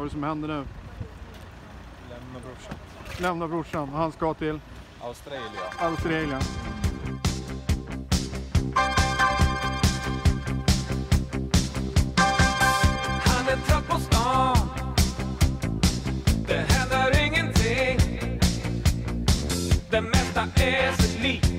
Vad 0.00 0.04
är 0.04 0.08
det 0.08 0.12
som 0.12 0.22
händer 0.22 0.48
nu? 0.48 0.64
Lämna 2.10 2.40
brorsan. 2.40 2.74
Lämna 3.18 3.48
brorsan. 3.48 3.88
Han 3.88 4.12
ska 4.12 4.34
till 4.34 4.60
Australien. 5.00 5.42
Australien. 5.78 6.40
Han 13.24 13.48
är 13.48 13.56
trött 13.66 13.88
på 13.88 13.98
stan 14.00 14.56
Det 16.46 16.64
händer 16.68 17.26
ingenting 17.26 18.20
Det 19.90 20.00
mesta 20.00 20.40
är 20.56 20.92
sig 20.92 21.22
likt 21.22 21.49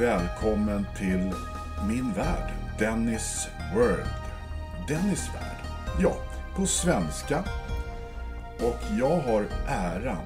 välkommen 0.00 0.86
till 0.96 1.32
min 1.88 2.12
värld, 2.12 2.52
Dennis 2.78 3.48
World. 3.74 4.08
Dennis 4.88 5.28
värld, 5.34 5.56
ja, 6.02 6.16
på 6.56 6.66
svenska. 6.66 7.44
Och 8.58 8.76
jag 8.98 9.20
har 9.20 9.46
äran 9.68 10.24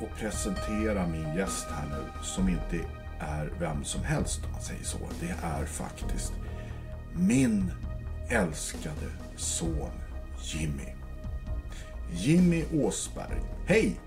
att 0.00 0.18
presentera 0.20 1.06
min 1.06 1.34
gäst 1.34 1.66
här 1.70 1.88
nu 1.88 2.22
som 2.22 2.48
inte 2.48 2.76
är 3.20 3.52
vem 3.60 3.84
som 3.84 4.04
helst 4.04 4.44
om 4.44 4.52
man 4.52 4.60
säger 4.60 4.84
så. 4.84 4.98
Det 5.20 5.34
är 5.42 5.66
faktiskt 5.66 6.32
min 7.12 7.72
älskade 8.28 9.06
son 9.36 9.90
Jimmy. 10.42 10.94
Jimmy 12.12 12.64
Åsberg. 12.72 13.40
Hej! 13.66 14.00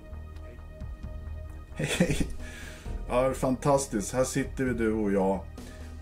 Hej, 1.75 2.17
Ja, 3.09 3.33
fantastiskt. 3.33 4.13
Här 4.13 4.23
sitter 4.23 4.63
vi 4.65 4.73
du 4.73 4.93
och 4.93 5.11
jag. 5.11 5.45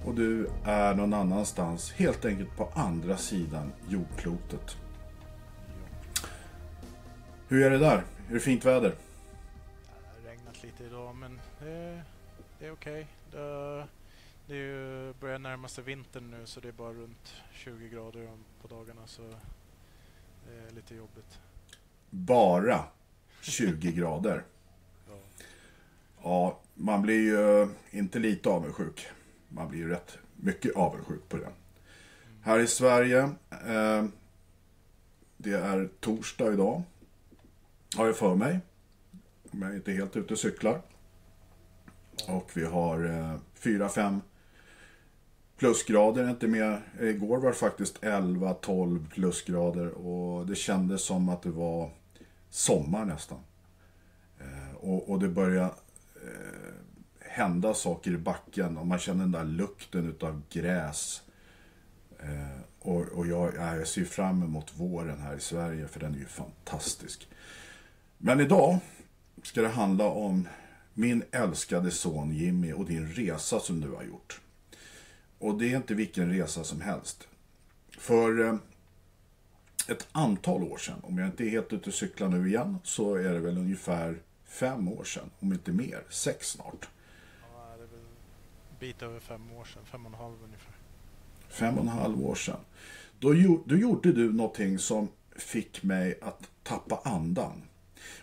Och 0.05 0.15
du 0.15 0.49
är 0.63 0.93
någon 0.93 1.13
annanstans. 1.13 1.91
Helt 1.91 2.25
enkelt 2.25 2.57
på 2.57 2.69
andra 2.75 3.17
sidan 3.17 3.71
jordklotet. 3.87 4.77
Hur 7.47 7.65
är 7.65 7.69
det 7.69 7.77
där? 7.77 8.03
Är 8.29 8.33
det 8.33 8.39
fint 8.39 8.65
väder? 8.65 8.89
Det 8.89 10.29
har 10.29 10.31
regnat 10.31 10.63
lite 10.63 10.83
idag 10.83 11.15
men 11.15 11.39
det, 11.59 12.01
det 12.59 12.65
är 12.65 12.71
okej. 12.71 13.07
Det, 13.31 13.87
det 14.47 14.53
är 14.53 14.57
ju 14.57 15.13
börjar 15.13 15.39
närma 15.39 15.67
sig 15.67 15.83
vintern 15.83 16.31
nu 16.31 16.45
så 16.45 16.59
det 16.59 16.67
är 16.67 16.71
bara 16.71 16.93
runt 16.93 17.33
20 17.53 17.89
grader 17.89 18.29
på 18.61 18.67
dagarna 18.67 19.01
så 19.07 19.21
det 20.47 20.67
är 20.67 20.75
lite 20.75 20.95
jobbigt. 20.95 21.39
Bara 22.09 22.83
20 23.41 23.91
grader. 23.91 24.43
Ja. 25.07 25.13
Ja, 26.25 26.59
man 26.73 27.01
blir 27.01 27.21
ju 27.21 27.61
eh, 27.61 27.67
inte 27.91 28.19
lite 28.19 28.49
avundsjuk. 28.49 29.07
Man 29.49 29.69
blir 29.69 29.79
ju 29.79 29.89
rätt 29.89 30.17
mycket 30.35 30.75
avundsjuk 30.75 31.29
på 31.29 31.37
det. 31.37 31.49
Här 32.41 32.59
i 32.59 32.67
Sverige, 32.67 33.19
eh, 33.49 34.05
det 35.37 35.51
är 35.51 35.89
torsdag 35.99 36.53
idag. 36.53 36.83
Har 37.95 38.05
jag 38.05 38.17
för 38.17 38.35
mig. 38.35 38.59
Om 39.51 39.61
jag 39.61 39.75
inte 39.75 39.91
helt 39.91 40.15
ute 40.15 40.33
och 40.33 40.39
cyklar. 40.39 40.81
Och 42.27 42.51
vi 42.53 42.65
har 42.65 43.05
eh, 43.05 43.39
4-5 43.59 44.19
plusgrader, 45.57 46.29
inte 46.29 46.47
mer. 46.47 46.81
Igår 47.01 47.37
var 47.37 47.49
det 47.49 47.55
faktiskt 47.55 48.01
11-12 48.01 49.09
plusgrader 49.09 49.87
och 49.87 50.45
det 50.45 50.55
kändes 50.55 51.01
som 51.01 51.29
att 51.29 51.41
det 51.41 51.51
var 51.51 51.91
sommar 52.49 53.05
nästan. 53.05 53.39
Eh, 54.39 54.75
och, 54.75 55.09
och 55.09 55.19
det 55.19 55.29
började 55.29 55.71
Eh, 56.25 56.73
hända 57.19 57.73
saker 57.73 58.11
i 58.11 58.17
backen 58.17 58.77
och 58.77 58.87
man 58.87 58.99
känner 58.99 59.19
den 59.19 59.31
där 59.31 59.43
lukten 59.43 60.09
utav 60.09 60.41
gräs. 60.49 61.21
Eh, 62.19 62.61
och 62.79 63.01
och 63.01 63.27
jag, 63.27 63.55
jag 63.55 63.87
ser 63.87 64.05
fram 64.05 64.43
emot 64.43 64.73
våren 64.75 65.19
här 65.19 65.35
i 65.35 65.39
Sverige 65.39 65.87
för 65.87 65.99
den 65.99 66.15
är 66.15 66.19
ju 66.19 66.25
fantastisk. 66.25 67.27
Men 68.17 68.39
idag 68.39 68.79
ska 69.43 69.61
det 69.61 69.67
handla 69.67 70.05
om 70.05 70.47
min 70.93 71.23
älskade 71.31 71.91
son 71.91 72.35
Jimmy 72.35 72.73
och 72.73 72.85
din 72.85 73.07
resa 73.07 73.59
som 73.59 73.81
du 73.81 73.91
har 73.91 74.03
gjort. 74.03 74.41
Och 75.39 75.57
det 75.57 75.71
är 75.71 75.77
inte 75.77 75.93
vilken 75.93 76.29
resa 76.29 76.63
som 76.63 76.81
helst. 76.81 77.27
För 77.97 78.45
eh, 78.45 78.55
ett 79.87 80.07
antal 80.11 80.63
år 80.63 80.77
sedan, 80.77 80.99
om 81.03 81.17
jag 81.17 81.27
inte 81.27 81.43
är 81.43 81.49
helt 81.49 81.73
ute 81.73 81.89
och 81.89 81.95
cyklar 81.95 82.27
nu 82.27 82.47
igen, 82.47 82.77
så 82.83 83.15
är 83.15 83.33
det 83.33 83.39
väl 83.39 83.57
ungefär 83.57 84.17
fem 84.55 84.87
år 84.87 85.03
sedan, 85.03 85.29
om 85.39 85.53
inte 85.53 85.71
mer, 85.71 86.03
sex 86.09 86.47
snart. 86.49 86.89
Ja, 87.53 87.75
det 87.77 87.83
är 87.83 87.87
väl 87.87 87.99
en 87.99 88.79
bit 88.79 89.01
över 89.01 89.19
fem 89.19 89.51
år 89.51 89.65
sedan, 89.65 89.85
fem 89.85 90.05
och 90.05 90.11
en 90.11 90.19
halv 90.19 90.43
ungefär. 90.43 90.75
Fem 91.49 91.75
och 91.75 91.83
en 91.83 91.87
halv 91.87 92.25
år 92.25 92.35
sedan. 92.35 92.59
Då, 93.19 93.33
då 93.65 93.75
gjorde 93.75 94.11
du 94.11 94.33
någonting 94.33 94.79
som 94.79 95.07
fick 95.35 95.83
mig 95.83 96.19
att 96.21 96.49
tappa 96.63 97.01
andan. 97.03 97.61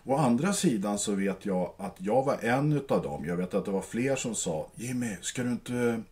Å 0.04 0.16
andra 0.16 0.52
sidan 0.52 0.98
så 0.98 1.14
vet 1.14 1.46
jag 1.46 1.74
att 1.78 1.96
jag 1.98 2.24
var 2.24 2.38
en 2.42 2.72
utav 2.72 3.02
dem. 3.02 3.24
Jag 3.24 3.36
vet 3.36 3.54
att 3.54 3.64
det 3.64 3.70
var 3.70 3.82
fler 3.82 4.16
som 4.16 4.34
sa 4.34 4.68
Jimmy, 4.74 5.16
ska 5.20 5.42
du 5.42 5.50
inte, 5.50 6.02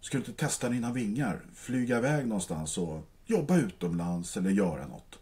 ska 0.00 0.18
du 0.18 0.24
inte 0.24 0.32
testa 0.32 0.68
dina 0.68 0.92
vingar? 0.92 1.40
Flyga 1.54 1.98
iväg 1.98 2.26
någonstans 2.26 2.78
och 2.78 3.00
jobba 3.26 3.56
utomlands 3.56 4.36
eller 4.36 4.50
göra 4.50 4.86
något. 4.86 5.18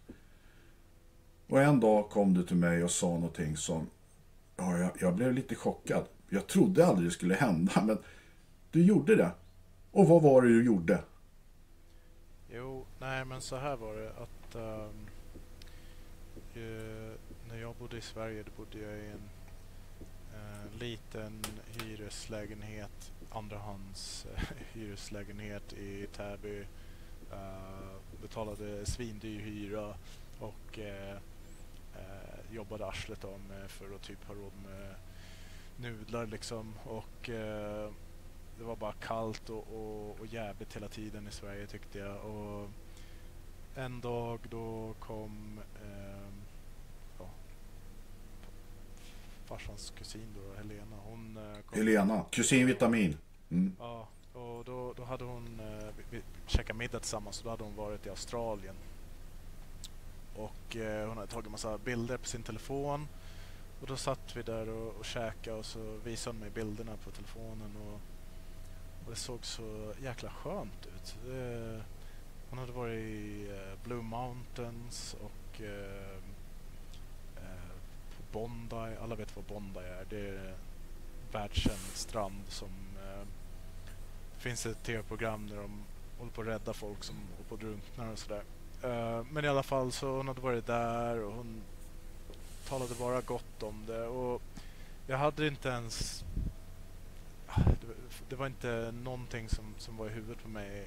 Och 1.48 1.62
en 1.62 1.80
dag 1.80 2.10
kom 2.10 2.34
du 2.34 2.42
till 2.42 2.56
mig 2.56 2.84
och 2.84 2.90
sa 2.90 3.06
någonting 3.06 3.56
som, 3.56 3.86
ja, 4.56 4.78
jag, 4.78 4.90
jag 5.00 5.14
blev 5.14 5.32
lite 5.32 5.54
chockad. 5.54 6.04
Jag 6.28 6.46
trodde 6.46 6.86
aldrig 6.86 7.08
det 7.08 7.12
skulle 7.12 7.34
hända, 7.34 7.72
men 7.84 7.98
du 8.70 8.84
gjorde 8.84 9.16
det. 9.16 9.30
Och 9.90 10.08
vad 10.08 10.22
var 10.22 10.42
det 10.42 10.48
du 10.48 10.64
gjorde? 10.64 11.02
Jo, 12.50 12.86
nej 13.00 13.24
men 13.24 13.40
så 13.40 13.56
här 13.56 13.76
var 13.76 13.94
det 13.94 14.10
att 14.10 14.54
um, 14.54 15.06
eh, 16.54 17.12
när 17.48 17.60
jag 17.60 17.74
bodde 17.74 17.96
i 17.96 18.00
Sverige 18.00 18.42
då 18.42 18.50
bodde 18.56 18.78
jag 18.78 18.98
i 18.98 19.06
en 19.06 19.30
uh, 20.34 20.78
liten 20.78 21.42
hyreslägenhet, 21.66 23.12
andrahands 23.30 24.26
uh, 24.32 24.42
hyreslägenhet 24.72 25.72
i 25.72 26.06
Täby. 26.06 26.66
Uh, 27.32 27.94
betalade 28.22 28.86
svindyr 28.86 29.40
hyra 29.40 29.94
och 30.38 30.78
jobbade 32.54 32.86
arslet 32.86 33.24
av 33.24 33.40
mig 33.40 33.68
för 33.68 33.94
att 33.94 34.02
typ 34.02 34.24
ha 34.24 34.34
råd 34.34 34.52
med 34.64 34.94
nudlar 35.76 36.26
liksom. 36.26 36.74
Och 36.84 37.30
eh, 37.30 37.90
det 38.58 38.64
var 38.64 38.76
bara 38.76 38.92
kallt 38.92 39.50
och, 39.50 39.66
och, 39.72 40.20
och 40.20 40.26
jävligt 40.26 40.76
hela 40.76 40.88
tiden 40.88 41.28
i 41.28 41.30
Sverige 41.30 41.66
tyckte 41.66 41.98
jag. 41.98 42.24
Och 42.24 42.68
en 43.74 44.00
dag 44.00 44.40
då 44.50 44.94
kom 45.00 45.60
ehm, 45.84 46.42
ja, 47.18 47.30
farsans 49.46 49.92
kusin 49.98 50.34
då, 50.34 50.56
Helena. 50.56 50.96
Hon 51.04 51.36
eh, 51.36 51.60
kom. 51.62 51.78
Helena, 51.78 52.24
kusin 52.30 52.66
Vitamin. 52.66 53.16
Mm. 53.50 53.76
Ja, 53.78 54.08
och 54.32 54.64
då, 54.64 54.92
då 54.96 55.04
hade 55.04 55.24
hon 55.24 55.60
eh, 55.60 55.88
vi, 55.96 56.04
vi 56.10 56.22
käkat 56.46 56.76
middag 56.76 57.00
tillsammans 57.00 57.38
och 57.38 57.44
då 57.44 57.50
hade 57.50 57.64
hon 57.64 57.76
varit 57.76 58.06
i 58.06 58.10
Australien. 58.10 58.74
Och 60.34 60.76
eh, 60.76 61.08
hon 61.08 61.16
hade 61.16 61.32
tagit 61.32 61.50
massa 61.50 61.78
bilder 61.78 62.16
på 62.16 62.26
sin 62.26 62.42
telefon. 62.42 63.08
Och 63.81 63.86
då 63.86 63.96
satt 63.96 64.36
vi 64.36 64.42
där 64.42 64.69
och, 64.69 64.96
och 64.96 65.04
käkade 65.04 65.56
och 65.56 65.66
så 65.66 65.98
visade 66.04 66.34
hon 66.34 66.40
mig 66.40 66.50
bilderna 66.50 66.96
på 67.04 67.10
telefonen. 67.10 67.76
Och, 67.76 68.00
och 69.04 69.10
det 69.10 69.16
såg 69.16 69.44
så 69.44 69.92
jäkla 70.02 70.31
skönt 70.31 70.86
ut. 70.86 71.16
Det, 71.26 71.82
hon 72.50 72.58
hade 72.58 72.72
varit 72.72 73.00
i 73.00 73.48
eh, 73.50 73.84
Blue 73.84 74.02
Mountains 74.02 75.16
och 75.20 75.60
eh, 75.60 76.19
eh, 77.37 77.72
på 78.16 78.22
Bondi. 78.32 78.96
Alla 79.02 79.14
vet 79.14 79.37
vad 79.37 79.44
Bondi 79.44 79.80
är. 79.80 80.06
Det 80.10 80.28
är 80.28 80.48
en 80.48 80.54
världskänd 81.32 81.78
strand 81.94 82.42
som 82.48 82.69
eh, 82.96 83.26
det 84.34 84.40
finns 84.40 84.66
ett 84.66 84.82
tv-program 84.82 85.48
där 85.48 85.56
de 85.56 85.84
håller 86.19 86.32
på 86.32 86.40
att 86.40 86.46
rädda 86.46 86.72
folk 86.72 87.04
som 87.04 87.16
håller 87.16 87.48
på 87.48 87.54
att 87.54 87.60
drunkna 87.60 88.10
och 88.10 88.19
sådär. 88.19 88.42
Eh, 88.84 89.22
men 89.31 89.44
i 89.44 89.48
alla 89.48 89.62
fall 89.62 89.92
så 89.92 90.16
hon 90.16 90.28
hade 90.28 90.40
varit 90.40 90.66
där 90.66 91.19
och 91.22 91.32
hon 91.32 91.62
talade 92.69 92.94
bara 92.94 93.20
gott 93.20 93.62
om 93.62 93.86
det 93.86 94.06
och 94.06 94.42
jag 95.06 95.19
hade 95.19 95.46
inte 95.46 95.69
ens 95.69 96.25
det, 98.28 98.36
var- 98.36 98.46
inte 98.46 98.94
någonting 99.02 99.48
som, 99.48 99.64
som 99.78 99.96
var 99.96 100.06
i 100.06 100.10
huvudet 100.10 100.42
på 100.42 100.48
mig 100.48 100.86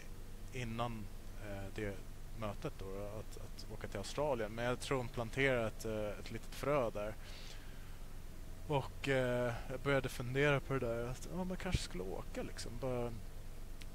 innan 0.54 1.06
eh, 1.46 1.64
det 1.76 1.94
mötet 2.40 2.74
då, 2.80 2.86
att, 3.20 3.38
att 3.38 3.68
åka 3.74 3.88
till 3.88 3.98
Australien. 3.98 4.52
Men 4.52 4.66
jag 4.66 4.80
tror 4.80 4.98
hon 4.98 5.08
planterade 5.08 5.68
ett, 5.68 5.86
eh, 5.86 6.20
ett 6.20 6.32
litet 6.32 6.56
frö 6.56 6.90
där. 6.90 7.14
Och 8.68 9.08
eh, 9.10 9.54
jag 9.70 9.80
började 9.80 10.10
fundera 10.10 10.60
på 10.60 10.74
det 10.74 10.80
där, 10.80 11.08
att 11.08 11.28
ja, 11.36 11.44
man 11.44 11.58
kanske 11.58 11.82
skulle 11.82 12.04
åka 12.04 12.44
liksom. 12.44 12.72
Bara 12.82 13.12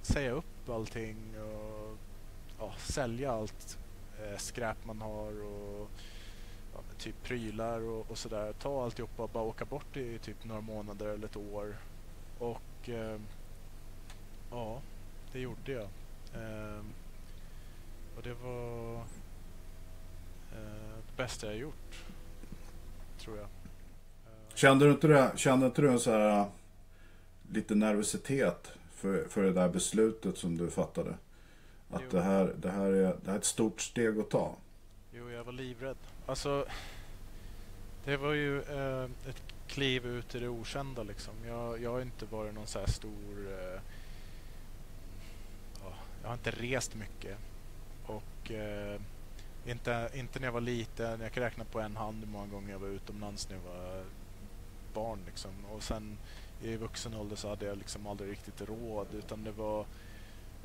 säga 0.02 0.30
upp 0.30 0.68
allting 0.68 1.16
och 1.40 1.96
ja, 2.58 2.72
sälja 2.78 3.32
allt 3.32 3.78
eh, 4.24 4.38
skräp 4.38 4.84
man 4.84 5.00
har 5.00 5.42
och 5.44 5.90
ja, 6.74 6.80
typ 6.98 7.22
prylar 7.22 7.80
och, 7.80 8.10
och 8.10 8.18
sådär. 8.18 8.52
Ta 8.52 8.84
alltihopa 8.84 9.22
och 9.22 9.30
bara 9.30 9.44
åka 9.44 9.64
bort 9.64 9.96
i 9.96 10.18
typ 10.18 10.44
några 10.44 10.60
månader 10.60 11.06
eller 11.06 11.26
ett 11.26 11.36
år. 11.36 11.76
Och 12.38 12.88
eh, 12.88 13.20
ja, 14.50 14.80
det 15.32 15.40
gjorde 15.40 15.72
jag. 15.72 15.88
Eh, 16.34 16.82
och 18.16 18.22
det 18.22 18.34
var 18.34 18.94
eh, 20.52 20.96
det 21.06 21.16
bästa 21.16 21.46
jag 21.46 21.56
gjort, 21.56 22.04
tror 23.18 23.36
jag. 23.36 23.46
Eh, 23.46 24.54
kände 24.54 24.84
du 24.84 24.90
inte 24.90 25.06
det? 25.06 25.32
Kände 25.36 25.66
inte 25.66 25.82
du 25.82 25.90
en 25.90 26.00
så 26.00 26.10
här 26.10 26.40
eh, 26.40 26.46
lite 27.50 27.74
nervositet 27.74 28.72
för, 28.94 29.24
för 29.28 29.42
det 29.42 29.52
där 29.52 29.68
beslutet 29.68 30.38
som 30.38 30.58
du 30.58 30.70
fattade? 30.70 31.14
Att 31.92 32.02
Jo. 32.02 32.08
det 32.10 32.22
här, 32.22 32.54
det, 32.58 32.70
här 32.70 32.84
är, 32.92 33.16
det 33.22 33.26
här 33.26 33.34
är 33.34 33.38
ett 33.38 33.44
stort 33.44 33.80
steg 33.80 34.18
att 34.18 34.30
ta. 34.30 34.56
Jo, 35.12 35.30
jag 35.30 35.44
var 35.44 35.52
livrädd. 35.52 35.96
Alltså, 36.26 36.66
det 38.04 38.16
var 38.16 38.32
ju 38.32 38.62
eh, 38.62 39.04
ett 39.04 39.42
kliv 39.68 40.06
ut 40.06 40.34
i 40.34 40.38
det 40.38 40.48
okända 40.48 41.02
liksom. 41.02 41.34
Jag, 41.46 41.82
jag 41.82 41.92
har 41.92 42.00
inte 42.00 42.26
varit 42.26 42.54
någon 42.54 42.66
så 42.66 42.78
här 42.78 42.86
stor... 42.86 43.48
Eh, 43.48 43.80
ja, 45.82 45.94
jag 46.22 46.28
har 46.28 46.34
inte 46.34 46.50
rest 46.50 46.94
mycket. 46.94 47.38
Och 48.06 48.50
eh, 48.50 49.00
inte, 49.66 50.10
inte 50.14 50.40
när 50.40 50.46
jag 50.46 50.52
var 50.52 50.60
liten. 50.60 51.20
Jag 51.20 51.32
kan 51.32 51.42
räkna 51.42 51.64
på 51.64 51.80
en 51.80 51.96
hand 51.96 52.24
hur 52.24 52.32
många 52.32 52.46
gånger 52.46 52.70
jag 52.72 52.78
var 52.78 52.88
utomlands 52.88 53.48
när 53.48 53.56
jag 53.56 53.62
var 53.62 54.04
barn 54.94 55.18
liksom. 55.26 55.50
Och 55.72 55.82
sen 55.82 56.18
i 56.62 56.76
vuxen 56.76 57.14
ålder 57.14 57.36
så 57.36 57.48
hade 57.48 57.66
jag 57.66 57.78
liksom 57.78 58.06
aldrig 58.06 58.30
riktigt 58.30 58.60
råd 58.60 59.06
utan 59.14 59.44
det 59.44 59.52
var 59.52 59.86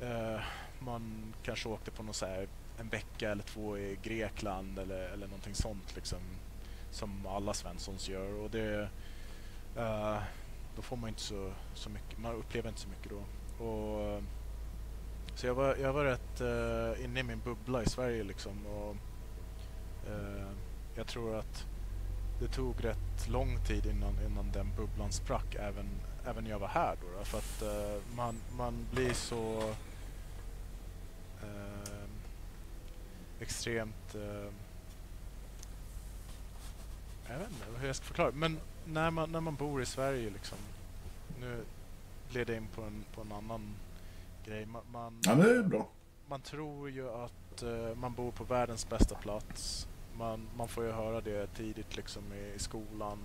eh, 0.00 0.40
man 0.80 1.34
kanske 1.42 1.68
åkte 1.68 1.90
på 1.90 2.02
någon 2.02 2.14
så 2.14 2.26
här 2.26 2.48
en 2.78 2.88
vecka 2.88 3.30
eller 3.30 3.42
två 3.42 3.78
i 3.78 3.98
Grekland 4.02 4.78
eller, 4.78 5.08
eller 5.08 5.26
någonting 5.26 5.54
sånt 5.54 5.96
liksom. 5.96 6.18
Som 6.90 7.26
alla 7.26 7.54
Svenssons 7.54 8.08
gör 8.08 8.34
och 8.34 8.50
det 8.50 8.88
Uh, 9.78 10.22
då 10.76 10.82
får 10.82 10.96
man 10.96 11.08
inte 11.08 11.20
så, 11.20 11.52
så 11.74 11.90
mycket, 11.90 12.18
man 12.18 12.34
upplever 12.34 12.68
inte 12.68 12.80
så 12.80 12.88
mycket 12.88 13.10
då. 13.10 13.16
Och, 13.64 14.22
så 15.34 15.46
jag 15.46 15.54
var, 15.54 15.76
jag 15.76 15.92
var 15.92 16.04
rätt 16.04 16.40
uh, 16.40 17.04
inne 17.04 17.20
i 17.20 17.22
min 17.22 17.40
bubbla 17.44 17.82
i 17.82 17.86
Sverige 17.86 18.24
liksom 18.24 18.66
och 18.66 18.96
uh, 20.10 20.50
jag 20.94 21.06
tror 21.06 21.38
att 21.38 21.66
det 22.40 22.48
tog 22.48 22.84
rätt 22.84 23.28
lång 23.28 23.64
tid 23.64 23.86
innan, 23.86 24.14
innan 24.26 24.52
den 24.52 24.72
bubblan 24.76 25.12
sprack 25.12 25.54
även, 25.54 25.86
även 26.26 26.44
när 26.44 26.50
jag 26.50 26.58
var 26.58 26.68
här 26.68 26.96
då. 27.00 27.18
då 27.18 27.24
för 27.24 27.38
att 27.38 27.62
uh, 27.62 28.02
man, 28.16 28.34
man 28.56 28.86
blir 28.92 29.12
så 29.12 29.74
eh, 31.42 32.08
extremt... 33.40 34.14
Eh, 34.14 34.52
jag 37.30 37.38
vet 37.38 37.50
inte 37.50 37.80
hur 37.80 37.86
jag 37.86 37.96
ska 37.96 38.04
förklara. 38.04 38.30
Men 38.34 38.58
när 38.84 39.10
man, 39.10 39.32
när 39.32 39.40
man 39.40 39.54
bor 39.54 39.82
i 39.82 39.86
Sverige 39.86 40.30
liksom. 40.30 40.58
Nu 41.40 41.64
leder 42.30 42.54
jag 42.54 42.62
in 42.62 42.68
på 42.68 42.82
en, 42.82 43.04
på 43.14 43.20
en 43.20 43.32
annan 43.32 43.74
grej. 44.44 44.66
Man, 44.66 44.82
man, 44.92 45.18
Ja, 45.24 45.34
det 45.34 45.50
är 45.50 45.62
bra. 45.62 45.88
man 46.28 46.40
tror 46.40 46.90
ju 46.90 47.10
att 47.10 47.62
eh, 47.62 47.94
man 47.94 48.14
bor 48.14 48.30
på 48.30 48.44
världens 48.44 48.88
bästa 48.88 49.14
plats. 49.14 49.88
Man, 50.18 50.48
man 50.56 50.68
får 50.68 50.84
ju 50.84 50.92
höra 50.92 51.20
det 51.20 51.46
tidigt 51.46 51.96
liksom 51.96 52.22
i, 52.32 52.52
i 52.56 52.58
skolan. 52.58 53.18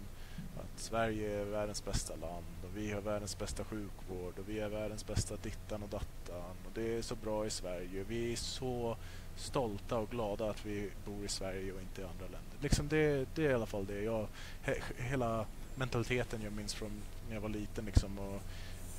Att 0.58 0.80
Sverige 0.80 1.42
är 1.42 1.46
världens 1.46 1.86
bästa 1.86 2.16
land 2.16 2.63
vi 2.76 2.92
har 2.92 3.02
världens 3.02 3.38
bästa 3.38 3.64
sjukvård 3.64 4.40
och 4.40 4.50
vi 4.50 4.60
är 4.60 4.70
världens 4.70 5.08
bästa 5.08 5.36
dittan 5.36 5.84
och 5.84 5.90
dattan. 5.90 6.56
Och 6.66 6.72
det 6.74 6.98
är 6.98 7.02
så 7.02 7.16
bra 7.16 7.46
i 7.46 7.50
Sverige. 7.50 8.04
Vi 8.08 8.32
är 8.32 8.36
så 8.36 8.98
stolta 9.36 9.98
och 9.98 10.10
glada 10.10 10.50
att 10.50 10.66
vi 10.66 10.90
bor 11.06 11.26
i 11.26 11.28
Sverige 11.28 11.74
och 11.74 11.82
inte 11.82 12.02
i 12.02 12.04
andra 12.04 12.26
länder. 12.26 12.58
Liksom 12.62 12.88
det, 12.88 13.28
det 13.36 13.46
är 13.46 13.50
i 13.50 13.54
alla 13.54 13.66
fall 13.66 13.86
det 13.86 14.02
jag... 14.02 14.28
He, 14.62 14.76
hela 14.98 15.46
mentaliteten 15.76 16.42
jag 16.44 16.54
minns 16.54 16.74
från 16.74 16.92
när 17.28 17.36
jag 17.36 17.42
var 17.42 17.50
liten 17.50 17.86
liksom. 17.86 18.20
Och, 18.20 18.42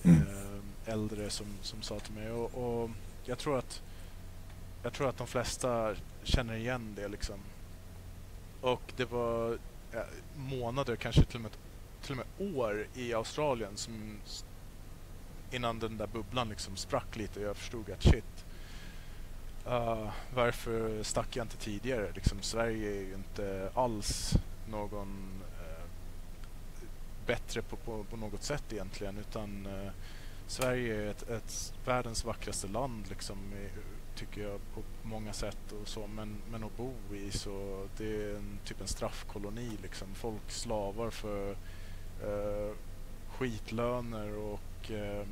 Mm. 0.05 0.23
eh, 0.23 0.93
äldre 0.93 1.31
som, 1.31 1.47
som 1.63 1.83
sa 1.83 2.01
till 2.01 2.13
mig. 2.13 2.31
Och, 2.31 2.83
och 2.83 2.91
jag 3.25 3.39
tror 3.39 3.59
att 3.59 3.83
jag 4.83 4.93
tror 4.93 5.09
att 5.09 5.17
de 5.17 5.27
flesta 5.27 5.95
känner 6.23 6.55
igen 6.55 6.93
det 6.97 7.09
liksom. 7.09 7.37
Och 8.61 8.93
det 8.97 9.05
var 9.05 9.59
ja, 9.93 10.05
månader, 10.37 10.97
kanske 10.97 11.25
till 11.25 11.37
och, 11.37 11.43
med, 11.43 11.51
till 12.05 12.21
och 12.21 12.27
med 12.27 12.57
år 12.57 12.87
i 12.95 13.15
Australien 13.15 13.77
som 13.77 14.19
innan 15.51 15.79
den 15.79 15.97
där 15.97 16.07
bubblan 16.07 16.49
liksom 16.49 16.77
sprack 16.77 17.17
lite 17.17 17.41
och 17.41 17.47
jag 17.47 17.57
förstod 17.57 17.91
att 17.91 18.03
shit. 18.03 18.45
Uh, 19.67 20.11
varför 20.35 21.03
stack 21.03 21.37
jag 21.37 21.45
inte 21.45 21.57
tidigare? 21.57 22.13
Liksom, 22.15 22.43
Sverige 22.43 22.91
är 22.91 23.01
ju 23.01 23.15
inte 23.15 23.71
alls 23.75 24.35
någon 24.69 25.43
uh, 25.61 25.85
bättre 27.27 27.63
på, 27.63 27.77
på, 27.77 28.05
på 28.05 28.17
något 28.17 28.43
sätt 28.43 28.73
egentligen 28.73 29.19
utan 29.19 29.67
uh, 29.67 29.91
Sverige 30.47 31.03
är 31.03 31.11
ett, 31.11 31.31
ett 31.31 31.75
världens 31.85 32.25
vackraste 32.25 32.69
land 32.69 33.09
liksom, 33.09 33.39
i, 33.53 33.69
tycker 34.19 34.43
jag 34.43 34.61
på 34.75 34.83
många 35.03 35.33
sätt 35.33 35.73
och 35.83 35.89
så 35.89 36.07
men, 36.07 36.37
men 36.51 36.65
att 36.65 36.77
bo 36.77 36.93
i 37.15 37.31
så 37.31 37.87
det 37.97 38.25
är 38.25 38.37
en, 38.37 38.59
typ 38.65 38.81
en 38.81 38.89
straffkoloni 38.89 39.71
liksom. 39.83 40.15
Folk 40.15 40.51
slavar 40.51 41.11
för 41.11 41.57
eh, 42.23 42.77
skitlöner 43.29 44.39
och 44.39 44.91
eh, 44.91 45.27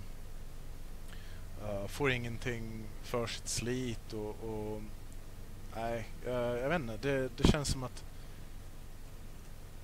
eh, 1.62 1.86
får 1.86 2.10
ingenting 2.10 2.84
för 3.02 3.26
sitt 3.26 3.48
slit 3.48 4.12
och, 4.12 4.44
och 4.44 4.82
nej, 5.74 6.08
jag, 6.26 6.58
jag 6.58 6.68
vet 6.68 6.80
inte. 6.80 6.96
Det, 6.96 7.28
det 7.36 7.48
känns 7.48 7.68
som 7.68 7.82
att 7.82 8.04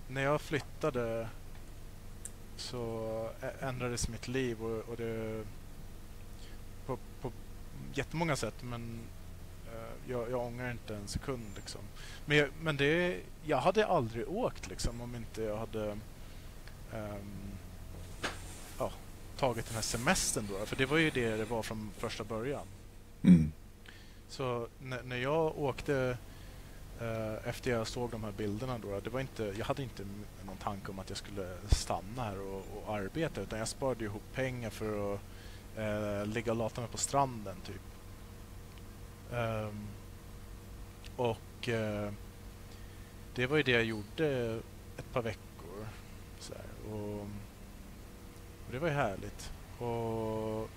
när 0.09 0.23
jag 0.23 0.41
flyttade 0.41 1.29
så 2.57 3.31
ändrades 3.61 4.09
mitt 4.09 4.29
liv 4.29 4.65
och, 4.65 4.89
och 4.89 4.97
det 4.97 5.45
på, 6.87 6.99
på 7.21 7.33
jättemånga 7.95 8.37
sätt 8.37 8.55
men 8.63 9.01
eh, 9.67 10.11
jag, 10.11 10.31
jag 10.31 10.47
ångrar 10.47 10.71
inte 10.71 10.97
en 10.97 11.09
sekund 11.09 11.47
liksom. 11.57 11.81
Men, 12.27 12.37
jag, 12.37 12.49
men 12.61 12.77
det, 12.77 13.21
jag 13.45 13.59
hade 13.59 13.87
aldrig 13.87 14.29
åkt 14.29 14.69
liksom 14.69 15.01
om 15.01 15.17
inte 15.17 15.43
jag 15.43 15.57
hade 15.57 15.99
ehm, 16.93 17.53
ja, 18.79 18.93
tagit 19.37 19.67
den 19.67 19.75
här 19.75 19.83
semestern 19.83 20.47
då. 20.51 20.67
För 20.67 20.77
det 20.77 20.87
var 20.87 20.99
ju 20.99 21.11
det 21.11 21.37
det 21.37 21.45
var 21.45 21.63
från 21.63 21.91
första 21.99 22.25
början. 22.25 22.67
Mm. 23.23 23.53
Så 24.29 24.69
när, 24.79 25.03
när 25.03 25.17
jag 25.17 25.59
åkte 25.59 26.19
eh, 27.01 27.49
efter 27.49 27.71
jag 27.71 27.87
såg 27.87 28.11
de 28.11 28.25
här 28.25 28.33
bilderna 28.33 28.79
då, 28.79 29.01
det 29.01 29.11
var 29.11 29.21
inte, 29.21 29.55
jag 29.59 29.65
hade 29.65 29.83
inte 29.83 30.07
någon 30.47 30.57
tanke 30.57 30.91
om 30.91 30.99
att 30.99 31.09
jag 31.09 31.19
skulle 31.19 31.57
stanna 31.71 32.25
här 32.25 32.41
och, 32.41 32.67
och 32.77 32.95
arbeta 32.95 33.41
utan 33.41 33.59
jag 33.59 33.69
sparade 33.69 34.05
ihop 34.05 34.23
pengar 34.35 34.71
för 34.71 35.15
att 35.15 35.21
eh, 35.77 36.27
ligga 36.27 36.53
och 36.53 36.59
lata 36.59 36.81
mig 36.81 36.91
på 36.91 36.99
stranden 36.99 37.57
typ. 37.67 37.81
Ehm, 39.33 39.87
och 41.17 41.69
eh, 41.69 42.13
det 43.35 43.47
var 43.47 43.57
ju 43.57 43.63
det 43.63 43.73
jag 43.73 43.85
gjorde 43.85 44.61
ett 44.99 45.13
par 45.13 45.23
veckor. 45.23 45.48
Och, 46.93 47.21
och 48.67 48.73
det 48.73 48.79
var 48.79 48.89
ju 48.89 48.95
härligt. 48.95 49.53
Och 49.79 50.71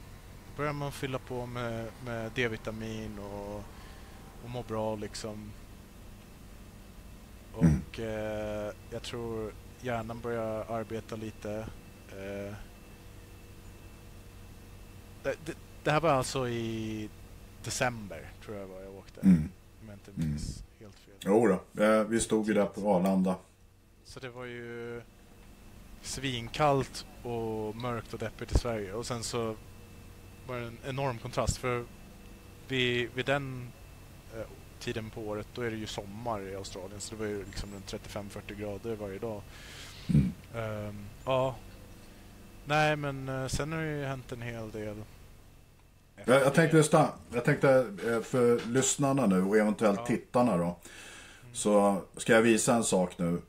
börjar 0.58 0.74
man 0.74 0.92
fylla 0.92 1.20
på 1.20 1.46
med, 1.46 1.88
med 2.06 2.32
D-vitamin 2.36 3.20
och, 3.20 3.56
och 4.44 4.50
må 4.50 4.64
bra 4.64 4.96
liksom. 4.96 5.52
Och 7.54 8.00
eh, 8.00 8.74
jag 8.90 9.04
tror 9.04 9.54
hjärnan 9.82 10.20
börjar 10.20 10.66
arbeta 10.72 11.16
lite. 11.16 11.52
Eh, 12.10 12.56
det, 15.24 15.36
det, 15.46 15.54
det 15.84 15.92
här 15.92 16.02
var 16.02 16.10
alltså 16.10 16.50
i 16.50 17.10
december 17.64 18.32
tror 18.46 18.58
jag 18.58 18.68
var 18.68 18.82
jag 18.82 18.96
åkte. 18.96 19.22
Mm. 19.22 19.50
Om 19.82 19.90
jag 19.90 19.96
inte 19.96 20.12
minns 20.16 20.64
helt 20.80 20.96
fel. 20.96 21.16
Jo 21.20 21.48
då, 21.48 21.84
eh, 21.84 22.04
vi 22.04 22.20
stod 22.20 22.48
ju 22.48 22.54
där 22.54 22.66
på 22.66 22.96
Arlanda. 22.96 23.36
Så 24.04 24.20
det 24.20 24.30
var 24.30 24.46
ju 24.46 25.02
svinkallt 26.02 27.06
och 27.24 27.76
mörkt 27.76 28.14
och 28.14 28.20
deppigt 28.20 28.52
i 28.52 28.58
Sverige. 28.58 28.94
Och 28.94 29.06
sen 29.06 29.24
så 29.24 29.56
var 30.48 30.56
det 30.56 30.66
en 30.68 30.78
enorm 30.88 31.18
kontrast. 31.18 31.58
För 31.58 31.86
vid, 32.68 33.10
vid 33.16 33.26
den 33.26 33.72
eh, 34.36 34.42
tiden 34.80 35.10
på 35.10 35.22
året 35.22 35.48
då 35.54 35.62
är 35.62 35.72
det 35.72 35.78
ju 35.78 35.86
sommar 35.88 36.42
i 36.42 36.56
Australien. 36.56 37.02
Så 37.02 37.16
det 37.16 37.20
var 37.22 37.28
ju 37.28 37.46
liksom 37.46 37.70
runt 37.74 37.94
35-40 37.94 38.60
grader 38.60 38.96
varje 38.96 39.20
dag. 39.20 39.42
Mm. 40.08 40.32
Ehm, 40.56 41.06
ja. 41.26 41.56
Nej 42.66 42.96
men 42.96 43.30
eh, 43.30 43.48
sen 43.48 43.72
har 43.72 43.80
det 43.80 43.98
ju 43.98 44.06
hänt 44.06 44.32
en 44.32 44.42
hel 44.42 44.72
del. 44.72 45.04
Jag, 46.26 46.42
jag 46.42 46.54
tänkte, 46.54 46.82
sta- 46.82 47.08
jag 47.34 47.46
tänkte 47.46 47.70
eh, 48.08 48.22
för 48.22 48.62
lyssnarna 48.68 49.26
nu 49.26 49.42
och 49.44 49.58
eventuellt 49.58 50.00
Ja. 50.00 50.06
tittarna 50.06 50.58
då. 50.58 50.78
Så 51.54 52.02
ska 52.18 52.34
jag 52.34 52.42
visa 52.42 52.76
en 52.76 52.84
sak 52.84 53.18
nu. 53.18 53.42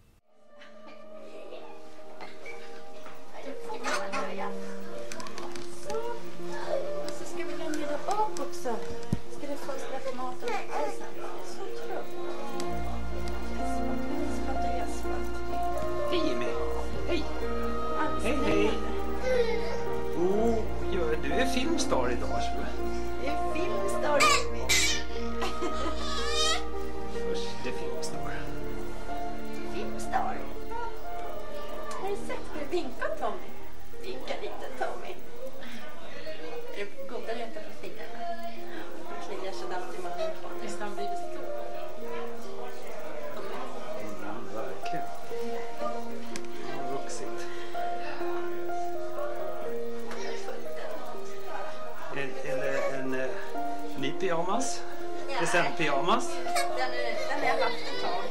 Pyjamas? 55.76 56.28
Den, 56.28 56.90
den 57.28 57.40
har 57.40 57.58
jag 57.58 57.64
haft 57.64 57.76
ett 57.76 58.02
tag. 58.02 58.22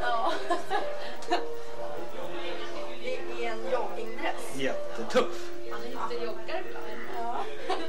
Ja. 0.00 0.32
Det 3.02 3.46
är 3.46 3.50
en 3.52 3.70
joggingdress. 3.72 4.56
Jättetuff. 4.56 5.50
Inte 5.64 6.24
joggar 6.24 6.62
ibland. 6.68 6.86
Ja. 7.18 7.44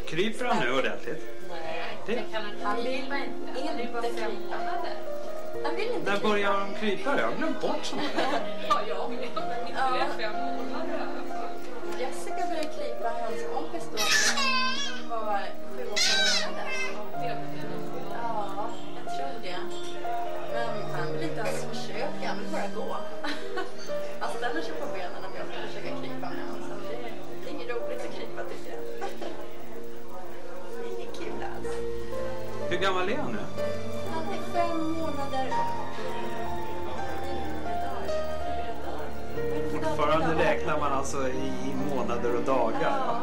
Kryper 0.05 0.45
han 0.45 0.59
nu 0.59 0.79
ordentligt? 0.79 1.23
Det, 2.05 2.23
Han 2.63 2.75
vill 2.83 2.87
inte 2.87 3.11
krypa. 3.61 4.55
Han 5.63 5.75
vill 5.75 5.91
inte 5.91 6.11
när 6.11 6.19
börjar 6.19 6.51
han 6.51 6.75
krypa? 6.75 7.19
Jag 7.19 7.27
har 7.27 7.35
glömt 7.35 7.61
bort 7.61 7.85
sånt 7.85 8.01
gammal 32.83 33.09
är 33.09 33.17
han 33.17 33.31
nu? 33.31 33.37
Han 34.13 34.23
är 34.33 34.41
fem 34.53 34.91
månader. 34.91 35.53
Fortfarande 39.71 40.43
räknar 40.43 40.79
man 40.79 40.93
alltså 40.93 41.27
i, 41.29 41.47
i 41.47 41.95
månader 41.95 42.35
och 42.35 42.43
dagar. 42.43 42.79
Ja, 42.81 43.21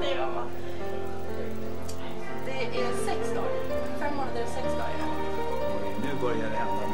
det 0.00 0.14
gör 0.14 0.26
man. 0.34 0.48
Det 2.46 2.80
är 2.80 2.92
sex 3.06 3.34
dagar. 3.34 3.78
Fem 3.98 4.16
månader 4.16 4.42
och 4.42 4.48
sex 4.48 4.66
dagar. 4.72 4.94
Nu 6.02 6.20
börjar 6.20 6.50
det 6.50 6.56
hända 6.56 6.93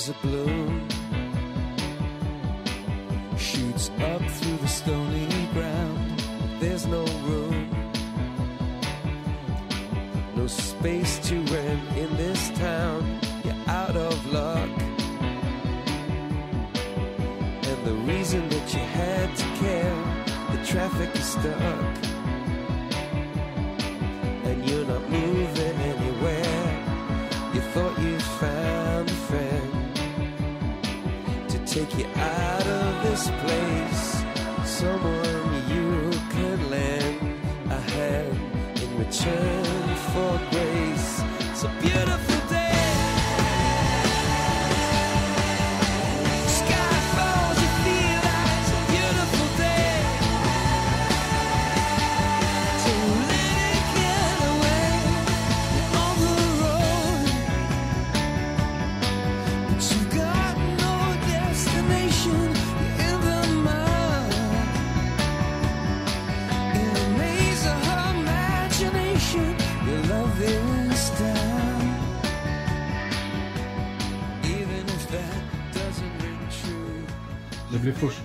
is 0.00 0.08
a 0.08 0.14
balloon, 0.22 0.39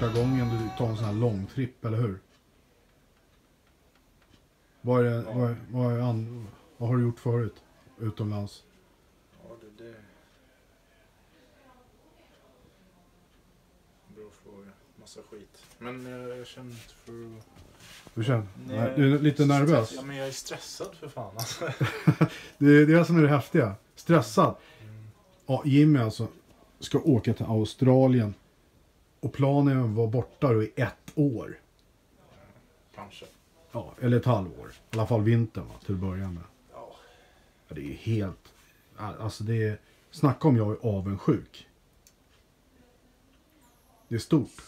första 0.05 0.21
gången 0.21 0.49
du 0.49 0.69
tar 0.77 0.87
en 0.89 0.95
sån 0.95 1.05
här 1.05 1.13
långtripp, 1.13 1.85
eller 1.85 1.97
hur? 1.97 2.19
Vad, 4.81 5.05
är 5.05 5.09
det, 5.09 5.21
vad, 5.21 5.49
är- 5.51 5.57
vad, 5.71 5.93
är 5.93 5.99
an, 5.99 6.47
vad 6.77 6.89
har 6.89 6.97
du 6.97 7.03
gjort 7.03 7.19
förut? 7.19 7.63
Utomlands? 7.99 8.63
Ja, 9.43 9.49
det, 9.61 9.83
det... 9.83 9.95
Bra 14.15 14.25
fråga. 14.43 14.69
Massa 14.99 15.19
skit. 15.31 15.63
Men 15.79 16.05
jag, 16.05 16.37
jag 16.37 16.47
känner 16.47 16.71
inte 16.71 16.93
för. 17.05 17.41
Du 18.13 18.23
känner? 18.23 18.47
Nej, 18.67 18.93
du 18.95 19.15
är 19.15 19.19
lite 19.19 19.45
nervös? 19.45 19.93
Ja, 19.95 20.01
men 20.01 20.15
jag 20.15 20.27
är 20.27 20.31
stressad 20.31 20.95
för 20.95 21.07
fan 21.07 21.33
alltså. 21.37 21.65
Det 22.57 22.69
är 22.81 22.85
det 22.85 23.05
som 23.05 23.17
är 23.17 23.21
det 23.21 23.29
häftiga. 23.29 23.75
Stressad. 23.95 24.55
Ja, 25.45 25.61
Jimmy 25.65 25.99
alltså 25.99 26.27
ska 26.79 26.99
åka 26.99 27.33
till 27.33 27.45
Australien. 27.45 28.33
Och 29.25 29.33
planen 29.33 29.95
vara 29.95 30.07
borta 30.07 30.53
då 30.53 30.63
i 30.63 30.71
ett 30.75 31.11
år. 31.15 31.59
Kanske. 32.95 33.25
Ja, 33.71 33.93
eller 34.01 34.17
ett 34.17 34.25
halvår. 34.25 34.71
I 34.71 34.97
alla 34.97 35.07
fall 35.07 35.21
vintern 35.21 35.67
va, 35.67 35.73
till 35.85 35.93
att 35.93 36.01
börja 36.01 36.27
med. 36.31 36.43
Ja. 36.71 36.95
Ja, 37.67 37.75
det 37.75 37.81
är 37.81 37.93
helt... 37.93 38.53
Alltså 38.97 39.43
det 39.43 39.63
är... 39.63 39.79
Snacka 40.11 40.47
om 40.47 40.57
jag 40.57 40.71
är 40.71 40.89
avundsjuk. 40.97 41.67
Det 44.07 44.15
är 44.15 44.19
stort. 44.19 44.61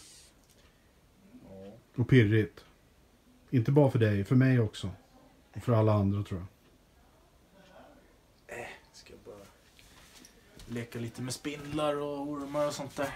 Och 1.95 2.09
pirrigt. 2.09 2.65
Inte 3.49 3.71
bara 3.71 3.91
för 3.91 3.99
dig, 3.99 4.23
för 4.23 4.35
mig 4.35 4.59
också. 4.59 4.89
Och 5.53 5.63
för 5.63 5.73
alla 5.73 5.93
andra 5.93 6.23
tror 6.23 6.39
jag. 6.39 6.47
Ska 8.93 9.13
bara 9.25 9.45
leka 10.67 10.99
lite 10.99 11.21
med 11.21 11.33
spindlar 11.33 11.95
och 11.95 12.19
ormar 12.21 12.67
och 12.67 12.73
sånt 12.73 12.95
där. 12.95 13.13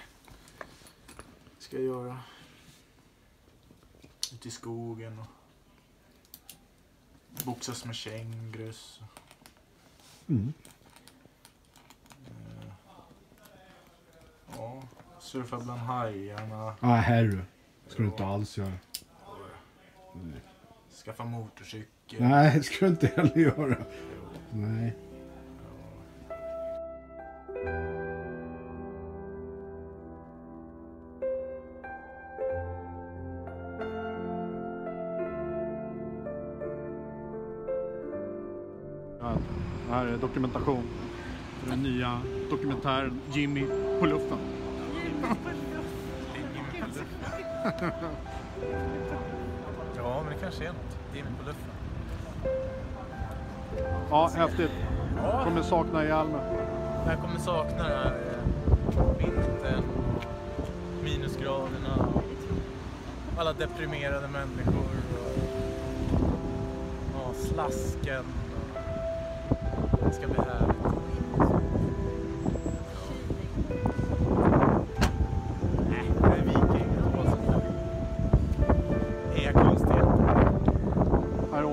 Ska 1.71 1.79
göra. 1.79 2.19
Ute 4.33 4.47
i 4.47 4.51
skogen 4.51 5.19
och 5.19 5.25
boxas 7.45 7.85
med 7.85 7.95
kängurus. 7.95 8.99
Mm. 10.27 10.53
Eh, 12.27 12.73
Ja, 14.57 14.83
surfa 15.19 15.59
bland 15.59 15.79
hajarna. 15.81 16.75
Nej, 16.79 17.01
herre. 17.01 17.45
ska 17.87 17.97
du 18.03 18.09
inte 18.09 18.25
alls 18.25 18.57
göra. 18.57 18.73
Skaffa 21.05 21.25
motorcykel. 21.25 22.21
Nej, 22.23 22.57
det 22.57 22.63
ska 22.63 22.85
du 22.85 22.91
inte 22.91 23.07
heller 23.07 23.37
göra. 23.37 23.85
Nej. 24.53 24.95
Dokumentation 40.31 40.83
för 41.59 41.69
den 41.69 41.83
nya 41.83 42.21
dokumentären 42.49 43.21
Jimmy 43.33 43.65
på 43.99 44.05
luften. 44.05 44.37
Ja, 49.97 50.23
men 50.23 50.33
det 50.33 50.39
kanske 50.41 50.63
är 50.63 50.67
något. 50.67 50.97
Jimmy 51.15 51.27
på 51.39 51.45
luften. 51.45 51.71
Ja, 54.09 54.31
häftigt. 54.35 54.71
Ja. 55.17 55.43
Kommer 55.43 55.61
sakna 55.61 56.05
Hjalmar. 56.05 56.43
Jag 57.05 57.19
kommer 57.19 57.39
sakna 57.39 57.87
det 57.87 57.95
här 57.95 58.05
eh, 58.05 59.17
vintern 59.17 59.83
och 59.95 61.03
minusgraderna 61.03 62.11
alla 63.37 63.53
deprimerade 63.53 64.27
människor 64.27 64.85
och 65.13 65.71
ja, 67.13 67.33
slasken. 67.33 68.25
Det 70.11 70.15
ska 70.15 70.27
bli 70.27 70.35
härligt. 70.35 70.81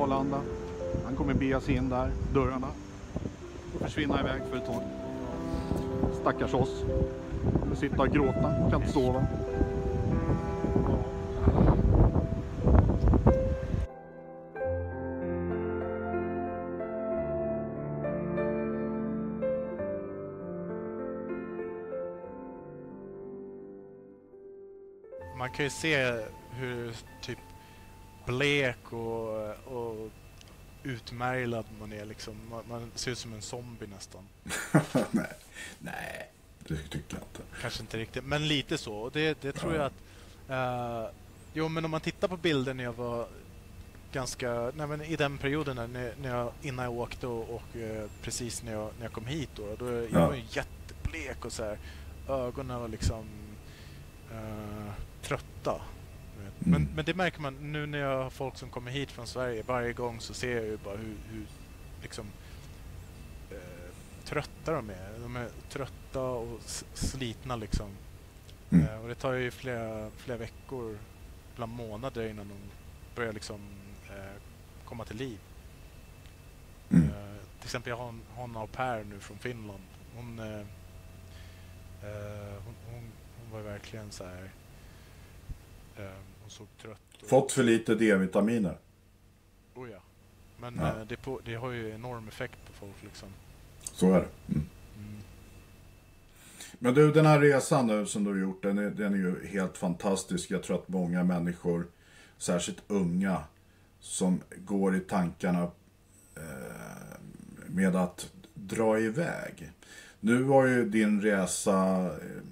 Arlanda. 0.02 0.40
Han 1.04 1.16
kommer 1.16 1.34
bege 1.34 1.60
sig 1.60 1.74
in 1.74 1.88
där, 1.88 2.10
dörrarna. 2.34 2.66
Och 3.74 3.80
försvinna 3.80 4.20
iväg 4.20 4.42
för 4.50 4.56
ett 4.56 4.66
tag. 4.66 4.82
Stackars 6.20 6.54
oss. 6.54 6.84
Kommer 7.60 7.76
sitta 7.76 8.02
och 8.02 8.08
gråta, 8.08 8.54
kan 8.70 8.74
inte 8.74 8.92
sova. 8.92 9.26
Kan 25.58 25.64
ju 25.66 25.70
se 25.70 26.20
hur 26.50 26.94
typ 27.20 27.38
blek 28.26 28.92
och, 28.92 29.50
och 29.66 30.10
utmärglad 30.82 31.66
man 31.80 31.92
är 31.92 32.04
liksom. 32.04 32.34
Man, 32.50 32.64
man 32.68 32.90
ser 32.94 33.10
ut 33.10 33.18
som 33.18 33.32
en 33.32 33.42
zombie 33.42 33.86
nästan. 33.86 34.22
nej, 35.10 35.32
nej, 35.78 36.30
det 36.58 36.76
tycker 36.76 37.16
jag 37.16 37.22
inte. 37.22 37.42
Kanske 37.60 37.82
inte 37.82 37.98
riktigt, 37.98 38.24
men 38.24 38.48
lite 38.48 38.78
så. 38.78 38.94
Och 38.94 39.12
det, 39.12 39.40
det 39.40 39.52
tror 39.52 39.74
jag 39.74 39.84
att... 39.84 39.92
eh, 40.48 41.10
jo, 41.54 41.68
men 41.68 41.84
om 41.84 41.90
man 41.90 42.00
tittar 42.00 42.28
på 42.28 42.36
bilder 42.36 42.74
när 42.74 42.84
jag 42.84 42.92
var 42.92 43.28
ganska... 44.12 44.72
Nej, 44.74 44.86
men 44.86 45.02
I 45.02 45.16
den 45.16 45.38
perioden 45.38 45.76
när, 45.92 46.14
när 46.22 46.36
jag, 46.36 46.52
innan 46.62 46.84
jag 46.84 46.94
åkte 46.94 47.26
och, 47.26 47.50
och 47.54 47.76
eh, 47.76 48.10
precis 48.22 48.62
när 48.62 48.72
jag, 48.72 48.90
när 48.98 49.04
jag 49.04 49.12
kom 49.12 49.26
hit 49.26 49.50
då. 49.54 49.76
då 49.78 49.92
jag 49.92 50.08
Ja. 50.12 50.26
var 50.26 50.34
ju 50.34 50.42
jätteblek 50.50 51.44
och 51.44 51.52
så 51.52 51.64
här. 51.64 51.78
Ögonen 52.28 52.80
var 52.80 52.88
liksom 52.88 53.26
eh, 54.32 54.92
trötta. 55.22 55.72
vet. 56.38 56.52
Men, 56.66 56.74
Mm. 56.82 56.94
men 56.94 57.04
det 57.04 57.14
märker 57.14 57.40
man 57.40 57.72
nu 57.72 57.86
när 57.86 57.98
jag 57.98 58.22
har 58.22 58.30
folk 58.30 58.56
som 58.56 58.70
kommer 58.70 58.90
hit 58.90 59.10
från 59.10 59.26
Sverige. 59.26 59.62
Varje 59.66 59.92
gång 59.92 60.20
så 60.20 60.34
ser 60.34 60.54
jag 60.56 60.64
ju 60.64 60.76
bara 60.76 60.96
hur, 60.96 61.16
hur 61.30 61.46
liksom 62.02 62.26
eh, 63.50 63.92
trötta 64.24 64.72
de 64.72 64.90
är. 64.90 65.18
De 65.22 65.36
är 65.36 65.48
trötta 65.68 66.20
och 66.22 66.60
slitna 66.94 67.56
liksom. 67.56 67.90
Mm. 68.70 68.86
Eh, 68.86 69.00
och 69.02 69.08
det 69.08 69.14
tar 69.14 69.32
ju 69.32 69.50
flera, 69.50 70.10
flera 70.16 70.38
veckor, 70.38 70.98
ibland 71.54 71.72
månader 71.72 72.28
innan 72.30 72.48
de 72.48 72.56
börjar 73.16 73.32
liksom 73.32 73.60
eh, 74.10 74.40
komma 74.84 75.04
till 75.04 75.16
liv. 75.16 75.38
Mm. 76.90 77.04
Eh, 77.08 77.36
till 77.58 77.66
exempel 77.66 77.90
jag 77.90 77.96
har 77.96 78.08
en, 78.08 78.20
har 78.34 78.44
en 78.44 78.56
au 78.56 78.66
pair 78.66 79.04
nu 79.04 79.20
från 79.20 79.38
Finland. 79.38 79.82
Hon, 80.16 80.38
eh, 80.38 80.60
eh, 82.02 82.54
hon, 82.64 82.74
hon, 82.92 83.12
hon 83.40 83.50
var 83.52 83.60
verkligen 83.60 84.10
så 84.10 84.24
här. 84.24 84.50
Eh, 85.98 86.04
hon 86.40 86.50
såg 86.50 86.66
trött 86.82 87.00
och... 87.22 87.28
Fått 87.28 87.52
för 87.52 87.62
lite 87.62 87.94
D-vitaminer. 87.94 88.78
Oh 89.74 89.90
ja. 89.90 89.98
Men 90.60 90.76
Ja. 90.76 90.88
eh, 90.88 91.06
det, 91.08 91.16
på, 91.16 91.40
det 91.44 91.54
har 91.54 91.70
ju 91.70 91.90
enorm 91.90 92.28
effekt 92.28 92.58
på 92.66 92.72
folk 92.72 93.02
liksom. 93.02 93.28
Så 93.82 94.06
är 94.12 94.20
det. 94.20 94.28
Mm. 94.54 94.66
Mm. 94.96 95.16
Men 96.78 96.94
du, 96.94 97.12
den 97.12 97.26
här 97.26 97.40
resan 97.40 97.86
nu 97.86 98.06
som 98.06 98.24
du 98.24 98.30
har 98.30 98.38
gjort, 98.38 98.62
den 98.62 98.78
är, 98.78 98.90
den 98.90 99.12
är 99.14 99.18
ju 99.18 99.46
helt 99.46 99.76
fantastisk. 99.78 100.50
Jag 100.50 100.62
tror 100.62 100.76
att 100.76 100.88
många 100.88 101.24
människor, 101.24 101.86
särskilt 102.38 102.82
unga, 102.88 103.42
som 104.00 104.40
går 104.56 104.96
i 104.96 105.00
tankarna 105.00 105.62
eh, 106.36 106.42
med 107.66 107.96
att 107.96 108.32
dra 108.54 109.00
iväg. 109.00 109.70
Nu 110.20 110.42
var 110.42 110.66
ju 110.66 110.88
din 110.88 111.20
resa, 111.22 112.06
eh, 112.06 112.42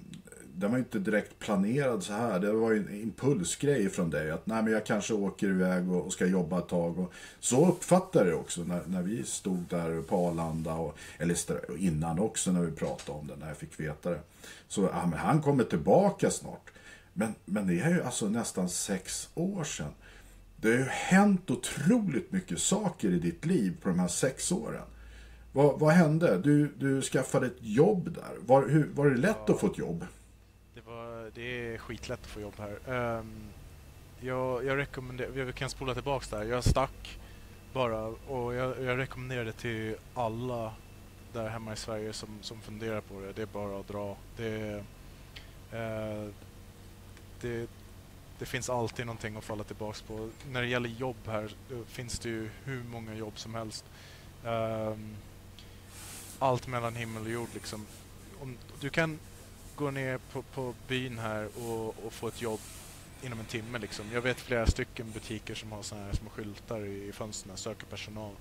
den 0.59 0.71
var 0.71 0.77
inte 0.77 0.99
direkt 0.99 1.39
planerad 1.39 2.03
så 2.03 2.13
här. 2.13 2.39
Det 2.39 2.51
var 2.51 2.71
ju 2.71 2.77
en 2.77 3.01
impulsgrej 3.01 3.89
från 3.89 4.09
dig. 4.09 4.31
Att 4.31 4.47
nej, 4.47 4.63
men 4.63 4.73
jag 4.73 4.85
kanske 4.85 5.13
åker 5.13 5.47
iväg 5.47 5.91
och, 5.91 6.05
och 6.05 6.13
ska 6.13 6.25
jobba 6.25 6.59
ett 6.59 6.67
tag. 6.67 6.99
Och 6.99 7.13
så 7.39 7.67
uppfattade 7.67 8.25
jag 8.25 8.33
det 8.33 8.41
också 8.41 8.63
när, 8.63 8.81
när 8.87 9.01
vi 9.01 9.23
stod 9.23 9.65
där 9.69 10.01
på 10.01 10.27
Arlanda. 10.27 10.73
Och, 10.73 10.97
eller 11.17 11.37
innan 11.77 12.19
också 12.19 12.51
när 12.51 12.61
vi 12.61 12.71
pratade 12.71 13.19
om 13.19 13.27
det, 13.27 13.35
när 13.35 13.47
jag 13.47 13.57
fick 13.57 13.79
veta 13.79 14.09
det. 14.09 14.19
Så 14.67 14.81
ja, 14.93 15.05
men 15.05 15.19
han 15.19 15.41
kommer 15.41 15.63
tillbaka 15.63 16.31
snart. 16.31 16.71
Men, 17.13 17.35
men 17.45 17.67
det 17.67 17.79
är 17.79 17.89
ju 17.89 18.03
alltså 18.03 18.29
nästan 18.29 18.69
sex 18.69 19.29
år 19.33 19.63
sedan. 19.63 19.91
Det 20.55 20.67
har 20.67 20.77
ju 20.77 20.83
hänt 20.89 21.51
otroligt 21.51 22.31
mycket 22.31 22.59
saker 22.59 23.09
i 23.09 23.19
ditt 23.19 23.45
liv 23.45 23.77
på 23.81 23.89
de 23.89 23.99
här 23.99 24.07
sex 24.07 24.51
åren. 24.51 24.85
Vad, 25.51 25.79
vad 25.79 25.93
hände? 25.93 26.37
Du, 26.37 26.73
du 26.77 27.01
skaffade 27.01 27.47
ett 27.47 27.57
jobb 27.59 28.13
där. 28.13 28.37
Var, 28.45 28.67
hur, 28.67 28.89
var 28.93 29.05
det 29.09 29.17
lätt 29.17 29.49
att 29.49 29.59
få 29.59 29.67
ett 29.67 29.77
jobb? 29.77 30.05
Det, 31.33 31.73
är 31.73 31.77
skitlätt 31.77 32.19
att 32.21 32.27
få 32.27 32.41
jobb 32.41 32.53
här. 32.57 32.93
Um, 33.19 33.49
jag, 34.19 34.65
jag 34.65 34.77
rekommenderar, 34.77 35.29
vi 35.29 35.53
kan 35.53 35.69
spola 35.69 35.93
tillbaks 35.93 36.29
där. 36.29 36.43
Jag 36.43 36.63
stack 36.63 37.19
bara 37.73 38.05
och 38.05 38.53
jag, 38.53 38.83
jag 38.83 38.97
rekommenderar 38.97 39.45
det 39.45 39.51
till 39.51 39.95
alla 40.13 40.73
där 41.33 41.49
hemma 41.49 41.73
i 41.73 41.75
Sverige 41.75 42.13
som, 42.13 42.29
som 42.41 42.61
funderar 42.61 43.01
på 43.01 43.21
det. 43.21 43.33
Det 43.33 43.41
är 43.41 43.45
bara 43.45 43.79
att 43.79 43.87
dra. 43.87 44.17
Det, 44.37 44.83
uh, 45.73 46.29
det, 47.41 47.69
det 48.39 48.45
finns 48.45 48.69
alltid 48.69 49.05
någonting 49.05 49.35
att 49.35 49.43
falla 49.43 49.63
tillbaks 49.63 50.01
på. 50.01 50.29
När 50.51 50.61
det 50.61 50.67
gäller 50.67 50.89
jobb 50.89 51.17
här 51.25 51.43
eh, 51.71 51.77
finns 51.87 52.19
det 52.19 52.29
ju 52.29 52.49
hur 52.63 52.83
många 52.83 53.13
jobb 53.13 53.39
som 53.39 53.55
helst. 53.55 53.85
Um, 54.43 55.15
allt 56.39 56.67
mellan 56.67 56.95
himmel 56.95 57.23
och 57.23 57.31
jord 57.31 57.49
liksom. 57.53 57.85
Om, 58.41 58.57
du 58.79 58.89
kan 58.89 59.19
gå 59.77 59.91
ner 59.91 60.17
på, 60.31 60.41
på 60.41 60.73
byn 60.87 61.19
här 61.19 61.47
och, 61.57 62.05
och 62.05 62.13
få 62.13 62.27
ett 62.27 62.41
jobb 62.41 62.59
inom 63.23 63.39
en 63.39 63.45
timme. 63.45 63.77
Liksom. 63.79 64.05
Jag 64.13 64.21
vet 64.21 64.37
flera 64.39 64.65
stycken 64.67 65.11
butiker 65.11 65.55
som 65.55 65.71
har 65.71 65.81
såna 65.83 66.03
här 66.05 66.13
små 66.13 66.29
skyltar 66.29 66.79
i, 66.85 67.07
i 67.07 67.11
fönstren, 67.11 67.57
söker 67.57 67.85
personal. 67.85 68.31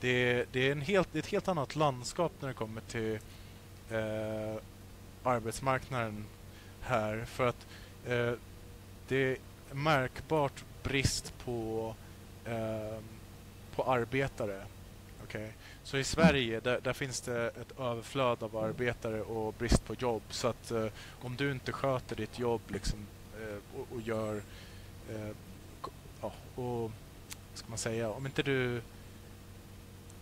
Det, 0.00 0.08
är- 0.08 0.46
det 0.52 0.68
är 0.68 0.72
en 0.72 0.80
helt, 0.80 1.08
det 1.12 1.18
är 1.18 1.22
ett 1.22 1.28
helt 1.28 1.48
annat 1.48 1.76
landskap 1.76 2.32
när 2.40 2.48
det 2.48 2.54
kommer 2.54 2.80
till 2.80 3.14
eh, 3.90 4.60
arbetsmarknaden 5.22 6.24
här. 6.82 7.24
För 7.24 7.46
att 7.48 7.66
eh, 8.06 8.32
det 9.08 9.16
är 9.16 9.36
märkbart 9.74 10.64
brist 10.82 11.32
på, 11.44 11.94
eh, 12.44 12.98
på 13.76 13.82
arbetare. 13.84 14.64
Okej? 15.24 15.52
Så 15.84 15.96
i 15.96 16.04
Sverige 16.04 16.60
där, 16.60 16.80
där 16.80 16.92
finns 16.92 17.20
det 17.20 17.48
ett 17.48 17.80
överflöd 17.80 18.42
av 18.42 18.56
arbetare 18.56 19.22
och 19.22 19.54
brist 19.54 19.84
på 19.84 19.94
jobb. 19.94 20.22
Så 20.30 20.48
att 20.48 20.70
eh, 20.70 20.86
om 21.20 21.36
du 21.36 21.52
inte 21.52 21.72
sköter 21.72 22.16
ditt 22.16 22.38
jobb 22.38 22.60
liksom, 22.68 22.98
eh, 23.40 23.80
och, 23.80 23.86
och 23.94 24.00
gör... 24.00 24.42
Eh, 25.10 25.30
ja, 26.20 26.32
och, 26.54 26.90
vad 27.50 27.58
ska 27.58 27.68
man 27.68 27.78
säga? 27.78 28.10
Om 28.10 28.26
inte 28.26 28.42
du 28.42 28.80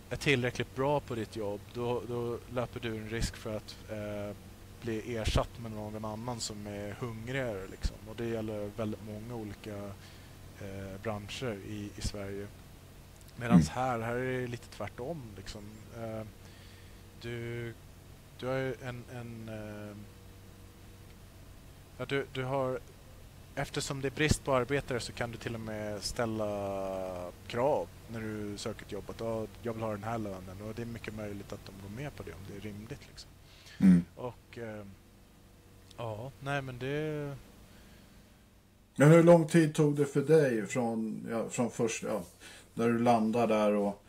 är 0.09 0.15
tillräckligt 0.15 0.75
bra 0.75 0.99
på 0.99 1.15
ditt 1.15 1.35
jobb 1.35 1.61
då, 1.73 2.01
då 2.07 2.37
löper 2.53 2.79
du 2.79 2.97
en 2.97 3.09
risk 3.09 3.35
för 3.35 3.57
att 3.57 3.77
eh, 3.89 4.35
bli 4.81 5.15
ersatt 5.15 5.59
med 5.61 5.71
någon 5.71 6.05
annan 6.05 6.39
som 6.39 6.67
är 6.67 6.91
hungrigare. 6.91 7.67
Liksom. 7.71 7.95
Och 8.09 8.15
det 8.15 8.25
gäller 8.25 8.71
väldigt 8.77 9.03
många 9.05 9.35
olika 9.35 9.75
eh, 10.61 11.01
branscher 11.03 11.57
i, 11.67 11.89
i 11.97 12.01
Sverige. 12.01 12.47
Medan 13.35 13.55
Mm. 13.55 13.67
här, 13.71 13.99
här 13.99 14.15
är 14.15 14.41
det 14.41 14.47
lite 14.47 14.67
tvärtom. 14.67 15.21
Liksom. 15.37 15.63
Eh, 15.97 16.21
du, 17.21 17.73
du 18.39 18.47
har 18.47 18.55
ju 18.55 18.75
en... 18.83 19.03
en 19.13 19.49
eh, 19.49 19.95
ja, 21.97 22.05
du, 22.05 22.25
du 22.33 22.43
har, 22.43 22.79
eftersom 23.55 24.01
det 24.01 24.07
är 24.07 24.11
brist 24.11 24.43
på 24.43 24.55
arbetare 24.55 24.99
så 24.99 25.11
kan 25.11 25.31
du 25.31 25.37
till 25.37 25.53
och 25.55 25.61
med 25.61 26.03
ställa 26.03 27.31
krav 27.47 27.87
när 28.11 28.21
du 28.21 28.57
söker 28.57 28.85
ett 28.85 28.91
jobb. 28.91 29.09
Att 29.09 29.19
ja, 29.19 29.47
jag 29.61 29.73
vill 29.73 29.83
ha 29.83 29.91
den 29.91 30.03
här 30.03 30.17
lönen 30.17 30.61
och 30.61 30.75
det 30.75 30.81
är 30.81 30.85
mycket 30.85 31.15
möjligt 31.15 31.53
att 31.53 31.65
de 31.65 31.71
går 31.83 32.03
med 32.03 32.15
på 32.15 32.23
det 32.23 32.31
om 32.31 32.39
det 32.51 32.57
är 32.57 32.61
rimligt. 32.61 33.01
Liksom. 33.09 33.29
Mm. 33.77 34.05
Och 34.15 34.57
eh, 34.57 34.85
ja, 35.97 36.31
nej 36.39 36.61
men 36.61 36.79
det... 36.79 37.35
Men 38.95 39.11
hur 39.11 39.23
lång 39.23 39.47
tid 39.47 39.75
tog 39.75 39.95
det 39.95 40.05
för 40.05 40.21
dig 40.21 40.67
från, 40.67 41.27
ja, 41.29 41.49
från 41.49 41.71
först, 41.71 42.03
ja, 42.03 42.23
när 42.73 42.87
du 42.87 42.99
landade 42.99 43.53
där 43.55 43.73
och 43.73 44.03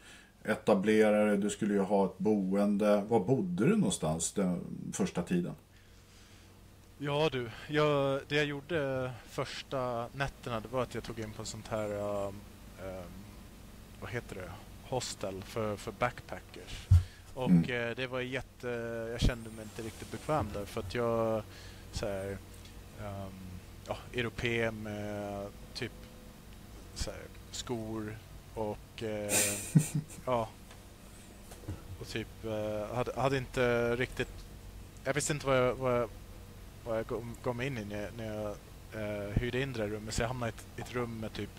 etablerade, 0.44 1.36
du 1.36 1.50
skulle 1.50 1.74
ju 1.74 1.80
ha 1.80 2.06
ett 2.06 2.18
boende. 2.18 3.04
Var 3.08 3.20
bodde 3.20 3.66
du 3.66 3.76
någonstans 3.76 4.32
den 4.32 4.60
första 4.92 5.22
tiden? 5.22 5.54
Ja 6.98 7.28
du, 7.32 7.50
jag, 7.68 8.20
det 8.28 8.34
jag 8.36 8.44
gjorde 8.44 9.10
första 9.28 10.08
nätterna 10.14 10.60
det 10.60 10.68
var 10.68 10.82
att 10.82 10.94
jag 10.94 11.04
tog 11.04 11.18
in 11.18 11.32
på 11.32 11.44
sånt 11.44 11.68
här, 11.68 11.92
um, 11.92 12.34
um, 12.84 13.04
vad 14.00 14.10
heter 14.10 14.34
det, 14.36 14.50
hostel 14.88 15.42
för, 15.42 15.76
för 15.76 15.92
backpackers. 15.92 16.88
Och 17.34 17.50
Mm. 17.50 17.88
eh, 17.90 17.96
det 17.96 18.06
var 18.06 18.20
jätte, 18.20 18.68
jag 19.12 19.20
kände 19.20 19.50
mig 19.50 19.62
inte 19.62 19.82
riktigt 19.82 20.10
bekväm 20.10 20.46
där 20.54 20.64
för 20.64 20.80
att 20.80 20.94
jag, 20.94 21.42
så 21.92 22.06
här, 22.06 22.30
um, 23.00 23.32
ja, 23.88 23.96
europé 24.14 24.70
med 24.70 25.46
typ 25.74 25.92
så 26.94 27.10
här, 27.10 27.20
skor 27.50 28.16
och 28.54 29.02
eh, 29.02 29.32
ja, 30.26 30.48
och 32.00 32.08
typ 32.08 32.44
eh, 32.44 32.96
hade, 32.96 33.20
hade 33.20 33.36
inte 33.38 33.96
riktigt, 33.96 34.28
jag 35.04 35.14
visste 35.14 35.32
inte 35.32 35.46
vad 35.46 35.56
jag, 35.58 35.74
vad 35.74 35.94
jag 36.00 36.08
vad 36.86 36.98
jag 36.98 37.06
gav- 37.06 37.36
mig 37.56 37.66
in 37.66 37.78
i 37.78 37.84
när 37.84 38.02
jag, 38.02 38.10
när 38.16 38.34
jag 38.34 38.50
eh, 39.24 39.30
hyrde 39.34 39.60
in 39.60 39.72
det 39.72 39.78
där 39.78 39.88
rummet. 39.88 40.14
Så 40.14 40.22
jag 40.22 40.28
hamnade 40.28 40.52
i 40.52 40.54
ett, 40.54 40.64
i 40.78 40.80
ett 40.80 40.94
rum 40.94 41.20
med 41.20 41.32
typ, 41.32 41.50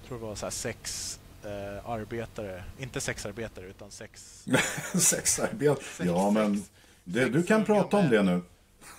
jag 0.00 0.08
tror 0.08 0.18
det 0.18 0.24
var 0.24 0.34
så 0.34 0.50
sex 0.50 1.18
eh, 1.44 1.90
arbetare. 1.90 2.64
Inte 2.78 3.00
sex 3.00 3.26
arbetare 3.26 3.64
utan 3.66 3.90
sex... 3.90 4.44
Sexarbete? 4.94 5.82
sex- 5.84 6.06
Ja, 6.06 6.30
men 6.30 6.56
sex- 6.56 6.70
det, 7.04 7.20
sex 7.20 7.32
du 7.32 7.42
kan 7.42 7.64
prata 7.64 7.96
om 7.96 8.08
det 8.08 8.22
nu. 8.22 8.40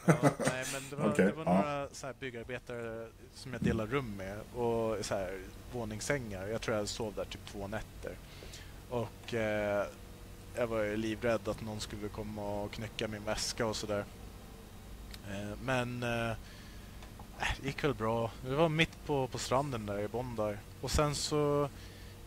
Ja, 0.06 0.14
nej, 0.22 0.66
men 0.74 0.82
det 0.90 0.96
var, 0.96 1.10
Okej, 1.10 1.26
det 1.26 1.32
var 1.32 1.46
ja. 1.46 1.54
några 1.54 1.88
så 1.92 2.08
här 2.08 2.14
byggarbetare 2.20 3.08
som 3.34 3.54
jag 3.54 3.62
delade 3.62 3.96
rum 3.96 4.18
med 4.18 4.40
och 4.56 5.06
så 5.06 5.16
här 5.16 5.40
våningssängar. 5.72 6.48
Jag 6.48 6.62
tror 6.62 6.78
jag 6.78 6.88
sov 6.88 7.14
där 7.14 7.26
typ 7.26 7.46
två 7.46 7.68
nätter. 7.68 8.12
Och 8.90 9.34
eh, 9.34 9.86
jag 10.56 10.68
var 10.68 10.84
ju 10.84 10.98
livrädd 10.98 11.48
att 11.48 11.62
någon 11.62 11.80
skulle 11.80 12.08
komma 12.08 12.64
och 12.64 12.72
knycka 12.72 13.08
min 13.08 13.24
väska 13.24 13.66
och 13.66 13.76
sådär. 13.76 14.06
Eh, 15.30 15.58
men 15.64 16.04
eh, 16.04 16.36
det 17.62 17.68
gick 17.68 17.84
väl 17.84 17.94
bra. 17.94 18.32
Det 18.46 18.56
var 18.56 18.70
mitt 18.70 19.06
på, 19.06 19.28
på 19.28 19.38
stranden 19.38 19.86
där 19.86 20.00
i 20.00 20.08
Bondi. 20.08 20.58
Och 20.82 20.92
sen 20.92 21.16
så 21.16 21.70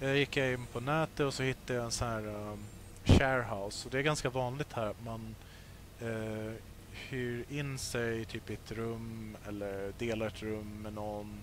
eh, 0.01 0.13
gick 0.13 0.37
jag 0.37 0.53
in 0.53 0.67
på 0.73 0.81
nätet 0.81 1.21
och 1.21 1.35
så 1.35 1.43
hittade 1.43 1.75
jag 1.75 1.85
en 1.85 1.91
sån 1.91 2.09
här 2.09 2.27
um, 2.27 2.65
sharehouse. 3.05 3.87
Och 3.89 3.93
det 3.93 3.99
är 3.99 4.03
ganska 4.03 4.31
vanligt 4.31 4.73
här 4.73 4.87
att 4.87 5.05
man 5.05 5.35
eh, 6.01 6.53
hyr 7.09 7.45
in 7.51 7.79
sig 7.79 8.25
typ 8.25 8.51
i 8.51 8.55
ett 8.55 8.73
rum 8.73 9.37
eller 9.49 9.93
delar 9.99 10.27
ett 10.27 10.43
rum 10.43 10.83
med 10.83 10.93
någon 10.93 11.43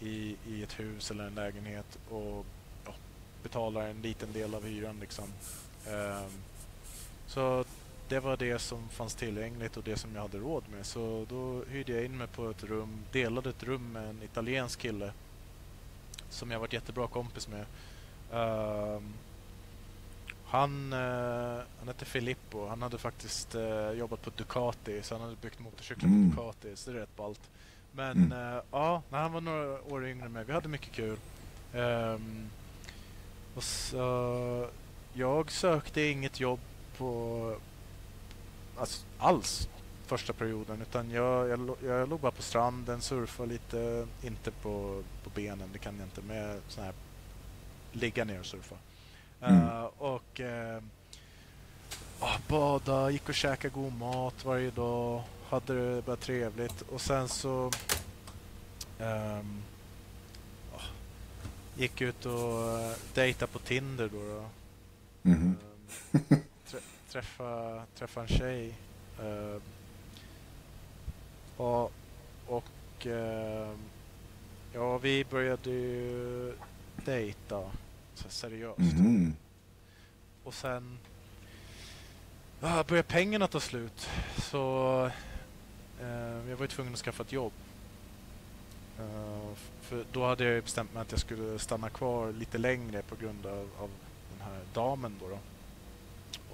i, 0.00 0.36
i 0.46 0.62
ett 0.62 0.80
hus 0.80 1.10
eller 1.10 1.26
en 1.26 1.34
lägenhet 1.34 1.98
och 2.10 2.46
ja, 2.84 2.94
betalar 3.42 3.88
en 3.88 4.02
liten 4.02 4.32
del 4.32 4.54
av 4.54 4.64
hyran. 4.64 5.00
Liksom. 5.00 5.24
Um, 5.88 6.30
så 7.26 7.64
det 8.08 8.20
var 8.20 8.36
det 8.36 8.58
som 8.58 8.88
fanns 8.88 9.14
tillgängligt 9.14 9.76
och 9.76 9.82
det 9.82 9.96
som 9.96 10.14
jag 10.14 10.22
hade 10.22 10.38
råd 10.38 10.64
med. 10.72 10.86
Så 10.86 11.26
då 11.28 11.64
hyrde 11.70 11.92
jag 11.92 12.04
in 12.04 12.18
mig 12.18 12.26
på 12.26 12.50
ett 12.50 12.64
rum, 12.64 12.98
delade 13.12 13.50
ett 13.50 13.62
rum 13.62 13.92
med 13.92 14.08
en 14.08 14.22
italiensk 14.22 14.80
kille 14.80 15.12
som 16.30 16.50
jag 16.50 16.60
varit 16.60 16.72
jättebra 16.72 17.06
kompis 17.06 17.48
med. 17.48 17.66
Um, 18.30 19.14
han, 20.56 20.92
uh, 20.92 21.62
han 21.78 21.88
hette 21.88 22.04
Filippo. 22.04 22.66
Han 22.68 22.82
hade 22.82 22.98
faktiskt 22.98 23.54
eh, 23.54 23.90
jobbat 23.90 24.22
på 24.22 24.30
Ducati 24.36 25.02
så 25.02 25.14
han 25.14 25.22
hade 25.24 25.36
byggt 25.36 25.58
motorcyklar 25.58 26.08
Mm. 26.08 26.36
på 26.36 26.42
Ducati. 26.42 26.76
Så 26.76 26.90
det 26.90 26.96
är 26.96 27.00
rätt 27.00 27.16
ballt. 27.16 27.40
Men 27.92 28.10
Mm. 28.32 28.32
eh, 28.56 28.62
ja, 28.70 29.02
när 29.10 29.18
han 29.18 29.32
var 29.32 29.40
några 29.40 29.82
år 29.82 30.06
yngre 30.06 30.26
än 30.26 30.32
mig. 30.32 30.44
Vi 30.44 30.52
hade 30.52 30.68
mycket 30.68 30.92
kul. 30.92 31.18
Ehm, 31.74 32.48
och 33.54 33.62
så, 33.62 34.68
jag 35.14 35.50
sökte 35.50 36.00
inget 36.02 36.40
jobb 36.40 36.60
på 36.98 37.54
alltså, 38.78 39.04
alls 39.18 39.68
första 40.06 40.32
perioden 40.32 40.82
utan 40.82 41.10
jag, 41.10 41.48
jag, 41.48 41.76
jag 41.84 42.08
låg 42.08 42.20
bara 42.20 42.32
på 42.32 42.42
stranden, 42.42 43.00
surfade 43.00 43.48
lite, 43.52 44.06
inte 44.22 44.50
på, 44.50 45.02
på 45.24 45.30
benen, 45.30 45.68
det 45.72 45.78
kan 45.78 45.96
jag 45.98 46.06
inte, 46.06 46.20
med 46.22 46.60
sån 46.68 46.84
här 46.84 46.92
ligga 47.92 48.24
ner 48.24 48.40
och 48.40 48.46
surfa. 48.46 48.76
Mm. 49.46 49.68
Eh, 49.68 49.84
och 49.98 50.40
eh, 50.40 50.82
ah, 52.20 52.38
bada, 52.48 53.10
gick 53.10 53.28
och 53.28 53.34
käkade 53.34 53.74
god 53.74 53.98
mat 53.98 54.44
varje 54.44 54.70
dag, 54.70 55.22
hade 55.48 55.94
det 55.94 56.06
bara 56.06 56.16
trevligt 56.16 56.80
och 56.80 57.00
sen 57.00 57.28
så 57.28 57.70
ehm, 58.98 59.62
ah, 60.76 60.88
gick 61.76 62.00
ut 62.00 62.26
och 62.26 62.32
uh, 62.32 62.92
dejta 63.14 63.46
på 63.46 63.58
Tinder 63.58 64.10
då. 64.12 64.18
då. 64.18 64.44
Ehm, 65.30 65.56
trä, 66.70 66.78
träffa, 67.12 67.82
träffa 67.98 68.20
en 68.20 68.28
tjej. 68.28 68.74
Ehm, 69.22 69.60
och 71.56 71.92
och 72.46 73.06
ja, 74.72 74.98
vi 74.98 75.24
började 75.24 75.70
ju 75.70 76.52
dejta 77.04 77.62
så 78.18 78.28
seriöst. 78.28 78.78
Mhm. 78.78 79.36
Och 80.44 80.54
sen 80.54 80.98
ah, 82.60 82.84
började 82.84 83.08
pengarna 83.08 83.46
ta 83.46 83.60
slut. 83.60 84.08
Så 84.38 85.10
eh, 86.00 86.48
jag 86.50 86.56
var 86.56 86.64
ju 86.64 86.68
tvungen 86.68 86.92
att 86.92 86.98
skaffa 86.98 87.22
ett 87.22 87.32
jobb. 87.32 87.52
F- 89.52 89.70
för 89.80 90.04
då 90.12 90.26
hade 90.26 90.44
jag 90.44 90.62
bestämt 90.64 90.94
mig 90.94 91.00
att 91.00 91.10
jag 91.10 91.20
skulle 91.20 91.58
stanna 91.58 91.88
kvar 91.90 92.32
lite 92.32 92.58
längre 92.58 93.02
på 93.02 93.16
grund 93.16 93.46
av, 93.46 93.68
av 93.78 93.90
den 94.32 94.40
här 94.48 94.60
damen. 94.74 95.14
Då 95.20 95.28
då. 95.28 95.38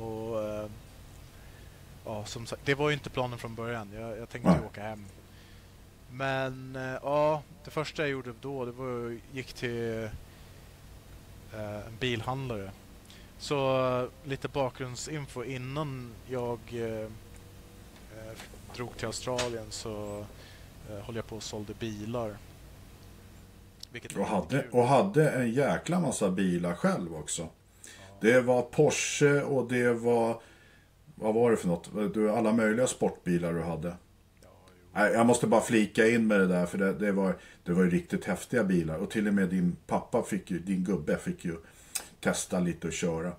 Och 0.04 0.42
eh, 0.48 0.70
ja, 2.04 2.24
som 2.24 2.46
sagt, 2.46 2.62
det 2.64 2.74
var 2.74 2.88
ju 2.90 2.94
inte 2.94 3.10
planen 3.10 3.38
från 3.38 3.54
början. 3.54 3.92
Jag, 3.92 4.18
jag 4.18 4.28
tänkte 4.28 4.50
Nej. 4.50 4.60
åka 4.66 4.82
hem. 4.82 5.04
Men 6.10 6.76
eh, 6.76 6.98
ja, 7.02 7.42
det 7.64 7.70
första 7.70 8.02
jag 8.02 8.10
gjorde 8.10 8.32
då 8.40 8.64
det 8.64 8.72
var 8.72 9.06
att 9.06 9.36
gick 9.36 9.52
till 9.52 10.08
en 11.54 11.96
bilhandlare. 12.00 12.70
Så 13.38 13.88
eh, 14.02 14.28
lite 14.28 14.48
bakgrundsinfo 14.48 15.44
innan 15.44 16.10
jag 16.30 16.58
eh, 16.72 17.02
eh, 17.02 18.38
drog 18.76 18.96
till 18.96 19.06
Australien 19.06 19.66
så 19.70 20.24
eh, 20.90 21.04
höll 21.04 21.16
jag 21.16 21.26
på 21.26 21.36
och 21.36 21.42
sålde 21.42 21.74
bilar. 21.74 22.36
Vilket 23.92 24.16
Och 24.16 24.26
hade, 24.26 24.64
och 24.70 24.86
hade 24.86 25.30
en 25.30 25.50
jäkla 25.50 26.00
massa 26.00 26.30
bilar 26.30 26.74
själv 26.74 27.14
också. 27.14 27.48
Det 28.20 28.40
var 28.40 28.62
Porsche 28.62 29.42
och 29.42 29.68
det 29.68 29.92
var... 29.92 30.40
Vad 31.14 31.34
var 31.34 31.50
det 31.50 31.56
för 31.56 31.68
något? 31.68 32.14
Du, 32.14 32.30
alla 32.30 32.52
möjliga 32.52 32.86
sportbilar 32.86 33.52
du 33.52 33.62
hade. 33.62 33.96
Jag 34.94 35.26
måste 35.26 35.46
bara 35.46 35.60
flika 35.60 36.08
in 36.08 36.26
med 36.26 36.40
det 36.40 36.46
där 36.46 36.66
för 36.66 36.78
det, 36.78 36.92
det, 36.92 37.12
var, 37.12 37.36
det 37.64 37.72
var 37.72 37.82
ju 37.84 37.90
riktigt 37.90 38.24
häftiga 38.24 38.64
bilar. 38.64 38.98
Och 38.98 39.10
till 39.10 39.28
och 39.28 39.34
med 39.34 39.48
din 39.48 39.76
pappa 39.86 40.22
fick 40.22 40.50
ju, 40.50 40.58
din 40.58 40.84
gubbe 40.84 41.18
fick 41.18 41.44
ju 41.44 41.56
testa 42.20 42.60
lite 42.60 42.86
och 42.86 42.92
köra. 42.92 43.32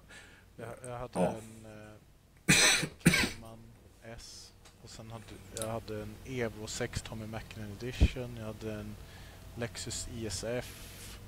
Jag, 0.58 0.70
jag 0.86 0.98
hade 0.98 1.10
Ja. 1.13 1.28
en 1.28 1.66
eh, 1.66 2.56
Cayman 3.04 3.60
S 4.04 4.52
och 4.84 4.89
sen 4.89 5.12
hade 5.12 5.24
jag 5.58 5.68
hade 5.68 6.02
en 6.02 6.16
Evo 6.26 6.68
6 6.68 7.02
Tommy 7.02 7.26
Mackinnon 7.28 7.72
Edition. 7.72 8.38
Jag 8.38 8.46
hade 8.46 8.74
en 8.74 8.96
Lexus 9.56 10.08
ISF. 10.16 11.20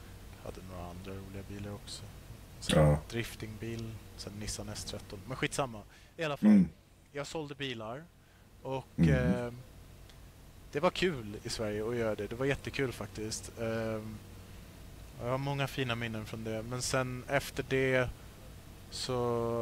Jag 0.43 0.51
hade 0.51 0.61
några 0.71 0.89
andra 0.89 1.11
roliga 1.11 1.43
bilar 1.49 1.71
också. 1.73 2.03
Sen 2.59 2.79
Ja. 2.79 2.99
driftingbil, 3.09 3.91
sen 4.17 4.33
Nissan 4.39 4.69
S13. 4.69 4.99
Men 5.27 5.37
skitsamma. 5.37 5.81
I 6.17 6.23
alla 6.23 6.37
fall, 6.37 6.49
Mm. 6.49 6.69
jag 7.11 7.27
sålde 7.27 7.55
bilar 7.55 8.03
och 8.61 8.85
Mhm. 8.95 9.09
eh, 9.09 9.53
det 10.75 10.81
var 10.81 10.89
kul 10.89 11.37
i 11.43 11.49
Sverige 11.49 11.89
att 11.89 11.95
göra 11.95 12.15
det. 12.15 12.27
Det 12.27 12.35
var 12.35 12.45
jättekul 12.45 12.91
faktiskt. 12.91 13.51
Eh, 13.59 14.01
jag 15.21 15.29
har 15.29 15.37
många 15.37 15.67
fina 15.67 15.95
minnen 15.95 16.25
från 16.25 16.43
det. 16.43 16.63
Men 16.63 16.81
sen 16.81 17.23
efter 17.29 17.65
det 17.69 18.09
så, 18.89 19.61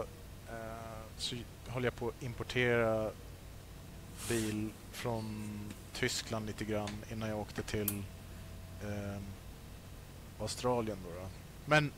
eh, 0.49 1.03
så 1.17 1.35
håller 1.67 1.87
jag 1.87 1.95
på 1.95 2.07
att 2.07 2.23
importera 2.23 3.11
bil 4.29 4.69
från 4.91 5.59
Tyskland 5.93 6.45
lite 6.45 6.65
grann 6.65 6.89
innan 7.11 7.29
jag 7.29 7.39
åkte 7.39 7.61
till 7.63 8.03
eh, 8.83 9.21
Australien. 10.39 10.97
Då, 11.03 11.09
då. 11.21 11.27
Men 11.65 11.91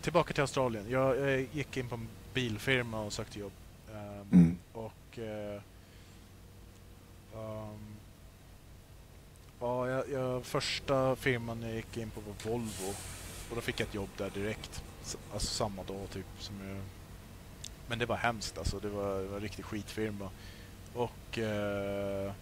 tillbaka 0.00 0.32
till 0.34 0.40
Australien. 0.42 0.84
Jag, 0.90 1.18
jag 1.20 1.40
gick 1.52 1.76
in 1.76 1.88
på 1.88 1.94
en 1.94 2.08
bilfirma 2.34 3.00
och 3.00 3.12
sökte 3.12 3.38
jobb. 3.38 3.52
Eh, 3.92 4.18
Mm. 4.32 4.58
och 4.72 5.18
ehm, 7.34 7.87
ja, 9.60 9.88
jag, 9.88 10.10
jag, 10.10 10.44
första 10.44 11.16
firman 11.16 11.62
jag 11.62 11.74
gick 11.74 11.96
in 11.96 12.10
på 12.10 12.20
var 12.20 12.50
Volvo. 12.50 12.94
Och 13.50 13.54
då 13.54 13.60
fick 13.60 13.80
jag 13.80 13.88
ett 13.88 13.94
jobb 13.94 14.08
där 14.16 14.30
direkt. 14.30 14.82
Alltså 15.32 15.54
samma 15.54 15.82
dag 15.82 16.10
typ. 16.10 16.26
Som 16.38 16.68
jag, 16.68 16.82
men 17.88 17.98
det 17.98 18.06
var 18.06 18.16
hemskt 18.16 18.58
alltså. 18.58 18.80
Det 18.80 18.88
var, 18.88 19.18
det 19.18 19.28
var 19.28 19.36
en 19.36 19.42
riktig 19.42 19.64
skitfirma. 19.64 20.30
Och 20.94 21.38
eh, 21.38 22.32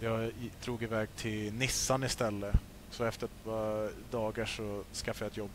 jag 0.00 0.32
drog 0.64 0.82
iväg 0.82 1.08
till 1.16 1.54
Nissan 1.54 2.04
istället. 2.04 2.56
Så 2.90 3.04
efter 3.04 3.26
ett 3.26 3.44
par 3.44 3.90
dagar 4.10 4.46
så 4.46 4.84
skaffade 4.92 5.24
jag 5.24 5.30
ett 5.30 5.36
jobb 5.36 5.50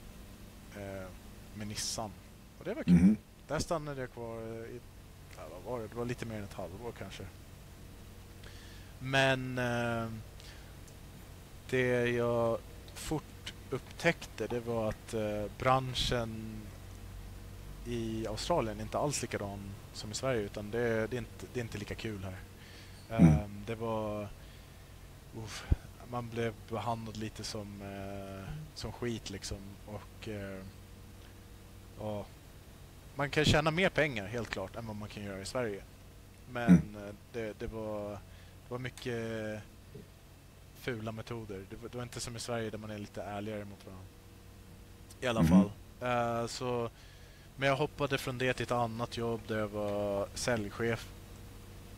eh, 0.75 1.07
med 1.53 1.67
Nissan. 1.67 2.11
Och 2.59 2.65
det 2.65 2.73
var 2.73 2.83
kul. 2.83 2.93
Mhm. 2.93 3.17
Där 3.47 3.59
stannade 3.59 4.01
jag 4.01 4.11
kvar 4.11 4.41
i, 4.41 4.79
ja, 5.37 5.41
vad 5.51 5.73
var 5.73 5.81
det? 5.81 5.87
Det 5.87 5.95
var 5.95 6.05
lite 6.05 6.25
mer 6.25 6.37
än 6.37 6.43
ett 6.43 6.53
halvår 6.53 6.91
kanske. 6.99 7.23
Men 8.99 9.57
eh, 9.57 10.09
det 11.69 12.09
jag 12.09 12.57
fort 12.93 13.53
upptäckte 13.69 14.47
det 14.47 14.59
var 14.59 14.89
att 14.89 15.13
eh, 15.13 15.45
branschen 15.57 16.61
i 17.85 18.27
Australien 18.27 18.79
är 18.79 18.83
inte 18.83 18.97
alls 18.97 19.21
likadan 19.21 19.59
som 19.93 20.11
i 20.11 20.15
Sverige 20.15 20.41
utan 20.41 20.71
det, 20.71 21.07
det, 21.07 21.15
är, 21.15 21.19
inte, 21.19 21.45
det 21.53 21.59
är 21.59 21.63
inte 21.63 21.77
lika 21.77 21.95
kul 21.95 22.23
här. 22.23 22.37
Mm. 23.17 23.33
Eh, 23.33 23.49
det 23.65 23.75
var... 23.75 24.27
Uff, 25.37 25.67
man 26.11 26.29
blev 26.29 26.53
behandlad 26.69 27.17
lite 27.17 27.43
som, 27.43 27.81
eh, 27.81 28.53
som 28.75 28.91
skit 28.91 29.29
liksom. 29.29 29.57
Och 29.85 30.27
eh, 30.27 30.63
ja, 31.99 32.25
man 33.15 33.29
kan 33.29 33.45
tjäna 33.45 33.71
mer 33.71 33.89
pengar 33.89 34.27
helt 34.27 34.49
klart 34.49 34.75
än 34.75 34.87
vad 34.87 34.95
man 34.95 35.09
kan 35.09 35.23
göra 35.23 35.41
i 35.41 35.45
Sverige. 35.45 35.81
Men 36.51 36.95
eh, 36.95 37.13
det, 37.33 37.59
det, 37.59 37.67
var, 37.67 38.09
det 38.11 38.69
var 38.69 38.79
mycket 38.79 39.61
fula 40.87 41.11
metoder. 41.11 41.65
Det 41.69 41.75
var, 41.75 41.89
det 41.89 41.97
var 41.97 42.03
inte 42.03 42.19
som 42.19 42.35
i 42.35 42.39
Sverige 42.39 42.69
där 42.69 42.77
man 42.77 42.89
är 42.91 42.97
lite 42.97 43.23
ärligare 43.23 43.65
mot 43.65 43.85
varandra. 43.85 44.05
I 45.21 45.27
alla 45.27 45.41
Mhm. 45.41 45.49
fall. 45.49 45.71
Eh, 46.41 46.47
så, 46.47 46.89
men 47.55 47.69
jag 47.69 47.75
hoppade 47.75 48.17
från 48.17 48.37
det 48.37 48.53
till 48.53 48.63
ett 48.63 48.71
annat 48.71 49.17
jobb 49.17 49.41
där 49.47 49.59
jag 49.59 49.67
var 49.67 50.27
säljchef 50.33 51.07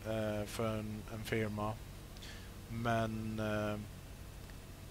eh, 0.06 0.44
för 0.46 0.78
en, 0.78 1.02
en 1.14 1.24
firma. 1.24 1.72
Men 2.68 3.38
eh, 3.38 3.78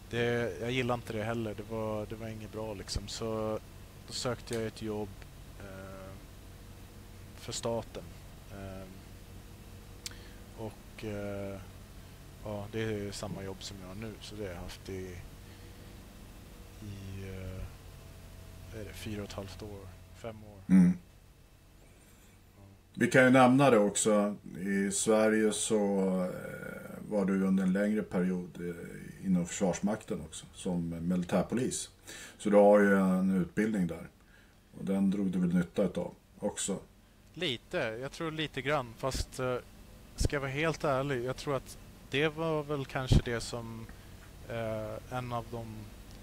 det, 0.10 0.58
jag 0.62 0.72
gillade 0.72 0.96
inte 0.96 1.14
det 1.14 1.24
heller. 1.24 1.54
Det 1.56 1.64
var, 1.72 2.06
det 2.06 2.16
var 2.16 2.28
inget 2.28 2.52
bra 2.52 2.74
liksom. 2.74 3.08
Så 3.08 3.60
då 4.08 4.14
sökte 4.14 4.54
jag 4.56 4.64
ett 4.68 4.82
jobb 4.82 5.10
för 7.36 7.52
staten. 7.52 8.04
Och 10.58 11.06
ja, 12.43 12.67
det 12.71 12.84
är 12.84 13.12
samma 13.12 13.43
jobb 13.43 13.63
som 13.63 13.78
jag 13.82 13.88
har 13.88 13.95
nu. 13.95 14.13
Så 14.21 14.36
det 14.36 14.43
har 14.43 14.54
jag 14.54 14.62
haft 14.62 14.89
i, 14.89 15.15
i 16.82 17.23
eh, 17.23 18.80
är 18.80 18.86
det, 18.86 18.93
fyra 18.93 19.21
och 19.21 19.28
ett 19.28 19.34
halvt 19.34 19.62
år, 19.62 19.88
fem 20.15 20.36
år. 20.36 20.75
Mm. 20.75 20.97
Vi 22.93 23.08
kan 23.08 23.23
ju 23.23 23.30
nämna 23.30 23.69
det 23.69 23.78
också. 23.78 24.36
I 24.60 24.91
Sverige 24.91 25.52
så 25.52 25.75
eh, 26.23 27.10
var 27.10 27.25
du 27.25 27.43
under 27.43 27.63
en 27.63 27.73
längre 27.73 28.02
period 28.02 28.58
eh, 28.62 29.25
inom 29.25 29.45
Försvarsmakten 29.45 30.21
också. 30.21 30.45
Som 30.54 31.08
militärpolis. 31.08 31.89
Så 32.38 32.49
du 32.49 32.56
har 32.56 32.80
ju 32.80 32.97
en 32.97 33.41
utbildning 33.41 33.88
där. 33.88 34.08
Och 34.80 34.86
den 34.86 35.12
drog 35.12 35.28
du 35.28 35.39
väl 35.39 35.54
nytta 35.54 35.84
utav 35.84 36.13
också. 36.39 36.80
Lite, 37.34 37.78
jag 37.78 38.12
tror 38.12 38.32
lite 38.32 38.62
grann. 38.62 38.93
Fast 38.97 39.30
ska 40.15 40.36
jag 40.36 40.41
vara 40.41 40.52
helt 40.52 40.84
ärlig, 40.84 41.25
jag 41.25 41.38
tror 41.38 41.56
att 41.56 41.78
det 42.10 42.28
var 42.28 42.63
väl 42.63 42.86
kanske 42.86 43.22
det 43.26 43.41
som 43.41 43.86
eh, 44.50 45.17
en 45.17 45.34
av 45.34 45.45
de 45.52 45.65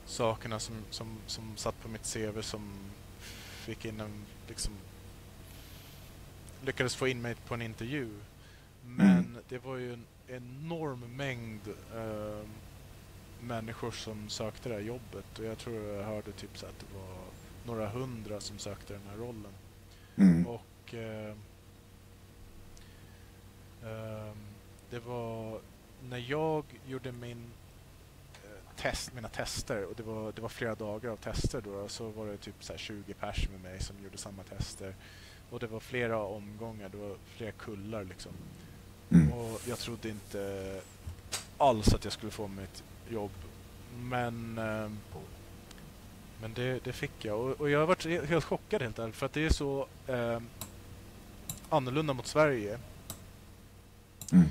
sakerna 0.06 0.58
som, 0.58 0.74
som, 0.90 1.18
som 1.26 1.56
satt 1.56 1.82
på 1.82 1.88
mitt 1.88 2.12
CV 2.14 2.42
som 2.42 2.72
fick 3.64 3.84
in 3.84 4.00
en, 4.00 4.24
liksom, 4.48 4.72
lyckades 6.64 6.96
få 6.96 7.08
in 7.08 7.22
mig 7.22 7.34
på 7.34 7.54
en 7.54 7.62
intervju. 7.62 8.08
Men 8.84 9.10
Mm. 9.18 9.36
det 9.48 9.58
var 9.64 9.76
ju 9.76 9.92
en 9.92 10.06
enorm 10.28 11.00
mängd 11.16 11.60
eh, 11.94 12.46
människor 13.40 13.90
som 13.90 14.28
sökte 14.28 14.68
det 14.68 14.74
här 14.74 14.82
jobbet 14.82 15.38
och 15.38 15.44
jag 15.44 15.58
tror 15.58 15.76
jag 15.76 16.04
hörde 16.04 16.32
typ 16.32 16.58
så 16.58 16.66
att 16.66 16.78
det 16.78 16.98
var 16.98 17.16
några 17.66 17.88
hundra 17.88 18.40
som 18.40 18.58
sökte 18.58 18.92
den 18.92 19.02
här 19.10 19.16
rollen. 19.16 19.52
Mm. 20.16 20.46
Och 20.46 20.94
eh, 20.94 21.34
ehm, 23.84 24.36
det 24.90 24.98
var 24.98 25.60
när 26.08 26.18
jag 26.28 26.64
gjorde 26.86 27.12
min 27.12 27.44
eh, 28.44 28.76
test, 28.76 29.14
mina 29.14 29.28
tester 29.28 29.84
och 29.84 29.94
det 29.96 30.02
var, 30.02 30.32
det 30.32 30.40
var 30.40 30.48
flera 30.48 30.74
dagar 30.74 31.10
av 31.10 31.16
tester 31.16 31.60
då, 31.64 31.88
så 31.88 32.08
var 32.08 32.26
det 32.26 32.36
typ 32.36 32.64
så 32.64 32.72
här 32.72 32.78
20 32.78 33.14
pers 33.14 33.48
med 33.50 33.60
mig 33.60 33.82
som 33.82 33.96
gjorde 34.04 34.18
samma 34.18 34.42
tester. 34.42 34.94
Och 35.50 35.60
det 35.60 35.66
var 35.66 35.80
flera 35.80 36.18
omgångar, 36.22 36.88
det 36.88 36.96
var 36.96 37.16
flera 37.36 37.52
kullar 37.52 38.04
liksom. 38.04 38.32
Mm. 39.10 39.32
Och 39.32 39.60
jag 39.68 39.78
trodde 39.78 40.08
inte 40.08 40.80
alls 41.58 41.94
att 41.94 42.04
jag 42.04 42.12
skulle 42.12 42.32
få 42.32 42.48
mitt 42.48 42.82
jobb. 43.10 43.30
Men, 43.98 44.58
ehm, 44.58 44.98
men 46.40 46.54
det, 46.54 46.84
det 46.84 46.92
fick 46.92 47.24
jag. 47.24 47.40
Och, 47.40 47.60
och 47.60 47.70
jag 47.70 47.78
har 47.78 47.86
varit 47.86 48.06
he- 48.06 48.26
helt 48.26 48.44
chockad 48.44 48.82
helt 48.82 48.98
ärligt. 48.98 49.16
För 49.16 49.26
att 49.26 49.32
det 49.32 49.46
är 49.46 49.50
så 49.50 49.86
ehm, 50.06 50.48
annorlunda 51.68 52.12
mot 52.12 52.26
Sverige. 52.26 52.78
Mm. 54.32 54.48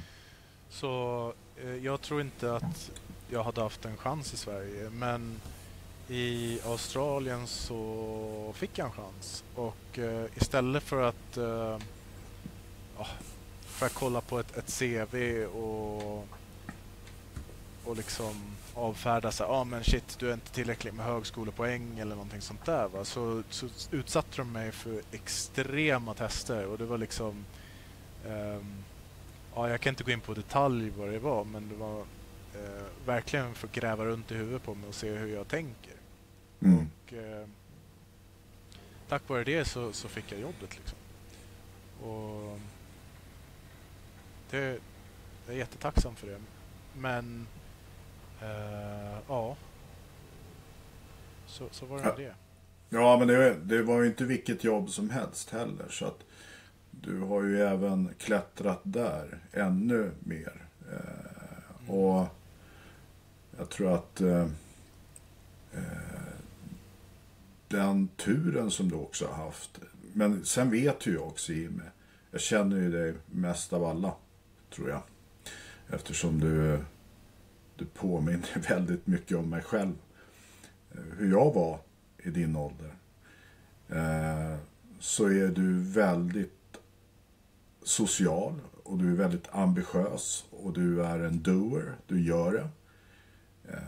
Så 0.75 1.33
eh, 1.63 1.75
jag 1.75 2.01
tror 2.01 2.21
inte 2.21 2.55
att 2.55 2.91
jag 3.29 3.43
hade 3.43 3.61
haft 3.61 3.85
en 3.85 3.97
chans 3.97 4.33
i 4.33 4.37
Sverige. 4.37 4.89
Men 4.89 5.41
i 6.09 6.59
Australien 6.65 7.47
så 7.47 8.53
fick 8.55 8.77
jag 8.77 8.85
en 8.85 8.93
chans. 8.93 9.43
Och 9.55 9.99
eh, 9.99 10.25
istället 10.35 10.83
för 10.83 11.01
att 11.01 11.37
eh, 11.37 11.77
ah, 12.97 13.07
för 13.61 13.85
att 13.85 13.93
kolla 13.93 14.21
på 14.21 14.39
ett, 14.39 14.57
ett 14.57 14.79
CV 14.79 15.45
och, 15.45 16.27
och 17.85 17.95
liksom 17.95 18.55
avfärda 18.73 19.31
så 19.31 19.43
ja 19.43 19.47
ah, 19.47 19.63
men 19.63 19.83
shit 19.83 20.19
du 20.19 20.29
är 20.29 20.33
inte 20.33 20.51
tillräckligt 20.51 20.93
med 20.93 21.05
högskolepoäng 21.05 21.99
eller 21.99 22.15
någonting 22.15 22.41
sånt 22.41 22.65
där 22.65 22.87
va. 22.87 23.05
Så, 23.05 23.43
så 23.49 23.67
utsatte 23.91 24.37
de 24.37 24.51
mig 24.51 24.71
för 24.71 25.01
extrema 25.11 26.13
tester 26.13 26.65
och 26.65 26.77
det 26.77 26.85
var 26.85 26.97
liksom 26.97 27.45
ehm, 28.27 28.83
ja 29.55 29.69
jag 29.69 29.81
kan 29.81 29.89
inte 29.91 30.03
gå 30.03 30.11
in 30.11 30.21
på 30.21 30.33
detalj 30.33 30.89
vad 30.97 31.09
det 31.09 31.19
var 31.19 31.43
men 31.43 31.69
det 31.69 31.75
var 31.75 31.99
eh, 32.53 32.85
verkligen 33.05 33.53
för 33.55 33.67
att 33.67 33.73
gräva 33.73 34.05
runt 34.05 34.31
i 34.31 34.35
huvudet 34.35 34.63
på 34.63 34.75
mig 34.75 34.87
och 34.89 34.95
se 34.95 35.09
hur 35.09 35.33
jag 35.33 35.47
tänker. 35.47 35.93
Mm. 36.61 36.87
Och 37.05 37.13
eh, 37.13 37.47
tack 39.09 39.29
vare 39.29 39.43
det 39.43 39.65
så, 39.65 39.93
så 39.93 40.07
fick 40.07 40.31
jag 40.31 40.39
jobbet 40.41 40.77
liksom. 40.77 40.97
Och 42.09 42.59
det, 44.49 44.79
jag 45.45 45.55
är 45.55 45.59
jättetacksam 45.59 46.15
för 46.15 46.27
det. 46.27 46.41
men 46.97 47.47
eh, 48.41 49.17
ja. 49.27 49.55
Så, 51.47 51.67
så 51.71 51.85
var 51.85 51.97
det 51.97 52.03
Ja. 52.03 52.15
det. 52.17 52.35
Ja, 52.89 53.17
men 53.19 53.27
det, 53.27 53.53
det 53.53 53.81
var 53.83 54.01
ju 54.01 54.07
inte 54.07 54.23
vilket 54.23 54.63
jobb 54.63 54.89
som 54.89 55.09
helst 55.09 55.49
heller. 55.49 55.85
Så 55.89 56.05
att 56.05 56.19
du 57.01 57.19
har 57.19 57.43
ju 57.43 57.61
även 57.61 58.09
klättrat 58.17 58.81
där 58.83 59.39
ännu 59.51 60.11
mer. 60.19 60.65
Eh, 60.91 61.91
och 61.91 62.27
jag 63.57 63.69
tror 63.69 63.93
att 63.93 64.21
eh, 64.21 64.47
eh, 65.73 66.35
den 67.67 68.07
turen 68.07 68.71
som 68.71 68.89
du 68.89 68.95
också 68.95 69.27
har 69.27 69.45
haft. 69.45 69.79
Men 70.13 70.45
sen 70.45 70.71
vet 70.71 71.07
ju 71.07 71.13
jag 71.13 71.27
också 71.27 71.53
Jimmy. 71.53 71.83
Jag 72.31 72.41
känner 72.41 72.77
ju 72.77 72.91
dig 72.91 73.13
mest 73.31 73.73
av 73.73 73.83
alla, 73.83 74.13
tror 74.75 74.89
jag. 74.89 75.01
Eftersom 75.89 76.39
du, 76.39 76.79
du 77.75 77.85
påminner 77.85 78.69
väldigt 78.69 79.07
mycket 79.07 79.37
om 79.37 79.49
mig 79.49 79.61
själv. 79.61 79.93
Eh, 80.91 80.99
Hur 81.17 81.31
jag 81.31 81.53
var 81.53 81.79
i 82.17 82.29
din 82.29 82.55
ålder. 82.55 82.95
Eh, 83.89 84.57
så 84.99 85.25
är 85.25 85.47
du 85.47 85.79
väldigt 85.79 86.54
social 87.87 88.53
och 88.83 88.97
du 88.97 89.11
är 89.11 89.15
väldigt 89.15 89.47
ambitiös 89.51 90.45
och 90.51 90.73
du 90.73 91.03
är 91.03 91.19
en 91.19 91.43
doer, 91.43 91.95
du 92.07 92.21
gör 92.21 92.53
det. 92.53 92.67
Eh, 93.73 93.79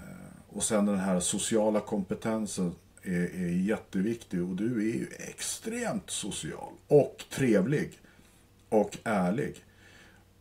och 0.47 0.63
sen 0.63 0.85
den 0.85 0.99
här 0.99 1.19
sociala 1.19 1.79
kompetensen 1.79 2.75
är, 3.03 3.35
är 3.35 3.49
jätteviktig 3.49 4.43
och 4.43 4.55
du 4.55 4.91
är 4.91 4.95
ju 4.95 5.07
extremt 5.17 6.09
social 6.09 6.73
och 6.87 7.25
trevlig 7.31 7.99
och 8.69 8.97
ärlig. 9.03 9.65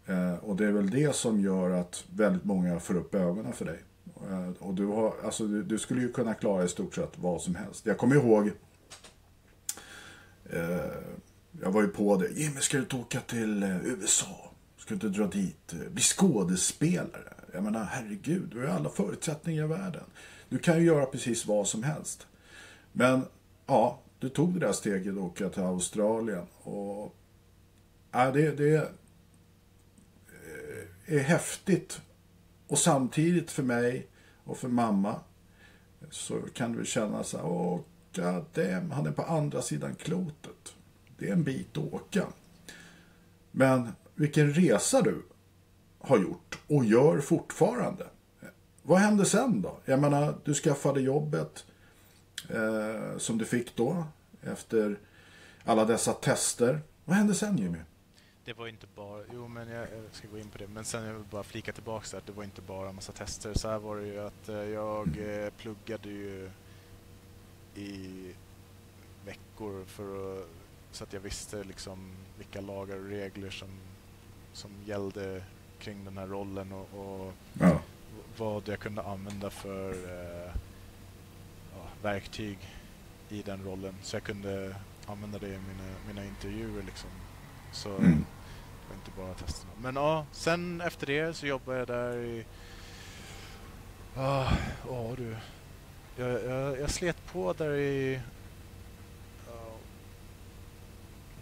Eh, 0.07 0.35
och 0.35 0.57
det 0.57 0.67
är 0.67 0.73
väl 0.73 0.91
det 0.91 1.17
som 1.17 1.41
gör 1.41 1.71
att 1.71 2.05
väldigt 2.15 2.45
många 2.45 2.81
får 2.81 2.97
upp 2.97 3.15
ögonen 3.15 3.53
för 3.53 3.65
dig. 3.65 3.83
Eh, 4.31 4.51
och 4.59 4.75
du, 4.75 4.87
har, 4.87 5.15
alltså, 5.25 5.47
du, 5.47 5.63
du 5.63 5.79
skulle 5.79 6.01
ju 6.01 6.13
kunna 6.13 6.35
klara 6.35 6.65
i 6.65 6.69
stort 6.69 6.95
sett 6.95 7.19
vad 7.19 7.43
som 7.43 7.55
helst. 7.55 7.87
Jag 7.87 7.99
kommer 7.99 8.17
ihåg 8.17 8.51
Eh, 10.51 11.26
jag 11.63 11.71
var 11.71 11.83
ju 11.83 11.89
på 11.89 12.17
det. 12.17 12.29
Jimmy, 12.29 12.61
ska 12.61 12.77
du 12.77 12.83
inte 12.83 12.97
åka 12.97 13.21
till 13.21 13.63
eh, 13.63 13.87
USA? 13.87 14.53
Ska 14.77 14.95
du 14.95 15.07
inte 15.07 15.19
dra 15.21 15.27
dit? 15.27 15.73
Eh, 15.73 15.79
bli 15.91 16.03
skådespelare? 16.03 17.35
Jag 17.53 17.65
menar, 17.65 17.85
herregud, 17.85 18.49
du 18.51 18.59
har 18.59 18.65
ju 18.65 18.71
alla 18.71 18.91
förutsättningar 18.91 19.65
i 19.65 19.67
världen. 19.67 20.05
Du 20.49 20.59
kan 20.59 20.79
ju 20.79 20.87
göra 20.87 21.07
precis 21.07 21.47
vad 21.47 21.69
som 21.69 21.83
helst. 21.83 22.27
Men, 22.93 23.27
ja, 23.67 24.01
du 24.19 24.29
tog 24.29 24.55
det 24.55 24.67
där 24.67 24.73
steget 24.73 25.13
att 25.13 25.19
åka 25.19 25.49
till 25.49 25.63
Australien. 25.63 26.47
Och, 26.63 27.15
ja, 28.13 28.31
det, 28.31 28.51
det 28.51 28.75
eh, 28.75 28.89
är 31.07 31.19
häftigt. 31.19 32.01
Och 32.67 32.79
samtidigt 32.79 33.51
för 33.51 33.63
mig 33.63 34.07
och 34.45 34.59
för 34.59 34.69
mamma 34.69 35.21
så 36.11 36.41
kan 36.55 36.73
du 36.73 36.85
känna 36.85 37.25
så 37.25 37.37
här, 37.37 37.47
åh, 37.47 37.77
oh, 37.77 38.43
damn, 38.55 38.91
han 38.91 39.07
är 39.07 39.13
på 39.13 39.23
andra 39.23 39.63
sidan 39.63 39.95
klotet. 39.95 40.76
Det 41.19 41.29
är 41.29 41.33
en 41.33 41.45
bit 41.45 41.77
att 41.77 41.93
åka. 41.93 42.27
Men 43.51 43.93
vilken 44.15 44.55
resa 44.55 45.03
du 45.03 45.23
har 45.99 46.19
gjort 46.19 46.59
och 46.67 46.85
gör 46.85 47.21
fortfarande. 47.21 48.07
Vad 48.83 48.99
hände 48.99 49.25
sen 49.25 49.63
då? 49.63 49.79
Jag 49.85 50.01
menar, 50.01 50.35
du 50.45 50.55
skaffade 50.55 51.01
jobbet 51.01 51.67
eh, 52.49 53.19
som 53.19 53.39
du 53.39 53.45
fick 53.45 53.77
då 53.77 54.05
efter 54.43 54.99
alla 55.65 55.85
dessa 55.85 56.13
tester. 56.13 56.81
Vad 57.05 57.17
hände 57.17 57.35
sen 57.35 57.59
Jimmy? 57.59 57.79
Det 58.45 58.53
var 58.53 58.69
inte 58.69 58.87
bara, 58.95 59.23
jo 59.33 59.49
men 59.49 59.69
jag, 59.69 59.83
jag 59.83 60.05
ska 60.13 60.29
gå 60.29 60.39
in 60.39 60.49
på 60.49 60.59
det, 60.59 60.69
men 60.69 60.85
sen 60.85 61.05
jag 61.05 61.15
vill 61.15 61.25
bara 61.31 61.43
flika 61.43 61.73
tillbaka 61.73 62.07
där, 62.11 62.19
att 62.19 62.27
det 62.27 62.33
var 62.33 62.45
inte 62.45 62.63
bara 62.63 62.89
en 62.89 62.95
massa 62.95 63.13
tester. 63.13 63.55
Så 63.55 63.69
här 63.69 63.79
var 63.79 63.97
det 63.97 64.07
ju 64.07 64.21
att 64.21 64.49
eh, 64.49 64.57
jag 64.57 65.07
eh, 65.19 65.51
pluggade 65.51 66.09
ju 66.09 66.51
i 67.75 68.35
veckor 69.25 69.85
för 69.85 70.39
att, 70.39 70.49
så 70.97 71.05
att 71.05 71.13
jag 71.13 71.21
visste 71.21 71.65
liksom 71.65 72.13
vilka 72.39 72.61
lagar 72.61 72.97
och 72.97 73.09
regler 73.09 73.51
som, 73.51 73.69
som 74.53 74.71
gällde 74.87 75.43
kring 75.79 76.05
den 76.05 76.19
här 76.19 76.27
rollen 76.27 76.73
och, 76.73 76.89
och 77.01 77.33
Ja. 77.61 77.79
vad 78.37 78.69
jag 78.69 78.79
kunde 78.79 79.03
använda 79.03 79.51
för 79.51 79.91
eh, 79.91 80.53
ja, 81.77 81.89
verktyg 82.03 82.59
i 83.29 83.43
den 83.43 83.65
rollen. 83.65 83.95
Så 84.03 84.17
jag 84.17 84.23
kunde 84.23 84.77
använda 85.07 85.39
det 85.39 85.49
i 85.49 85.59
mina, 85.59 85.95
mina 86.09 86.25
intervjuer 86.25 86.83
liksom. 86.83 87.11
Så 87.73 87.89
Mm. 87.97 88.25
det 88.83 88.89
var 88.89 88.95
inte 88.97 89.11
bara 89.17 89.35
testerna. 89.35 89.73
Men 89.81 89.95
ja, 89.97 90.27
sen 90.33 90.81
efter 90.81 91.07
det 91.07 91.35
så 91.37 91.47
jobbade 91.47 91.79
jag 91.79 91.89
där 91.89 92.17
i... 92.19 92.45
Ja, 94.15 94.53
ja 94.89 95.15
du. 95.17 95.37
Jag, 96.17 96.45
jag, 96.45 96.81
jag 96.81 96.91
slet 96.91 97.27
på 97.27 97.53
där 97.53 97.75
i 97.77 98.21
ja, 99.47 99.71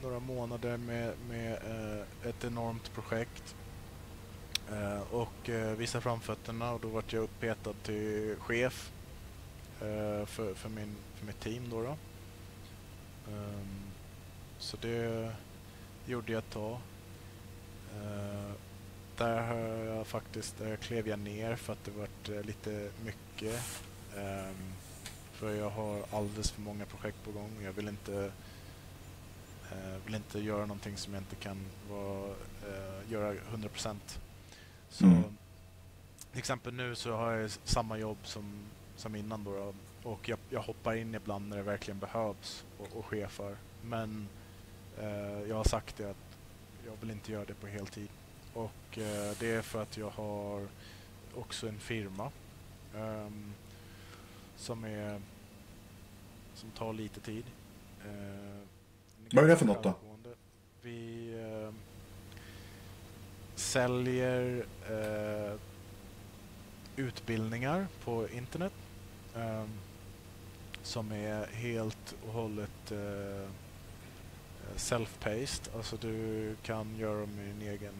några 0.05 0.21
månader 0.21 0.77
med, 0.77 1.13
med 1.29 1.53
eh, 1.53 2.29
ett 2.29 2.45
enormt 2.45 2.95
projekt. 2.95 3.57
Eh, 4.73 5.01
och 5.13 5.49
eh, 5.49 5.77
visa 5.77 6.01
framfötterna 6.01 6.73
och 6.73 6.81
då 6.81 6.89
vart 6.89 7.13
jag 7.13 7.23
upphetad 7.23 7.75
till 7.83 8.37
chef 8.39 8.93
eh, 9.81 10.27
för, 10.27 10.55
för, 10.55 10.69
min, 10.69 10.97
för 11.15 11.27
mitt 11.27 11.41
team. 11.41 11.71
Då 11.71 11.83
då. 11.83 11.97
Ehm, 13.33 13.83
så 14.59 14.77
det 14.77 15.33
gjorde 16.07 16.33
jag 16.33 16.39
ett 16.39 16.51
tag. 16.51 16.79
Eh, 17.95 18.53
där 19.17 19.43
har 19.43 19.57
jag 19.97 20.07
faktiskt, 20.07 20.59
där 20.59 20.77
klev 20.77 21.09
jag 21.09 21.19
ner 21.19 21.57
för 21.57 21.73
att 21.73 21.85
det 21.85 21.91
vart 21.91 22.29
eh, 22.29 22.43
lite 22.43 22.91
mycket. 23.05 23.83
Ehm, 24.17 24.73
för 25.33 25.55
jag 25.55 25.71
har 25.71 26.05
alldeles 26.11 26.51
för 26.51 26.61
många 26.61 26.87
projekt 26.87 27.25
på 27.25 27.31
gång. 27.31 27.51
Jag 27.65 27.73
vill 27.73 27.89
inte, 27.89 28.33
eh, 29.73 30.05
vill 30.05 30.15
inte 30.15 30.39
göra 30.41 30.61
någonting 30.67 30.97
som 30.97 31.15
jag 31.15 31.21
inte 31.21 31.37
kan 31.37 31.57
vara, 31.91 32.31
eh, 32.69 33.13
göra 33.13 33.35
100%. 33.35 34.19
Så 34.89 35.05
Mm. 35.05 35.23
till 36.31 36.39
exempel 36.39 36.75
nu 36.75 36.95
så 36.95 37.13
har 37.13 37.33
jag 37.33 37.51
samma 37.51 37.99
jobb 37.99 38.19
som, 38.23 38.55
som 38.97 39.17
innan 39.17 39.45
då, 39.45 39.75
och 40.03 40.29
jag, 40.29 40.39
jag 40.51 40.63
hoppar 40.63 40.95
in 40.95 41.15
ibland 41.15 41.49
när 41.49 41.57
det 41.57 41.63
verkligen 41.63 41.99
behövs 41.99 42.65
och, 42.79 42.97
och 42.97 43.07
chefar. 43.07 43.57
Men 43.83 44.29
eh, 45.01 45.41
jag 45.49 45.57
har 45.57 45.65
sagt 45.65 45.97
det 45.97 46.11
att 46.11 46.37
jag 46.87 46.93
vill 47.01 47.11
inte 47.11 47.33
göra 47.33 47.45
det 47.45 47.55
på 47.55 47.67
heltid. 47.67 48.09
Och 48.55 48.99
eh, 48.99 49.33
det 49.41 49.51
är 49.51 49.63
för 49.63 49.83
att 49.83 49.97
jag 49.97 50.11
har 50.11 50.69
också 51.35 51.69
en 51.69 51.79
firma 51.79 52.31
ehm, 52.97 53.53
som 54.57 54.85
är 54.85 55.21
som 56.55 56.71
tar 56.71 56.93
lite 56.93 57.21
tid. 57.21 57.45
Eh, 58.05 58.61
vad 59.33 59.45
är 59.45 59.49
det 59.49 59.57
för 59.57 59.67
något 59.67 59.83
då? 59.83 59.95
Vi 60.83 61.33
eh, 61.35 61.75
säljer 63.55 64.67
eh, 64.91 65.59
utbildningar 66.97 67.87
på 68.05 68.29
internet 68.29 68.73
eh, 69.37 69.65
som 70.83 71.13
är 71.13 71.47
helt 71.47 72.15
och 72.27 72.33
hållet 72.33 72.93
eh, 72.93 73.49
self-paced. 74.77 75.77
Alltså 75.77 75.97
du 75.97 76.57
kan 76.63 76.97
göra 76.97 77.21
dem 77.21 77.41
i 77.41 77.47
din 77.47 77.69
egen 77.69 77.95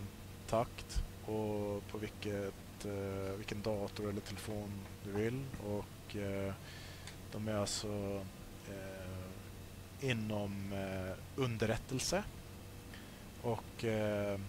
takt 0.49 1.03
och 1.25 1.87
på 1.91 1.99
vilket, 2.01 2.85
eh, 2.85 3.37
vilken 3.37 3.63
dator 3.63 4.09
eller 4.09 4.21
telefon 4.21 4.71
du 5.05 5.11
vill. 5.11 5.45
Och 5.67 6.17
eh, 6.17 6.55
de 7.33 7.49
är 7.49 7.55
alltså 7.55 8.25
eh, 8.69 9.04
inom 10.01 10.73
eh, 10.73 11.17
underrättelse 11.37 12.25
och 13.43 13.85
eh, 13.85 14.41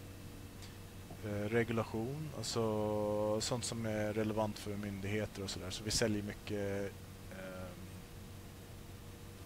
eh, 1.25 1.49
regulation, 1.49 2.29
alltså 2.37 3.41
sånt 3.41 3.65
som 3.65 3.85
är 3.85 4.13
relevant 4.13 4.59
för 4.59 4.75
myndigheter 4.75 5.43
och 5.43 5.49
sådär. 5.49 5.69
Så 5.69 5.83
vi 5.83 5.91
säljer 5.91 6.23
mycket 6.23 6.91
eh, 7.31 7.67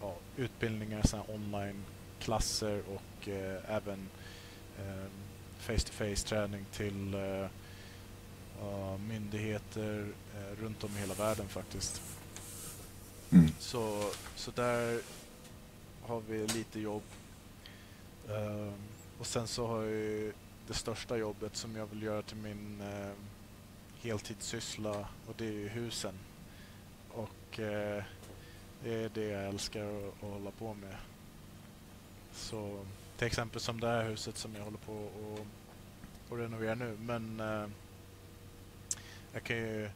ja, 0.02 0.16
utbildningar, 0.38 1.04
online-klasser 1.28 2.82
och 2.88 3.28
eh, 3.28 3.76
även 3.76 4.10
eh, 4.80 5.06
face-to-face 5.60 6.28
träning 6.28 6.66
till 6.72 7.16
ja, 8.62 8.98
myndigheter 8.98 10.08
runt 10.62 10.84
om 10.84 10.98
i 10.98 11.00
hela 11.00 11.14
världen 11.14 11.48
faktiskt. 11.48 12.02
Mm. 13.32 13.50
Så, 13.60 14.12
så 14.36 14.52
där 14.52 15.02
har 16.10 16.22
vi 16.28 16.48
lite 16.48 16.80
jobb. 16.80 17.04
Um, 18.28 18.74
och 19.20 19.26
sen 19.26 19.48
så 19.48 19.68
har 19.68 19.84
jag 19.84 19.92
ju 19.92 20.34
det 20.68 20.74
största 20.74 21.18
jobbet 21.18 21.56
som 21.56 21.76
jag 21.76 21.86
vill 21.86 22.04
göra 22.04 22.22
till 22.22 22.38
min 22.38 22.82
uh, 22.82 23.12
heltidssyssla 24.02 25.08
och 25.28 25.34
det 25.38 25.46
är 25.46 25.52
ju 25.52 25.68
husen. 25.68 26.14
Och 27.10 27.60
uh, 27.60 28.04
det 28.84 28.94
är 28.94 29.10
det 29.14 29.26
jag 29.26 29.48
älskar 29.48 29.86
att, 29.86 30.24
att 30.24 30.30
hålla 30.30 30.52
på 30.52 30.74
med. 30.74 30.96
Så 32.34 32.86
till 33.18 33.28
exempel 33.28 33.62
som 33.62 33.80
det 33.80 33.88
här 33.88 34.04
huset 34.04 34.38
som 34.38 34.56
jag 34.56 34.64
håller 34.64 34.78
på 34.78 34.94
och, 34.94 35.40
och 36.30 36.38
renovera 36.38 36.76
nu. 36.76 36.98
Men 37.00 37.40
uh, 37.40 37.68
jag 39.34 39.44
kan 39.44 39.58
ju... 39.58 39.90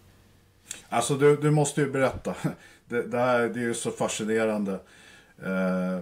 Alltså 0.90 1.16
du, 1.16 1.36
du 1.36 1.52
måste 1.52 1.82
ju 1.82 1.92
berätta. 1.92 2.36
Det, 2.86 3.02
det 3.04 3.20
här 3.20 3.40
det 3.40 3.60
är 3.60 3.64
ju 3.64 3.74
så 3.74 3.92
fascinerande. 3.92 4.80
Eh, 5.38 6.00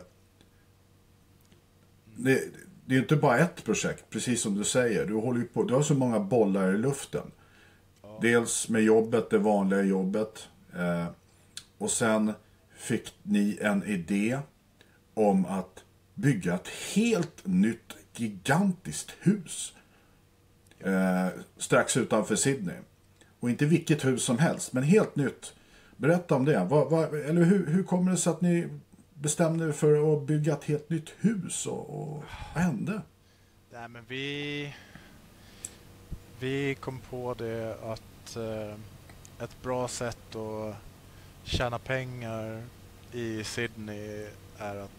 det, 2.15 2.41
det 2.85 2.95
är 2.95 2.99
inte 2.99 3.15
bara 3.15 3.37
ett 3.37 3.63
projekt, 3.63 4.09
precis 4.09 4.41
som 4.41 4.55
du 4.55 4.63
säger. 4.63 5.05
Du, 5.05 5.13
håller 5.13 5.39
ju 5.39 5.45
på, 5.45 5.63
du 5.63 5.73
har 5.73 5.81
så 5.81 5.93
många 5.93 6.19
bollar 6.19 6.73
i 6.73 6.77
luften. 6.77 7.31
Dels 8.21 8.69
med 8.69 8.83
jobbet, 8.83 9.29
det 9.29 9.37
vanliga 9.37 9.81
jobbet. 9.81 10.47
Eh, 10.75 11.05
och 11.77 11.91
sen 11.91 12.33
fick 12.75 13.13
ni 13.23 13.57
en 13.61 13.83
idé 13.83 14.39
om 15.13 15.45
att 15.45 15.83
bygga 16.13 16.53
ett 16.53 16.67
helt 16.95 17.47
nytt 17.47 17.95
gigantiskt 18.15 19.11
hus. 19.19 19.73
Eh, 20.79 21.27
strax 21.57 21.97
utanför 21.97 22.35
Sydney. 22.35 22.75
Och 23.39 23.49
inte 23.49 23.65
vilket 23.65 24.05
hus 24.05 24.23
som 24.23 24.37
helst, 24.37 24.73
men 24.73 24.83
helt 24.83 25.15
nytt. 25.15 25.53
Berätta 25.97 26.35
om 26.35 26.45
det. 26.45 26.67
Vad, 26.69 26.89
vad, 26.89 27.15
eller 27.15 27.43
hur, 27.43 27.67
hur 27.67 27.83
kommer 27.83 28.11
det 28.11 28.17
sig 28.17 28.31
att 28.31 28.41
ni 28.41 28.67
bestämde 29.21 29.67
er 29.67 29.71
för 29.71 30.13
att 30.13 30.23
bygga 30.23 30.53
ett 30.53 30.63
helt 30.63 30.89
nytt 30.89 31.13
hus? 31.19 31.67
Och, 31.67 32.01
och 32.01 32.23
vad 32.53 32.63
hände? 32.63 33.01
Nej, 33.73 33.87
men 33.87 34.03
vi... 34.07 34.75
Vi 36.39 36.75
kom 36.75 36.99
på 36.99 37.33
det 37.33 37.77
att 37.83 38.35
eh, 38.35 38.75
ett 39.43 39.61
bra 39.63 39.87
sätt 39.87 40.35
att 40.35 40.75
tjäna 41.43 41.79
pengar 41.79 42.63
i 43.11 43.43
Sydney 43.43 44.27
är 44.57 44.75
att 44.75 44.91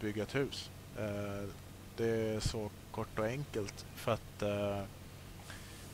bygga 0.00 0.22
ett 0.22 0.34
hus. 0.34 0.70
Eh, 0.98 1.48
det 1.96 2.06
är 2.06 2.40
så 2.40 2.70
kort 2.90 3.18
och 3.18 3.26
enkelt 3.26 3.86
för 3.94 4.12
att 4.12 4.42
eh, 4.42 4.82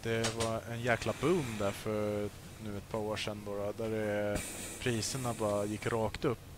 det 0.03 0.35
var 0.37 0.61
en 0.73 0.81
jäkla 0.81 1.15
boom 1.21 1.57
där 1.59 1.71
för 1.71 2.29
nu 2.65 2.77
ett 2.77 2.91
par 2.91 2.99
år 2.99 3.17
sedan 3.17 3.43
då, 3.47 3.57
då, 3.57 3.85
där 3.85 3.91
det, 3.91 4.41
priserna 4.81 5.35
bara 5.39 5.65
gick 5.65 5.87
rakt 5.87 6.25
upp 6.25 6.50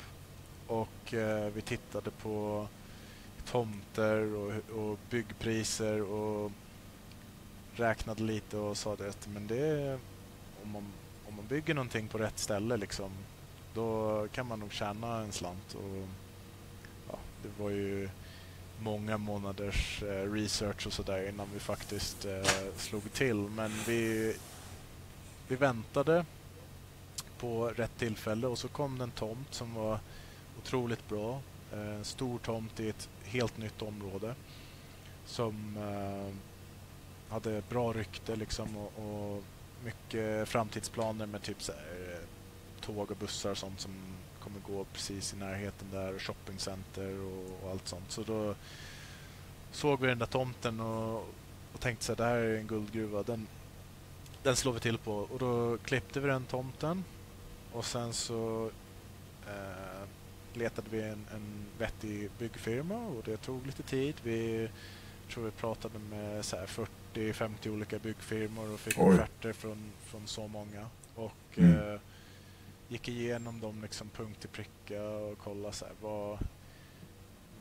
och 0.72 1.14
eh, 1.14 1.52
vi 1.54 1.60
tittade 1.60 2.10
på 2.10 2.66
tomter 3.44 4.34
och, 4.34 4.52
och 4.78 4.98
byggpriser 5.10 6.02
och 6.02 6.52
räknade 7.74 8.22
lite 8.22 8.56
och 8.56 8.76
sa 8.76 8.96
det 8.96 9.08
att 9.08 9.28
men 9.34 9.46
det 9.46 9.98
om 10.62 10.70
man, 10.70 10.84
om 11.28 11.36
man 11.36 11.46
bygger 11.46 11.74
någonting 11.74 12.08
på 12.08 12.18
rätt 12.18 12.38
ställe 12.38 12.76
liksom 12.76 13.10
då 13.74 14.26
kan 14.32 14.46
man 14.46 14.60
nog 14.60 14.72
tjäna 14.72 15.18
en 15.18 15.32
slant. 15.32 15.74
Och 15.74 16.08
ja, 17.08 17.18
det 17.42 17.62
var 17.62 17.70
ju 17.70 18.08
många 18.80 19.18
månaders 19.18 20.02
eh, 20.02 20.32
research 20.32 20.86
och 20.86 20.92
sådär 20.92 21.28
innan 21.28 21.48
vi 21.54 21.60
faktiskt 21.60 22.24
eh, 22.24 22.42
slog 22.76 23.12
till. 23.12 23.36
Men 23.36 23.70
vi 23.86 24.34
vi 25.48 25.56
väntade 25.56 26.24
på 27.38 27.68
rätt 27.68 27.98
tillfälle 27.98 28.46
och 28.46 28.58
så 28.58 28.68
kom 28.68 28.98
det 28.98 29.04
en 29.04 29.10
tomt 29.10 29.54
som 29.54 29.74
var 29.74 29.98
otroligt 30.62 31.08
bra. 31.08 31.40
Eh, 31.72 31.94
En 31.94 32.04
stor 32.04 32.38
tomt 32.38 32.80
i 32.80 32.88
ett 32.88 33.08
helt 33.24 33.58
nytt 33.58 33.82
område 33.82 34.34
som 35.26 35.76
eh, 35.76 36.34
hade 37.32 37.62
bra 37.68 37.92
rykte 37.92 38.36
liksom 38.36 38.76
och, 38.76 38.92
och 38.98 39.42
mycket 39.84 40.48
framtidsplaner 40.48 41.26
med 41.26 41.42
typ 41.42 41.62
så 41.62 41.72
här, 41.72 41.80
eh, 42.12 42.26
tåg 42.80 43.10
och 43.10 43.16
bussar 43.16 43.50
och 43.50 43.58
sånt 43.58 43.80
som 43.80 43.92
kommer 44.40 44.60
gå 44.60 44.84
precis 44.84 45.34
i 45.34 45.36
närheten 45.36 45.88
där 45.92 46.14
och 46.14 46.22
shoppingcenter 46.22 47.20
och, 47.20 47.58
och 47.62 47.70
allt 47.70 47.88
sånt. 47.88 48.10
Så 48.10 48.22
då 48.22 48.54
såg 49.72 50.00
vi 50.00 50.06
den 50.06 50.18
där 50.18 50.26
tomten 50.26 50.80
och, 50.80 51.16
och 51.72 51.80
tänkte 51.80 52.04
så 52.04 52.12
här, 52.12 52.16
det 52.16 52.24
här 52.24 52.36
är 52.36 52.58
en 52.58 52.66
guldgruva. 52.66 53.22
Den, 53.22 53.46
den 54.42 54.56
slår 54.56 54.72
vi 54.72 54.80
till 54.80 54.98
på 54.98 55.14
och 55.14 55.38
då 55.38 55.78
klippte 55.78 56.20
vi 56.20 56.28
den 56.28 56.44
tomten 56.44 57.04
och 57.72 57.84
sen 57.84 58.12
så 58.12 58.70
eh, 59.46 60.01
letade 60.56 60.90
vi 60.90 61.02
en, 61.02 61.26
en 61.34 61.64
vettig 61.78 62.30
byggfirma 62.38 62.96
och 63.06 63.22
det 63.24 63.36
tog 63.36 63.66
lite 63.66 63.82
tid. 63.82 64.14
Vi 64.22 64.68
tror 65.30 65.44
vi 65.44 65.50
pratade 65.50 65.98
med 65.98 66.44
så 66.44 66.56
här 66.56 66.66
40-50 67.14 67.68
olika 67.68 67.98
byggfirmor 67.98 68.72
och 68.74 68.80
fick 68.80 68.98
offerter 68.98 69.52
från, 69.52 69.92
från 70.04 70.26
så 70.26 70.48
många. 70.48 70.86
Och 71.14 71.32
Mm. 71.56 71.94
eh, 71.94 72.00
gick 72.88 73.08
igenom 73.08 73.60
dem 73.60 73.82
liksom 73.82 74.08
punkt 74.08 74.40
till 74.40 74.48
pricka 74.48 75.02
och 75.02 75.38
kollade 75.38 75.74
så 75.74 75.84
här, 75.84 75.94
vad, 76.00 76.38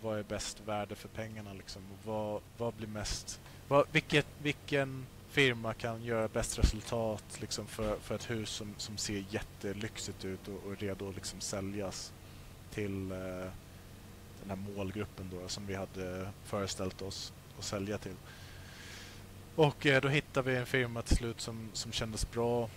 vad 0.02 0.20
är 0.20 0.24
bäst 0.24 0.62
värde 0.66 0.96
för 0.96 1.08
pengarna 1.08 1.54
liksom? 1.54 1.82
Och 1.92 2.08
vad, 2.08 2.42
vad 2.58 2.74
blir 2.74 2.88
mest... 2.88 3.42
Vad, 3.68 3.86
vilket, 3.92 4.26
vilken 4.42 5.06
firma 5.30 5.74
kan 5.74 6.04
göra 6.04 6.28
bäst 6.28 6.60
resultat 6.60 7.24
liksom 7.40 7.68
för, 7.68 7.96
för 8.00 8.16
ett 8.16 8.30
hus 8.30 8.50
som, 8.50 8.74
som 8.78 8.98
ser 8.98 9.24
jättelyxigt 9.30 10.26
ut 10.26 10.48
och, 10.48 10.64
och 10.66 10.78
redo 10.78 11.10
att 11.10 11.16
liksom 11.16 11.40
säljas 11.42 12.14
till 12.74 13.12
eh, 13.12 13.18
den 14.42 14.50
här 14.50 14.56
målgruppen 14.56 15.30
då, 15.32 15.48
som 15.48 15.68
vi 15.68 15.76
hade 15.76 16.30
föreställt 16.44 17.02
oss 17.02 17.34
att 17.60 17.66
sälja 17.66 17.98
till. 17.98 18.16
Och 19.56 19.86
eh, 19.86 20.02
då 20.02 20.08
hittade 20.08 20.52
vi 20.52 20.58
en 20.58 20.66
firma 20.66 21.02
till 21.02 21.18
slut 21.18 21.42
som, 21.42 21.70
som 21.74 21.92
kändes 21.92 22.32
bra 22.32 22.70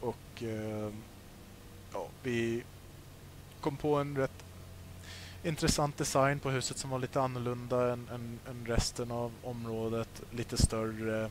och 0.00 0.42
eh, 0.42 0.92
ja, 1.92 2.08
vi 2.22 2.62
kom 3.60 3.76
på 3.76 3.96
en 3.96 4.16
rätt 4.16 4.44
intressant 5.44 5.96
design 5.96 6.38
på 6.38 6.50
huset 6.50 6.78
som 6.78 6.90
var 6.90 6.98
lite 6.98 7.20
annorlunda 7.20 7.92
än, 7.92 8.08
än, 8.08 8.38
än 8.48 8.66
resten 8.66 9.10
av 9.10 9.32
området. 9.42 10.22
Lite 10.30 10.56
större 10.56 11.30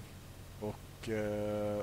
och 0.59 1.09
eh, 1.09 1.81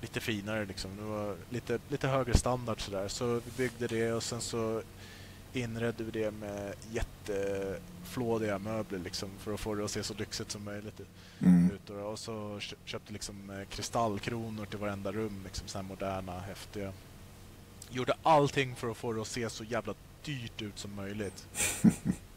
lite 0.00 0.20
finare 0.20 0.64
liksom. 0.64 0.90
Det 0.96 1.02
var 1.02 1.36
lite, 1.50 1.78
lite 1.88 2.08
högre 2.08 2.34
standard 2.38 2.80
sådär. 2.80 3.08
Så 3.08 3.34
vi 3.34 3.50
byggde 3.56 3.86
det 3.86 4.12
och 4.12 4.22
sen 4.22 4.40
så 4.40 4.82
inredde 5.52 6.04
vi 6.04 6.10
det 6.10 6.30
med 6.30 6.74
jätteflådiga 6.90 8.58
möbler 8.58 8.98
liksom 8.98 9.28
för 9.38 9.54
att 9.54 9.60
få 9.60 9.74
det 9.74 9.84
att 9.84 9.90
se 9.90 10.02
så 10.02 10.14
lyxigt 10.14 10.50
som 10.50 10.64
möjligt 10.64 11.00
Mm. 11.40 11.70
ut. 11.70 11.90
Och 11.90 12.18
så 12.18 12.58
kö- 12.60 12.76
köpte 12.84 13.12
liksom 13.12 13.50
eh, 13.50 13.64
kristallkronor 13.68 14.66
till 14.66 14.78
varenda 14.78 15.12
rum, 15.12 15.40
liksom 15.44 15.68
så 15.68 15.78
här 15.78 15.82
moderna, 15.82 16.40
häftiga. 16.40 16.92
Gjorde 17.90 18.14
allting 18.22 18.76
för 18.76 18.90
att 18.90 18.96
få 18.96 19.12
det 19.12 19.20
att 19.20 19.26
se 19.28 19.50
så 19.50 19.64
jävla 19.64 19.94
dyrt 20.24 20.62
ut 20.62 20.78
som 20.78 20.94
möjligt. 20.94 21.46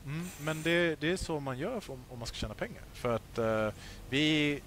Mm, 0.06 0.28
men 0.42 0.62
det, 0.64 0.96
det 1.02 1.12
är 1.12 1.18
så 1.18 1.40
man 1.40 1.58
gör 1.58 1.82
om, 1.88 2.00
om 2.10 2.20
man 2.20 2.28
ska 2.28 2.36
tjäna 2.36 2.54
pengar. 2.54 2.82
För 2.94 3.16
att 3.16 3.38
eh, 3.38 3.70
vi 4.10 4.60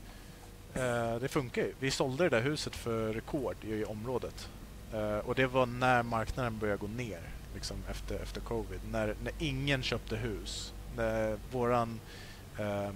eh, 0.74 1.16
det 1.20 1.28
funkar 1.28 1.62
ju. 1.62 1.74
Vi 1.80 1.90
sålde 1.90 2.24
det 2.24 2.30
där 2.30 2.42
huset 2.42 2.76
för 2.76 3.12
rekord 3.12 3.56
i 3.64 3.84
området. 3.84 4.48
Eh, 4.92 5.18
och 5.18 5.34
det 5.34 5.46
var 5.46 5.66
när 5.66 6.02
marknaden 6.02 6.58
började 6.58 6.78
gå 6.78 6.86
ner 6.86 7.20
liksom 7.54 7.76
efter, 7.90 8.14
efter 8.14 8.40
covid. 8.40 8.80
När, 8.90 9.16
när 9.24 9.32
ingen 9.38 9.82
köpte 9.82 10.16
hus. 10.16 10.72
När 10.96 11.38
våran 11.52 12.00
eh, 12.58 12.90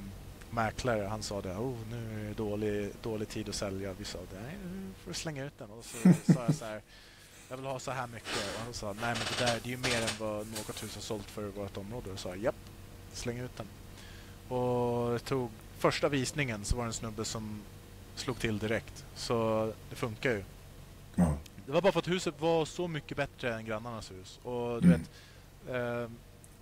mäklare 0.50 1.06
han 1.06 1.22
sa 1.22 1.40
det, 1.40 1.52
oh, 1.52 1.76
nu 1.90 2.20
är 2.20 2.28
det 2.28 2.34
dålig, 2.34 2.92
dålig 3.02 3.28
tid 3.28 3.48
att 3.48 3.54
sälja. 3.54 3.92
Vi 3.98 4.04
sa 4.04 4.18
nej, 4.32 4.56
nu 4.64 4.92
får 5.04 5.10
du 5.10 5.14
slänga 5.14 5.44
ut 5.44 5.58
den. 5.58 5.70
Och 5.70 5.84
så 5.84 6.32
sa 6.32 6.44
jag 6.46 6.54
så 6.54 6.64
här, 6.64 6.82
jag 7.48 7.56
vill 7.56 7.66
ha 7.66 7.78
så 7.78 7.90
här 7.90 8.06
mycket. 8.06 8.54
Och 8.56 8.64
han 8.64 8.74
sa, 8.74 8.86
nej 8.86 9.14
men 9.14 9.26
det 9.38 9.44
där 9.44 9.60
det 9.62 9.68
är 9.68 9.70
ju 9.70 9.76
mer 9.76 10.02
än 10.02 10.18
vad 10.18 10.46
något 10.46 10.82
hus 10.82 10.94
har 10.94 11.02
sålt 11.02 11.30
för 11.30 11.42
vårt 11.42 11.76
område. 11.76 12.10
Och 12.10 12.18
sa, 12.18 12.36
japp, 12.36 12.54
släng 13.12 13.38
ut 13.38 13.56
den. 13.56 13.66
Och 14.58 15.12
det 15.12 15.18
tog 15.18 15.50
första 15.86 16.08
visningen 16.08 16.64
så 16.64 16.76
var 16.76 16.84
det 16.84 16.88
en 16.88 16.92
snubbe 16.92 17.24
som 17.24 17.60
slog 18.14 18.38
till 18.38 18.58
direkt. 18.58 19.04
Så 19.14 19.72
det 19.90 19.96
funkar 19.96 20.30
ju. 20.30 20.44
Ja. 21.14 21.36
Det 21.66 21.72
var 21.72 21.82
bara 21.82 21.92
för 21.92 21.98
att 21.98 22.08
huset 22.08 22.40
var 22.40 22.64
så 22.64 22.88
mycket 22.88 23.16
bättre 23.16 23.54
än 23.54 23.64
grannarnas 23.64 24.10
hus. 24.10 24.40
Och 24.42 24.82
du 24.82 24.88
Mm. 24.88 25.00
vet, 25.00 25.10
eh, 25.74 26.10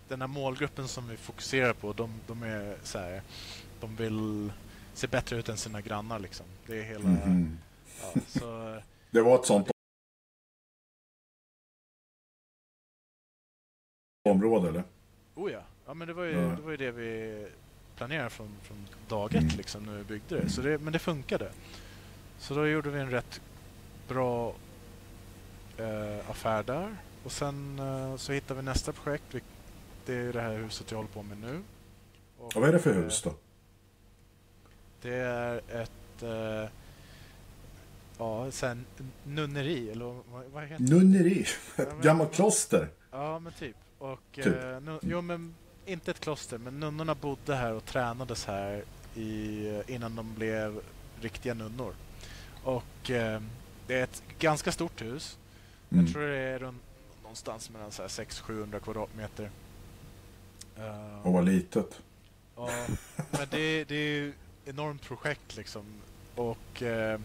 den 0.08 0.20
här 0.20 0.28
målgruppen 0.28 0.88
som 0.88 1.08
vi 1.08 1.16
fokuserar 1.16 1.72
på, 1.72 1.92
de, 1.92 2.12
de 2.26 2.42
är 2.42 2.76
så 2.82 2.98
här, 2.98 3.22
de 3.80 3.96
vill 3.96 4.52
se 4.94 5.06
bättre 5.06 5.36
ut 5.36 5.48
än 5.48 5.56
sina 5.56 5.80
grannar 5.80 6.18
liksom. 6.18 6.46
Det 6.66 6.78
är 6.78 6.82
hela... 6.82 7.08
Mhm. 7.08 7.58
Ja, 8.02 8.20
så, 8.28 8.80
Det 9.10 9.22
var 9.22 9.34
ett 9.34 9.46
sånt 9.46 9.70
område 14.28 14.68
eller? 14.68 14.84
oh 15.34 15.52
ja. 15.52 15.62
ja, 15.86 15.94
men 15.94 16.08
det 16.08 16.14
var 16.14 16.24
ju, 16.24 16.32
Ja. 16.32 16.38
det, 16.40 16.62
var 16.62 16.70
ju 16.70 16.76
det 16.76 16.90
vi 16.92 17.46
planerade 17.96 18.30
från, 18.30 18.48
från 18.62 18.86
dag 19.08 19.34
ett 19.34 19.42
Mm. 19.42 19.56
liksom, 19.56 19.82
när 19.82 19.96
vi 19.96 20.04
byggde 20.04 20.40
det. 20.40 20.48
Så 20.50 20.60
det. 20.62 20.78
Men 20.78 20.92
det 20.92 20.98
funkade. 20.98 21.50
Så 22.38 22.54
då 22.54 22.66
gjorde 22.66 22.90
vi 22.90 23.00
en 23.00 23.10
rätt 23.10 23.40
bra 24.08 24.54
eh, 25.76 26.30
affär 26.30 26.62
där. 26.62 26.96
Och 27.24 27.32
sen 27.32 27.78
eh, 27.78 28.16
så 28.16 28.32
hittade 28.32 28.60
vi 28.60 28.64
nästa 28.64 28.92
projekt. 28.92 29.24
Det 30.06 30.14
är 30.14 30.32
det 30.32 30.40
här 30.40 30.56
huset 30.56 30.90
jag 30.90 30.98
håller 30.98 31.10
på 31.10 31.22
med 31.22 31.38
nu. 31.38 31.62
Och, 32.38 32.46
Och 32.56 32.60
vad 32.62 32.68
är 32.68 32.72
det 32.72 32.78
för 32.78 32.90
eh, 32.90 32.96
hus 32.96 33.22
då? 33.22 33.34
Det 35.02 35.14
är 35.14 35.56
ett 35.56 36.22
eh, 36.22 36.70
ja, 38.18 38.50
sen 38.50 38.86
nunneri 39.24 39.90
eller 39.90 40.04
vad, 40.52 40.64
heter 40.64 40.84
det? 40.84 40.94
Nunneri? 40.94 41.46
Gammalt 42.02 42.32
kloster? 42.34 42.88
Ja, 43.10 43.38
men 43.38 43.52
typ. 43.52 43.76
Och, 43.98 44.20
Typ. 44.32 44.46
Eh, 44.46 44.80
nu, 44.80 44.98
jo, 45.02 45.20
men 45.20 45.54
inte 45.86 46.10
ett 46.10 46.20
kloster, 46.20 46.58
men 46.58 46.80
nunnorna 46.80 47.14
bodde 47.14 47.54
här 47.54 47.72
och 47.72 47.84
tränades 47.84 48.44
här 48.46 48.84
i, 49.14 49.82
innan 49.86 50.16
de 50.16 50.34
blev 50.34 50.80
riktiga 51.20 51.54
nunnor. 51.54 51.94
Och 52.64 53.10
eh, 53.10 53.42
det 53.86 53.94
är 53.94 54.04
ett 54.04 54.22
ganska 54.38 54.72
stort 54.72 55.02
hus. 55.02 55.38
Mm. 55.90 56.04
Jag 56.04 56.12
tror 56.14 56.22
det 56.22 56.36
är 56.36 56.58
runt, 56.58 56.82
någonstans 57.22 57.70
mellan 57.70 57.92
så 57.92 58.02
här 58.02 58.08
600-700 58.08 58.80
kvadratmeter. 58.80 59.50
Eh, 60.78 61.26
Och 61.26 61.32
vad 61.32 61.44
litet. 61.44 62.00
Ja, 62.56 62.70
men 63.16 63.46
det, 63.50 63.84
det 63.84 63.94
är 63.94 64.08
ju 64.08 64.32
enormt 64.64 65.02
projekt 65.02 65.56
liksom. 65.56 65.84
Och 66.34 66.82
eh, 66.82 67.20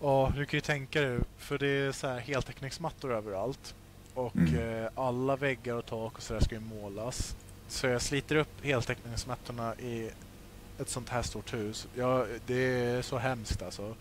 ja, 0.00 0.32
du 0.36 0.46
kan 0.46 0.56
ju 0.56 0.60
tänka 0.60 1.00
dig, 1.00 1.18
för 1.38 1.58
det 1.58 1.66
är 1.68 1.92
så 1.92 2.06
här 2.06 2.18
heltäckningsmattor 2.18 3.12
överallt. 3.12 3.74
Och 4.14 4.36
Mm. 4.36 4.82
eh, 4.84 4.90
alla 4.94 5.36
väggar 5.36 5.74
och 5.74 5.86
tak 5.86 6.16
och 6.16 6.22
sådär 6.22 6.40
ska 6.40 6.54
ju 6.54 6.60
målas. 6.60 7.36
Så 7.68 7.86
jag 7.86 8.02
sliter 8.02 8.36
upp 8.36 8.64
heltäckningsmattorna 8.64 9.74
i 9.74 10.10
ett 10.80 10.88
sånt 10.88 11.08
här 11.08 11.22
stort 11.22 11.54
hus. 11.54 11.88
Ja, 11.94 12.26
det 12.46 12.54
är 12.54 13.02
så 13.02 13.18
hemskt 13.18 13.62
alltså. 13.62 13.94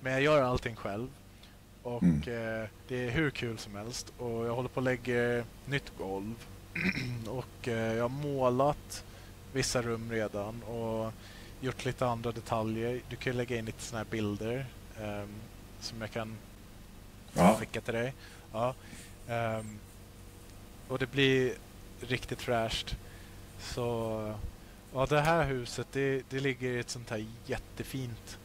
Men 0.00 0.12
jag 0.12 0.22
gör 0.22 0.42
allting 0.42 0.76
själv. 0.76 1.08
Och 1.82 2.02
Mm. 2.02 2.16
eh, 2.16 2.68
det 2.88 3.06
är 3.06 3.10
hur 3.10 3.30
kul 3.30 3.58
som 3.58 3.74
helst. 3.74 4.12
Och 4.18 4.46
jag 4.46 4.54
håller 4.54 4.68
på 4.68 4.80
att 4.80 4.84
lägga 4.84 5.44
nytt 5.66 5.92
golv. 5.98 6.34
och 7.28 7.68
eh, 7.68 7.94
jag 7.94 8.04
har 8.04 8.08
målat 8.08 9.04
vissa 9.52 9.82
rum 9.82 10.10
redan 10.12 10.62
och 10.62 11.12
gjort 11.60 11.84
lite 11.84 12.06
andra 12.06 12.32
detaljer. 12.32 13.00
Du 13.08 13.16
kan 13.16 13.32
ju 13.32 13.36
lägga 13.36 13.56
in 13.56 13.64
lite 13.64 13.82
såna 13.82 13.98
här 13.98 14.06
bilder 14.10 14.66
ehm, 15.00 15.28
som 15.80 16.00
jag 16.00 16.10
kan 16.10 16.36
Ja. 17.32 17.56
skicka 17.60 17.80
till 17.80 17.94
dig. 17.94 18.14
Ja. 18.52 18.74
Ehm, 19.30 19.78
och 20.88 20.98
det 20.98 21.06
blir 21.12 21.54
riktigt 22.00 22.42
fräscht. 22.42 22.96
Så 23.60 24.34
ja, 24.94 25.06
det 25.06 25.20
här 25.20 25.44
huset 25.44 25.86
det, 25.92 26.22
det 26.30 26.40
ligger 26.40 26.70
i 26.70 26.78
ett 26.78 26.90
sånt 26.90 27.10
här 27.10 27.26
jättefint 27.46 28.38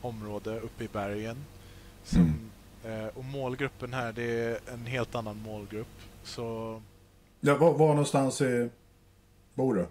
område 0.00 0.60
uppe 0.60 0.84
i 0.84 0.88
bergen. 0.88 1.36
Som, 2.04 2.50
eh, 2.84 3.06
och 3.06 3.24
målgruppen 3.24 3.92
här 3.94 4.12
det 4.12 4.22
är 4.22 4.58
en 4.72 4.86
helt 4.86 5.14
annan 5.14 5.36
målgrupp. 5.42 5.88
Så 6.24 6.82
Ja, 7.40 7.56
var, 7.56 7.72
var 7.72 7.88
någonstans 7.88 8.40
i... 8.40 8.70
Bor 9.54 9.74
du? 9.74 9.86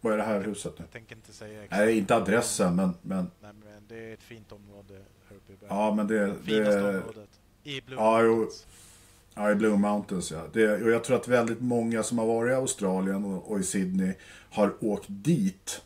Var 0.00 0.12
är 0.12 0.16
det 0.16 0.22
här 0.22 0.40
huset 0.40 0.78
nu? 0.78 0.84
jag 0.84 0.92
tänker 0.92 1.16
inte 1.16 1.32
säga 1.32 1.64
exakt. 1.64 1.80
Nej, 1.80 1.98
inte 1.98 2.16
adressen, 2.16 2.76
men... 2.76 2.94
men 3.02 3.30
Nej, 3.42 3.52
men 3.64 3.82
det 3.88 3.96
är 4.10 4.14
ett 4.14 4.22
fint 4.22 4.52
område 4.52 4.94
här 5.28 5.36
uppe 5.36 5.52
i 5.52 5.56
bergen. 5.56 5.76
ja, 5.76 5.94
men 5.94 6.06
det... 6.06 6.34
Finaste 6.44 6.80
det 6.80 6.88
området. 6.98 7.28
I 7.64 7.80
Blue 7.80 7.98
Ja, 7.98 8.22
jo. 8.22 8.50
Ja, 9.38 9.50
i 9.50 9.54
Blue 9.54 9.76
Mountains 9.76 10.30
ja. 10.30 10.42
Det, 10.52 10.82
och 10.82 10.90
jag 10.90 11.04
tror 11.04 11.16
att 11.16 11.28
väldigt 11.28 11.60
många 11.60 12.02
som 12.02 12.18
har 12.18 12.26
varit 12.26 12.50
i 12.50 12.54
Australien 12.54 13.24
och, 13.24 13.50
och 13.50 13.60
i 13.60 13.62
Sydney 13.62 14.12
har 14.50 14.74
åkt 14.80 15.06
dit. 15.08 15.82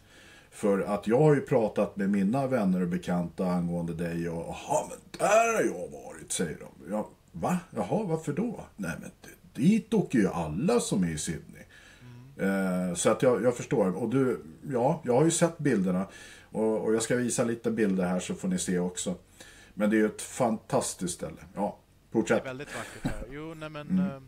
För 0.51 0.81
att 0.81 1.07
jag 1.07 1.21
har 1.21 1.35
ju 1.35 1.41
pratat 1.41 1.97
med 1.97 2.11
mina 2.11 2.47
vänner 2.47 2.83
och 2.83 2.89
bekanta 2.89 3.47
angående 3.47 3.95
dig 3.95 4.29
och 4.29 4.45
jaha, 4.47 4.85
men 4.89 4.99
där 5.19 5.55
har 5.55 5.63
jag 5.63 5.91
varit, 5.91 6.33
säger 6.33 6.59
de. 6.59 6.93
Ja, 6.93 7.09
va? 7.33 7.59
Jaha, 7.71 8.05
varför 8.05 8.33
då? 8.33 8.61
Nej, 8.77 8.93
men 9.01 9.11
dit 9.55 9.95
åker 9.95 10.19
ju 10.19 10.29
alla 10.29 10.81
som 10.81 11.05
är 11.05 11.11
i 11.11 11.19
Sydney. 11.19 11.63
Eh, 12.37 12.95
så 12.95 13.11
att 13.11 13.23
jag, 13.23 13.45
jag 13.45 13.57
förstår. 13.57 13.97
Och 13.97 14.11
du, 14.11 14.41
ja, 14.73 15.03
jag 15.05 15.15
har 15.15 15.25
ju 15.25 15.31
sett 15.31 15.59
bilderna. 15.59 16.07
Och, 16.53 16.85
och 16.85 16.95
jag 16.95 17.03
ska 17.03 17.17
visa 17.17 17.45
lite 17.45 17.71
bilder 17.71 18.05
här 18.05 18.21
så 18.21 18.35
får 18.35 18.49
ni 18.49 18.59
se 18.59 18.79
också. 18.79 19.15
Men 19.75 19.91
det 19.91 19.97
är 19.97 19.99
ju 19.99 20.07
ett 20.07 20.23
fantastiskt 20.23 21.15
ställe. 21.15 21.41
Ja, 21.55 21.79
det 22.11 22.19
fortsätt. 22.19 22.41
är 22.41 22.45
väldigt 22.45 22.75
vackert 22.77 23.05
här. 23.05 23.25
Jo, 23.31 23.55
nej 23.55 23.69
men 23.69 23.89
Mm. 23.91 24.07
eh, 24.07 24.21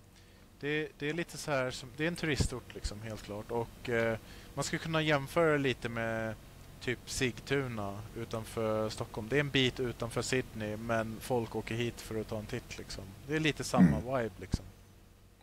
det, 0.60 0.88
det 0.98 1.08
är 1.10 1.14
lite 1.14 1.38
så 1.38 1.50
här 1.50 1.70
som, 1.70 1.88
det 1.96 2.04
är 2.04 2.08
en 2.08 2.16
turistort 2.16 2.74
liksom 2.74 3.02
helt 3.02 3.22
klart 3.22 3.50
och 3.50 3.88
eh, 3.88 4.18
man 4.54 4.64
skulle 4.64 4.78
kunna 4.80 5.02
jämföra 5.02 5.56
lite 5.56 5.88
med 5.88 6.34
typ 6.80 6.98
Sigtuna 7.10 7.98
utanför 8.16 8.88
Stockholm. 8.88 9.28
Det 9.30 9.36
är 9.36 9.40
en 9.40 9.50
bit 9.50 9.80
utanför 9.80 10.22
Sydney 10.22 10.76
men 10.76 11.16
folk 11.20 11.56
åker 11.56 11.74
hit 11.74 12.00
för 12.00 12.20
att 12.20 12.28
ta 12.28 12.38
en 12.38 12.46
titt 12.46 12.78
liksom. 12.78 13.04
Det 13.28 13.36
är 13.36 13.40
lite 13.40 13.64
samma 13.64 13.96
Mm. 13.98 14.04
vibe 14.22 14.34
liksom. 14.40 14.64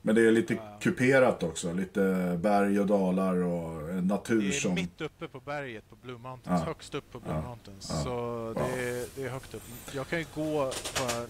Men 0.02 0.16
det 0.16 0.28
är 0.28 0.32
lite 0.32 0.58
kuperat 0.82 1.44
också. 1.44 1.74
Lite 1.74 2.38
berg 2.42 2.80
och 2.80 2.88
dalar 2.88 3.36
och 3.36 4.04
natur 4.04 4.42
Det 4.42 4.48
är 4.48 4.52
som... 4.52 4.74
mitt 4.74 5.02
uppe 5.02 5.28
på 5.28 5.40
berget 5.40 5.90
på 5.90 5.96
Blue 5.96 6.18
Mountains, 6.18 6.62
Ja. 6.62 6.66
högst 6.68 6.96
upp 6.96 7.12
på 7.12 7.20
Blue 7.20 7.34
Ja. 7.36 7.42
Mountains. 7.42 7.88
Ja. 7.94 8.04
Så 8.04 8.54
det 8.56 8.82
är, 8.90 9.06
det 9.16 9.24
är 9.24 9.30
högt 9.30 9.54
upp. 9.54 9.64
Jag 9.96 10.08
kan 10.08 10.20
ju 10.20 10.26
gå 10.36 10.72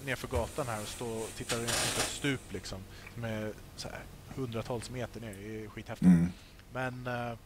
nerför 0.06 0.28
gatan 0.28 0.68
här 0.68 0.82
och 0.82 0.88
stå 0.88 1.06
och 1.08 1.30
titta 1.38 1.56
på 1.56 1.62
ett 1.64 1.70
stup 2.10 2.54
liksom. 2.54 2.78
Med 3.16 3.54
så 3.76 3.88
här, 3.88 4.00
hundratals 4.36 4.90
meter 4.90 5.22
ner. 5.22 5.34
Det 5.40 5.64
är 5.64 5.68
skithäftigt. 5.68 6.08
Mm. 6.08 6.28
Men 6.74 7.08
eh, 7.08 7.38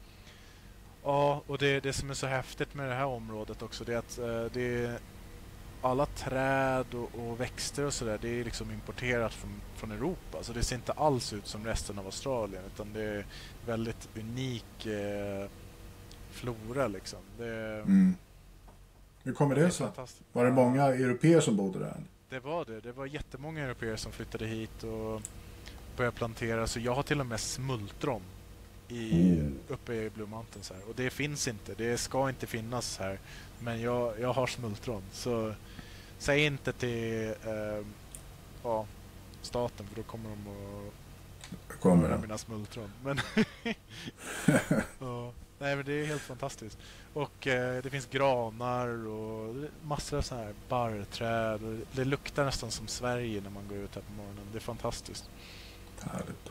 ja, 1.04 1.42
och 1.48 1.58
det, 1.58 1.80
det 1.80 1.94
som 1.94 2.10
är 2.10 2.14
så 2.14 2.28
häftigt 2.28 2.74
med 2.74 2.90
det 2.90 2.96
här 2.96 3.06
området 3.06 3.62
också 3.62 3.84
det 3.84 3.94
är 3.94 3.98
att 3.98 4.18
eh, 4.20 4.46
det 4.54 4.84
är 4.86 4.98
alla 5.84 6.06
träd 6.06 6.86
och, 6.94 7.10
och 7.20 7.40
växter 7.40 7.86
och 7.86 7.94
sådär 7.94 8.20
det 8.22 8.40
är 8.40 8.44
liksom 8.44 8.72
importerat 8.72 9.34
från, 9.34 9.52
från 9.76 9.92
Europa. 9.92 10.38
Så 10.44 10.54
det 10.54 10.64
ser 10.64 10.76
inte 10.76 10.92
alls 10.92 11.34
ut 11.34 11.48
som 11.48 11.66
resten 11.66 12.00
av 12.00 12.06
Australien 12.06 12.64
utan 12.74 12.94
det 12.94 13.04
är 13.04 13.26
väldigt 13.66 14.10
unik 14.20 14.86
eh, 14.86 15.50
flora 16.32 16.88
liksom. 16.88 17.20
Det, 17.38 17.84
Mm. 17.84 18.16
Hur 19.24 19.34
kommer 19.34 19.56
det 19.56 19.66
det 19.66 19.72
sig? 19.72 19.88
Var 20.32 20.46
det 20.46 20.52
många 20.52 20.84
europeer 20.84 21.40
som 21.40 21.58
bodde 21.58 21.80
där? 21.80 21.96
Det 22.30 22.40
var 22.40 22.66
det. 22.66 22.82
Det 22.82 22.92
var 22.92 23.06
jättemånga 23.06 23.64
europeer 23.64 23.96
som 23.96 24.12
flyttade 24.12 24.46
hit 24.46 24.84
och 24.84 25.22
började 25.98 26.18
plantera. 26.18 26.68
Så 26.68 26.80
jag 26.80 26.96
har 26.96 27.04
till 27.04 27.20
och 27.20 27.26
med 27.26 27.40
smultron 27.40 28.22
i, 28.94 29.34
Mm. 29.40 29.60
uppe 29.68 29.94
i 29.94 30.10
Blue 30.10 30.28
Mountains 30.28 30.70
här. 30.70 30.90
Och 30.90 30.96
det 30.96 31.10
finns 31.10 31.48
inte. 31.48 31.74
Det 31.76 31.98
ska 31.98 32.30
inte 32.30 32.48
finnas 32.48 32.98
här. 32.98 33.20
Men 33.60 33.82
jag, 33.82 34.20
jag 34.20 34.34
har 34.34 34.48
smultron. 34.48 35.04
Så 35.12 35.54
säg 36.18 36.46
inte 36.46 36.74
till 36.74 37.28
eh, 37.30 37.86
ja, 38.64 38.86
staten 39.42 39.88
för 39.88 39.96
då 39.96 40.04
kommer 40.04 40.30
de 40.30 40.48
att 40.48 40.94
Kommer 41.82 42.10
det? 42.10 42.18
mina 42.18 42.38
smultron. 42.38 42.92
Men 43.04 43.20
ja, 45.00 45.32
nej, 45.60 45.76
men 45.76 45.86
det 45.86 45.94
är 45.94 46.06
helt 46.06 46.22
fantastiskt. 46.22 46.78
Och 47.14 47.48
eh, 47.48 47.84
det 47.84 47.90
finns 47.90 48.06
granar 48.06 49.08
och 49.08 49.56
massor 49.84 50.18
av 50.18 50.22
så 50.22 50.36
här 50.36 50.54
barrträd. 50.70 51.82
Det 51.92 52.06
luktar 52.06 52.46
nästan 52.46 52.72
som 52.72 52.88
Sverige 52.88 53.42
när 53.42 53.50
man 53.50 53.68
går 53.68 53.78
ut 53.78 53.96
här 53.96 54.02
på 54.02 54.12
morgonen. 54.14 54.44
Det 54.52 54.58
är 54.58 54.62
fantastiskt. 54.62 55.30
Härligt. 56.02 56.50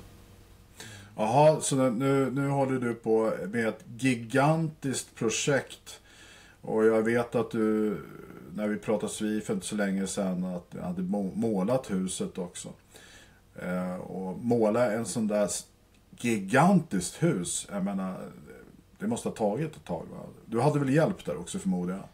Jaha, 1.16 1.60
så 1.60 1.76
nu- 1.90 2.30
nu, 2.30 2.48
håller 2.48 2.80
du 2.80 2.94
på 2.94 3.32
med 3.48 3.68
ett 3.68 3.84
gigantiskt 3.98 5.14
projekt. 5.14 6.00
Och 6.60 6.84
jag 6.84 7.02
vet 7.02 7.34
att 7.34 7.50
du, 7.50 7.96
när 8.54 8.68
vi 8.68 8.76
pratade 8.76 9.12
vid 9.20 9.44
för 9.44 9.54
inte 9.54 9.66
så 9.66 9.76
länge 9.76 10.06
sedan, 10.06 10.44
att 10.44 10.70
du 10.70 10.80
hade 10.80 11.02
må- 11.02 11.32
målat 11.34 11.90
huset 11.90 12.38
också. 12.38 12.68
Eh, 13.62 13.94
och 13.96 14.38
måla 14.38 14.92
en 14.92 15.06
sån 15.06 15.28
där 15.28 15.48
gigantiskt 16.18 17.22
hus, 17.22 17.66
jag 17.70 17.84
menar, 17.84 18.16
det 18.98 19.06
måste 19.06 19.28
ha 19.28 19.36
tagit 19.36 19.76
ett 19.76 19.84
tag 19.84 20.06
va? 20.12 20.18
Du 20.46 20.60
hade 20.60 20.78
väl 20.78 20.88
hjälp 20.94 21.24
där 21.24 21.36
också 21.36 21.58
förmodar 21.58 21.94
jag? 21.94 22.04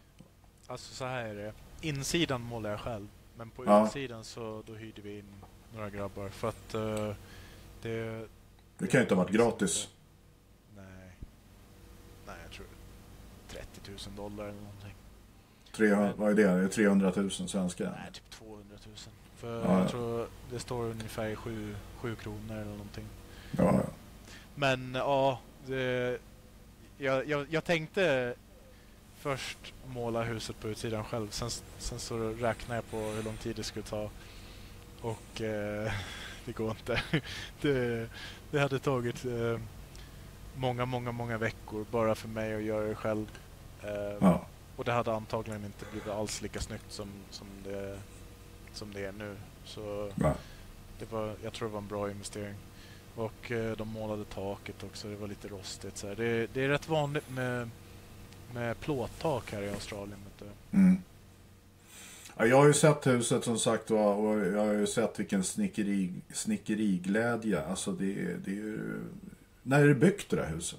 Alltså 0.67 0.95
så 0.95 1.05
här 1.05 1.25
är 1.25 1.35
det. 1.35 1.53
Insidan 1.81 2.41
målar 2.41 2.71
jag 2.71 2.81
själv. 2.81 3.09
Men 3.37 3.51
på 3.51 3.65
Ja. 3.65 3.87
utsidan 3.87 4.25
så 4.25 4.63
då 4.67 4.75
hyrde 4.75 5.01
vi 5.03 5.19
in 5.19 5.25
några 5.75 5.91
grabbar. 5.91 6.29
För 6.29 6.49
att 6.49 6.75
eh, 6.75 7.15
det... 7.83 8.27
Det 8.79 8.87
kan 8.87 8.99
ju 8.99 9.03
inte 9.03 9.15
ha 9.15 9.23
varit 9.23 9.33
gratis. 9.33 9.89
Nej. 10.77 10.87
Nej, 12.27 12.37
jag 12.43 12.53
tror 12.53 12.67
30 13.49 13.91
000 13.91 13.99
dollar 14.17 14.45
eller 14.45 14.61
någonting. 14.61 14.95
300, 15.73 16.13
vad 16.17 16.31
är 16.31 16.35
det? 16.35 16.43
Det 16.43 16.65
är 16.65 16.69
300 16.69 17.13
000 17.17 17.31
svenska? 17.31 17.85
Nej, 17.85 18.13
typ 18.13 18.31
200 18.31 18.77
000. 18.87 18.97
För 19.37 19.61
ja. 19.65 19.81
jag 19.81 19.91
tror 19.91 20.27
det 20.51 20.59
står 20.59 20.85
ungefär 20.85 21.35
7, 21.35 21.75
7 21.97 22.17
kronor 22.17 22.55
eller 22.57 22.71
någonting. 22.71 23.05
Ja, 23.51 23.65
ja. 23.65 23.85
Men 24.55 24.95
ja, 24.95 25.41
det, 25.67 26.19
jag, 26.99 27.29
jag, 27.29 27.47
jag 27.51 27.65
tänkte 27.65 28.35
först 29.19 29.59
måla 29.87 30.23
huset 30.23 30.61
på 30.61 30.69
utsidan 30.69 31.05
själv. 31.05 31.31
Sen, 31.31 31.51
sen 31.79 31.99
så 31.99 32.29
räknade 32.29 32.75
jag 32.75 32.91
på 32.91 32.97
hur 32.97 33.23
lång 33.23 33.37
tid 33.37 33.57
det 33.57 33.63
skulle 33.63 33.85
ta. 33.85 34.11
Och 35.01 35.41
eh, 35.41 35.93
det 36.45 36.53
går 36.53 36.71
inte. 36.71 37.03
Det, 37.61 38.09
det 38.51 38.59
hade 38.61 38.79
tagit 38.79 39.25
eh, 39.25 39.61
många, 40.57 40.85
många, 40.87 41.13
många 41.13 41.39
veckor 41.39 41.87
bara 41.91 42.15
för 42.15 42.29
mig 42.29 42.55
att 42.55 42.63
göra 42.63 42.89
det 42.89 42.95
själv. 42.95 43.27
Eh, 43.83 44.17
Ja. 44.21 44.41
Och 44.77 44.85
det 44.85 44.93
hade 44.93 45.13
antagligen 45.15 45.65
inte 45.65 45.85
blivit 45.91 46.09
alls 46.09 46.43
lika 46.43 46.61
snyggt 46.61 46.93
som, 46.93 47.09
som, 47.31 47.47
det, 47.65 47.99
som 48.73 48.93
det 48.93 49.05
är 49.05 49.13
nu. 49.13 49.37
Så 49.65 50.11
Va? 50.15 50.35
det 50.99 51.13
var, 51.13 51.35
jag 51.43 51.53
tror 51.53 51.69
det 51.69 51.73
var 51.73 51.81
en 51.81 51.87
bra 51.89 52.11
investering. 52.11 52.55
Och 53.15 53.51
eh, 53.53 53.77
de 53.77 53.89
målade 53.89 54.25
taket 54.25 54.83
också. 54.85 55.09
Det 55.09 55.17
var 55.17 55.29
lite 55.29 55.49
rostigt. 55.49 55.97
Så 55.97 56.09
här. 56.09 56.15
Det, 56.17 56.47
det 56.55 56.65
är 56.65 56.69
rätt 56.69 56.89
vanligt 56.89 57.31
med, 57.31 57.71
med 58.55 58.81
plåttak 58.81 59.53
här 59.53 59.63
i 59.63 59.71
Australien. 59.71 60.19
Vet 60.25 60.49
du. 60.71 60.77
Mm. 60.79 61.03
Ja, 62.39 62.47
jag 62.47 62.57
har 62.57 62.67
ju 62.67 62.73
sett 62.73 63.07
huset 63.07 63.45
som 63.45 63.59
sagt 63.59 63.91
var 63.91 64.15
och 64.15 64.47
jag 64.47 64.67
har 64.67 64.73
ju 64.73 64.87
sett 64.87 65.21
vilken 65.21 65.45
snickeri, 65.45 66.13
snickeriglädje. 66.33 67.65
Alltså 67.65 67.93
det, 67.93 68.15
det 68.45 68.51
är 68.51 68.55
ju... 68.55 69.01
När 69.63 69.81
är 69.81 69.89
det 69.89 69.95
byggt 69.95 70.31
det 70.31 70.37
där 70.37 70.47
huset? 70.47 70.79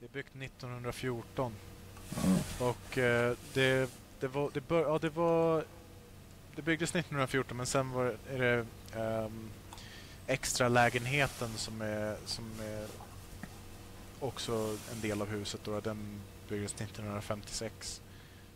Det 0.00 0.06
är 0.06 0.10
byggt 0.10 0.36
1914. 0.42 1.52
Ja. 2.14 2.66
Och 2.66 2.98
eh, 2.98 3.36
det 3.54 3.90
det 4.20 4.28
var, 4.28 4.50
det 4.54 4.68
bör, 4.68 4.82
ja, 4.82 4.98
det 4.98 5.10
var, 5.10 5.64
det 6.56 6.62
byggdes 6.62 6.90
1914 6.90 7.56
men 7.56 7.66
sen 7.66 7.90
var 7.90 8.16
är 8.30 8.38
det 8.38 8.66
ehm, 9.00 9.48
extra 10.26 10.68
lägenheten 10.68 11.48
som 11.56 11.80
är, 11.80 12.16
som 12.24 12.44
är 12.60 12.86
också 14.20 14.76
en 14.92 15.00
del 15.00 15.22
av 15.22 15.28
huset 15.28 15.60
då. 15.64 15.80
Den 15.80 16.20
byggdes 16.48 16.74
1956. 16.74 18.00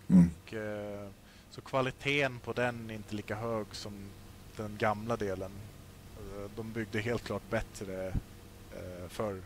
Mm. 0.08 0.30
Och, 0.42 0.54
eh, 0.54 1.08
så 1.50 1.60
kvaliteten 1.60 2.38
på 2.38 2.52
den 2.52 2.90
är 2.90 2.94
inte 2.94 3.14
lika 3.14 3.36
hög 3.36 3.66
som 3.72 3.92
den 4.56 4.76
gamla 4.78 5.16
delen. 5.16 5.50
Eh, 6.16 6.50
De 6.56 6.72
byggde 6.72 7.00
helt 7.00 7.24
klart 7.24 7.50
bättre 7.50 8.08
eh, 8.76 9.08
förr, 9.08 9.42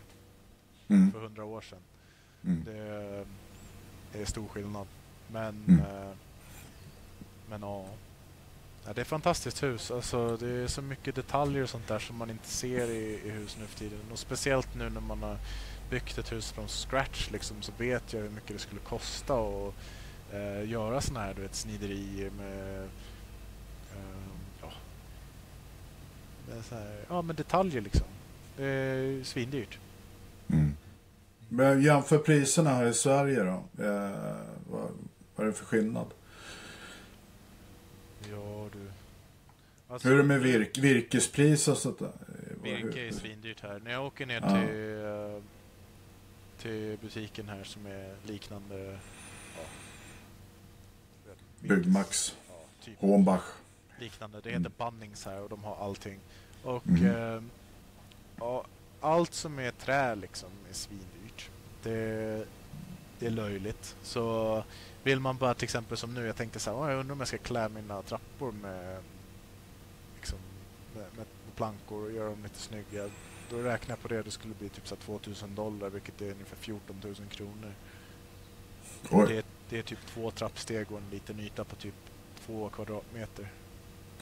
Mm. 0.87 1.11
för 1.11 1.19
hundra 1.19 1.43
år 1.45 1.61
sedan. 1.61 1.79
Mm. 2.43 2.63
Det 2.65 4.21
är 4.21 4.25
stor 4.25 4.47
skillnad. 4.47 4.87
Men, 5.31 5.63
Mm. 5.67 5.79
eh, 5.79 6.11
men 7.49 7.61
ja. 7.61 7.85
ja. 8.85 8.93
Det 8.93 8.99
är 8.99 9.01
ett 9.01 9.07
fantastiskt 9.07 9.63
hus. 9.63 9.91
Alltså, 9.91 10.37
det 10.37 10.49
är 10.49 10.67
så 10.67 10.81
mycket 10.81 11.15
detaljer 11.15 11.63
och 11.63 11.69
sånt 11.69 11.87
där 11.87 11.99
som 11.99 12.15
man 12.15 12.29
inte 12.29 12.47
ser 12.47 12.87
i, 12.91 13.21
i 13.25 13.29
hus 13.29 13.57
nu 13.59 13.65
för 13.65 13.79
tiden. 13.79 13.99
Och 14.11 14.19
speciellt 14.19 14.75
nu 14.75 14.89
när 14.89 15.01
man 15.01 15.23
har 15.23 15.37
byggt 15.89 16.17
ett 16.17 16.31
hus 16.31 16.51
från 16.51 16.67
scratch 16.67 17.31
liksom, 17.31 17.61
så 17.61 17.71
vet 17.77 18.13
jag 18.13 18.21
hur 18.21 18.29
mycket 18.29 18.53
det 18.53 18.59
skulle 18.59 18.81
kosta 18.81 19.33
att 19.33 19.73
eh, 20.35 20.69
göra 20.69 21.01
såna 21.01 21.19
här 21.19 21.33
du 21.33 21.41
vet, 21.41 21.55
sniderier 21.55 22.29
med, 22.37 22.83
eh, 23.91 23.99
ja, 24.61 24.71
med, 26.49 26.65
så 26.65 26.75
här, 26.75 27.05
ja, 27.09 27.21
med 27.21 27.35
detaljer 27.35 27.81
liksom. 27.81 28.07
Det 28.57 28.65
är 28.65 29.23
svindyrt. 29.23 29.79
Mm. 30.49 30.75
Men 31.49 31.81
jämför 31.81 32.17
priserna 32.17 32.69
här 32.69 32.85
i 32.85 32.93
Sverige 32.93 33.43
då. 33.43 33.83
Eh, 33.83 34.35
vad, 34.71 34.89
vad 35.35 35.47
är 35.47 35.51
det 35.51 35.53
för 35.53 35.65
skillnad? 35.65 36.07
Ja 38.31 38.69
du. 38.73 38.91
Alltså, 39.87 40.07
Hur 40.07 40.15
är 40.15 40.17
det 40.17 40.27
med 40.27 40.41
virk, 40.41 40.77
virkespris 40.77 41.67
och 41.67 41.77
sånt 41.77 41.99
där? 41.99 42.11
Virke 42.63 43.07
är 43.07 43.11
svindyrt 43.11 43.61
här. 43.61 43.81
När 43.83 43.91
jag 43.91 44.05
åker 44.05 44.25
ner 44.25 44.41
Ja. 44.41 44.49
till, 44.49 45.03
eh, 45.03 45.41
till 46.61 46.97
butiken 47.01 47.49
här 47.49 47.63
som 47.63 47.85
är 47.85 48.15
liknande... 48.27 48.97
Byggmax, 51.67 52.35
ja, 52.49 52.53
typ 52.83 52.99
Hornbach. 52.99 53.43
liknande. 53.99 54.41
Det 54.43 54.49
Mm. 54.49 54.63
heter 54.63 54.85
Bunnings 54.91 55.25
här 55.25 55.41
och 55.41 55.49
de 55.49 55.63
har 55.63 55.75
allting. 55.75 56.19
Och 56.63 56.87
Mm. 56.87 57.05
eh, 57.05 57.41
ja, 58.37 58.65
allt 59.01 59.33
som 59.33 59.59
är 59.59 59.71
trä 59.71 60.15
liksom 60.15 60.49
är 60.69 60.73
svindyrt. 60.73 61.49
Det, 61.83 62.45
det 63.19 63.25
är 63.25 63.29
löjligt. 63.31 63.95
Så 64.03 64.63
vill 65.03 65.19
man 65.19 65.37
bara 65.37 65.53
till 65.53 65.63
exempel 65.63 65.97
som 65.97 66.13
nu, 66.13 66.25
jag 66.25 66.35
tänkte 66.35 66.59
så 66.59 66.69
här, 66.71 66.77
"Åh, 66.77 66.89
jag 66.91 66.99
undrar 66.99 67.13
om 67.13 67.19
jag 67.19 67.27
ska 67.27 67.37
klä 67.37 67.69
mina 67.69 68.01
trappor 68.01 68.51
med, 68.51 68.97
liksom, 70.15 70.39
med, 70.95 71.05
med, 71.17 71.25
plankor 71.55 72.03
och 72.05 72.11
göra 72.11 72.29
dem 72.29 72.43
lite 72.43 72.59
snygga. 72.59 73.09
Då 73.49 73.57
räknar 73.57 73.91
jag 73.95 74.01
på 74.01 74.07
det, 74.07 74.23
det 74.23 74.31
skulle 74.31 74.53
bli 74.53 74.69
typ 74.69 74.87
så 74.87 74.95
här 74.95 75.01
2000 75.01 75.55
dollar 75.55 75.89
vilket 75.89 76.21
är 76.21 76.31
ungefär 76.31 76.55
14 76.57 76.95
000 77.03 77.15
kronor. 77.29 77.73
Det, 79.27 79.37
är- 79.37 79.43
det 79.69 79.77
är 79.77 79.81
typ 79.83 79.99
två 80.07 80.31
trappsteg 80.31 80.91
och 80.91 80.97
en 80.97 81.09
liten 81.11 81.39
yta 81.39 81.63
på 81.63 81.75
typ 81.75 81.93
två 82.45 82.69
kvadratmeter. 82.69 83.47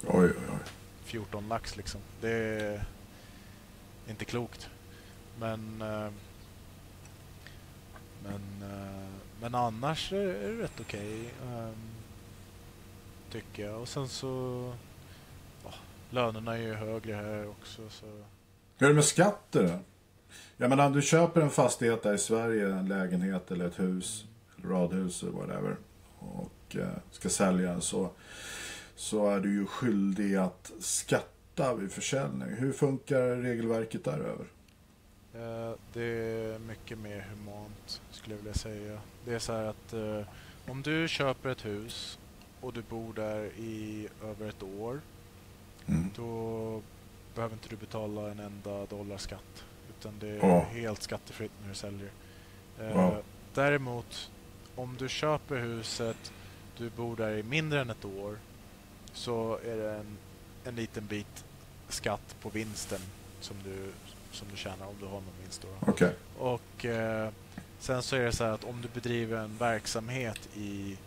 oj, 0.08 0.26
oj. 0.26 0.32
oj. 0.52 0.58
14 1.04 1.48
lax 1.50 1.78
liksom. 1.78 2.02
Det 2.22 2.30
är 2.32 2.86
inte 4.10 4.26
klokt. 4.26 4.70
Men 5.40 5.82
eh, 5.82 6.10
men, 8.24 8.72
eh, 8.72 9.10
men 9.42 9.56
annars 9.56 10.14
är 10.14 10.26
det 10.26 10.64
rätt 10.64 10.80
okej. 10.82 11.30
ehm, 11.46 11.76
tycker 13.32 13.66
jag. 13.66 13.82
Och 13.82 13.88
sen 13.88 14.08
så 14.08 14.74
lönerna 16.10 16.54
är 16.58 16.62
ju 16.62 16.74
högre 16.74 17.14
här 17.16 17.48
också. 17.50 17.90
Så 17.90 18.06
Hur 18.78 18.86
är 18.88 18.90
det 18.90 18.96
med 18.96 19.06
skatter 19.06 19.64
då? 19.64 19.80
Jag 20.58 20.70
menar, 20.70 20.90
du 20.90 21.02
köper 21.02 21.42
en 21.42 21.50
fastighet 21.50 22.04
där 22.04 22.14
i 22.14 22.18
Sverige, 22.18 22.68
en 22.74 22.88
lägenhet 22.88 23.52
eller 23.52 23.68
ett 23.68 23.80
hus, 23.80 24.26
radhus 24.64 25.24
eller 25.24 25.32
whatever, 25.32 25.76
och 26.20 26.76
eh, 26.76 26.88
ska 27.12 27.30
sälja 27.30 27.82
så, 27.82 28.10
så 28.96 29.30
är 29.30 29.40
du 29.40 29.54
ju 29.54 29.66
skyldig 29.66 30.36
att 30.36 30.72
skatta 30.80 31.74
vid 31.76 31.92
försäljning. 31.92 32.50
Hur 32.58 32.72
funkar 32.74 33.22
regelverket 33.36 34.04
däröver? 34.04 34.46
Eh, 35.34 35.76
Det 35.94 36.04
är 36.04 36.60
mycket 36.60 36.98
mer 36.98 37.20
humant 37.30 38.02
skulle 38.12 38.36
jag 38.36 38.40
vilja 38.40 38.54
säga. 38.54 39.00
Det 39.26 39.34
är 39.34 39.40
så 39.40 39.54
här 39.54 39.64
att 39.64 39.94
eh, 39.94 40.22
om 40.72 40.82
du 40.82 41.08
köper 41.08 41.50
ett 41.50 41.66
hus 41.66 42.20
och 42.62 42.74
du 42.74 42.82
bor 42.82 43.14
där 43.14 43.44
i 43.46 44.08
över 44.24 44.50
ett 44.50 44.64
år 44.64 45.02
Mm. 45.86 46.10
då 46.16 46.82
behöver 47.36 47.54
inte 47.56 47.70
du 47.70 47.76
betala 47.76 48.32
en 48.32 48.40
enda 48.40 48.86
dollar 48.86 49.18
skatt. 49.18 49.64
Utan 49.90 50.14
det 50.20 50.28
är 50.30 50.36
Ja. 50.48 50.60
helt 50.60 51.02
skattefritt 51.02 51.52
när 51.62 51.70
du 51.70 51.76
säljer. 51.76 52.10
Wow. 52.80 53.24
Däremot 53.54 54.32
om 54.76 54.96
du 55.00 55.10
köper 55.10 55.56
huset, 55.56 56.32
du 56.78 56.90
bor 56.90 57.16
där 57.16 57.38
i 57.38 57.44
mindre 57.44 57.82
än 57.82 57.90
ett 57.90 58.06
år 58.06 58.38
så 59.14 59.60
är 59.66 59.78
det 59.78 59.92
en, 59.92 60.18
en 60.66 60.76
liten 60.76 61.06
bit 61.08 61.46
skatt 61.90 62.36
på 62.42 62.50
vinsten 62.50 63.00
som 63.40 63.56
du, 63.64 63.92
som 64.32 64.48
du 64.52 64.58
tjänar 64.58 64.88
om 64.88 64.96
du 65.00 65.06
har 65.06 65.14
någon 65.14 65.34
vinst. 65.42 65.62
Då. 65.62 65.92
Okej. 65.92 66.16
Och 66.38 66.86
eh, 66.86 67.30
sen 67.80 68.04
så 68.04 68.16
är 68.16 68.20
det 68.24 68.32
så 68.32 68.44
här 68.44 68.52
att 68.52 68.64
om 68.64 68.82
du 68.82 68.88
bedriver 68.94 69.38
en 69.38 69.58
verksamhet 69.58 70.50
i, 70.56 70.98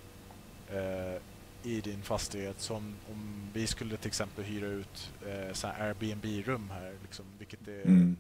eh, 0.71 1.21
i 1.63 1.81
din 1.81 2.03
fastighet 2.03 2.61
som 2.61 2.95
om 3.11 3.49
vi 3.53 3.67
skulle 3.67 3.97
till 3.97 4.09
exempel 4.09 4.45
hyra 4.45 4.67
ut 4.67 5.13
eh, 5.27 5.81
Airbnb-rum 5.81 6.71
här, 6.71 6.95
liksom, 7.03 7.25
vilket 7.39 7.69
är, 7.69 7.83
Mm. 7.87 8.17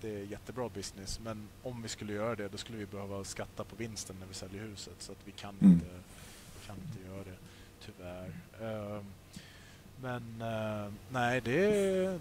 Det 0.00 0.08
är 0.14 0.24
jättebra 0.24 0.68
business. 0.68 1.20
Men 1.24 1.48
om 1.62 1.82
vi 1.82 1.88
skulle 1.88 2.12
göra 2.12 2.34
det 2.36 2.48
då 2.48 2.56
skulle 2.58 2.78
vi 2.78 2.86
behöva 2.86 3.24
skatta 3.24 3.64
på 3.64 3.76
vinsten 3.76 4.16
när 4.20 4.26
vi 4.26 4.34
säljer 4.34 4.62
huset 4.62 4.94
så 4.98 5.12
att 5.12 5.18
vi 5.24 5.32
kan, 5.32 5.54
Mm. 5.60 5.72
inte, 5.72 5.86
kan 6.66 6.76
inte 6.76 7.08
göra 7.08 7.24
det 7.24 7.36
tyvärr. 7.86 8.32
Ehm, 8.96 9.04
men 10.02 10.42
eh, 10.42 10.92
nej, 11.10 11.40
det 11.40 11.64
är 11.64 12.20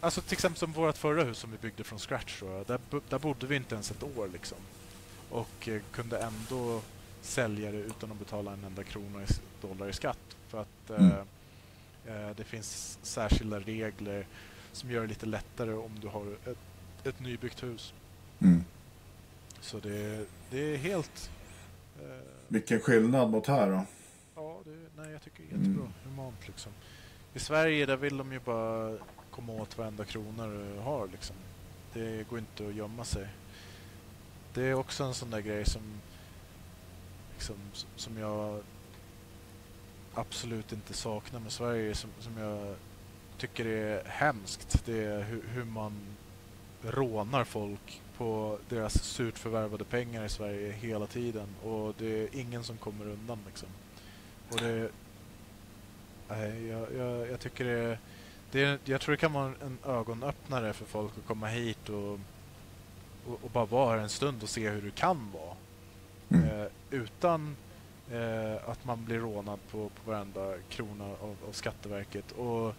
Alltså 0.00 0.20
till 0.20 0.32
exempel 0.32 0.58
som 0.58 0.72
vårt 0.72 0.96
förra 0.96 1.24
hus 1.24 1.38
som 1.38 1.50
vi 1.50 1.58
byggde 1.58 1.84
från 1.84 1.98
scratch. 1.98 2.40
Då, 2.40 2.64
där, 2.66 2.80
där 3.08 3.18
bodde 3.18 3.46
vi 3.46 3.56
inte 3.56 3.74
ens 3.74 3.90
ett 3.90 4.02
år 4.02 4.28
liksom. 4.32 4.58
Och 5.30 5.68
eh, 5.68 5.82
kunde 5.92 6.18
ändå 6.18 6.80
sälja 7.22 7.72
det 7.72 7.78
utan 7.78 8.12
att 8.12 8.18
betala 8.18 8.52
en 8.52 8.64
enda 8.64 8.84
krona 8.84 9.22
i 9.22 9.26
dollar 9.60 9.88
i 9.88 9.92
skatt. 9.92 10.36
För 10.48 10.60
att 10.62 10.90
eh, 10.90 10.96
Mm. 10.96 11.26
eh, 12.06 12.36
det 12.36 12.44
finns 12.44 12.98
särskilda 13.02 13.60
regler 13.60 14.26
som 14.72 14.90
gör 14.90 15.00
det 15.02 15.06
lite 15.06 15.26
lättare 15.26 15.72
om 15.72 16.00
du 16.00 16.08
har 16.08 16.26
ett, 16.46 16.58
ett 17.06 17.20
nybyggt 17.20 17.62
hus. 17.62 17.94
Mm. 18.40 18.64
Så 19.60 19.78
det, 19.78 20.26
det 20.50 20.74
är 20.74 20.76
helt... 20.76 21.30
Eh, 22.00 22.18
Vilken 22.48 22.80
skillnad 22.80 23.30
mot 23.30 23.46
här 23.46 23.70
då? 23.70 23.84
Ja, 24.34 24.60
det, 24.64 25.02
nej, 25.02 25.12
jag 25.12 25.22
tycker 25.22 25.42
det 25.42 25.54
är 25.54 25.58
jättebra. 25.58 25.82
Mm. 25.82 25.92
Humant 26.04 26.48
liksom. 26.48 26.72
I 27.34 27.38
Sverige 27.38 27.86
där 27.86 27.96
vill 27.96 28.16
de 28.16 28.32
ju 28.32 28.40
bara 28.40 28.96
komma 29.30 29.52
åt 29.52 29.78
varenda 29.78 30.04
krona 30.04 30.46
du 30.46 30.78
har 30.78 31.08
liksom. 31.12 31.36
Det 31.92 32.28
går 32.28 32.38
inte 32.38 32.66
att 32.66 32.74
gömma 32.74 33.04
sig. 33.04 33.28
Det 34.54 34.62
är 34.62 34.74
också 34.74 35.04
en 35.04 35.14
sån 35.14 35.30
där 35.30 35.40
grej 35.40 35.64
som 35.64 35.82
liksom, 37.34 37.56
som 37.96 38.18
jag 38.18 38.62
absolut 40.14 40.72
inte 40.72 40.92
saknar 40.92 41.40
med 41.40 41.52
Sverige. 41.52 41.94
Som, 41.94 42.10
som 42.20 42.38
jag 42.38 42.76
tycker 43.38 43.66
är 43.66 44.04
hemskt. 44.04 44.82
Det 44.84 45.04
är 45.04 45.22
hur, 45.22 45.44
hur 45.48 45.64
man 45.64 45.92
rånar 46.90 47.44
folk 47.44 48.02
på 48.16 48.58
deras 48.68 49.02
surt 49.02 49.38
förvärvade 49.38 49.84
pengar 49.84 50.24
i 50.24 50.28
Sverige 50.28 50.72
hela 50.72 51.06
tiden. 51.06 51.46
Och 51.64 51.94
det 51.98 52.22
är 52.22 52.40
ingen 52.40 52.64
som 52.64 52.76
kommer 52.76 53.06
undan 53.06 53.38
liksom. 53.46 53.68
Och 54.50 54.60
det... 54.60 54.90
Nej, 56.28 56.66
jag, 56.66 56.94
jag, 56.96 57.30
jag 57.30 57.40
tycker 57.40 57.64
det, 57.64 57.98
det... 58.50 58.88
Jag 58.88 59.00
tror 59.00 59.12
det 59.12 59.20
kan 59.20 59.32
vara 59.32 59.52
en 59.62 59.78
ögonöppnare 59.86 60.72
för 60.72 60.84
folk 60.84 61.12
att 61.18 61.26
komma 61.26 61.46
hit 61.46 61.88
och, 61.88 62.12
och, 63.26 63.38
och 63.44 63.50
bara 63.52 63.64
vara 63.64 63.96
här 63.96 64.02
en 64.02 64.08
stund 64.08 64.42
och 64.42 64.48
se 64.48 64.70
hur 64.70 64.82
det 64.82 64.94
kan 64.94 65.32
vara. 65.32 65.56
Mm. 66.28 66.60
Eh, 66.60 66.66
utan 66.90 67.56
eh, 68.10 68.68
att 68.70 68.84
man 68.84 69.04
blir 69.04 69.18
rånad 69.18 69.58
på, 69.70 69.88
på 69.88 70.10
varenda 70.10 70.54
krona 70.68 71.04
av, 71.04 71.36
av 71.48 71.52
Skatteverket. 71.52 72.32
Och, 72.32 72.74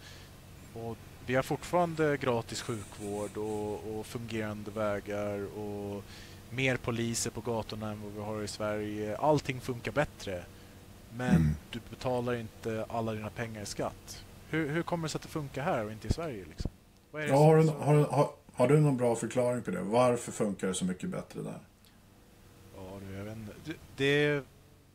och 0.73 0.97
vi 1.25 1.35
har 1.35 1.43
fortfarande 1.43 2.17
gratis 2.17 2.61
sjukvård 2.61 3.37
och, 3.37 3.97
och 3.99 4.05
fungerande 4.05 4.71
vägar 4.71 5.57
och 5.59 6.03
mer 6.49 6.77
poliser 6.77 7.31
på 7.31 7.41
gatorna 7.41 7.91
än 7.91 8.01
vad 8.03 8.11
vi 8.11 8.19
har 8.21 8.43
i 8.43 8.47
Sverige. 8.47 9.17
Allting 9.17 9.61
funkar 9.61 9.91
bättre. 9.91 10.43
Men 11.13 11.35
Mm. 11.35 11.55
du 11.71 11.79
betalar 11.89 12.35
inte 12.35 12.85
alla 12.89 13.13
dina 13.13 13.29
pengar 13.29 13.61
i 13.61 13.65
skatt. 13.65 14.23
Hur, 14.49 14.69
hur 14.69 14.83
kommer 14.83 15.03
det 15.07 15.11
sig 15.11 15.17
att 15.19 15.23
det 15.23 15.27
funkar 15.29 15.63
här 15.63 15.85
och 15.85 15.91
inte 15.91 16.07
i 16.07 16.13
Sverige? 16.13 16.45
Liksom? 16.49 16.71
Ja, 17.11 17.19
har, 17.37 17.57
du, 17.57 17.67
har, 17.69 17.93
har, 18.03 18.29
har 18.53 18.67
du 18.67 18.79
någon 18.79 18.97
bra 18.97 19.15
förklaring 19.15 19.61
på 19.61 19.71
det? 19.71 19.81
Varför 19.81 20.31
funkar 20.31 20.67
det 20.67 20.73
så 20.73 20.85
mycket 20.85 21.09
bättre 21.09 21.41
där? 21.41 21.59
Ja, 22.77 22.99
du, 23.07 23.15
jag 23.17 23.23
vet 23.23 23.37
inte. 23.37 23.53
det, 23.65 23.73
det, 23.95 24.43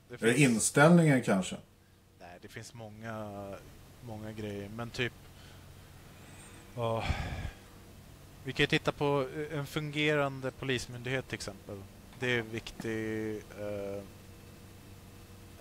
det 0.08 0.14
Är 0.22 0.26
det 0.32 0.38
inställningen 0.40 1.22
kanske? 1.22 1.56
Nej, 2.20 2.38
det 2.42 2.48
finns 2.48 2.74
många, 2.74 3.48
många 4.02 4.32
grejer. 4.32 4.68
Men 4.76 4.90
typ... 4.90 5.12
ja, 6.76 7.04
vi 8.44 8.52
kan 8.52 8.62
ju 8.62 8.66
titta 8.66 8.92
på 8.92 9.26
en 9.52 9.66
fungerande 9.66 10.50
polismyndighet 10.50 11.28
till 11.28 11.34
exempel. 11.34 11.76
Det 12.18 12.36
är 12.36 12.42
viktig, 12.42 13.36
eh, 13.58 14.02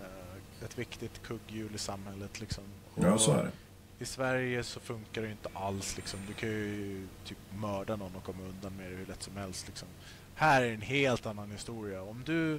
eh, 0.00 0.64
ett 0.64 0.78
viktigt 0.78 1.22
kugghjul 1.22 1.74
i 1.74 1.78
samhället. 1.78 2.40
Liksom. 2.40 2.64
Ja, 2.94 3.18
så 3.18 3.32
är 3.32 3.44
det. 3.44 3.50
I 3.98 4.04
Sverige 4.04 4.62
så 4.62 4.80
funkar 4.80 5.20
det 5.20 5.26
ju 5.26 5.32
inte 5.32 5.48
alls. 5.52 5.96
Liksom. 5.96 6.20
Du 6.28 6.34
kan 6.34 6.48
ju 6.48 7.06
typ 7.24 7.38
mörda 7.58 7.96
någon 7.96 8.16
och 8.16 8.24
komma 8.24 8.42
undan 8.42 8.76
med 8.76 8.90
det 8.90 8.96
hur 8.96 9.06
lätt 9.06 9.22
som 9.22 9.36
helst. 9.36 9.66
Liksom. 9.68 9.88
Här 10.34 10.62
är 10.62 10.72
en 10.72 10.82
helt 10.82 11.26
annan 11.26 11.50
historia. 11.50 12.02
Om 12.02 12.22
du 12.26 12.54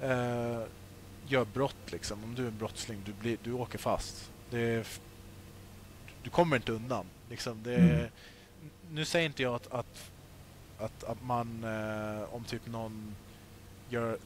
eh, 0.00 0.62
gör 1.26 1.44
brott, 1.44 1.92
liksom. 1.92 2.24
om 2.24 2.34
du 2.34 2.42
är 2.42 2.48
en 2.48 2.58
brottsling, 2.58 3.02
du, 3.04 3.12
blir, 3.12 3.38
du 3.42 3.52
åker 3.52 3.78
fast. 3.78 4.30
Det 4.50 5.00
du 6.22 6.30
kommer 6.30 6.56
inte 6.56 6.72
undan. 6.72 7.06
Liksom. 7.30 7.62
Det 7.62 7.74
Mm. 7.74 8.06
Nu 8.90 9.04
säger 9.04 9.26
inte 9.26 9.42
jag 9.42 9.54
att, 9.54 9.72
att, 9.72 10.10
att, 10.78 11.04
att 11.04 11.22
man, 11.22 11.64
eh, 11.64 12.34
om 12.34 12.44
typ 12.44 12.66
någon 12.66 13.14
gör 13.88 14.18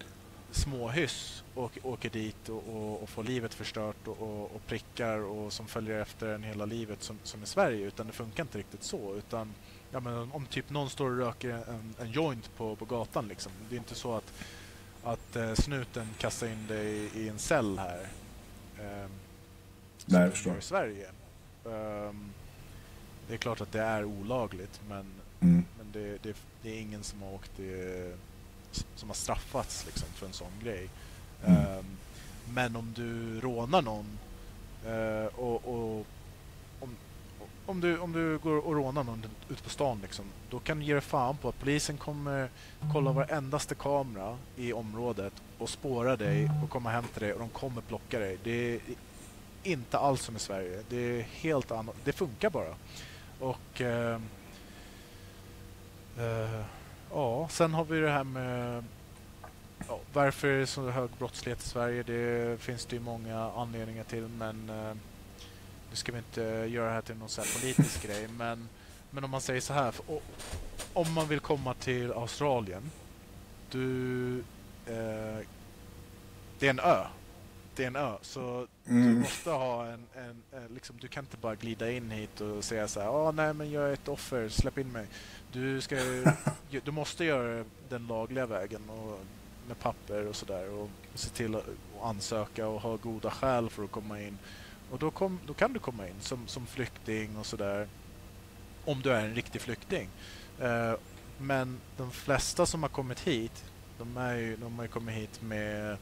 småhyss 0.50 1.44
och 1.54 1.78
åker 1.82 2.10
dit 2.10 2.48
och, 2.48 2.68
och, 2.68 3.02
och 3.02 3.08
får 3.08 3.24
livet 3.24 3.54
förstört 3.54 4.06
och, 4.08 4.42
och, 4.54 4.66
prickar 4.66 5.18
och 5.18 5.52
som 5.52 5.66
följer 5.66 6.00
efter 6.00 6.28
en 6.28 6.42
hela 6.42 6.64
livet 6.64 7.02
som, 7.02 7.18
som 7.22 7.42
i 7.42 7.46
Sverige. 7.46 7.86
Utan 7.86 8.06
det 8.06 8.12
funkar 8.12 8.42
inte 8.42 8.58
riktigt 8.58 8.82
så. 8.82 9.14
Utan 9.14 9.54
ja, 9.90 10.00
men 10.00 10.32
om 10.32 10.46
typ 10.46 10.70
någon 10.70 10.90
står 10.90 11.10
och 11.10 11.18
röker 11.18 11.48
en, 11.50 11.94
en 12.00 12.10
joint 12.12 12.50
på, 12.56 12.76
på 12.76 12.84
gatan. 12.84 13.28
Liksom. 13.28 13.52
Det 13.68 13.74
är 13.76 13.78
inte 13.78 13.94
så 13.94 14.14
att, 14.14 14.32
att 15.04 15.36
eh, 15.36 15.54
snuten 15.54 16.08
kastar 16.18 16.46
in 16.46 16.66
dig 16.66 17.10
i 17.14 17.28
en 17.28 17.38
cell 17.38 17.78
här. 17.78 18.08
ehm, 18.80 19.10
Nej, 20.06 20.20
jag 20.20 20.28
som 20.28 20.32
förstår. 20.32 20.58
i 20.58 20.62
Sverige. 20.62 21.10
Ehm, 21.66 22.32
det 23.28 23.34
är 23.34 23.38
klart 23.38 23.60
att 23.60 23.72
det 23.72 23.80
är 23.82 24.04
olagligt 24.04 24.80
men, 24.88 25.06
Mm. 25.40 25.64
men 25.78 25.86
det, 25.92 26.22
det, 26.22 26.36
det 26.62 26.70
är 26.76 26.80
ingen 26.80 27.02
som 27.04 27.22
har 27.22 27.32
åkt 27.34 27.60
i, 27.60 28.12
som 28.96 29.08
har 29.08 29.14
straffats 29.14 29.86
liksom, 29.86 30.08
för 30.14 30.26
en 30.26 30.32
sån 30.32 30.52
grej. 30.62 30.88
Mm. 31.44 31.58
Ehm, 31.60 31.84
men 32.54 32.76
om 32.76 32.92
du 32.96 33.40
rånar 33.40 33.82
någon 33.82 34.18
eh, 34.86 35.26
och, 35.38 35.54
och 35.68 36.06
om, 36.80 36.96
om, 37.66 37.80
du, 37.80 37.98
om 37.98 38.12
du 38.12 38.38
går 38.38 38.66
och 38.66 38.74
rånar 38.74 39.04
någon 39.04 39.24
ute 39.50 39.62
på 39.62 39.70
stan 39.70 39.98
liksom, 40.02 40.24
då 40.50 40.58
kan 40.58 40.78
du 40.78 40.84
ge 40.84 40.92
dig 40.92 41.02
fan 41.02 41.36
på 41.36 41.48
att 41.48 41.58
polisen 41.60 41.96
kommer 41.98 42.50
kolla 42.92 43.12
varendaste 43.12 43.74
kamera 43.74 44.38
i 44.56 44.72
området 44.72 45.32
och 45.58 45.68
spåra 45.68 46.16
dig 46.16 46.50
och 46.64 46.70
komma 46.70 46.90
hem 46.90 47.04
till 47.12 47.22
dig 47.22 47.32
och 47.32 47.38
de 47.40 47.48
kommer 47.48 47.80
plocka 47.82 48.18
dig. 48.18 48.38
Det 48.44 48.74
är 48.74 48.80
inte 49.62 49.98
alls 49.98 50.22
som 50.22 50.36
i 50.36 50.38
Sverige. 50.38 50.82
Det 50.88 50.96
är 50.96 51.22
helt 51.22 51.70
annat. 51.70 51.96
Det 52.04 52.12
funkar 52.12 52.50
bara. 52.50 52.74
Och 53.38 53.80
eh, 53.80 54.20
eh, 56.18 56.60
ja, 57.12 57.48
sen 57.50 57.74
har 57.74 57.84
vi 57.84 58.00
det 58.00 58.10
här 58.10 58.24
med 58.24 58.84
ja, 59.88 59.98
varför 60.12 60.48
är 60.48 60.58
det 60.60 60.66
så 60.66 60.90
hög 60.90 61.10
brottslighet 61.18 61.60
i 61.60 61.68
Sverige? 61.68 62.02
Det 62.02 62.60
finns 62.60 62.86
det 62.86 62.96
ju 62.96 63.02
många 63.02 63.50
anledningar 63.56 64.04
till 64.04 64.28
men 64.28 64.70
eh, 64.70 64.94
nu 65.90 65.96
ska 65.96 66.12
vi 66.12 66.18
inte 66.18 66.40
göra 66.70 66.86
det 66.88 66.94
här 66.94 67.02
till 67.02 67.16
någon 67.16 67.28
så 67.28 67.40
här 67.40 67.60
politisk 67.60 68.02
grej 68.06 68.28
men, 68.28 68.68
men 69.10 69.24
om 69.24 69.30
man 69.30 69.40
säger 69.40 69.60
så 69.60 69.72
här. 69.72 69.90
För, 69.90 70.04
o- 70.10 70.22
om 70.92 71.12
man 71.12 71.28
vill 71.28 71.40
komma 71.40 71.74
till 71.74 72.12
Australien 72.12 72.90
du 73.70 74.38
eh, 74.86 75.38
det 76.58 76.66
är 76.66 76.70
en 76.70 76.80
ö. 76.80 77.04
Det 77.76 77.82
är 77.82 77.86
en 77.86 77.96
ö. 77.96 78.16
Så 78.22 78.66
du 78.84 78.90
Mm. 78.92 79.18
måste 79.18 79.50
ha 79.50 79.86
en, 79.86 80.06
en, 80.14 80.42
en 80.52 80.74
liksom, 80.74 80.96
du 81.00 81.08
kan 81.08 81.24
inte 81.24 81.36
bara 81.36 81.54
glida 81.54 81.90
in 81.90 82.10
hit 82.10 82.40
och 82.40 82.64
säga 82.64 82.88
så 82.88 83.00
här, 83.00 83.08
ah, 83.08 83.30
nej 83.30 83.54
men 83.54 83.70
jag 83.70 83.88
är 83.88 83.92
ett 83.92 84.08
offer, 84.08 84.48
släpp 84.48 84.78
in 84.78 84.92
mig. 84.92 85.06
Du, 85.52 85.80
ska, 85.80 85.96
du 86.84 86.90
måste 86.90 87.24
göra 87.24 87.64
den 87.88 88.06
lagliga 88.06 88.46
vägen 88.46 88.90
och 88.90 89.20
med 89.68 89.78
papper 89.78 90.26
och 90.26 90.36
sådär 90.36 90.70
och 90.70 90.90
se 91.14 91.28
till 91.30 91.54
att 91.54 91.62
att 91.68 92.04
ansöka 92.10 92.66
och 92.68 92.80
ha 92.80 92.96
goda 92.96 93.30
skäl 93.30 93.70
för 93.70 93.84
att 93.84 93.90
komma 93.90 94.20
in. 94.20 94.38
Och 94.90 94.98
då, 94.98 95.10
kom, 95.10 95.40
då 95.46 95.54
kan 95.54 95.72
du 95.72 95.78
komma 95.78 96.08
in 96.08 96.20
som, 96.20 96.46
som 96.46 96.66
flykting 96.66 97.36
och 97.36 97.46
sådär. 97.46 97.88
Om 98.84 99.02
du 99.02 99.12
är 99.12 99.24
en 99.24 99.34
riktig 99.34 99.60
flykting. 99.60 100.08
Eh, 100.60 100.94
men 101.38 101.80
de 101.96 102.10
flesta 102.10 102.66
som 102.66 102.82
har 102.82 102.90
kommit 102.90 103.20
hit, 103.20 103.64
de, 103.98 104.16
är 104.16 104.34
ju, 104.36 104.56
de 104.56 104.76
har 104.76 104.84
ju 104.84 104.88
kommit 104.90 105.14
hit 105.14 105.42
med 105.42 105.96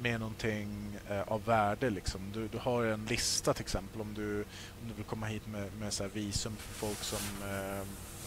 med 0.00 0.20
någonting 0.20 0.98
eh, 1.10 1.22
av 1.22 1.44
värde. 1.44 1.90
Liksom. 1.90 2.20
Du, 2.34 2.48
du 2.48 2.58
har 2.58 2.84
en 2.84 3.04
lista 3.04 3.54
till 3.54 3.62
exempel 3.62 4.00
om 4.00 4.14
du, 4.14 4.40
om 4.82 4.88
du 4.88 4.94
vill 4.94 5.04
komma 5.04 5.26
hit 5.26 5.46
med, 5.46 5.72
med 5.80 5.92
så 5.92 6.02
här 6.02 6.10
visum 6.10 6.56
för 6.56 6.74
folk 6.86 6.98
som 6.98 7.48
eh, 7.48 7.86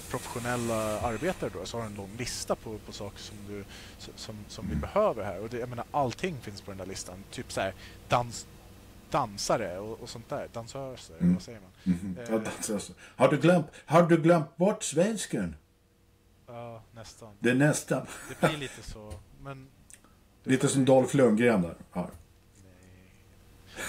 professionella 0.10 1.00
arbetare 1.02 1.50
då, 1.54 1.66
så 1.66 1.78
har 1.78 1.84
du 1.84 1.90
en 1.90 1.96
lång 1.96 2.10
lista 2.18 2.56
på, 2.56 2.78
på 2.86 2.92
saker 2.92 3.20
som, 3.20 3.36
du, 3.48 3.64
som, 4.16 4.36
som 4.48 4.70
vi 4.70 4.76
behöver 4.76 5.24
här. 5.24 5.40
Och 5.40 5.50
det, 5.50 5.58
jag 5.58 5.70
menar, 5.70 5.86
allting 5.92 6.38
finns 6.42 6.62
på 6.62 6.72
den 6.72 6.78
där 6.78 6.86
listan. 6.86 7.24
Typ 7.32 7.52
så 7.52 7.62
här, 7.62 7.74
dans, 8.10 8.48
dansare 9.10 9.80
och, 9.80 10.00
och 10.02 10.10
sånt 10.10 10.30
där. 10.30 10.48
Dansöser, 10.54 11.16
Mm. 11.20 11.34
vad 11.34 11.44
säger 11.44 11.60
man? 11.60 11.70
Eh, 12.18 12.24
Ja, 12.32 12.38
det- 12.40 12.74
alltså. 12.74 12.94
Har, 13.16 13.28
du 13.32 13.38
glömt, 13.38 13.66
har 13.86 14.04
du 14.04 14.18
glömt 14.22 14.58
bort 14.58 14.84
svensken? 14.84 15.56
Ja, 16.48 16.82
nästan. 16.92 17.34
Det 17.40 17.50
är 17.50 17.56
nästan. 17.56 18.06
Det 18.42 18.48
blir 18.48 18.58
lite 18.58 18.84
så. 18.84 19.14
Men, 19.42 19.68
Lite 20.44 20.68
som 20.68 20.86
Dolph 20.86 21.16
Lundgren 21.16 21.62
där. 21.62 21.76
Ja. 21.94 22.10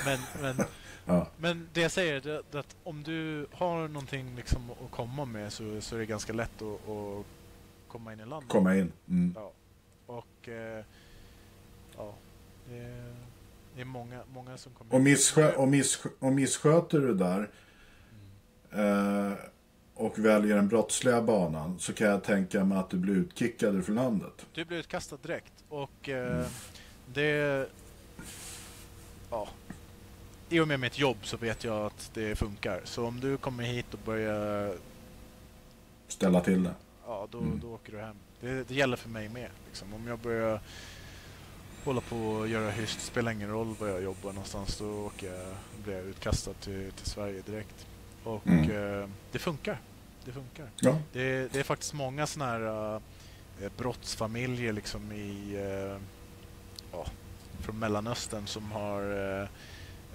men, 0.05 0.19
men 0.41 0.67
Ja. 1.07 1.29
Men 1.37 1.69
det 1.73 1.81
jag 1.81 1.91
säger 1.91 2.15
är 2.15 2.43
det 2.51 2.59
att 2.59 2.77
om 2.83 3.03
du 3.03 3.47
har 3.53 3.89
någonting 3.89 4.37
liksom 4.37 4.71
att 4.71 4.91
komma 4.91 5.25
med 5.25 5.53
så, 5.53 5.81
så 5.81 5.95
är 5.95 5.99
det 6.01 6.07
ganska 6.07 6.33
lätt 6.33 6.63
att, 6.63 6.89
att 6.89 7.27
komma 7.89 8.13
in 8.13 8.21
i 8.21 8.27
landet. 8.27 8.51
Komma 8.51 8.77
in. 8.77 8.93
Mm. 9.09 9.35
Ja. 9.37 9.53
Och 10.07 10.49
eh, 10.49 10.85
ja, 11.97 12.15
det 12.69 12.77
är, 12.79 13.15
det 13.75 13.81
är 13.81 13.85
många, 13.85 14.21
många 14.35 14.57
som 14.57 14.73
kommer 14.73 14.95
Och, 14.95 15.01
misskö, 15.01 15.53
och, 15.53 15.69
misskö, 15.69 16.09
och 16.19 16.33
missköter 16.33 16.99
du 16.99 17.15
där 17.15 17.51
Mm. 18.73 19.33
eh, 19.33 19.39
och 19.95 20.19
väljer 20.19 20.57
den 20.57 20.69
brottsliga 20.69 21.23
banan 21.23 21.79
så 21.79 21.93
kan 21.93 22.07
jag 22.07 22.25
tänka 22.25 22.65
mig 22.65 22.79
att 22.79 22.91
du 22.91 22.97
blir 22.97 23.15
utkickad 23.15 23.85
från 23.85 23.97
landet. 23.97 24.47
Du 24.55 24.65
blir 24.65 24.79
utkastad 24.79 25.17
direkt 25.23 25.53
och 25.69 26.09
eh, 26.09 26.47
det... 27.15 27.67
Ja. 29.31 29.49
I 30.49 30.61
och 30.61 30.69
med 30.69 30.81
mitt 30.81 30.99
jobb 30.99 31.17
så 31.23 31.37
vet 31.37 31.65
jag 31.65 31.87
att 31.87 32.11
det 32.15 32.37
funkar. 32.39 32.81
Så 32.85 33.07
om 33.07 33.21
du 33.21 33.37
kommer 33.37 33.65
hit 33.65 33.95
och 33.95 34.01
börjar 34.05 34.75
Ställa 36.09 36.41
till 36.41 36.63
det. 36.63 36.75
ja, 37.07 37.29
då, 37.31 37.39
Mm. 37.39 37.61
då 37.63 37.75
åker 37.75 37.93
du 37.93 37.99
hem. 38.01 38.17
Det, 38.41 38.69
det 38.69 38.75
gäller 38.75 38.97
för 38.97 39.09
mig 39.09 39.29
med. 39.29 39.51
Liksom. 39.67 39.95
Om 39.95 40.07
jag 40.07 40.19
börjar 40.19 40.61
hålla 41.85 42.01
på 42.01 42.17
och 42.17 42.49
göra 42.49 42.71
hyss, 42.71 42.95
det 42.97 43.03
spelar 43.03 43.33
ingen 43.33 43.51
roll 43.51 43.75
var 43.79 43.89
jag 43.89 44.03
jobbar 44.03 44.33
någonstans, 44.33 44.79
då 44.79 45.07
åker 45.07 45.35
jag, 45.35 45.55
blir 45.85 45.95
jag 45.95 46.05
utkastad 46.05 46.53
till, 46.55 46.93
till 46.93 47.07
Sverige 47.11 47.43
direkt. 47.47 47.87
Och 48.25 48.47
Mm. 48.47 48.71
eh, 49.03 49.09
det 49.33 49.39
funkar. 49.39 49.81
Det 50.25 50.33
funkar. 50.33 50.71
Ja. 50.81 50.99
Det, 51.13 51.53
det 51.53 51.59
är 51.59 51.63
faktiskt 51.65 51.93
många 51.95 52.27
sådana 52.27 52.51
här 52.53 52.95
eh, 53.63 53.73
brottsfamiljer 53.77 54.73
liksom 54.73 55.13
i 55.13 55.55
eh, 55.57 55.97
ja, 56.93 57.07
från 57.61 57.79
Mellanöstern 57.79 58.47
som 58.47 58.73
har 58.73 59.03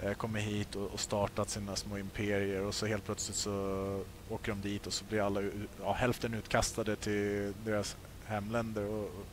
eh, 0.02 0.12
kommit 0.14 0.42
hit 0.44 0.74
och, 0.74 1.00
startat 1.00 1.50
sina 1.50 1.76
små 1.76 1.98
imperier 1.98 2.62
och 2.62 2.74
så 2.74 2.86
helt 2.86 3.04
plötsligt 3.04 3.36
så 3.36 4.04
åker 4.30 4.52
de 4.52 4.60
dit 4.60 4.86
och 4.86 4.92
så 4.92 5.04
blir 5.04 5.20
alla 5.20 5.40
ja, 5.80 5.92
hälften 5.92 6.34
utkastade 6.34 6.96
till 6.96 7.52
deras 7.64 7.96
hemländer. 8.24 8.84
Och, 8.84 9.04
och 9.04 9.26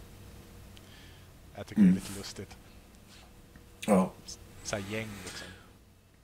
jag 1.56 1.68
tycker 1.68 1.82
Mm. 1.82 1.94
det 1.94 2.00
är 2.00 2.02
lite 2.02 2.20
lustigt. 2.20 2.58
Ja. 3.86 4.12
Så 4.64 4.76
här 4.76 4.84
gäng 4.92 5.08
liksom. 5.24 5.48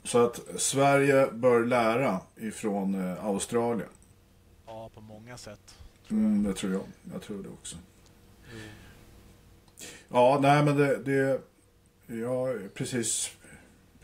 Så 0.03 0.25
att 0.25 0.39
Sverige 0.57 1.31
bör 1.31 1.65
lära 1.65 2.19
ifrån 2.35 2.95
eh, 3.11 3.25
Australien. 3.25 3.89
Ja, 4.65 4.89
på 4.93 5.01
många 5.01 5.37
sätt. 5.37 5.75
Mm, 6.11 6.43
det 6.43 6.53
tror 6.53 6.71
jag. 6.73 6.81
Jag 7.13 7.21
tror 7.21 7.43
det 7.43 7.49
också. 7.49 7.77
Jo. 8.53 8.59
Ja, 10.09 10.39
nej 10.41 10.65
men 10.65 10.77
det... 10.77 10.97
det 10.97 11.41
ja, 12.07 12.47
precis. 12.73 13.31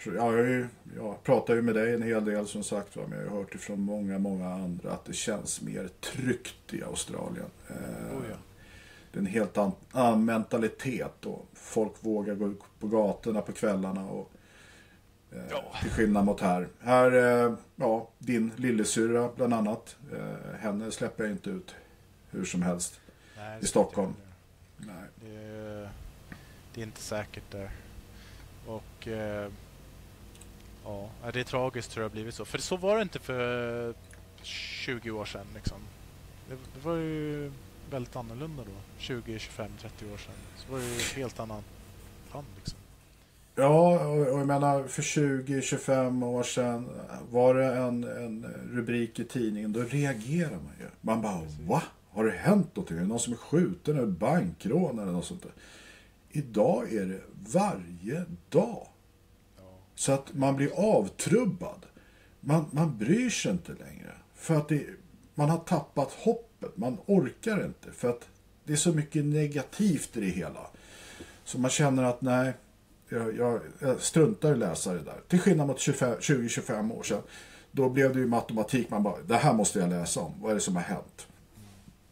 Ja, 0.05 0.11
jag, 0.37 0.47
ju, 0.47 0.67
jag 0.97 1.23
pratar 1.23 1.55
ju 1.55 1.61
med 1.61 1.75
dig 1.75 1.93
en 1.93 2.01
hel 2.01 2.25
del 2.25 2.47
som 2.47 2.63
sagt 2.63 2.95
va, 2.95 3.03
men 3.09 3.19
jag 3.19 3.29
har 3.29 3.37
hört 3.37 3.55
ifrån 3.55 3.79
många, 3.81 4.19
många 4.19 4.49
andra 4.53 4.91
att 4.91 5.05
det 5.05 5.13
känns 5.13 5.61
mer 5.61 5.89
tryggt 5.99 6.73
i 6.73 6.83
Australien. 6.83 7.45
Eh, 7.67 8.17
Oh, 8.17 8.23
ja. 8.29 8.35
Det 9.11 9.17
är 9.17 9.21
en 9.21 9.25
helt 9.25 9.57
an- 9.57 9.71
annan 9.91 10.25
mentalitet 10.25 11.25
och 11.25 11.45
folk 11.53 11.93
vågar 11.99 12.35
gå 12.35 12.47
ut 12.47 12.59
på 12.79 12.87
gatorna 12.87 13.41
på 13.41 13.51
kvällarna 13.51 14.05
och 14.09 14.31
Ja. 15.49 15.73
till 15.81 15.91
skillnad 15.91 16.25
mot 16.25 16.41
här. 16.41 16.67
Här, 16.79 17.11
eh, 17.45 17.53
ja, 17.75 18.09
din 18.19 18.51
lillasyrra 18.55 19.29
bland 19.35 19.53
annat. 19.53 19.97
Eh, 20.13 20.55
henne 20.59 20.91
släpper 20.91 21.23
jag 21.23 21.31
inte 21.33 21.49
ut 21.49 21.75
hur 22.31 22.45
som 22.45 22.61
helst. 22.61 22.99
Nej, 23.37 23.57
I 23.57 23.61
det 23.61 23.67
Stockholm. 23.67 24.09
inte. 24.09 24.91
Nej. 24.91 25.03
Det 25.15 25.35
är, 25.35 25.89
det 26.73 26.81
är 26.81 26.85
inte 26.85 27.01
säkert 27.01 27.51
där. 27.51 27.71
Och 28.65 29.07
eh, 29.07 29.51
ja, 30.83 31.09
det 31.33 31.39
är 31.39 31.43
tragiskt 31.43 31.97
hur 31.97 32.01
det 32.01 32.05
har 32.05 32.11
blivit 32.11 32.35
så. 32.35 32.45
För 32.45 32.57
så 32.57 32.77
var 32.77 32.95
det 32.95 33.01
inte 33.01 33.19
för 33.19 33.93
20 34.41 35.11
år 35.11 35.25
sedan. 35.25 35.47
Liksom. 35.55 35.77
Det, 36.49 36.55
det 36.73 36.85
var 36.85 36.95
ju 36.95 37.51
väldigt 37.91 38.15
annorlunda 38.15 38.63
då. 38.63 38.71
20, 38.97 39.39
25, 39.39 39.71
30 39.81 40.13
år 40.13 40.17
sedan. 40.17 40.33
Så 40.57 40.71
var 40.71 40.79
det 40.79 40.85
ju 40.85 41.21
helt 41.21 41.39
annat 41.39 41.63
land 42.33 42.47
liksom. 42.57 42.78
Ja, 43.59 44.07
och, 44.07 44.27
och 44.27 44.39
jag 44.39 44.47
menar 44.47 44.83
för 44.83 45.01
20-25 45.01 46.25
år 46.25 46.43
sedan 46.43 46.89
var 47.31 47.53
det 47.53 47.65
en, 47.65 48.03
en 48.03 48.45
rubrik 48.71 49.19
i 49.19 49.25
tidningen, 49.25 49.73
då 49.73 49.81
reagerar 49.81 50.51
man 50.51 50.73
ju. 50.79 50.85
Man 51.01 51.21
bara, 51.21 51.41
va? 51.67 51.83
Har 52.11 52.25
det 52.25 52.31
hänt 52.31 52.75
någonting? 52.75 52.97
Är 52.97 53.01
det 53.01 53.07
någon 53.07 53.19
som 53.19 53.33
är 53.33 53.37
skjuten 53.37 53.97
eller 53.97 54.07
bankrån 54.07 54.99
eller 54.99 55.11
något 55.11 55.25
sånt 55.25 55.43
där? 55.43 55.51
Idag 56.29 56.93
är 56.93 57.05
det 57.05 57.21
varje 57.53 58.25
dag. 58.49 58.87
Så 59.95 60.11
att 60.11 60.33
man 60.33 60.55
blir 60.55 60.71
avtrubbad. 60.75 61.85
Man, 62.39 62.65
man 62.71 62.97
bryr 62.97 63.29
sig 63.29 63.51
inte 63.51 63.71
längre. 63.71 64.11
För 64.35 64.55
att 64.55 64.69
det, 64.69 64.85
man 65.35 65.49
har 65.49 65.57
tappat 65.57 66.11
hoppet. 66.11 66.77
Man 66.77 66.97
orkar 67.05 67.65
inte. 67.65 67.91
För 67.91 68.09
att 68.09 68.27
det 68.63 68.73
är 68.73 68.77
så 68.77 68.93
mycket 68.93 69.25
negativt 69.25 70.17
i 70.17 70.19
det 70.19 70.25
hela. 70.25 70.67
Så 71.43 71.59
man 71.59 71.71
känner 71.71 72.03
att 72.03 72.21
nej, 72.21 72.53
jag, 73.09 73.37
jag, 73.37 73.61
jag 73.79 74.01
struntar 74.01 74.49
i 74.49 74.51
att 74.51 74.57
läsa 74.57 74.93
det 74.93 74.99
där. 74.99 75.17
Till 75.27 75.39
skillnad 75.39 75.67
mot 75.67 75.79
25 75.79 76.15
20-25 76.19 76.93
år 76.93 77.03
sedan. 77.03 77.21
Då 77.71 77.89
blev 77.89 78.13
det 78.13 78.19
ju 78.19 78.27
matematik. 78.27 78.89
Man 78.89 79.03
bara, 79.03 79.21
det 79.21 79.37
här 79.37 79.53
måste 79.53 79.79
jag 79.79 79.89
läsa 79.89 80.19
om. 80.19 80.33
Vad 80.41 80.51
är 80.51 80.55
det 80.55 80.61
som 80.61 80.75
har 80.75 80.83
hänt? 80.83 81.27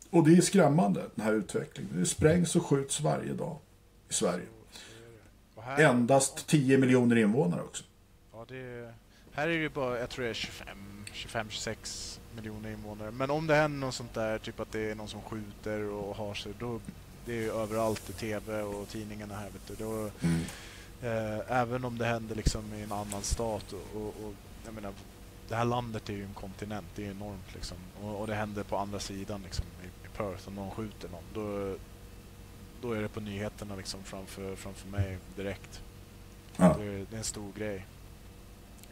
Och 0.09 0.29
det 0.29 0.37
är 0.37 0.41
skrämmande, 0.41 1.03
den 1.15 1.25
här 1.25 1.33
utvecklingen. 1.33 1.99
Det 1.99 2.05
sprängs 2.05 2.55
och 2.55 2.65
skjuts 2.65 3.01
varje 3.01 3.33
dag 3.33 3.57
i 4.09 4.13
Sverige. 4.13 4.45
Endast 5.77 6.47
10 6.47 6.77
miljoner 6.77 7.15
invånare 7.15 7.61
också. 7.61 7.83
Ja, 8.33 8.45
det, 8.47 8.93
här 9.31 9.47
är 9.47 9.51
det 9.51 9.59
ju 9.59 9.69
bara, 9.69 9.99
jag 9.99 10.09
tror 10.09 10.23
det 10.23 10.29
är 10.29 10.33
25, 10.33 10.77
25-26 11.13 12.19
miljoner 12.35 12.69
invånare. 12.71 13.11
Men 13.11 13.29
om 13.29 13.47
det 13.47 13.55
händer 13.55 13.79
något 13.79 13.95
sånt 13.95 14.13
där, 14.13 14.37
typ 14.37 14.59
att 14.59 14.71
det 14.71 14.91
är 14.91 14.95
någon 14.95 15.07
som 15.07 15.21
skjuter 15.21 15.83
och 15.83 16.15
har 16.15 16.33
sig, 16.33 16.53
då 16.59 16.79
det 17.25 17.33
är 17.33 17.41
ju 17.41 17.51
överallt 17.51 18.09
i 18.09 18.13
tv 18.13 18.61
och 18.61 18.87
tidningarna 18.87 19.35
här. 19.35 19.49
Vet 19.49 19.67
du, 19.67 19.75
då, 19.85 20.09
eh, 21.01 21.51
även 21.61 21.85
om 21.85 21.97
det 21.97 22.05
händer 22.05 22.35
liksom 22.35 22.73
i 22.73 22.81
en 22.83 22.91
annan 22.91 23.21
stat. 23.21 23.73
Och, 23.73 24.01
och, 24.01 24.07
och, 24.07 24.33
jag 24.65 24.73
menar, 24.73 24.93
det 25.47 25.55
här 25.55 25.65
landet 25.65 26.09
är 26.09 26.13
ju 26.13 26.23
en 26.23 26.33
kontinent, 26.33 26.85
det 26.95 27.05
är 27.07 27.11
enormt. 27.11 27.53
Liksom. 27.53 27.77
Och, 28.01 28.21
och 28.21 28.27
det 28.27 28.35
händer 28.35 28.63
på 28.63 28.77
andra 28.77 28.99
sidan, 28.99 29.41
liksom, 29.43 29.65
i, 29.83 29.87
i 29.87 30.09
Perth, 30.17 30.47
om 30.47 30.55
någon 30.55 30.71
skjuter 30.71 31.09
någon. 31.09 31.23
Då, 31.33 31.75
då 32.81 32.91
är 32.93 33.01
det 33.01 33.09
på 33.09 33.19
nyheterna 33.19 33.75
liksom, 33.75 34.03
framför, 34.03 34.55
framför 34.55 34.87
mig 34.87 35.17
direkt. 35.35 35.81
Ja. 36.57 36.75
Det, 36.79 36.83
är, 36.85 37.05
det 37.09 37.15
är 37.15 37.17
en 37.17 37.23
stor 37.23 37.53
grej. 37.53 37.85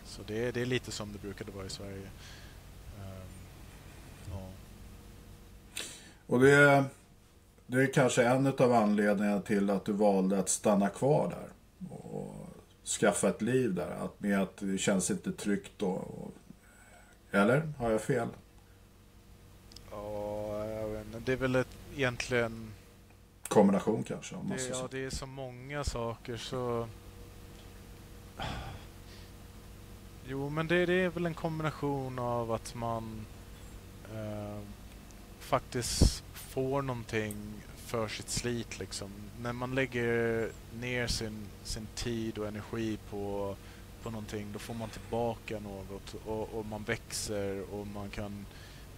Så 0.05 0.21
det, 0.27 0.47
är- 0.47 0.51
det 0.51 0.61
är 0.61 0.65
lite 0.65 0.91
som 0.91 1.13
det 1.13 1.19
brukade 1.19 1.51
vara 1.51 1.65
i 1.65 1.69
Sverige. 1.69 2.09
Ehm, 2.99 3.27
ja. 4.31 4.49
Och 6.27 6.39
det 6.39 6.51
är, 6.51 6.83
det 7.67 7.81
är 7.81 7.93
kanske 7.93 8.23
en 8.25 8.47
av 8.47 8.73
anledningarna 8.73 9.41
till 9.41 9.69
att 9.69 9.85
du 9.85 9.91
valde 9.93 10.39
att 10.39 10.49
stanna 10.49 10.89
kvar 10.89 11.29
där. 11.29 11.49
Och 11.89 12.47
skaffa 12.85 13.29
ett 13.29 13.41
liv 13.41 13.73
där. 13.73 13.91
Att 13.91 14.19
med 14.21 14.41
att 14.41 14.57
det 14.57 14.77
känns 14.77 15.11
inte 15.11 15.31
tryggt 15.31 15.81
och, 15.81 15.97
och 15.97 16.31
Eller? 17.31 17.73
Har 17.77 17.91
jag 17.91 18.01
fel? 18.01 18.27
Ja, 19.91 20.65
jag 20.65 20.87
vet 20.87 21.05
inte. 21.05 21.19
Det 21.19 21.31
är 21.31 21.37
väl 21.37 21.55
ett, 21.55 21.77
egentligen... 21.95 22.71
Kombination 23.47 24.03
kanske? 24.03 24.35
Om 24.35 24.49
Det, 24.49 24.69
ja, 24.69 24.87
det 24.91 25.05
är 25.05 25.09
så 25.09 25.25
många 25.25 25.83
saker 25.83 26.37
så... 26.37 26.87
Jo, 30.27 30.49
men 30.49 30.67
det, 30.67 30.85
det 30.85 30.93
är 30.93 31.09
väl 31.09 31.25
en 31.25 31.33
kombination 31.33 32.19
av 32.19 32.51
att 32.51 32.75
man 32.75 33.25
eh, 34.13 34.59
faktiskt 35.39 36.23
får 36.33 36.81
någonting 36.81 37.35
för 37.85 38.07
sitt 38.07 38.29
slit. 38.29 38.79
Liksom. 38.79 39.09
När 39.41 39.53
man 39.53 39.75
lägger 39.75 40.49
ner 40.79 41.07
sin, 41.07 41.45
sin 41.63 41.87
tid 41.95 42.37
och 42.37 42.47
energi 42.47 42.97
på, 43.09 43.55
på 44.03 44.09
någonting, 44.09 44.47
då 44.53 44.59
får 44.59 44.73
man 44.73 44.89
tillbaka 44.89 45.59
något 45.59 46.15
och, 46.25 46.53
och 46.53 46.65
man 46.65 46.83
växer 46.83 47.73
och 47.73 47.87
man 47.87 48.09
kan 48.09 48.45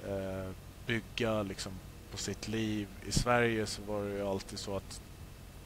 eh, 0.08 0.52
bygga 0.86 1.44
liksom, 1.44 1.72
på 2.12 2.18
sitt 2.18 2.48
liv. 2.48 2.88
I 3.08 3.12
Sverige 3.12 3.66
så 3.66 3.82
var 3.82 4.04
det 4.04 4.14
ju 4.16 4.28
alltid 4.28 4.60
så 4.60 4.76
att 4.78 5.02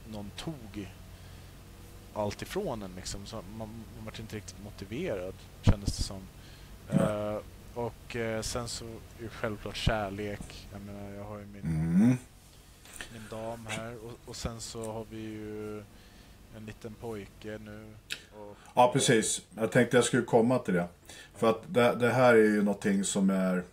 någon 0.09 0.29
tog 0.37 0.89
allt 2.13 2.41
ifrån 2.41 2.81
en. 2.83 2.91
Liksom. 2.95 3.25
Så 3.25 3.35
man, 3.35 3.43
man 3.57 4.05
var 4.05 4.19
inte 4.19 4.35
riktigt 4.35 4.63
motiverad, 4.63 5.33
kändes 5.61 5.97
det 5.97 6.03
som. 6.03 6.21
Eh, 6.89 7.37
och 7.73 8.15
eh, 8.15 8.41
sen 8.41 8.67
så 8.67 8.85
är 9.23 9.27
självklart 9.27 9.75
kärlek. 9.75 10.67
Jag 10.71 10.81
menar, 10.81 11.11
jag 11.11 11.23
har 11.23 11.37
ju 11.39 11.45
min, 11.45 11.61
Mm. 11.63 12.17
Min 13.13 13.21
dam 13.29 13.65
här 13.65 13.95
och, 14.05 14.29
och 14.29 14.35
sen 14.35 14.61
så 14.61 14.91
har 14.91 15.05
vi 15.09 15.17
ju 15.17 15.77
en 16.57 16.65
liten 16.65 16.93
pojke 16.93 17.59
nu. 17.65 17.93
Och, 18.35 18.57
Ja, 18.73 18.91
precis. 18.93 19.41
Jag 19.55 19.71
tänkte 19.71 19.97
jag 19.97 20.03
skulle 20.03 20.23
komma 20.23 20.59
till 20.59 20.73
det. 20.73 20.87
För 21.35 21.49
att 21.49 21.73
det, 21.73 21.95
det 21.95 22.09
här 22.09 22.33
är 22.33 22.43
ju 22.43 22.63
någonting 22.63 23.03
som 23.03 23.29
är... 23.29 23.63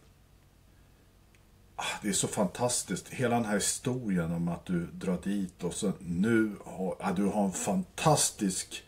Ah, 1.76 1.84
Det 2.03 2.09
är 2.09 2.12
så 2.12 2.28
fantastiskt. 2.28 3.09
Hela 3.09 3.34
den 3.36 3.45
här 3.45 3.55
historien 3.55 4.32
om 4.32 4.49
att 4.49 4.66
du 4.66 4.86
drar 4.86 5.18
dit 5.24 5.64
och 5.64 5.74
så 5.74 5.93
nu 5.99 6.53
har 6.64 6.97
ja, 7.01 7.12
du 7.16 7.24
har 7.24 7.45
en 7.45 7.53
fantastisk... 7.53 8.84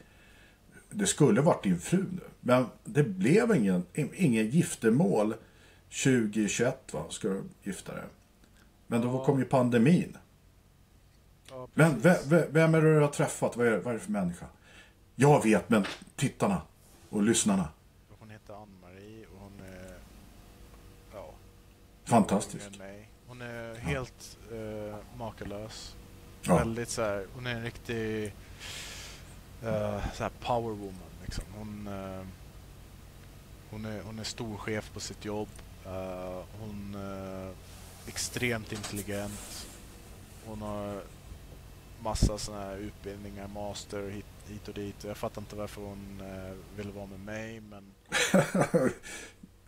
Det 0.91 1.07
skulle 1.07 1.41
varit 1.41 1.63
din 1.63 1.81
fru 1.81 2.05
nu. 2.13 2.21
Men 2.41 2.67
det 2.85 3.03
blev 3.03 3.57
ingen, 3.57 3.87
ingen 3.95 4.51
giftermål 4.51 5.35
2021 6.05 6.93
va? 6.93 7.05
Ska 7.11 7.29
du 7.29 7.43
gifta 7.63 7.95
dig. 7.95 8.05
Men 8.87 9.01
då 9.01 9.25
kom 9.25 9.39
ju 9.39 9.45
pandemin. 9.45 10.17
Ja, 11.61 11.69
Men 11.75 12.01
vem, 12.01 12.17
vem, 12.27 12.53
vem 12.53 12.75
är 12.75 12.83
det 12.83 12.95
du 12.95 13.01
har 13.01 13.09
träffat? 13.09 13.57
Vad 13.57 13.67
är, 13.67 13.79
vad 13.79 13.95
är 13.95 13.99
det 13.99 14.05
för 14.05 14.13
människa? 14.13 14.47
Jag 15.15 15.43
vet, 15.43 15.71
men 15.71 15.87
tittarna 16.17 16.63
och 17.11 17.23
lyssnarna. 17.23 17.69
Hon 18.19 18.31
heter 18.31 18.55
Ann-Marie 18.55 19.27
och 19.27 19.41
hon 19.41 19.61
är... 19.67 19.95
Ja, 21.13 21.31
Fantastisk. 22.05 22.67
än 22.67 22.79
mig. 22.79 23.09
Hon 23.27 23.43
är 23.43 23.75
helt 23.75 24.39
eh, 24.53 25.19
makalös. 25.19 25.97
Ja. 26.43 26.57
Väldigt 26.57 26.89
så 26.89 27.03
här, 27.03 27.27
hon 27.35 27.47
är 27.47 27.55
en 27.55 27.63
riktig 27.63 28.25
eh, 29.63 30.13
så 30.15 30.23
här 30.23 30.31
power 30.41 30.75
woman. 30.75 31.11
Liksom. 31.25 31.45
Hon, 31.59 31.87
eh, 31.87 32.27
hon, 33.71 33.85
är, 33.85 34.03
hon 34.03 34.19
är 34.19 34.25
stor 34.25 34.57
chef 34.57 34.91
på 34.93 35.01
sitt 35.01 35.25
jobb. 35.25 35.49
Eh, 35.87 36.43
hon 36.61 36.95
är 36.95 37.53
extremt 38.07 38.73
intelligent. 38.73 39.67
Hon 40.47 40.63
har 40.63 41.03
massa 42.03 42.39
såna 42.39 42.61
här 42.61 42.77
utbildningar, 42.77 43.49
master 43.49 44.11
hit, 44.11 44.27
hit 44.49 44.69
och 44.69 44.75
dit. 44.75 45.05
Jag 45.05 45.17
fattar 45.17 45.43
inte 45.43 45.57
varför 45.57 45.83
hon 45.83 46.21
eh, 46.21 46.77
ville 46.77 46.93
vara 46.93 47.07
med 47.07 47.21
mig 47.21 47.61
men 47.61 47.85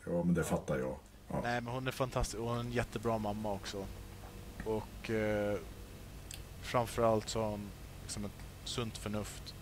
ja, 0.06 0.24
men 0.24 0.34
det 0.34 0.44
fattar 0.44 0.78
jag. 0.78 0.96
Ja. 1.28 1.40
Nej, 1.42 1.60
men 1.60 1.74
hon 1.74 1.86
är 1.86 1.90
fantastisk 1.90 2.40
och 2.40 2.48
hon 2.48 2.56
är 2.56 2.60
en 2.60 2.72
jättebra 2.72 3.18
mamma 3.18 3.52
också. 3.52 3.86
Och 4.64 5.10
eh, 5.10 5.58
framförallt 6.62 7.28
så 7.28 7.42
har 7.42 7.50
hon 7.50 7.70
liksom 8.02 8.24
ett 8.24 8.44
sunt 8.64 8.98
förnuft. 8.98 9.54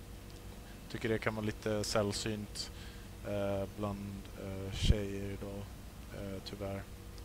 Tycker 0.90 1.08
det 1.08 1.18
kan 1.18 1.34
vara 1.34 1.46
lite 1.46 1.84
sällsynt 1.84 2.70
eh, 3.28 3.68
bland 3.78 4.22
eh, 4.44 4.72
tjejer 4.72 5.30
idag, 5.30 5.62
eh, 6.14 6.42
tyvärr. 6.44 6.82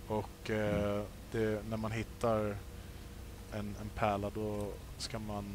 Och 0.08 0.50
eh, 0.50 1.04
det, 1.32 1.70
när 1.70 1.78
man 1.78 1.92
hittar 1.92 2.58
en, 3.54 3.76
en 3.82 3.90
pärla 3.96 4.30
då 4.30 4.72
ska 4.98 5.20
man 5.20 5.46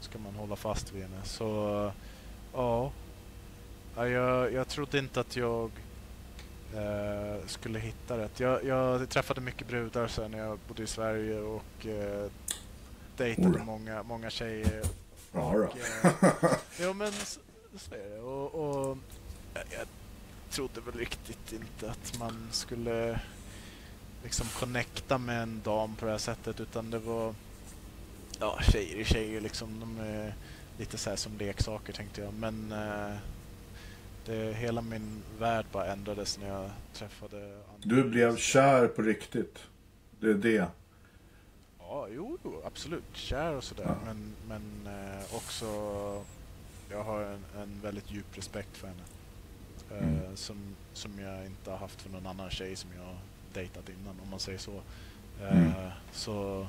ska 0.00 0.18
man 0.18 0.34
hålla 0.34 0.56
fast 0.56 0.92
vid 0.92 1.02
henne. 1.02 1.24
Så 1.24 1.92
ja, 2.52 2.92
Ja, 3.98 4.08
jag, 4.08 4.52
jag 4.52 4.68
trodde 4.68 4.98
inte 4.98 5.20
att 5.20 5.36
jag 5.36 5.70
eh, 6.74 7.46
skulle 7.46 7.78
hitta 7.78 8.18
rätt. 8.18 8.40
Jag, 8.40 8.64
jag 8.64 9.08
träffade 9.08 9.40
mycket 9.40 9.68
brudar 9.68 10.08
sen 10.08 10.30
när 10.30 10.38
jag 10.38 10.58
bodde 10.68 10.82
i 10.82 10.86
Sverige 10.86 11.40
och 11.40 11.86
eh, 11.86 12.30
dejtade 13.16 13.64
många, 13.64 14.02
många 14.02 14.30
tjejer. 14.30 14.82
Ja. 15.32 15.40
Och, 15.40 15.76
eh, 15.78 16.12
jo 16.80 16.92
men 16.92 17.12
så, 17.12 17.40
så 17.76 17.94
är 17.94 18.10
det. 18.10 18.20
Och, 18.20 18.54
och 18.54 18.98
jag, 19.54 19.64
jag 19.70 19.86
trodde 20.50 20.80
väl 20.80 20.94
riktigt 20.94 21.52
inte 21.52 21.90
att 21.90 22.18
man 22.18 22.48
skulle 22.50 23.20
liksom 24.22 24.46
connecta 24.58 25.18
med 25.18 25.42
en 25.42 25.62
dam 25.64 25.96
på 25.96 26.04
det 26.04 26.10
här 26.10 26.18
sättet 26.18 26.60
utan 26.60 26.90
det 26.90 26.98
var 26.98 27.34
ja, 28.40 28.58
tjejer 28.62 28.96
är 29.00 29.04
tjejer 29.04 29.40
liksom. 29.40 29.80
De 29.80 29.98
är 30.00 30.34
lite 30.78 30.98
så 30.98 31.10
här 31.10 31.16
som 31.16 31.38
leksaker 31.38 31.92
tänkte 31.92 32.20
jag. 32.20 32.34
Men 32.34 32.72
eh, 32.72 33.16
det, 34.26 34.52
hela 34.56 34.82
min 34.82 35.22
värld 35.38 35.66
bara 35.72 35.86
ändrades 35.92 36.38
när 36.38 36.48
jag 36.48 36.70
träffade 36.94 37.36
andra. 37.44 37.62
Du 37.96 38.04
blev 38.04 38.36
kär 38.36 38.86
på 38.88 39.02
riktigt. 39.02 39.58
Det 40.20 40.30
är 40.30 40.34
det. 40.34 40.66
Ja, 41.78 42.08
jo, 42.10 42.38
jo 42.44 42.62
absolut. 42.66 43.04
Kär 43.12 43.54
och 43.54 43.64
sådär. 43.64 43.84
Ja. 43.84 43.96
Men, 44.06 44.32
men 44.48 44.94
eh, 44.94 45.34
också... 45.34 45.66
Jag 46.90 47.04
har 47.04 47.20
en, 47.22 47.44
en 47.62 47.80
väldigt 47.82 48.10
djup 48.10 48.38
respekt 48.38 48.76
för 48.76 48.86
henne. 48.88 49.02
Eh, 49.02 50.08
Mm. 50.08 50.36
som, 50.36 50.56
som 50.92 51.18
jag 51.20 51.46
inte 51.46 51.70
har 51.70 51.78
haft 51.78 52.00
för 52.02 52.10
någon 52.10 52.26
annan 52.26 52.50
tjej 52.50 52.76
som 52.76 52.90
jag 52.96 53.16
dejtat 53.52 53.88
innan, 53.88 54.20
om 54.22 54.30
man 54.30 54.40
säger 54.40 54.58
så. 54.58 54.80
Eh, 55.42 55.56
Mm. 55.58 55.72
Så... 56.12 56.66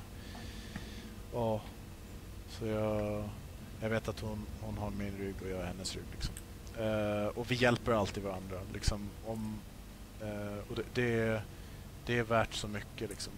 Ja. 1.33 1.61
Så 2.49 2.65
jag... 2.65 3.29
Jag 3.81 3.89
vet 3.89 4.07
att 4.07 4.19
hon, 4.19 4.45
hon 4.61 4.77
har 4.77 4.91
min 4.91 5.17
rygg 5.17 5.35
och 5.41 5.49
jag 5.49 5.57
har 5.57 5.63
hennes 5.63 5.95
rygg. 5.95 6.05
Liksom. 6.11 6.35
Eh, 6.77 7.27
och 7.27 7.51
vi 7.51 7.55
hjälper 7.55 7.91
alltid 7.91 8.23
varandra. 8.23 8.59
Liksom, 8.73 9.09
om, 9.25 9.59
eh, 10.21 10.57
och 10.69 10.75
det, 10.75 10.83
det, 10.93 11.41
det 12.05 12.17
är 12.17 12.23
värt 12.23 12.53
så 12.53 12.67
mycket. 12.67 13.09
Liksom. 13.09 13.33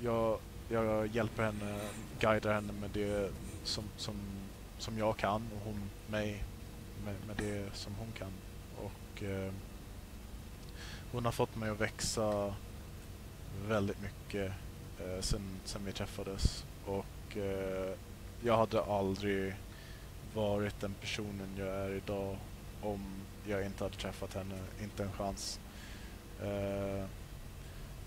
Jag, 0.00 0.38
jag 0.68 1.06
hjälper 1.06 1.42
henne, 1.42 1.78
guidar 2.20 2.54
henne 2.54 2.72
med 2.72 2.90
det 2.90 3.30
som, 3.64 3.84
som, 3.96 4.16
som 4.78 4.98
jag 4.98 5.16
kan 5.16 5.42
och 5.54 5.60
hon 5.64 5.90
mig 6.06 6.44
med, 7.04 7.14
med 7.26 7.36
det 7.36 7.76
som 7.76 7.94
hon 7.94 8.12
kan. 8.12 8.32
Och 8.76 9.22
eh, 9.22 9.52
Hon 11.12 11.24
har 11.24 11.32
fått 11.32 11.56
mig 11.56 11.70
att 11.70 11.80
växa 11.80 12.54
väldigt 13.66 14.02
mycket 14.02 14.52
eh, 15.00 15.20
sen, 15.20 15.60
sen 15.64 15.84
vi 15.84 15.92
träffades. 15.92 16.64
Och 16.86 17.06
eh, 17.36 17.94
jag 18.42 18.56
hade 18.56 18.82
aldrig 18.82 19.54
varit 20.34 20.80
den 20.80 20.94
personen 20.94 21.54
jag 21.58 21.68
är 21.68 21.90
idag 21.90 22.36
om 22.82 23.00
jag 23.46 23.66
inte 23.66 23.84
hade 23.84 23.96
träffat 23.96 24.34
henne. 24.34 24.58
Inte 24.82 25.02
en 25.02 25.12
chans. 25.12 25.60
Eh, 26.42 27.04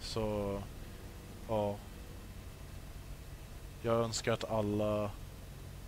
så, 0.02 0.58
ja. 1.48 1.76
Jag 3.82 3.96
önskar 3.96 4.34
att 4.34 4.52
alla 4.52 5.12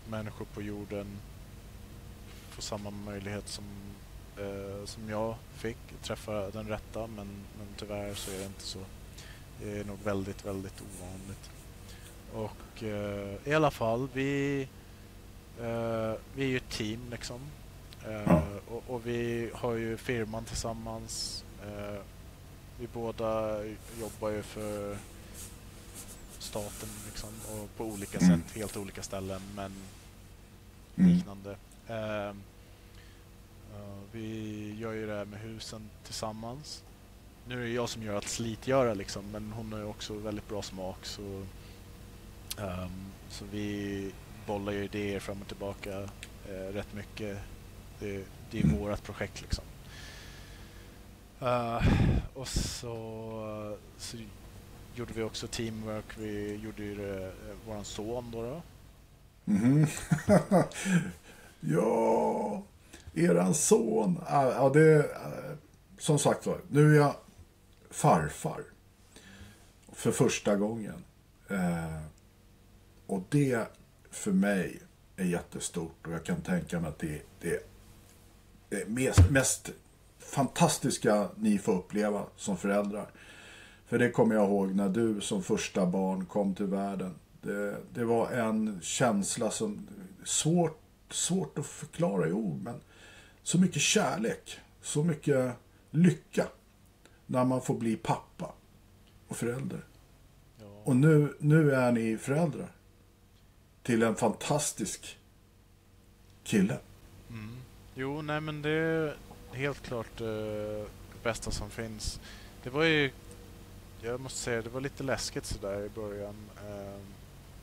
människor 0.10 0.46
på 0.46 0.62
jorden 0.62 1.08
får 2.50 2.62
samma 2.62 2.90
möjlighet 2.90 3.48
som, 3.48 3.64
eh, 4.38 4.86
som 4.86 5.10
jag 5.10 5.36
fick. 5.54 5.78
Träffa 6.02 6.50
den 6.52 6.68
rätta, 6.68 7.08
men, 7.08 7.28
men 7.58 7.68
tyvärr 7.78 8.14
så 8.14 8.32
är 8.32 8.38
det 8.38 8.46
inte 8.46 8.62
så. 8.62 8.80
Det 9.60 9.80
är 9.80 9.84
nog 9.84 10.00
väldigt, 10.04 10.46
väldigt 10.46 10.82
ovanligt. 10.82 11.53
Och 12.34 12.84
eh, 12.84 13.36
i 13.48 13.54
alla 13.54 13.72
fall, 13.72 14.08
vi, 14.14 14.62
eh, 15.60 16.14
vi 16.36 16.44
är 16.44 16.48
ju 16.48 16.58
ett 16.58 16.70
team 16.70 17.00
liksom. 17.12 17.40
Eh, 18.08 18.38
och, 18.68 18.84
och 18.88 19.08
vi 19.08 19.50
har 19.54 19.74
ju 19.74 19.98
firman 19.98 20.44
tillsammans. 20.46 21.44
Eh, 21.66 22.00
vi 22.80 22.88
båda 22.94 23.60
jobbar 24.00 24.30
ju 24.30 24.42
för 24.44 24.98
staten 26.40 26.90
liksom, 27.06 27.30
och 27.52 27.78
på 27.78 27.86
olika 27.86 28.18
Mm. 28.20 28.42
sätt, 28.42 28.56
helt 28.56 28.78
olika 28.78 29.04
ställen 29.04 29.42
men 29.56 29.72
Mm. 30.98 31.12
liknande. 31.12 31.56
Ja, 33.74 33.94
vi 34.12 34.76
gör 34.80 34.92
ju 34.94 35.08
det 35.08 35.14
här 35.16 35.26
med 35.26 35.40
husen 35.40 35.90
tillsammans. 36.06 36.84
Nu 37.48 37.60
är 37.62 37.66
det 37.68 37.74
jag 37.74 37.90
som 37.90 38.04
gör 38.04 38.16
allt 38.16 38.28
slitgöra 38.28 38.94
liksom, 38.94 39.24
men 39.32 39.52
hon 39.52 39.72
har 39.74 39.80
ju 39.80 39.86
också 39.86 40.14
väldigt 40.14 40.50
bra 40.50 40.62
smak 40.62 41.06
så, 41.06 41.46
ehm, 42.60 43.06
så 43.30 43.46
vi 43.52 44.12
bollar 44.48 44.74
ju 44.74 44.84
idéer 44.84 45.20
fram 45.20 45.42
och 45.42 45.48
tillbaka 45.48 46.00
eh, 46.50 46.74
rätt 46.74 46.94
mycket. 46.94 47.38
Det, 48.00 48.24
det 48.52 48.60
är 48.60 48.64
Mm. 48.64 48.78
vårat 48.78 49.04
projekt 49.04 49.42
liksom. 49.42 49.64
Eh, 51.42 51.88
och 52.34 52.48
så, 52.48 53.78
så 53.98 54.18
gjorde 54.96 55.14
vi 55.14 55.24
också 55.24 55.48
teamwork. 55.48 56.06
Vi 56.18 56.56
gjorde 56.56 56.84
ju 56.84 56.96
det, 56.96 57.26
eh, 57.26 57.32
våran 57.68 57.86
son 57.86 58.32
då. 58.32 58.42
då. 58.42 58.62
Mhm. 59.46 59.88
ja, 61.60 62.64
eran 63.14 63.54
son. 63.54 64.20
Ja, 64.30 64.52
ja, 64.54 64.70
det, 64.70 65.00
eh, 65.00 65.58
som 65.98 66.20
sagt 66.20 66.46
var, 66.46 66.62
nu 66.70 66.96
är 66.96 67.00
jag 67.00 67.16
farfar. 67.92 68.64
För 69.92 70.12
första 70.12 70.56
gången. 70.56 71.04
Och 73.14 73.24
det 73.30 73.68
för 74.12 74.32
mig 74.32 74.82
är 75.16 75.26
jättestort. 75.26 76.08
Och 76.08 76.14
jag 76.14 76.24
kan 76.24 76.42
tänka 76.42 76.80
mig 76.80 76.90
att 76.90 77.00
det, 77.00 77.22
det, 77.42 77.70
det 78.70 78.82
är 78.82 78.86
mest, 78.86 79.30
mest 79.30 79.72
fantastiska 80.20 81.30
ni 81.36 81.58
får 81.58 81.74
uppleva 81.74 82.26
som 82.36 82.58
föräldrar. 82.58 83.12
För 83.86 84.00
det 84.00 84.10
kommer 84.10 84.36
jag 84.36 84.50
ihåg 84.50 84.76
när 84.76 84.90
du 84.90 85.22
som 85.22 85.44
första 85.44 85.86
barn 85.86 86.26
kom 86.26 86.56
till 86.56 86.66
världen. 86.66 87.16
Det, 87.42 87.78
det 87.94 88.06
var 88.06 88.32
en 88.32 88.80
känsla 88.82 89.52
som 89.52 89.88
svårt, 90.24 90.82
svårt 91.10 91.58
att 91.58 91.66
förklara 91.66 92.28
i 92.28 92.32
ord. 92.32 92.62
Men 92.64 92.82
så 93.44 93.60
mycket 93.60 93.82
kärlek, 93.82 94.60
så 94.82 95.04
mycket 95.04 95.52
lycka 95.92 96.48
när 97.26 97.46
man 97.46 97.62
får 97.62 97.76
bli 97.76 97.96
pappa 97.96 98.54
och 99.28 99.38
förälder. 99.38 99.86
Ja. 100.60 100.66
Och 100.84 100.96
nu, 100.96 101.36
nu 101.40 101.72
är 101.72 101.92
ni 101.92 102.18
föräldrar 102.18 102.72
till 103.84 104.04
en 104.04 104.16
fantastisk 104.16 105.18
kille. 106.44 106.78
Mm. 107.30 107.58
Jo, 107.96 108.22
nej 108.22 108.42
men 108.42 108.62
det 108.62 108.70
är 108.70 109.16
helt 109.54 109.82
klart 109.84 110.22
eh, 110.22 110.28
det 110.28 111.24
bästa 111.24 111.52
som 111.52 111.70
finns. 111.70 112.20
Det 112.64 112.70
var 112.70 112.84
ju, 112.84 113.12
jag 114.02 114.20
måste 114.22 114.40
säga, 114.40 114.62
det 114.62 114.70
var 114.70 114.82
lite 114.82 115.04
läskigt 115.04 115.46
sådär 115.46 115.86
i 115.86 115.90
början. 115.90 116.36
Eh, 116.58 117.00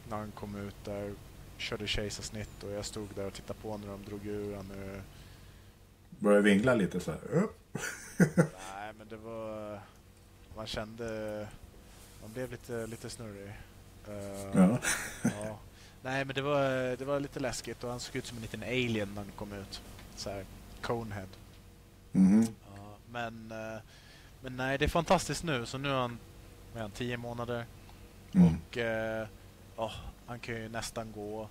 när 0.09 0.17
han 0.17 0.31
kom 0.31 0.57
ut 0.57 0.85
där, 0.85 1.13
körde 1.59 1.87
kejsarsnitt 1.87 2.63
och 2.63 2.71
jag 2.71 2.85
stod 2.85 3.09
där 3.15 3.27
och 3.27 3.33
tittade 3.35 3.59
på 3.63 3.77
när 3.77 3.89
de 3.89 4.05
drog 4.05 4.27
ur 4.27 4.57
han 4.57 4.71
ur. 4.71 5.03
Börjar 6.19 6.41
vingla 6.41 6.75
lite 6.75 7.01
så 7.01 7.11
här. 7.11 7.21
Nej, 8.75 8.93
men 8.99 9.09
det 9.09 9.17
var, 9.17 9.81
man 10.57 10.67
kände, 10.67 11.49
man 12.23 12.33
blev 12.33 12.51
lite, 12.51 12.87
lite 12.87 13.11
snurrig. 13.11 13.53
Eh, 14.09 14.51
Ja. 14.55 14.79
Ja. 15.23 15.59
Nej, 16.03 16.25
men 16.25 16.35
det 16.35 16.43
var, 16.43 16.97
det 16.97 17.05
var 17.05 17.21
lite 17.21 17.41
läskigt 17.41 17.85
och 17.85 17.91
han 17.91 18.01
såg 18.01 18.17
ut 18.17 18.27
som 18.27 18.37
en 18.39 18.43
liten 18.43 18.63
alien 18.63 19.09
när 19.15 19.23
han 19.23 19.33
kom 19.37 19.53
ut. 19.53 19.83
Så 20.17 20.31
här, 20.31 20.45
Conehead. 20.81 21.29
Mhm. 22.13 22.47
Ja, 22.77 22.97
men, 23.11 23.53
eh, 23.53 23.81
men 24.43 24.57
nej, 24.57 24.79
det 24.79 24.85
är 24.85 24.89
fantastiskt 24.89 25.45
nu. 25.45 25.67
Så 25.67 25.79
nu 25.79 25.89
är 25.89 25.95
han, 25.95 26.19
är 26.75 26.81
han 26.81 26.91
10 26.91 27.17
månader. 27.17 27.67
Mm. 28.33 28.47
Och 28.55 28.77
ja, 29.77 29.93
han 30.27 30.39
kan 30.39 30.55
ju 30.55 30.69
nästan 30.69 31.13
gå. 31.13 31.49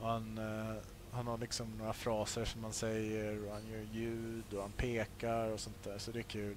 Och 0.00 0.08
han, 0.08 0.38
eh, 0.38 0.76
han 1.12 1.26
har 1.26 1.38
liksom 1.38 1.78
några 1.78 1.92
fraser 1.92 2.44
som 2.44 2.64
han 2.64 2.72
säger 2.72 3.46
och 3.46 3.52
han 3.52 3.66
gör 3.66 3.86
ljud 3.92 4.54
och 4.54 4.62
han 4.62 4.72
pekar 4.72 5.48
och 5.48 5.60
sånt 5.60 5.84
där. 5.84 5.98
Så 5.98 6.12
det 6.12 6.18
är 6.18 6.22
kul. 6.22 6.56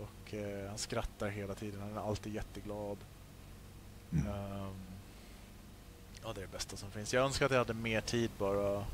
Och 0.00 0.34
han 0.68 0.78
skrattar 0.78 1.28
hela 1.28 1.54
tiden. 1.54 1.80
Han 1.80 1.96
är 1.96 2.08
alltid 2.08 2.34
jätteglad. 2.34 2.98
Mm. 4.12 4.26
Ehm, 4.26 4.74
ja, 6.24 6.32
det 6.32 6.40
är 6.40 6.42
det 6.46 6.52
bästa 6.52 6.76
som 6.76 6.90
finns. 6.90 7.14
Jag 7.14 7.24
önskar 7.24 7.46
att 7.46 7.52
jag 7.52 7.58
hade 7.58 7.74
mer 7.74 8.00
tid 8.00 8.30
bara 8.38 8.84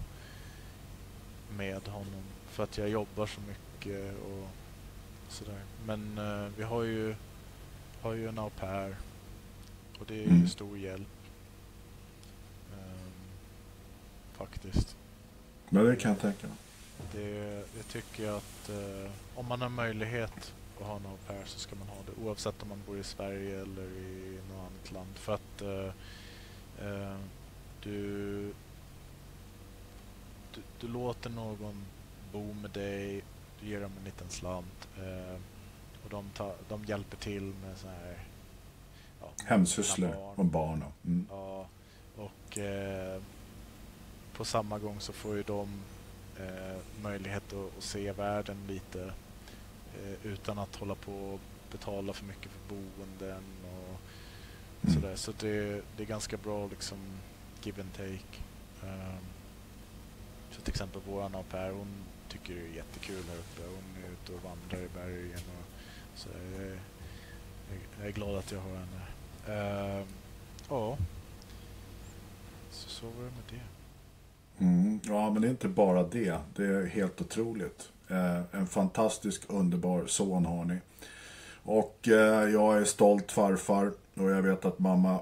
med 1.56 1.88
honom. 1.88 2.22
För 2.50 2.64
att 2.64 2.78
jag 2.78 2.88
jobbar 2.88 3.26
så 3.26 3.40
mycket 3.40 4.14
och 4.18 4.48
sådär. 5.28 5.60
Men 5.86 6.18
eh, 6.18 6.48
vi 6.56 6.62
har 6.62 6.82
ju, 6.82 7.14
har 8.02 8.12
ju 8.14 8.28
en 8.28 8.38
au 8.38 8.50
pair. 8.50 8.96
Och 10.00 10.06
det 10.06 10.14
är 10.14 10.18
ju 10.22 10.24
Mm. 10.28 10.48
stor 10.48 10.78
hjälp. 10.78 11.08
Ehm, 12.72 13.10
faktiskt. 14.32 14.96
Men 15.68 15.84
det 15.84 15.96
kan 15.96 16.10
jag 16.10 16.20
tänka 16.20 16.46
mig. 16.46 16.56
Det, 17.12 17.64
det 17.76 17.82
tycker 17.88 18.24
jag 18.24 18.36
att 18.36 18.68
eh, 18.68 19.10
om 19.34 19.46
man 19.46 19.60
har 19.62 19.68
möjlighet 19.68 20.52
att 20.80 20.86
ha 20.86 20.96
en 20.96 21.06
au 21.06 21.16
pair 21.26 21.44
så 21.46 21.58
ska 21.58 21.76
man 21.76 21.88
ha 21.88 21.96
det. 22.06 22.22
Oavsett 22.24 22.62
om 22.62 22.68
man 22.68 22.82
bor 22.86 22.98
i 22.98 23.02
Sverige 23.04 23.60
eller 23.60 23.82
i 23.84 24.38
något 24.50 24.58
annat 24.60 24.92
land. 24.92 25.14
För 25.14 25.34
att 25.34 25.62
eh, 25.62 25.92
du, 27.82 28.52
du, 30.54 30.62
du 30.80 30.88
låter 30.88 31.30
någon 31.30 31.84
bo 32.32 32.52
med 32.52 32.70
dig, 32.70 33.22
du 33.60 33.66
ger 33.66 33.80
dem 33.80 33.92
en 33.98 34.04
liten 34.04 34.28
slant 34.30 34.88
eh, 34.98 35.34
och 36.04 36.10
de, 36.10 36.30
tar, 36.30 36.54
de 36.68 36.84
hjälper 36.84 37.16
till 37.16 37.42
med 37.42 37.78
så 37.78 37.88
här 37.88 38.18
ja, 39.20 39.26
Hemsysslor 39.46 40.32
och 40.36 40.44
barn. 40.44 40.82
och- 40.82 40.92
Mm. 41.06 41.26
Ja, 41.30 41.66
och 42.16 42.58
eh, 42.58 43.22
på 44.32 44.44
samma 44.44 44.78
gång 44.78 45.00
så 45.00 45.12
får 45.12 45.36
ju 45.36 45.42
de 45.42 45.82
eh, 46.38 46.76
möjlighet 47.02 47.52
att, 47.52 47.76
att 47.78 47.84
se 47.84 48.12
världen 48.12 48.56
lite 48.68 49.02
eh, 50.02 50.26
utan 50.26 50.58
att 50.58 50.76
hålla 50.76 50.94
på 50.94 51.12
och 51.12 51.40
betala 51.72 52.12
för 52.12 52.24
mycket 52.24 52.50
för 52.50 52.74
boenden 52.74 53.42
Mm. 54.82 54.94
sådär. 54.94 55.16
Så 55.16 55.32
det, 55.40 55.82
det 55.96 56.02
är 56.02 56.06
ganska 56.06 56.36
bra 56.36 56.66
liksom 56.66 56.98
give 57.62 57.82
and 57.82 57.92
take. 57.92 58.42
Ehm, 58.84 59.24
så 60.50 60.60
till 60.60 60.70
exempel 60.72 61.02
våran 61.06 61.34
au 61.34 61.42
pair, 61.42 61.70
hon 61.72 61.88
tycker 62.28 62.54
det 62.54 62.60
är 62.60 62.76
jättekul 62.76 63.24
här 63.28 63.38
uppe. 63.38 63.62
Hon 63.62 64.04
är 64.04 64.12
ute 64.12 64.32
och 64.32 64.42
vandrar 64.50 64.86
i 64.86 64.88
bergen 64.94 65.40
och 65.58 65.66
så 66.14 66.28
jag 66.28 66.66
är, 66.66 66.78
jag 67.98 68.08
är 68.08 68.12
glad 68.12 68.38
att 68.38 68.52
jag 68.52 68.60
har 68.60 68.70
henne. 68.76 69.02
Ehm, 69.48 70.06
ja. 70.68 70.96
Så, 72.70 72.88
så 72.88 73.06
var 73.06 73.24
det 73.24 73.30
med 73.30 73.44
det. 73.50 73.60
Mm, 74.64 75.00
ja, 75.02 75.30
men 75.30 75.42
det 75.42 75.48
är 75.48 75.50
inte 75.50 75.68
bara 75.68 76.02
det. 76.02 76.38
Det 76.56 76.66
är 76.66 76.86
helt 76.86 77.20
otroligt. 77.20 77.92
Eh, 78.08 78.40
en 78.52 78.66
fantastisk, 78.66 79.42
underbar 79.48 80.06
son 80.06 80.46
har 80.46 80.64
ni. 80.64 80.78
Och 81.62 82.08
eh, 82.08 82.50
jag 82.50 82.78
är 82.78 82.84
stolt 82.84 83.32
farfar 83.32 83.92
och 84.14 84.30
jag 84.30 84.42
vet 84.42 84.64
att 84.64 84.78
mamma 84.78 85.20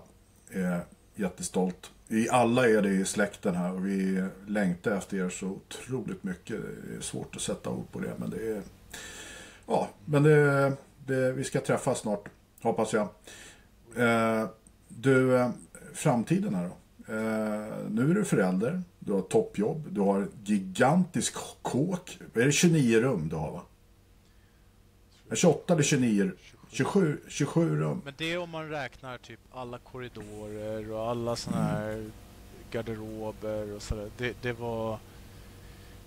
är 0.50 0.80
jättestolt. 1.14 1.90
Vi 2.08 2.28
alla 2.28 2.68
är 2.68 2.82
det 2.82 2.90
i 2.90 3.04
släkten 3.04 3.54
här 3.54 3.72
och 3.72 3.86
vi 3.86 4.24
längtar 4.46 4.90
efter 4.90 5.16
er 5.16 5.28
så 5.28 5.46
otroligt 5.46 6.24
mycket. 6.24 6.56
Det 6.88 6.96
är 6.96 7.00
svårt 7.00 7.36
att 7.36 7.42
sätta 7.42 7.70
ord 7.70 7.92
på 7.92 8.00
det, 8.00 8.12
men 8.16 8.30
det 8.30 8.52
är... 8.52 8.62
Ja, 9.66 9.88
men 10.04 10.22
det, 10.22 10.72
det, 11.06 11.32
vi 11.32 11.44
ska 11.44 11.60
träffas 11.60 11.98
snart, 11.98 12.28
hoppas 12.62 12.92
jag. 12.92 13.08
Eh, 13.96 14.48
du, 14.88 15.36
eh, 15.36 15.50
framtiden 15.94 16.54
här 16.54 16.64
då? 16.64 16.74
Eh, 17.14 17.90
nu 17.90 18.10
är 18.10 18.14
du 18.14 18.24
förälder, 18.24 18.82
du 18.98 19.12
har 19.12 19.20
toppjobb, 19.20 19.88
du 19.90 20.00
har 20.00 20.28
gigantisk 20.44 21.34
kåk. 21.62 22.18
Är 22.34 22.44
det 22.44 22.52
29 22.52 23.00
rum 23.00 23.28
du 23.28 23.36
har 23.36 23.52
va? 23.52 23.62
Är 25.26 25.30
det 25.30 25.36
28 25.36 25.72
eller 25.72 25.82
29? 25.82 26.30
27, 26.70 27.20
27 27.28 27.80
rum. 27.80 28.02
Men 28.04 28.14
det 28.16 28.32
är 28.32 28.38
om 28.38 28.50
man 28.50 28.68
räknar 28.68 29.18
typ 29.18 29.40
alla 29.52 29.78
korridorer 29.78 30.92
och 30.92 31.10
alla 31.10 31.36
såna 31.36 31.62
här 31.62 32.10
garderober 32.70 33.72
och 33.74 33.82
sådär. 33.82 34.10
Det, 34.16 34.42
det 34.42 34.52
var... 34.52 34.98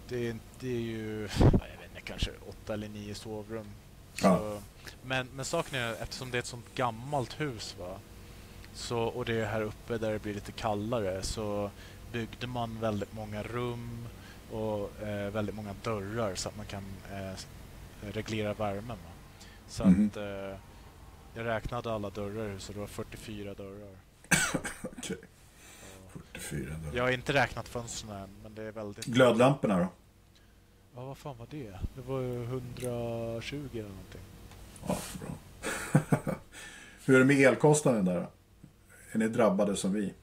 Det, 0.07 0.35
det 0.59 0.67
är 0.75 0.81
ju, 0.81 1.21
ja, 1.39 1.45
jag 1.51 1.57
vet 1.81 1.89
inte, 1.89 2.01
kanske 2.03 2.31
åtta 2.49 2.73
eller 2.73 2.89
nio 2.89 3.15
sovrum. 3.15 3.67
Så, 4.13 4.27
Ja. 4.27 4.59
men, 5.03 5.27
men 5.35 5.45
saken 5.45 5.79
är, 5.79 5.93
eftersom 5.93 6.31
det 6.31 6.37
är 6.37 6.39
ett 6.39 6.45
sånt 6.45 6.75
gammalt 6.75 7.39
hus 7.41 7.75
va, 7.79 7.97
så, 8.73 8.99
och 8.99 9.25
det 9.25 9.33
är 9.33 9.45
här 9.45 9.61
uppe 9.61 9.97
där 9.97 10.11
det 10.11 10.19
blir 10.19 10.33
lite 10.33 10.51
kallare, 10.51 11.21
så 11.21 11.71
byggde 12.11 12.47
man 12.47 12.79
väldigt 12.79 13.13
många 13.13 13.43
rum 13.43 14.07
och 14.51 15.01
eh, 15.01 15.31
väldigt 15.31 15.55
många 15.55 15.75
dörrar 15.83 16.35
så 16.35 16.49
att 16.49 16.57
man 16.57 16.65
kan 16.65 16.83
eh, 17.11 17.33
reglera 18.01 18.53
värmen. 18.53 18.87
Va? 18.97 19.10
Så 19.71 19.83
Mhm. 19.85 20.07
att 20.07 20.17
eh, 20.17 20.23
jag 21.33 21.45
räknade 21.45 21.93
alla 21.93 22.09
dörrar 22.09 22.49
huset, 22.49 22.75
det 22.75 22.79
var 22.79 22.87
44 22.87 23.53
dörrar. 23.53 23.95
Okej. 24.97 25.17
44 26.33 26.65
dörrar. 26.77 26.95
Jag 26.97 27.03
har 27.03 27.11
inte 27.11 27.33
räknat 27.33 27.67
fönstren 27.67 28.11
än, 28.11 28.29
men 28.43 28.55
det 28.55 28.63
är 28.63 28.71
väldigt... 28.71 29.05
Glödlamporna 29.05 29.79
då? 29.79 29.87
Ja, 30.95 31.05
vad 31.05 31.17
fan 31.17 31.37
var 31.37 31.47
det? 31.49 31.79
Det 31.95 32.01
var 32.01 32.19
ju 32.21 32.43
120 32.43 33.69
eller 33.73 33.81
någonting. 33.89 34.21
Ja, 34.87 34.97
bra. 35.21 35.35
Hur 37.05 37.15
är 37.15 37.19
det 37.19 37.25
med 37.25 37.37
elkostnaden 37.39 38.05
där? 38.05 38.27
Är 39.11 39.17
ni 39.17 39.27
drabbade 39.27 39.75
som 39.75 39.93
vi? 39.93 40.13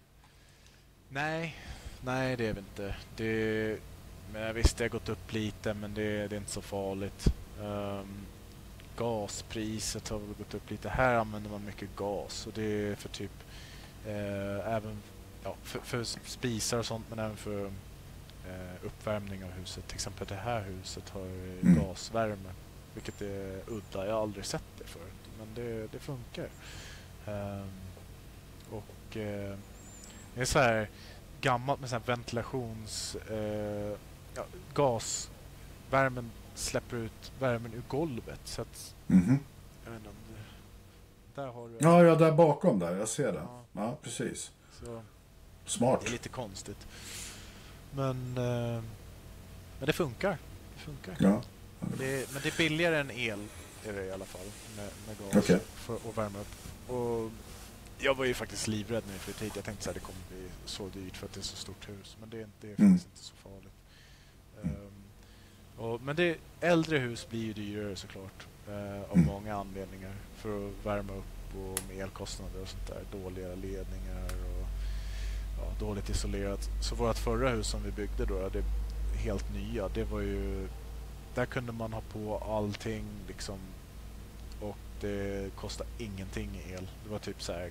Nej, 1.08 1.56
nej 2.04 2.36
det 2.36 2.46
är 2.46 2.52
vi 2.52 2.58
inte. 2.60 2.96
Det, 3.16 3.78
men 4.32 4.54
visst, 4.54 4.76
det 4.76 4.84
har 4.84 4.88
gått 4.88 5.08
upp 5.08 5.32
lite, 5.32 5.74
men 5.74 5.94
det, 5.94 6.28
det 6.28 6.36
är 6.36 6.40
inte 6.40 6.50
så 6.50 6.62
farligt. 6.62 7.26
Um, 7.60 8.08
gaspriset 8.98 10.08
har 10.08 10.18
väl 10.18 10.34
gått 10.38 10.54
upp 10.54 10.70
lite. 10.70 10.88
Här 10.88 11.14
använder 11.14 11.50
man 11.50 11.64
mycket 11.64 11.96
gas 11.96 12.46
och 12.46 12.52
det 12.52 12.62
är 12.62 12.94
för 12.94 13.08
typ 13.08 13.30
eh, 14.06 14.74
även 14.74 15.02
ja, 15.44 15.54
för, 15.62 15.78
för 15.80 16.04
spisar 16.04 16.78
och 16.78 16.86
sånt, 16.86 17.06
men 17.10 17.18
även 17.18 17.36
för 17.36 17.64
eh, 18.48 18.84
uppvärmning 18.86 19.44
av 19.44 19.50
huset. 19.50 19.86
Till 19.86 19.94
exempel 19.94 20.26
det 20.26 20.34
här 20.34 20.62
huset 20.62 21.08
har 21.08 21.20
eh, 21.26 21.48
Mm. 21.62 21.84
gasvärme, 21.84 22.50
vilket 22.94 23.22
är 23.22 23.60
udda. 23.66 24.06
Jag 24.06 24.14
har 24.14 24.22
aldrig 24.22 24.44
sett 24.44 24.64
det 24.78 24.84
förut, 24.84 25.28
men 25.38 25.54
det, 25.54 25.86
det 25.92 25.98
funkar. 25.98 26.48
Ehm, 27.26 27.70
och 28.70 29.16
eh, 29.16 29.56
det 30.34 30.40
är 30.40 30.44
så 30.44 30.58
här 30.58 30.88
gammalt 31.40 31.80
med 31.80 31.90
så 31.90 31.96
här 31.96 32.02
ventilations... 32.06 33.16
Eh, 33.16 33.96
ja, 34.34 34.44
gasvärmen 34.74 36.30
släpper 36.58 36.96
ut 36.96 37.32
värmen 37.40 37.74
ur 37.74 37.82
golvet. 37.88 38.40
Så 38.44 38.62
att, 38.62 38.94
Mhm. 39.06 39.38
jag 39.84 39.90
vet 39.90 39.98
inte 39.98 40.08
om 40.08 40.14
det, 41.34 41.40
där 41.40 41.48
har 41.48 41.68
du... 41.68 41.74
Ja, 41.80 42.04
ja, 42.04 42.14
där 42.14 42.32
bakom 42.32 42.78
där. 42.78 42.96
Jag 42.96 43.08
ser 43.08 43.32
det. 43.32 43.38
Ja. 43.38 43.64
Ja, 43.72 43.96
precis. 44.02 44.50
Så, 44.84 45.02
Smart. 45.64 46.00
det 46.02 46.08
är 46.08 46.12
lite 46.12 46.28
konstigt. 46.28 46.86
Men, 47.94 48.38
eh, 48.38 48.82
men 49.78 49.86
det 49.86 49.92
funkar. 49.92 50.38
Det 50.74 50.80
funkar. 50.80 51.16
Ja. 51.20 51.42
Det, 51.98 52.32
men 52.32 52.42
det 52.42 52.48
är 52.54 52.58
billigare 52.58 52.98
än 53.00 53.10
el 53.10 53.46
är 53.86 53.92
det 53.92 54.04
i 54.04 54.12
alla 54.12 54.24
fall 54.24 54.46
med, 54.76 54.90
med 55.06 55.16
gas 55.18 55.44
Okej. 55.44 55.60
för 55.74 55.94
att 55.96 56.18
värma 56.18 56.38
upp. 56.38 56.90
Och 56.90 57.30
jag 57.98 58.14
var 58.14 58.24
ju 58.24 58.34
faktiskt 58.34 58.68
livrädd 58.68 59.02
när 59.06 59.12
vi 59.12 59.18
flyttade 59.18 59.44
hit. 59.44 59.56
Jag 59.56 59.64
tänkte 59.64 59.88
att 59.88 59.94
det 59.94 60.00
kommer 60.00 60.18
bli 60.28 60.48
så 60.64 60.88
dyrt 60.88 61.16
för 61.16 61.26
att 61.26 61.32
det 61.32 61.40
är 61.40 61.42
så 61.42 61.56
stort 61.56 61.88
hus. 61.88 62.16
Men 62.20 62.30
det 62.30 62.46
det 62.60 62.66
är 62.72 62.80
Mm. 62.80 62.92
faktiskt 62.98 63.06
inte 63.08 63.24
så 63.24 63.34
farligt. 63.48 63.72
Och, 65.78 66.02
men 66.02 66.16
det, 66.16 66.36
äldre 66.60 66.98
hus 66.98 67.28
blir 67.28 67.44
ju 67.44 67.52
dyrare 67.52 67.96
såklart. 67.96 68.46
eh, 68.68 69.02
av 69.10 69.16
Mm. 69.16 69.26
många 69.26 69.54
anledningar. 69.56 70.12
För 70.36 70.68
att 70.68 70.86
värma 70.86 71.12
upp 71.12 71.56
och 71.56 71.80
med 71.88 71.98
elkostnader 72.02 72.62
och 72.62 72.68
sånt 72.68 72.86
där. 72.86 73.18
Dåliga 73.22 73.48
ledningar 73.48 74.24
och 74.24 74.66
ja, 75.58 75.72
dåligt 75.80 76.08
isolerat. 76.10 76.68
Så 76.82 76.94
vårt 76.94 77.16
förra 77.18 77.48
hus 77.50 77.66
som 77.68 77.82
vi 77.82 77.90
byggde 77.90 78.24
då, 78.26 78.48
det 78.48 78.62
helt 79.18 79.54
nya, 79.54 79.88
det 79.88 80.04
var 80.04 80.20
ju... 80.20 80.68
Där 81.34 81.46
kunde 81.46 81.72
man 81.72 81.92
ha 81.92 82.00
på 82.12 82.38
allting 82.38 83.04
liksom 83.28 83.58
och 84.60 84.76
det 85.00 85.50
kostade 85.56 85.90
ingenting 85.98 86.50
i 86.66 86.72
el. 86.72 86.88
Det 87.04 87.10
var 87.10 87.18
typ 87.18 87.42
så 87.42 87.52
här, 87.52 87.70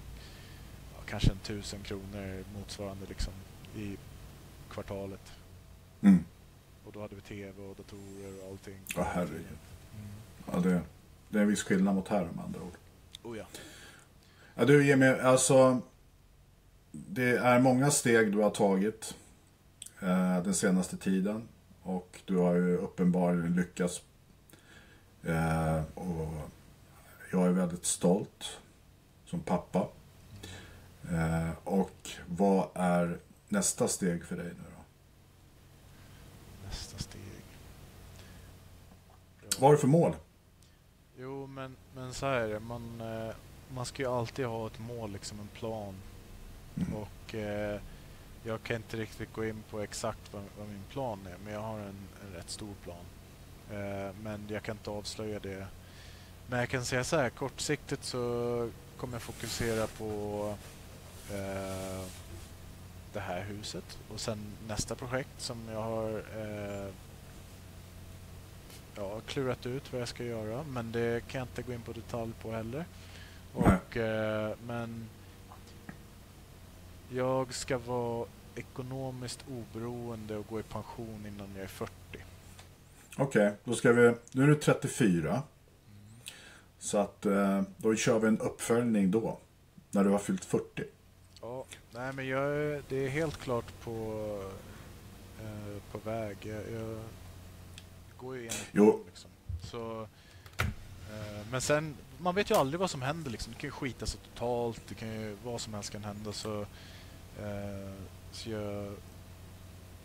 ja, 0.95 1.01
kanske 1.05 1.31
en 1.31 1.39
tusen 1.39 1.79
kronor 1.83 2.43
motsvarande 2.59 3.05
liksom 3.09 3.33
i 3.75 3.97
kvartalet. 4.69 5.31
Mm. 6.01 6.23
Och 6.87 6.93
då 6.93 7.01
hade 7.01 7.15
vi 7.15 7.21
tv 7.21 7.61
och 7.61 7.75
datorer 7.75 8.43
och 8.43 8.51
allting. 8.51 8.79
Ja, 8.95 9.07
herregud. 9.13 9.45
Mm. 9.95 10.07
Ja, 10.51 10.59
det, 10.59 10.81
det 11.29 11.37
är 11.37 11.41
en 11.41 11.47
viss 11.47 11.63
skillnad 11.63 11.95
mot 11.95 12.07
här 12.07 12.29
med 12.35 12.45
andra 12.45 12.61
ord. 12.61 12.77
Oh 13.23 13.37
ja. 13.37 13.45
Ja, 14.55 14.65
du 14.65 14.87
Jimmy, 14.87 15.05
alltså. 15.05 15.81
Det 16.91 17.37
är 17.37 17.59
många 17.59 17.91
steg 17.91 18.31
du 18.31 18.37
har 18.37 18.49
tagit 18.49 19.15
eh, 19.99 20.43
den 20.43 20.53
senaste 20.53 20.97
tiden. 20.97 21.47
Och 21.81 22.21
du 22.25 22.37
har 22.37 22.55
ju 22.55 22.77
uppenbarligen 22.77 23.55
lyckats. 23.55 24.01
Eh, 25.23 25.81
och 25.93 26.51
jag 27.31 27.47
är 27.47 27.51
väldigt 27.51 27.85
stolt 27.85 28.59
som 29.25 29.39
pappa. 29.39 29.87
Eh, 31.11 31.51
och 31.63 32.09
vad 32.27 32.69
är 32.73 33.19
nästa 33.49 33.87
steg 33.87 34.25
för 34.25 34.35
dig 34.35 34.45
nu? 34.45 34.66
Nästa 36.77 36.97
steg. 36.97 37.21
Vad 39.59 39.61
har 39.61 39.71
du 39.71 39.77
för 39.77 39.87
mål? 39.87 40.15
Jo, 41.19 41.47
men, 41.47 41.75
men 41.95 42.13
så 42.13 42.25
här 42.25 42.39
är 42.39 42.47
det. 42.47 42.59
Man, 42.59 43.01
eh, 43.01 43.35
man 43.73 43.85
ska 43.85 44.03
ju 44.03 44.09
alltid 44.09 44.45
ha 44.45 44.67
ett 44.67 44.79
mål, 44.79 45.11
liksom 45.11 45.39
en 45.39 45.47
plan. 45.47 45.95
Mm. 46.75 46.93
Och 46.93 47.35
eh, 47.35 47.81
jag 48.43 48.63
kan 48.63 48.75
inte 48.75 48.97
riktigt 48.97 49.33
gå 49.33 49.45
in 49.45 49.63
på 49.69 49.81
exakt 49.81 50.33
vad, 50.33 50.43
vad 50.57 50.67
min 50.67 50.83
plan 50.89 51.19
är, 51.27 51.35
men 51.43 51.53
jag 51.53 51.61
har 51.61 51.79
en, 51.79 52.07
en 52.27 52.33
rätt 52.35 52.49
stor 52.49 52.73
plan. 52.83 53.05
Eh, 53.71 54.15
men 54.23 54.45
jag 54.49 54.63
kan 54.63 54.75
inte 54.75 54.89
avslöja 54.89 55.39
det. 55.39 55.67
Men 56.47 56.59
jag 56.59 56.69
kan 56.69 56.85
säga 56.85 57.03
så 57.03 57.15
här, 57.15 57.29
kortsiktigt 57.29 58.03
så 58.03 58.69
kommer 58.97 59.13
jag 59.13 59.21
fokusera 59.21 59.87
på 59.87 60.55
eh, 61.31 62.26
det 63.17 63.21
här 63.21 63.43
huset 63.43 63.97
och 64.13 64.19
sen 64.19 64.37
nästa 64.67 64.95
projekt 64.95 65.41
som 65.41 65.57
jag 65.71 65.81
har 65.81 66.09
eh, 66.17 66.89
ja, 68.95 69.21
klurat 69.27 69.65
ut 69.65 69.93
vad 69.93 70.01
jag 70.01 70.07
ska 70.07 70.23
göra, 70.23 70.63
men 70.63 70.91
det 70.91 71.27
kan 71.27 71.39
jag 71.39 71.45
inte 71.45 71.61
gå 71.61 71.73
in 71.73 71.81
på 71.81 71.91
detalj 71.91 72.31
på 72.41 72.51
heller. 72.51 72.85
Och, 73.53 73.97
eh, 73.97 74.55
men 74.67 75.09
jag 77.09 77.53
ska 77.53 77.77
vara 77.77 78.27
ekonomiskt 78.55 79.45
oberoende 79.49 80.37
och 80.37 80.47
gå 80.47 80.59
i 80.59 80.63
pension 80.63 81.25
innan 81.27 81.47
jag 81.55 81.63
är 81.63 81.67
40. 81.67 81.91
Okej, 83.17 83.53
då 83.63 83.75
ska 83.75 83.93
vi... 83.93 84.13
Nu 84.31 84.43
är 84.43 84.47
du 84.47 84.55
34. 84.55 85.43
Så 86.79 86.97
att 86.97 87.25
eh, 87.25 87.61
då 87.77 87.95
kör 87.95 88.19
vi 88.19 88.27
en 88.27 88.39
uppföljning 88.39 89.11
då. 89.11 89.39
När 89.91 90.03
du 90.03 90.09
har 90.09 90.19
fyllt 90.19 90.45
40. 90.45 90.83
Ja, 91.41 91.65
nej 91.97 92.13
men 92.13 92.27
jag 92.27 92.43
är, 92.43 92.83
det 92.89 93.05
är 93.05 93.09
helt 93.09 93.37
klart 93.37 93.79
på, 93.83 93.93
eh, 95.43 95.81
på 95.91 95.97
väg. 96.09 96.37
Jag, 96.41 96.71
jag 96.81 96.99
går 98.17 98.35
ju 98.35 98.41
enligt 98.41 98.67
Jo. 98.71 99.03
liksom. 99.07 99.29
Så, 99.63 100.01
eh, 101.09 101.45
men 101.51 101.61
sen, 101.61 101.95
man 102.17 102.35
vet 102.35 102.51
ju 102.51 102.55
aldrig 102.55 102.79
vad 102.79 102.89
som 102.91 103.01
händer 103.01 103.31
liksom. 103.31 103.53
Det 103.53 103.59
kan 103.59 103.67
ju 103.67 103.71
skita 103.71 104.05
sig 104.05 104.19
totalt, 104.33 104.81
det 104.87 104.95
kan 104.95 105.09
ju, 105.21 105.37
vad 105.43 105.61
som 105.61 105.73
helst 105.73 105.89
kan 105.91 106.03
hända. 106.03 106.31
Så, 106.33 106.61
eh, 107.41 107.93
så 108.31 108.49
jag, 108.49 108.93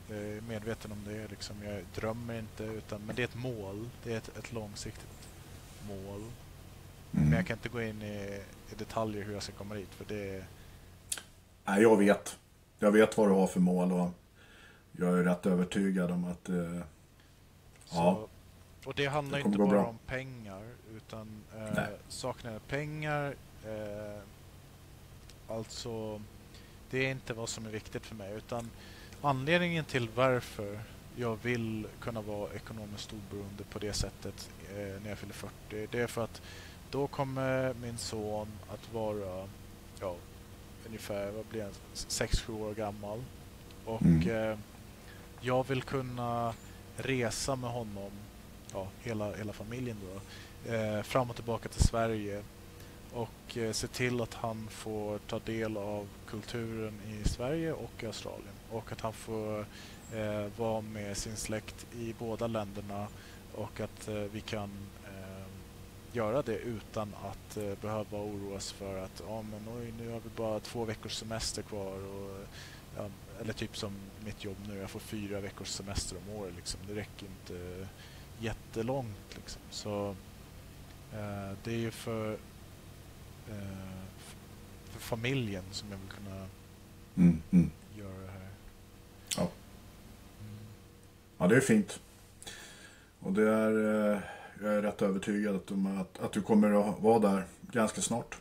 jag 0.09 0.19
är 0.19 0.40
medveten 0.40 0.93
om 0.93 1.05
det. 1.06 1.28
Liksom. 1.28 1.56
Jag 1.64 1.82
drömmer 1.94 2.39
inte, 2.39 2.64
utan, 2.64 3.01
men 3.06 3.16
det 3.16 3.23
är 3.23 3.24
ett 3.24 3.35
mål. 3.35 3.89
Det 4.05 4.12
är 4.12 4.16
ett, 4.16 4.36
ett 4.39 4.52
långsiktigt 4.52 5.28
mål. 5.89 6.23
Men 7.10 7.23
Mm. 7.23 7.35
jag 7.35 7.47
kan 7.47 7.56
inte 7.56 7.69
gå 7.69 7.82
in 7.82 8.02
i, 8.02 8.40
i 8.73 8.74
detaljer 8.78 9.24
hur 9.24 9.32
jag 9.32 9.43
ska 9.43 9.52
komma 9.52 9.74
dit, 9.74 9.89
för 9.94 10.05
det, 10.05 10.44
Nej, 11.64 11.82
jag 11.82 11.97
vet. 11.97 12.39
Jag 12.78 12.93
vet 12.93 13.16
vad 13.18 13.28
du 13.28 13.32
har 13.32 13.47
för 13.47 13.60
mål 13.60 13.93
och 13.93 14.10
jag 14.93 15.18
är 15.18 15.22
rätt 15.22 15.47
övertygad 15.47 16.10
om 16.10 16.24
att... 16.24 16.48
Eh, 16.48 16.56
ja, 16.76 16.82
Så, 17.84 18.28
och 18.89 18.94
det 18.94 19.06
handlar 19.06 19.39
Det 19.39 19.44
inte 19.44 19.59
bara 19.59 19.68
bra. 19.68 19.84
om 19.86 19.98
pengar 20.06 20.62
utan 20.97 21.43
eh, 21.59 21.84
saken 22.09 22.55
är 22.55 22.59
pengar. 22.59 23.34
Eh, 23.66 24.20
alltså, 25.48 26.22
det 26.90 27.06
är 27.06 27.10
inte 27.10 27.34
vad 27.34 27.48
som 27.48 27.66
är 27.66 27.70
viktigt 27.70 28.06
för 28.06 28.14
mig 28.14 28.32
utan 28.34 28.70
anledningen 29.22 29.84
till 29.84 30.09
varför 30.14 30.80
jag 31.16 31.39
vill 31.43 31.86
kunna 32.01 32.20
vara 32.20 32.52
ekonomiskt 32.55 33.12
oberoende 33.12 33.64
på 33.64 33.78
det 33.78 33.93
sättet 33.93 34.51
eh, 34.70 35.02
när 35.02 35.09
jag 35.09 35.18
fyller 35.18 35.34
40. 35.34 35.86
Det 35.90 36.01
är 36.01 36.06
för 36.06 36.24
att 36.24 36.43
då 36.90 37.06
kommer 37.06 37.74
min 37.74 37.98
son 37.98 38.48
att 38.68 38.93
vara 38.93 39.48
ja, 40.01 40.16
ungefär 40.86 41.30
vad 41.30 41.44
blir 41.44 41.62
han, 41.62 41.72
6-7 41.94 42.52
år 42.62 42.74
gammal. 42.74 43.22
Och 43.84 44.02
Mm. 44.02 44.50
eh, 44.50 44.59
jag 45.40 45.68
vill 45.68 45.82
kunna 45.82 46.54
resa 46.96 47.56
med 47.56 47.70
honom, 47.70 48.10
ja, 48.72 48.88
hela, 49.02 49.34
hela 49.34 49.52
familjen 49.52 49.96
då, 50.02 50.20
eh, 50.72 51.02
fram 51.02 51.30
och 51.30 51.36
tillbaka 51.36 51.68
till 51.68 51.82
Sverige 51.84 52.42
och 53.12 53.56
eh, 53.56 53.72
se 53.72 53.86
till 53.86 54.20
att 54.20 54.34
han 54.34 54.68
får 54.70 55.18
ta 55.18 55.38
del 55.38 55.76
av 55.76 56.09
kulturen 56.26 57.00
i 57.09 57.28
Sverige 57.28 57.72
och 57.72 58.02
i 58.02 58.06
Australien 58.06 58.54
och 58.70 58.92
att 58.92 59.00
han 59.00 59.12
får 59.12 59.60
eh, 60.14 60.46
vara 60.56 60.80
med 60.80 61.16
sin 61.16 61.36
släkt 61.36 61.86
i 61.98 62.14
båda 62.18 62.46
länderna 62.46 63.06
och 63.54 63.80
att 63.80 64.09
eh, 64.09 64.14
vi 64.14 64.40
kan 64.40 64.70
göra 66.12 66.43
det 66.43 66.59
utan 66.59 67.14
att 67.24 67.56
eh, 67.56 67.74
behöva 67.80 68.18
oroas 68.18 68.72
för 68.72 69.05
att 69.05 69.22
ja, 69.26 69.43
men 69.43 69.76
oj, 69.76 69.93
nu 69.98 70.10
har 70.10 70.20
vi 70.20 70.28
bara 70.36 70.60
två 70.60 70.84
veckors 70.84 71.14
semester 71.14 71.62
kvar 71.62 71.98
och 71.98 72.47
ja, 72.97 73.09
eller 73.40 73.52
typ 73.52 73.76
som 73.76 73.93
mitt 74.24 74.44
jobb 74.44 74.56
nu, 74.68 74.76
jag 74.76 74.90
får 74.90 75.01
fyra 75.01 75.40
veckors 75.40 75.68
semester 75.68 76.16
om 76.16 76.36
året 76.36 76.55
liksom. 76.56 76.80
Det 76.89 76.94
räcker 76.94 77.26
inte 77.26 77.89
jättelångt 78.39 79.36
liksom. 79.36 79.62
Så 79.70 80.16
eh, 81.12 81.52
det 81.64 81.72
är 81.72 81.78
ju 81.78 81.90
för, 81.90 82.32
eh, 83.48 84.02
för 84.90 85.01
familjen 85.01 85.64
som 85.70 85.90
jag 85.90 85.98
vill 85.98 86.10
kunna 86.10 86.47
mm, 87.16 87.43
mm. 87.51 87.70
göra 87.98 88.18
det 88.18 88.32
här. 88.32 88.48
Ja. 89.36 89.48
Mm. 90.40 90.59
ja, 91.39 91.47
det 91.47 91.56
är 91.56 91.60
fint. 91.60 92.01
Och 93.20 93.32
det 93.32 93.51
är... 93.51 94.12
Eh, 94.12 94.20
jag 94.62 94.74
är 94.74 94.82
rätt 94.82 95.02
övertygad 95.02 95.60
om 95.70 96.01
att, 96.01 96.20
att 96.20 96.32
du 96.32 96.43
kommer 96.43 96.89
att 96.89 97.01
vara 97.01 97.18
där 97.18 97.47
ganska 97.70 98.01
snart. 98.01 98.39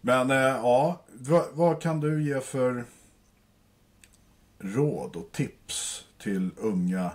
Men 0.00 0.30
eh, 0.30 0.36
ja, 0.36 1.00
vad, 1.12 1.44
vad 1.52 1.82
kan 1.82 2.00
du 2.00 2.22
ge 2.22 2.40
för 2.40 2.84
råd 4.58 5.16
och 5.16 5.32
tips 5.32 6.04
till 6.18 6.50
unga 6.56 7.10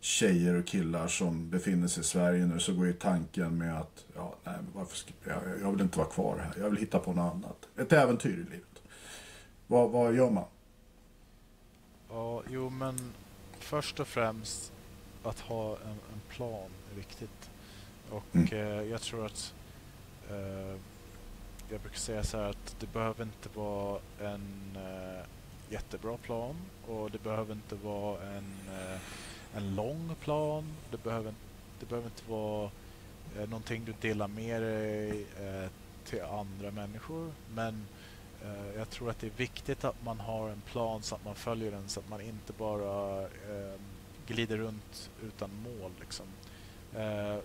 tjejer 0.00 0.54
och 0.54 0.66
killar 0.66 1.08
som 1.08 1.50
befinner 1.50 1.88
sig 1.88 2.00
i 2.00 2.04
Sverige 2.04 2.46
nu 2.46 2.58
så 2.58 2.74
går 2.74 2.86
ju 2.86 2.92
tanken 2.92 3.58
med 3.58 3.78
att 3.78 4.04
ja, 4.14 4.34
nej, 4.44 4.54
varför 4.74 4.96
ska, 4.96 5.12
jag, 5.24 5.42
jag 5.62 5.70
vill 5.72 5.80
inte 5.80 5.98
vara 5.98 6.08
kvar 6.08 6.38
här. 6.38 6.62
Jag 6.62 6.70
vill 6.70 6.78
hitta 6.78 6.98
på 6.98 7.12
något 7.12 7.34
annat. 7.34 7.68
Ett 7.76 7.92
äventyr 7.92 8.32
i 8.32 8.50
livet. 8.50 8.82
Vad, 9.66 9.90
vad 9.90 10.14
gör 10.14 10.30
man? 10.30 10.44
Ja, 12.08 12.42
jo 12.48 12.70
men 12.70 13.12
först 13.58 14.00
och 14.00 14.08
främst 14.08 14.72
att 15.22 15.40
ha 15.40 15.76
en, 15.76 15.90
en 15.90 16.20
plan 16.28 16.70
viktigt. 16.94 17.50
Och 18.10 18.24
Mm. 18.36 18.46
eh, 18.52 18.82
jag 18.90 19.00
tror 19.00 19.26
att 19.26 19.54
eh, 20.30 20.76
jag 21.70 21.80
brukar 21.80 21.98
säga 21.98 22.24
så 22.24 22.36
här 22.38 22.44
att 22.50 22.76
det 22.80 22.92
behöver 22.92 23.22
inte 23.24 23.48
vara 23.54 24.00
en 24.20 24.76
eh, 24.76 25.24
jättebra 25.72 26.16
plan 26.16 26.56
och 26.88 27.10
det 27.10 27.22
behöver 27.22 27.52
inte 27.54 27.74
vara 27.74 28.22
en, 28.22 28.54
en 29.54 29.74
lång 29.74 30.14
plan. 30.20 30.64
Det 30.90 31.02
behöver, 31.02 31.34
det 31.80 31.86
behöver 31.86 32.08
inte 32.08 32.30
vara 32.30 32.70
eh, 33.38 33.48
någonting 33.48 33.84
du 33.84 33.94
delar 34.00 34.28
med 34.28 34.62
dig 34.62 35.26
till 36.04 36.22
andra 36.22 36.70
människor. 36.70 37.32
Men 37.54 37.86
Eh, 38.44 38.74
Jag 38.78 38.90
tror 38.90 39.10
att 39.10 39.18
det 39.18 39.26
är 39.26 39.30
viktigt 39.36 39.84
att 39.84 40.04
man 40.04 40.20
har 40.20 40.48
en 40.48 40.60
plan 40.60 41.02
så 41.02 41.14
att 41.14 41.24
man 41.24 41.34
följer 41.34 41.70
den 41.70 41.88
så 41.88 42.00
att 42.00 42.08
man 42.08 42.20
inte 42.20 42.52
bara 42.52 43.22
eh, 43.22 43.80
glider 44.26 44.56
runt 44.56 45.10
utan 45.22 45.50
mål. 45.62 45.90
Liksom. 46.00 46.26
Eh, 46.96 47.38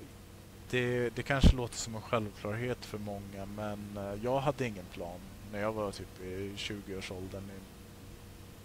det, 0.69 1.09
det 1.15 1.23
kanske 1.23 1.55
låter 1.55 1.75
som 1.75 1.95
en 1.95 2.01
självklarhet 2.01 2.85
för 2.85 2.97
många 2.97 3.45
men 3.55 3.97
eh, 3.97 4.23
jag 4.23 4.39
hade 4.39 4.67
ingen 4.67 4.85
plan 4.85 5.19
när 5.51 5.59
jag 5.59 5.73
var 5.73 5.91
typ 5.91 6.21
i 6.21 6.53
20-årsåldern. 6.57 7.43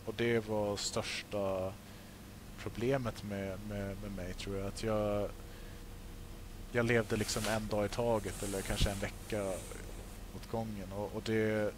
Och 0.05 0.15
det 0.17 0.49
var 0.49 0.77
största 0.77 1.73
problemet 2.59 3.23
med, 3.23 3.59
med, 3.69 3.97
med 4.03 4.13
mig 4.17 4.35
tror 4.35 4.57
jag. 4.57 4.67
Att 4.67 4.83
jag, 4.83 5.29
jag 6.73 6.87
levde 6.87 7.17
liksom 7.17 7.43
en 7.49 7.67
dag 7.67 7.87
i 7.87 7.89
taget 7.89 8.43
eller 8.43 8.61
kanske 8.63 8.91
en 8.91 8.99
vecka 8.99 9.53
åt 10.37 10.51
gången. 10.51 10.93
Och, 10.93 11.17
och 11.17 11.23
det, 11.25 11.75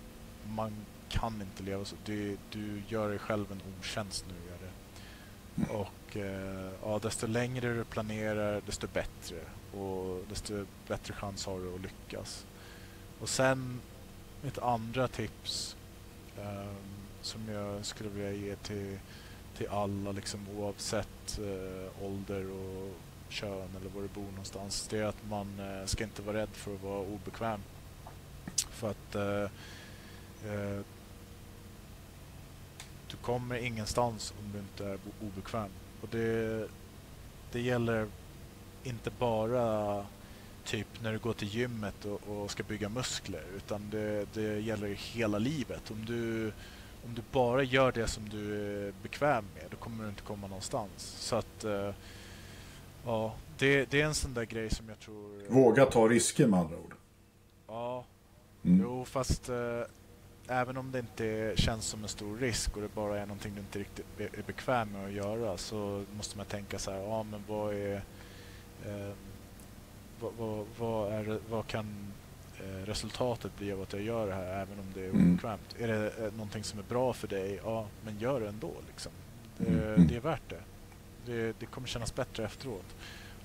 man 0.48 0.72
kan 1.08 1.42
inte 1.42 1.62
leva 1.62 1.84
så. 1.84 1.96
Du, 2.04 2.36
du 2.50 2.82
gör 2.88 3.08
dig 3.08 3.18
själv 3.18 3.52
en 3.52 3.60
otjänst 3.78 4.24
nu. 4.28 4.34
Gör 4.50 4.58
det. 4.58 5.72
Och 5.72 5.88
Eh, 6.16 6.70
ja, 6.82 6.98
desto 6.98 7.26
längre 7.26 7.74
du 7.74 7.84
planerar, 7.84 8.62
desto 8.66 8.86
bättre. 8.86 9.36
Och 9.78 10.24
desto 10.28 10.66
bättre 10.89 11.14
chans 11.14 11.47
har 11.47 11.59
du 11.59 11.74
att 11.74 11.80
lyckas. 11.80 12.47
Och 13.20 13.28
sen 13.28 13.80
mitt 14.43 14.59
andra 14.59 15.09
tips 15.09 15.76
um, 16.39 16.76
som 17.20 17.48
jag 17.48 17.84
skulle 17.84 18.10
vilja 18.10 18.32
ge 18.32 18.56
till, 18.56 18.98
till 19.56 19.68
alla 19.68 20.12
liksom, 20.12 20.48
oavsett 20.59 21.40
uh, 21.40 22.05
ålder 22.05 22.51
och 22.51 22.93
kön 23.28 23.68
eller 23.80 23.90
var 23.90 24.02
du 24.02 24.09
bor 24.09 24.30
någonstans. 24.30 24.89
Det 24.90 24.98
är 24.98 25.05
att 25.05 25.28
man 25.28 25.60
uh, 25.60 25.86
ska 25.86 26.05
inte 26.05 26.22
vara 26.22 26.36
rädd 26.36 26.48
för 26.52 26.74
att 26.74 26.82
vara 26.82 27.01
obekväm. 27.01 27.60
För 28.56 28.90
att 28.90 29.16
uh, 29.16 29.51
du 33.10 33.16
kommer 33.16 33.56
ingenstans 33.56 34.34
om 34.39 34.52
du 34.52 34.59
inte 34.59 34.86
är 34.86 34.98
obekväm. 35.22 35.70
Och 36.02 36.08
det, 36.10 36.68
det 37.52 37.60
gäller 37.60 38.06
inte 38.82 39.10
bara 39.10 40.06
typ 40.64 40.86
när 41.02 41.12
du 41.12 41.18
går 41.18 41.32
till 41.32 41.48
gymmet 41.48 42.04
och, 42.04 42.20
och 42.28 42.50
ska 42.50 42.62
bygga 42.62 42.88
muskler 42.88 43.44
utan 43.56 43.90
det, 43.90 44.26
det 44.34 44.60
gäller 44.60 44.88
hela 44.88 45.38
livet. 45.38 45.90
Om 45.90 46.04
du, 46.04 46.52
om 47.04 47.14
du 47.14 47.22
bara 47.32 47.62
gör 47.62 47.92
det 47.92 48.06
som 48.06 48.28
du 48.28 48.54
är 48.54 48.92
bekväm 49.02 49.44
med 49.54 49.64
då 49.70 49.76
kommer 49.76 50.04
du 50.04 50.10
inte 50.10 50.22
komma 50.22 50.46
någonstans. 50.46 51.16
Så 51.18 51.36
att 51.36 51.64
eh, 51.64 51.90
ja, 53.04 53.34
det, 53.58 53.90
det 53.90 54.00
är 54.00 54.06
en 54.06 54.14
sån 54.14 54.34
där 54.34 54.44
grej 54.44 54.70
som 54.70 54.88
jag 54.88 55.00
tror... 55.00 55.48
Våga 55.48 55.86
ta 55.86 56.08
risker 56.08 56.46
med 56.46 56.60
andra 56.60 56.76
ord. 56.76 56.94
Ja, 57.68 58.04
Mm. 58.64 58.80
Jo, 58.82 59.04
fast 59.04 59.48
eh, 59.48 59.82
även 60.52 60.76
om 60.76 60.92
det 60.92 60.98
inte 60.98 61.52
känns 61.56 61.84
som 61.86 62.02
en 62.02 62.08
stor 62.08 62.36
risk 62.36 62.76
och 62.76 62.82
det 62.82 62.94
bara 62.94 63.18
är 63.20 63.26
någonting 63.26 63.52
du 63.54 63.60
inte 63.60 63.78
riktigt 63.78 64.06
är 64.18 64.42
bekväm 64.46 64.92
med 64.92 65.06
att 65.06 65.12
göra 65.12 65.56
så 65.58 66.04
måste 66.16 66.36
man 66.36 66.46
tänka 66.46 66.78
så 66.78 66.90
här, 66.90 66.98
ja 66.98 67.22
men 67.22 67.44
vad 67.48 67.74
är 67.74 67.94
eh, 68.86 69.12
vad, 70.20 70.32
vad, 70.38 70.66
vad, 70.78 71.12
är, 71.12 71.38
vad 71.50 71.66
kan 71.66 72.12
eh, 72.64 72.86
resultatet 72.86 73.56
bli 73.58 73.72
av 73.72 73.82
att 73.82 73.92
jag 73.92 74.02
gör 74.02 74.26
det 74.26 74.34
här 74.34 74.44
även 74.62 74.78
om 74.78 74.86
det 74.94 75.00
är 75.04 75.10
Mm. 75.10 75.30
obekvämt? 75.32 75.76
Är 75.78 75.88
det 75.88 76.06
eh, 76.26 76.32
någonting 76.32 76.64
som 76.64 76.78
är 76.78 76.82
bra 76.82 77.12
för 77.12 77.28
dig? 77.28 77.60
Ja, 77.64 77.86
men 78.04 78.18
gör 78.18 78.40
det 78.40 78.48
ändå 78.48 78.72
liksom. 78.86 79.12
Det, 79.58 79.66
Mm. 79.68 80.06
det 80.06 80.16
är 80.16 80.20
värt 80.20 80.48
det. 80.48 80.60
det. 81.26 81.56
Det 81.60 81.66
kommer 81.66 81.86
kännas 81.88 82.14
bättre 82.14 82.44
efteråt. 82.44 82.96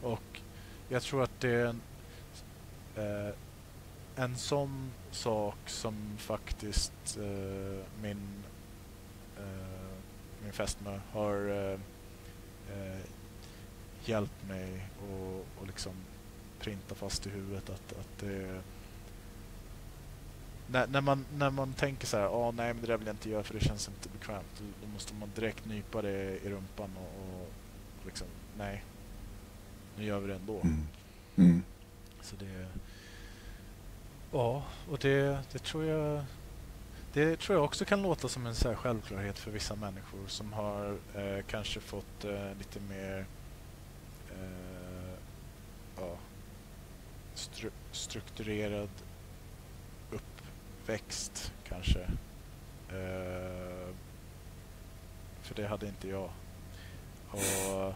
Och 0.01 0.41
jag 0.89 1.01
tror 1.01 1.23
att 1.23 1.39
det 1.39 1.75
eh, 2.95 3.29
en 4.17 4.35
sån 4.35 4.91
sak 5.11 5.57
som 5.65 5.95
faktiskt 6.17 7.17
eh, 7.17 7.85
min, 8.01 8.43
eh, 9.37 9.97
min 10.43 10.53
fästmö 10.53 10.99
har 11.11 11.49
eh, 11.49 11.79
eh, 12.77 13.01
hjälpt 14.05 14.47
mig 14.47 14.89
att 14.97 15.61
och 15.61 15.67
liksom 15.67 15.93
printa 16.59 16.95
fast 16.95 17.27
i 17.27 17.29
huvudet 17.29 17.69
att, 17.69 17.93
att 17.99 18.19
det 18.19 18.61
när, 20.67 20.87
när, 20.87 21.01
man, 21.01 21.25
när 21.37 21.49
man 21.49 21.73
tänker 21.73 22.07
så 22.07 22.17
här, 22.17 22.25
ah, 22.25 22.51
nej 22.51 22.73
men 22.73 22.81
det 22.81 22.87
där 22.87 22.97
vill 22.97 23.07
jag 23.07 23.13
inte 23.13 23.29
göra 23.29 23.43
för 23.43 23.53
det 23.53 23.59
känns 23.59 23.87
inte 23.87 24.09
bekvämt. 24.09 24.45
Då, 24.57 24.63
då 24.81 24.87
måste 24.93 25.13
man 25.13 25.29
direkt 25.35 25.65
nypa 25.65 26.01
det 26.01 26.45
i 26.45 26.49
rumpan 26.49 26.89
och, 26.97 27.41
och 27.41 28.05
liksom, 28.05 28.27
nej. 28.57 28.83
Nu 29.97 30.05
gör 30.05 30.19
vi 30.19 30.27
det 30.27 30.35
ändå. 30.35 30.61
Mm. 30.61 30.87
Mm. 31.35 31.63
Så 32.21 32.35
det... 32.35 32.67
Ja, 34.31 34.63
och 34.89 34.97
det, 34.97 35.39
det 35.51 35.59
tror 35.59 35.85
jag... 35.85 36.23
Det 37.13 37.39
tror 37.39 37.57
jag 37.57 37.65
också 37.65 37.85
kan 37.85 38.01
låta 38.01 38.27
som 38.27 38.45
en 38.45 38.55
så 38.55 38.67
här 38.69 38.75
självklarhet 38.75 39.39
för 39.39 39.51
vissa 39.51 39.75
människor 39.75 40.27
som 40.27 40.53
har 40.53 40.97
eh, 41.15 41.43
kanske 41.47 41.79
fått 41.79 42.25
eh, 42.25 42.53
lite 42.57 42.79
mer 42.79 43.25
eh, 44.31 45.13
ja, 45.97 46.17
stru 47.33 47.69
strukturerad 47.91 48.89
uppväxt 50.11 51.53
kanske. 51.67 51.99
Eh, 52.89 53.93
för 55.41 55.55
det 55.55 55.67
hade 55.67 55.87
inte 55.87 56.09
jag. 56.09 56.29
Och, 57.31 57.93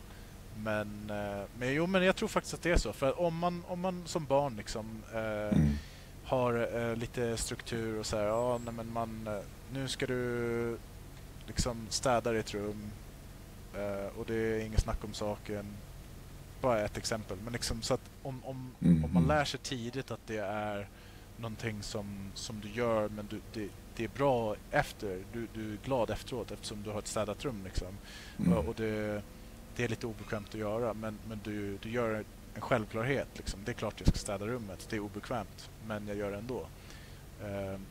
men, 0.57 1.09
eh, 1.09 1.43
men 1.57 1.73
jo, 1.73 1.87
men 1.87 2.03
jag 2.03 2.15
tror 2.15 2.27
faktiskt 2.27 2.53
att 2.53 2.61
det 2.61 2.71
är 2.71 2.77
så. 2.77 2.93
För 2.93 3.21
om 3.21 3.37
man, 3.37 3.63
om 3.67 3.79
man 3.79 4.03
som 4.05 4.25
barn 4.25 4.55
liksom 4.55 5.03
eh, 5.13 5.57
Mm 5.57 5.77
har 6.31 6.77
eh, 6.77 6.95
lite 6.95 7.37
struktur 7.37 7.99
och 7.99 8.05
så 8.05 8.17
här, 8.17 8.23
ja, 8.23 8.59
nej, 8.65 8.73
men 8.73 8.93
man, 8.93 9.27
eh, 9.27 9.43
nu 9.73 9.87
ska 9.87 10.05
du 10.05 10.77
liksom 11.47 11.87
städa 11.89 12.31
ditt 12.31 12.53
rum 12.53 12.91
eh, 13.75 14.19
och 14.19 14.25
det 14.25 14.35
är 14.35 14.65
inget 14.65 14.79
snack 14.79 15.03
om 15.03 15.13
saken. 15.13 15.65
Bara 16.61 16.81
ett 16.81 16.97
exempel. 16.97 17.37
Men 17.43 17.53
liksom 17.53 17.81
så 17.81 17.93
att 17.93 18.09
om, 18.23 18.41
om, 18.45 18.71
Mm, 18.81 19.05
om 19.05 19.13
man 19.13 19.23
mm. 19.23 19.37
lär 19.37 19.45
sig 19.45 19.59
tidigt 19.59 20.11
att 20.11 20.27
det 20.27 20.37
är 20.37 20.87
någonting 21.37 21.83
som, 21.83 22.31
som 22.33 22.59
du 22.59 22.69
gör 22.69 23.09
men 23.09 23.27
du, 23.29 23.41
det, 23.53 23.69
det 23.95 24.03
är 24.03 24.09
bra 24.09 24.55
efter. 24.71 25.23
Du, 25.33 25.47
du 25.53 25.73
är 25.73 25.77
glad 25.85 26.09
efteråt 26.09 26.51
eftersom 26.51 26.83
du 26.83 26.89
har 26.89 26.99
ett 26.99 27.07
städat 27.07 27.45
rum. 27.45 27.61
Liksom. 27.63 27.97
Mm. 28.39 28.57
Och 28.57 28.75
det, 28.75 29.21
det 29.75 29.83
är 29.83 29.87
lite 29.87 30.07
obekvämt 30.07 30.47
att 30.49 30.59
göra 30.59 30.93
men, 30.93 31.17
men 31.27 31.39
du, 31.43 31.77
du 31.77 31.89
gör 31.89 32.23
en 32.55 32.61
självklarhet. 32.61 33.27
Liksom. 33.33 33.59
Det 33.65 33.71
är 33.71 33.73
klart 33.73 33.93
jag 33.97 34.07
ska 34.07 34.17
städa 34.17 34.47
rummet. 34.47 34.87
Det 34.89 34.95
är 34.95 34.99
obekvämt 34.99 35.69
men 35.87 36.07
jag 36.07 36.17
gör 36.17 36.31
det 36.31 36.37
ändå. 36.37 36.67
Ehm, 37.43 37.85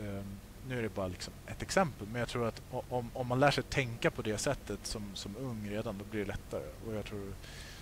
ehm, 0.00 0.38
nu 0.68 0.78
är 0.78 0.82
det 0.82 0.94
bara 0.94 1.08
liksom 1.08 1.32
ett 1.46 1.62
exempel 1.62 2.06
men 2.08 2.20
jag 2.20 2.28
tror 2.28 2.46
att 2.48 2.62
om, 2.70 3.10
om 3.14 3.26
man 3.26 3.40
lär 3.40 3.50
sig 3.50 3.64
tänka 3.64 4.10
på 4.10 4.22
det 4.22 4.38
sättet 4.38 4.86
som, 4.86 5.02
som 5.14 5.36
ung 5.36 5.70
redan 5.70 5.98
då 5.98 6.04
blir 6.04 6.20
det 6.20 6.26
lättare. 6.26 6.66
Och 6.86 6.94
jag 6.94 7.04
tror 7.04 7.32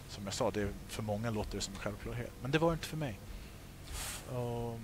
som 0.09 0.25
jag 0.25 0.35
sa, 0.35 0.51
det, 0.51 0.69
för 0.89 1.03
många 1.03 1.31
låter 1.31 1.57
det 1.57 1.61
som 1.61 1.75
en 1.75 1.81
självklarhet. 1.81 2.33
Men 2.43 2.51
det 2.51 2.59
var 2.59 2.73
inte 2.73 2.87
för 2.87 2.97
mig. 2.97 3.21
Och, 4.29 4.79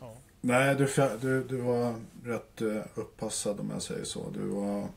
ja. 0.00 0.14
Nej, 0.40 0.74
du, 0.74 0.88
du, 1.20 1.44
du 1.44 1.56
var 1.56 1.94
rätt 2.24 2.62
eh, 2.62 2.82
uppassad 2.94 3.60
om 3.60 3.70
jag 3.70 3.82
säger 3.82 4.04
så. 4.04 4.30
Du 4.30 4.46
var... 4.46 4.88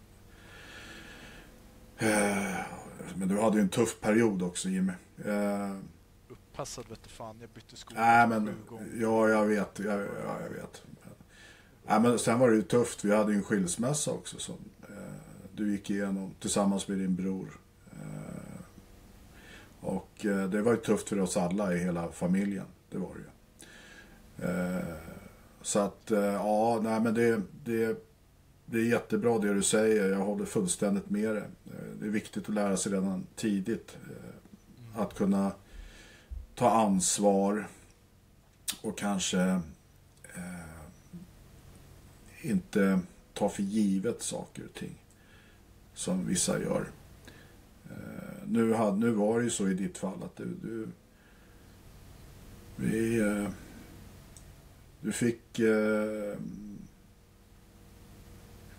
Eh, 1.97 2.59
men 3.15 3.27
du 3.27 3.39
hade 3.41 3.57
ju 3.57 3.61
en 3.61 3.69
tuff 3.69 3.99
period 3.99 4.43
också 4.43 4.69
Jimmy. 4.69 4.93
Eh, 5.25 5.75
Uppassad 6.29 6.85
vete 6.89 7.09
fan, 7.09 7.37
jag 7.41 7.49
bytte 7.49 7.75
skola 7.75 8.01
nej 8.01 8.23
sju 8.23 8.29
men, 8.29 8.55
ja 9.01 9.29
jag 9.29 9.45
vet. 9.45 9.79
Ja, 9.79 9.99
ja, 10.23 10.41
jag 10.41 10.49
vet. 10.49 10.83
Nej, 11.87 11.99
men 11.99 12.19
sen 12.19 12.39
var 12.39 12.49
det 12.49 12.55
ju 12.55 12.61
tufft. 12.61 13.05
Vi 13.05 13.15
hade 13.15 13.31
ju 13.31 13.37
en 13.37 13.43
skilsmässa 13.43 14.11
också 14.11 14.37
som 14.39 14.55
eh, 14.81 15.13
du 15.53 15.71
gick 15.71 15.89
igenom 15.89 16.33
tillsammans 16.39 16.87
med 16.87 16.97
din 16.97 17.15
bror. 17.15 17.59
Eh, 17.91 18.61
och 19.81 20.25
eh, 20.25 20.49
det 20.49 20.61
var 20.61 20.71
ju 20.71 20.77
tufft 20.77 21.09
för 21.09 21.19
oss 21.19 21.37
alla 21.37 21.73
i 21.73 21.77
hela 21.77 22.11
familjen. 22.11 22.65
Det 22.89 22.97
var 22.97 23.09
det 23.15 23.19
ju. 23.19 23.29
Eh, 24.49 24.95
så 25.61 25.79
att, 25.79 26.11
eh, 26.11 26.19
ja, 26.19 26.79
nej 26.83 26.99
men 26.99 27.13
det, 27.13 27.41
det, 27.63 28.08
det 28.71 28.77
är 28.77 28.83
jättebra 28.83 29.39
det 29.39 29.53
du 29.53 29.63
säger. 29.63 30.09
Jag 30.09 30.19
håller 30.19 30.45
fullständigt 30.45 31.09
med 31.09 31.35
dig. 31.35 31.43
Eh, 31.65 31.99
det 31.99 32.05
är 32.05 32.09
viktigt 32.09 32.49
att 32.49 32.55
lära 32.55 32.77
sig 32.77 32.91
redan 32.91 33.27
tidigt. 33.35 33.97
Eh, 34.09 35.01
att 35.01 35.15
kunna 35.15 35.51
ta 36.55 36.69
ansvar 36.69 37.67
och 38.81 38.97
kanske 38.97 39.41
eh, 40.35 40.69
inte 42.41 42.99
ta 43.33 43.49
för 43.49 43.63
givet 43.63 44.21
saker 44.21 44.63
och 44.65 44.73
ting. 44.73 44.95
Som 45.93 46.27
vissa 46.27 46.59
gör. 46.59 46.91
Eh, 47.89 48.47
nu, 48.47 48.73
hade, 48.73 48.97
nu 48.97 49.11
var 49.11 49.37
det 49.37 49.43
ju 49.43 49.49
så 49.49 49.67
i 49.67 49.73
ditt 49.73 49.97
fall 49.97 50.23
att 50.23 50.35
du, 50.35 50.45
du 50.61 50.87
vi, 52.81 53.19
eh, 53.19 53.49
du 55.01 55.11
fick 55.11 55.59
eh, 55.59 56.37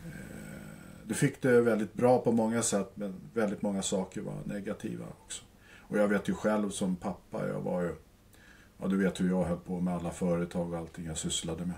eh, 0.07 1.00
du 1.11 1.15
fick 1.17 1.43
det 1.43 1.61
väldigt 1.61 1.95
bra 1.95 2.19
på 2.19 2.33
många 2.33 2.63
sätt 2.63 2.91
men 2.95 3.15
väldigt 3.35 3.63
många 3.63 3.83
saker 3.83 4.21
var 4.21 4.35
negativa 4.45 5.05
också. 5.25 5.45
Och 5.79 5.99
jag 5.99 6.09
vet 6.09 6.29
ju 6.29 6.35
själv 6.35 6.71
som 6.71 6.97
pappa, 6.97 7.49
jag 7.49 7.61
var 7.61 7.83
ju, 7.83 7.95
ja 8.81 8.87
du 8.89 8.97
vet 8.97 9.21
hur 9.21 9.29
jag 9.29 9.45
höll 9.45 9.59
på 9.59 9.81
med 9.81 9.95
alla 9.95 10.11
företag 10.11 10.73
och 10.73 10.79
allting 10.79 11.05
jag 11.07 11.19
sysslade 11.19 11.67
med. 11.67 11.77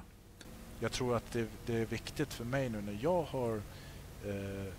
Jag 0.81 0.93
tror 0.93 1.17
att 1.17 1.33
det, 1.33 1.47
det 1.67 1.75
är 1.75 1.87
viktigt 1.87 2.35
för 2.35 2.45
mig 2.45 2.69
nu 2.69 2.81
när 2.81 2.99
jag 3.03 3.23
har 3.23 3.57
eh, 4.27 4.73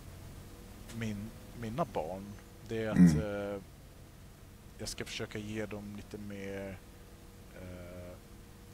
min, 0.98 1.30
mina 1.62 1.86
barn. 1.94 2.24
Det 2.68 2.84
är 2.84 2.90
att 2.90 2.98
Mm. 2.98 3.20
eh, 3.56 3.62
jag 4.78 4.88
ska 4.90 5.06
försöka 5.06 5.38
ge 5.40 5.66
dem 5.66 5.96
lite 5.96 6.18
mer 6.18 6.78
eh, 7.62 8.12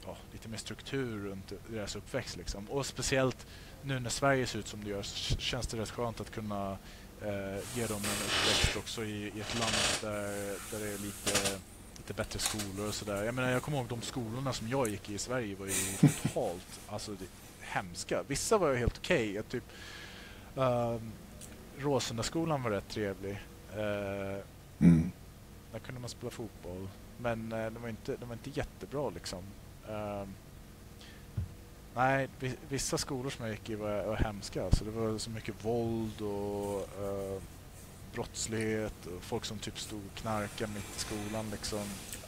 ja, 0.06 0.16
lite 0.32 0.48
mer 0.48 0.58
struktur 0.58 1.24
runt 1.24 1.52
deras 1.68 1.96
uppväxt. 1.96 2.36
Liksom. 2.36 2.70
Och 2.70 2.86
speciellt 2.86 3.46
nu 3.82 4.00
när 4.00 4.10
Sverige 4.10 4.46
ser 4.46 4.58
ut 4.58 4.68
som 4.68 4.84
det 4.84 4.90
gör 4.90 5.02
så 5.02 5.36
känns 5.36 5.66
det 5.66 5.76
rätt 5.76 5.90
skönt 5.90 6.20
att 6.20 6.30
kunna 6.30 6.70
eh, 7.22 7.76
ge 7.76 7.86
dem 7.86 7.96
en 8.04 8.26
uppväxt 8.26 8.76
också 8.76 9.04
i, 9.04 9.32
i 9.36 9.40
ett 9.40 9.58
land 9.58 9.74
där, 10.00 10.28
där 10.70 10.86
det 10.86 10.92
är 10.92 10.98
lite, 10.98 11.58
lite 11.96 12.14
bättre 12.14 12.38
skolor 12.38 12.88
och 12.88 12.94
sådär. 12.94 13.24
Jag 13.24 13.34
menar 13.34 13.50
jag 13.50 13.62
kommer 13.62 13.78
ihåg 13.78 13.86
de 13.88 14.02
skolorna 14.02 14.52
som 14.52 14.68
jag 14.68 14.88
gick 14.88 15.10
i 15.10 15.14
i 15.14 15.18
Sverige 15.18 15.56
var 15.56 15.66
ju 15.66 15.72
totalt 16.22 16.80
alltså, 16.88 17.12
det, 17.12 17.26
hemska. 17.60 18.22
Vissa 18.26 18.58
var 18.58 18.70
ju 18.70 18.76
helt 18.76 18.98
okej. 18.98 19.34
Jag 19.34 19.48
Typ, 19.48 19.64
um, 20.54 21.12
Råsundaskolan 21.78 22.62
var 22.62 22.70
rätt 22.70 22.88
trevlig. 22.88 23.40
Eh, 23.76 24.44
Mm. 24.82 25.10
där 25.72 25.78
kunde 25.78 26.00
man 26.00 26.10
spela 26.10 26.30
fotboll. 26.30 26.88
Men 27.18 27.52
eh, 27.52 27.70
de, 27.70 27.82
var 27.82 27.88
inte, 27.88 28.16
de 28.16 28.28
var 28.28 28.36
inte 28.36 28.50
jättebra 28.50 29.10
liksom. 29.10 29.44
Ehm, 29.88 30.34
nej, 31.94 32.28
vi- 32.40 32.56
vissa 32.68 32.98
skolor 32.98 33.30
som 33.30 33.44
jag 33.44 33.54
gick 33.54 33.70
i 33.70 33.74
var, 33.74 34.04
var 34.04 34.16
hemska. 34.16 34.64
Alltså, 34.64 34.84
det 34.84 34.90
var 34.90 35.18
så 35.18 35.30
mycket 35.30 35.64
våld 35.64 36.20
och 36.20 36.80
eh, 37.04 37.42
brottslighet 38.14 39.06
och 39.06 39.22
folk 39.22 39.44
som 39.44 39.58
typ 39.58 39.78
stod 39.78 40.00
och 40.12 40.18
knarkade 40.18 40.72
mitt 40.74 40.96
i 40.96 41.00
skolan 41.00 41.50
liksom. 41.50 41.78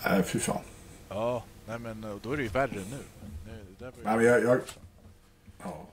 Nej, 0.04 0.22
fy 0.22 0.38
fan. 0.38 0.62
Ja, 1.08 1.44
nej 1.66 1.78
men 1.78 2.04
och 2.04 2.20
då 2.22 2.32
är 2.32 2.36
det 2.36 2.42
ju 2.42 2.48
värre 2.48 2.70
nu. 2.90 2.96
nu 3.46 3.64
det 3.78 3.84
där 3.84 3.92
Nej, 4.04 4.16
men 4.16 4.24
jag, 4.24 4.42
jag, 4.42 4.60
ja, 5.62 5.86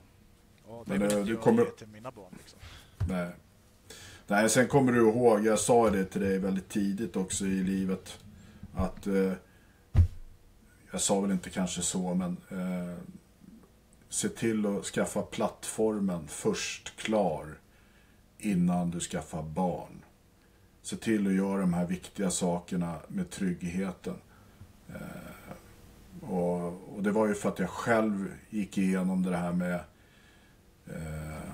ja, 0.68 0.82
det 0.86 0.90
men 0.90 0.98
vill 0.98 1.02
inte 1.02 1.22
du 1.22 1.32
jag 1.32 1.42
kommer- 1.42 1.62
ge 1.64 1.70
till 1.70 1.86
mina 1.88 2.10
barn 2.10 2.34
liksom. 2.38 2.58
nej. 3.08 3.30
Nej, 4.26 4.50
sen 4.50 4.68
kommer 4.68 4.92
du 4.92 4.98
ihåg, 4.98 5.46
jag 5.46 5.58
sa 5.58 5.90
det 5.90 6.04
till 6.04 6.20
dig 6.20 6.38
väldigt 6.38 6.68
tidigt 6.68 7.16
också 7.16 7.44
i 7.44 7.62
livet. 7.62 8.18
Att, 8.74 9.06
eh, 9.06 9.32
jag 10.90 11.00
sa 11.00 11.20
väl 11.20 11.30
inte 11.30 11.50
kanske 11.50 11.82
så, 11.82 12.14
men 12.14 12.36
eh, 12.50 12.96
se 14.10 14.28
till 14.28 14.66
att 14.66 14.84
skaffa 14.84 15.22
plattformen 15.22 16.28
först 16.28 16.96
klar 16.96 17.58
innan 18.38 18.90
du 18.90 19.00
skaffar 19.00 19.42
barn. 19.42 20.04
Se 20.82 20.96
till 20.96 21.26
att 21.26 21.32
göra 21.32 21.60
de 21.60 21.74
här 21.74 21.86
viktiga 21.86 22.30
sakerna 22.30 22.96
med 23.08 23.30
tryggheten. 23.30 24.16
Eh, 24.88 26.30
och, 26.30 26.96
och 26.96 27.02
det 27.02 27.10
var 27.10 27.26
ju 27.26 27.34
för 27.34 27.48
att 27.48 27.58
jag 27.58 27.70
själv 27.70 28.32
gick 28.50 28.78
igenom 28.78 29.22
det 29.22 29.36
här 29.36 29.52
med 29.52 29.80
eh, 30.86 31.50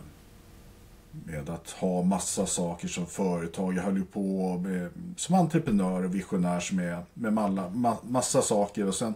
med 1.25 1.51
att 1.51 1.71
ha 1.71 2.03
massa 2.03 2.47
saker 2.47 2.89
som 2.89 3.07
företag. 3.07 3.75
Jag 3.75 3.83
höll 3.83 3.97
ju 3.97 4.05
på 4.05 4.59
med, 4.59 4.91
som 5.17 5.35
entreprenör 5.35 6.05
och 6.05 6.15
visionär 6.15 6.61
som 6.61 6.79
är 6.79 7.05
med 7.15 7.33
malla, 7.33 7.69
ma, 7.69 7.97
massa 8.03 8.43
saker 8.43 8.87
och 8.87 8.95
sen 8.95 9.15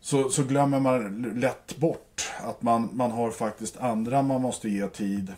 så, 0.00 0.30
så 0.30 0.44
glömmer 0.44 0.80
man 0.80 1.22
lätt 1.22 1.76
bort 1.76 2.30
att 2.40 2.62
man, 2.62 2.88
man 2.92 3.10
har 3.10 3.30
faktiskt 3.30 3.76
andra 3.76 4.22
man 4.22 4.40
måste 4.40 4.68
ge 4.68 4.88
tid. 4.88 5.32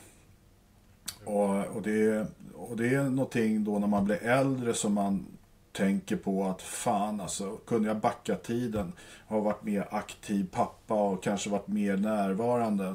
Och, 1.24 1.66
och, 1.66 1.82
det, 1.82 2.26
och 2.54 2.76
det 2.76 2.94
är 2.94 3.02
någonting 3.02 3.64
då 3.64 3.78
när 3.78 3.86
man 3.86 4.04
blir 4.04 4.22
äldre 4.22 4.74
som 4.74 4.94
man 4.94 5.26
tänker 5.72 6.16
på 6.16 6.44
att 6.44 6.62
fan 6.62 7.20
alltså, 7.20 7.56
kunde 7.56 7.88
jag 7.88 7.96
backa 7.96 8.36
tiden 8.36 8.92
och 9.26 9.44
varit 9.44 9.62
mer 9.62 9.88
aktiv 9.90 10.46
pappa 10.52 10.94
och 10.94 11.22
kanske 11.22 11.50
varit 11.50 11.68
mer 11.68 11.96
närvarande. 11.96 12.94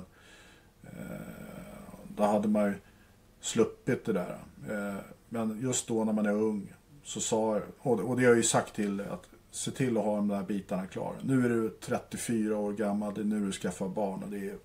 Eh, 0.83 0.89
då 2.15 2.23
hade 2.23 2.47
man 2.47 2.65
ju 2.65 2.73
sluppit 3.41 4.05
det 4.05 4.13
där. 4.13 4.37
Eh, 4.69 4.95
men 5.29 5.61
just 5.61 5.87
då 5.87 6.03
när 6.03 6.13
man 6.13 6.25
är 6.25 6.33
ung 6.33 6.73
så 7.03 7.19
sa 7.19 7.61
och 7.79 7.99
och 7.99 8.15
det 8.15 8.23
har 8.23 8.29
jag 8.29 8.37
ju 8.37 8.43
sagt 8.43 8.75
till 8.75 8.97
dig, 8.97 9.07
att 9.07 9.27
se 9.55 9.71
till 9.71 9.97
att 9.97 10.03
ha 10.03 10.15
de 10.15 10.27
där 10.27 10.43
bitarna 10.43 10.87
klara. 10.87 11.15
Nu 11.23 11.45
är 11.45 11.49
du 11.49 11.69
34 11.81 12.57
år 12.57 12.73
gammal, 12.73 13.13
det 13.13 13.21
är 13.21 13.25
nu 13.25 13.45
du 13.45 13.51
skaffar 13.51 13.87
barn 13.87 14.23
och, 14.23 14.29
det 14.29 14.37
är, 14.49 14.57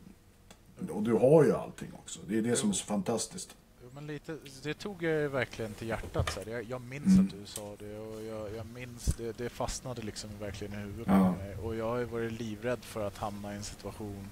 och 0.90 1.02
du 1.02 1.12
har 1.12 1.44
ju 1.44 1.52
allting 1.54 1.88
också. 1.92 2.20
Det 2.28 2.38
är 2.38 2.42
det 2.42 2.56
som 2.56 2.68
är 2.70 2.74
så 2.74 2.84
fantastiskt. 2.86 3.56
Jo, 3.82 3.88
Men 3.94 4.06
lite, 4.06 4.36
det 4.62 4.74
tog 4.74 5.02
jag 5.02 5.28
verkligen 5.28 5.74
till 5.74 5.88
hjärtat. 5.88 6.30
Så. 6.32 6.50
Jag, 6.50 6.64
jag 6.64 6.80
minns 6.82 7.06
Mm. 7.06 7.24
att 7.26 7.30
du 7.30 7.46
sa 7.46 7.76
det 7.78 7.98
och 7.98 8.22
jag, 8.22 8.54
jag 8.56 8.66
minns 8.66 9.04
det, 9.04 9.38
det 9.38 9.48
fastnade 9.48 10.02
liksom 10.02 10.30
verkligen 10.40 10.74
i 10.74 10.76
huvudet 10.76 11.06
på 11.06 11.12
Ja. 11.12 11.32
mig. 11.36 11.56
Och 11.56 11.76
jag 11.76 11.88
har 11.88 12.04
varit 12.04 12.32
livrädd 12.32 12.84
för 12.84 13.06
att 13.06 13.18
hamna 13.18 13.52
i 13.52 13.56
en 13.56 13.62
situation 13.62 14.30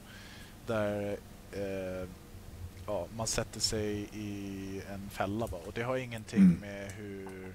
där 0.67 1.17
eh, 1.53 2.09
ja, 2.87 3.07
man 3.17 3.27
sätter 3.27 3.61
sig 3.61 4.09
i 4.13 4.83
en 4.93 5.11
fälla. 5.11 5.47
Bara. 5.47 5.61
Och 5.67 5.73
det 5.73 5.83
har 5.83 5.97
ingenting 5.97 6.41
Mm. 6.43 6.59
med 6.61 6.93
hur, 6.93 7.55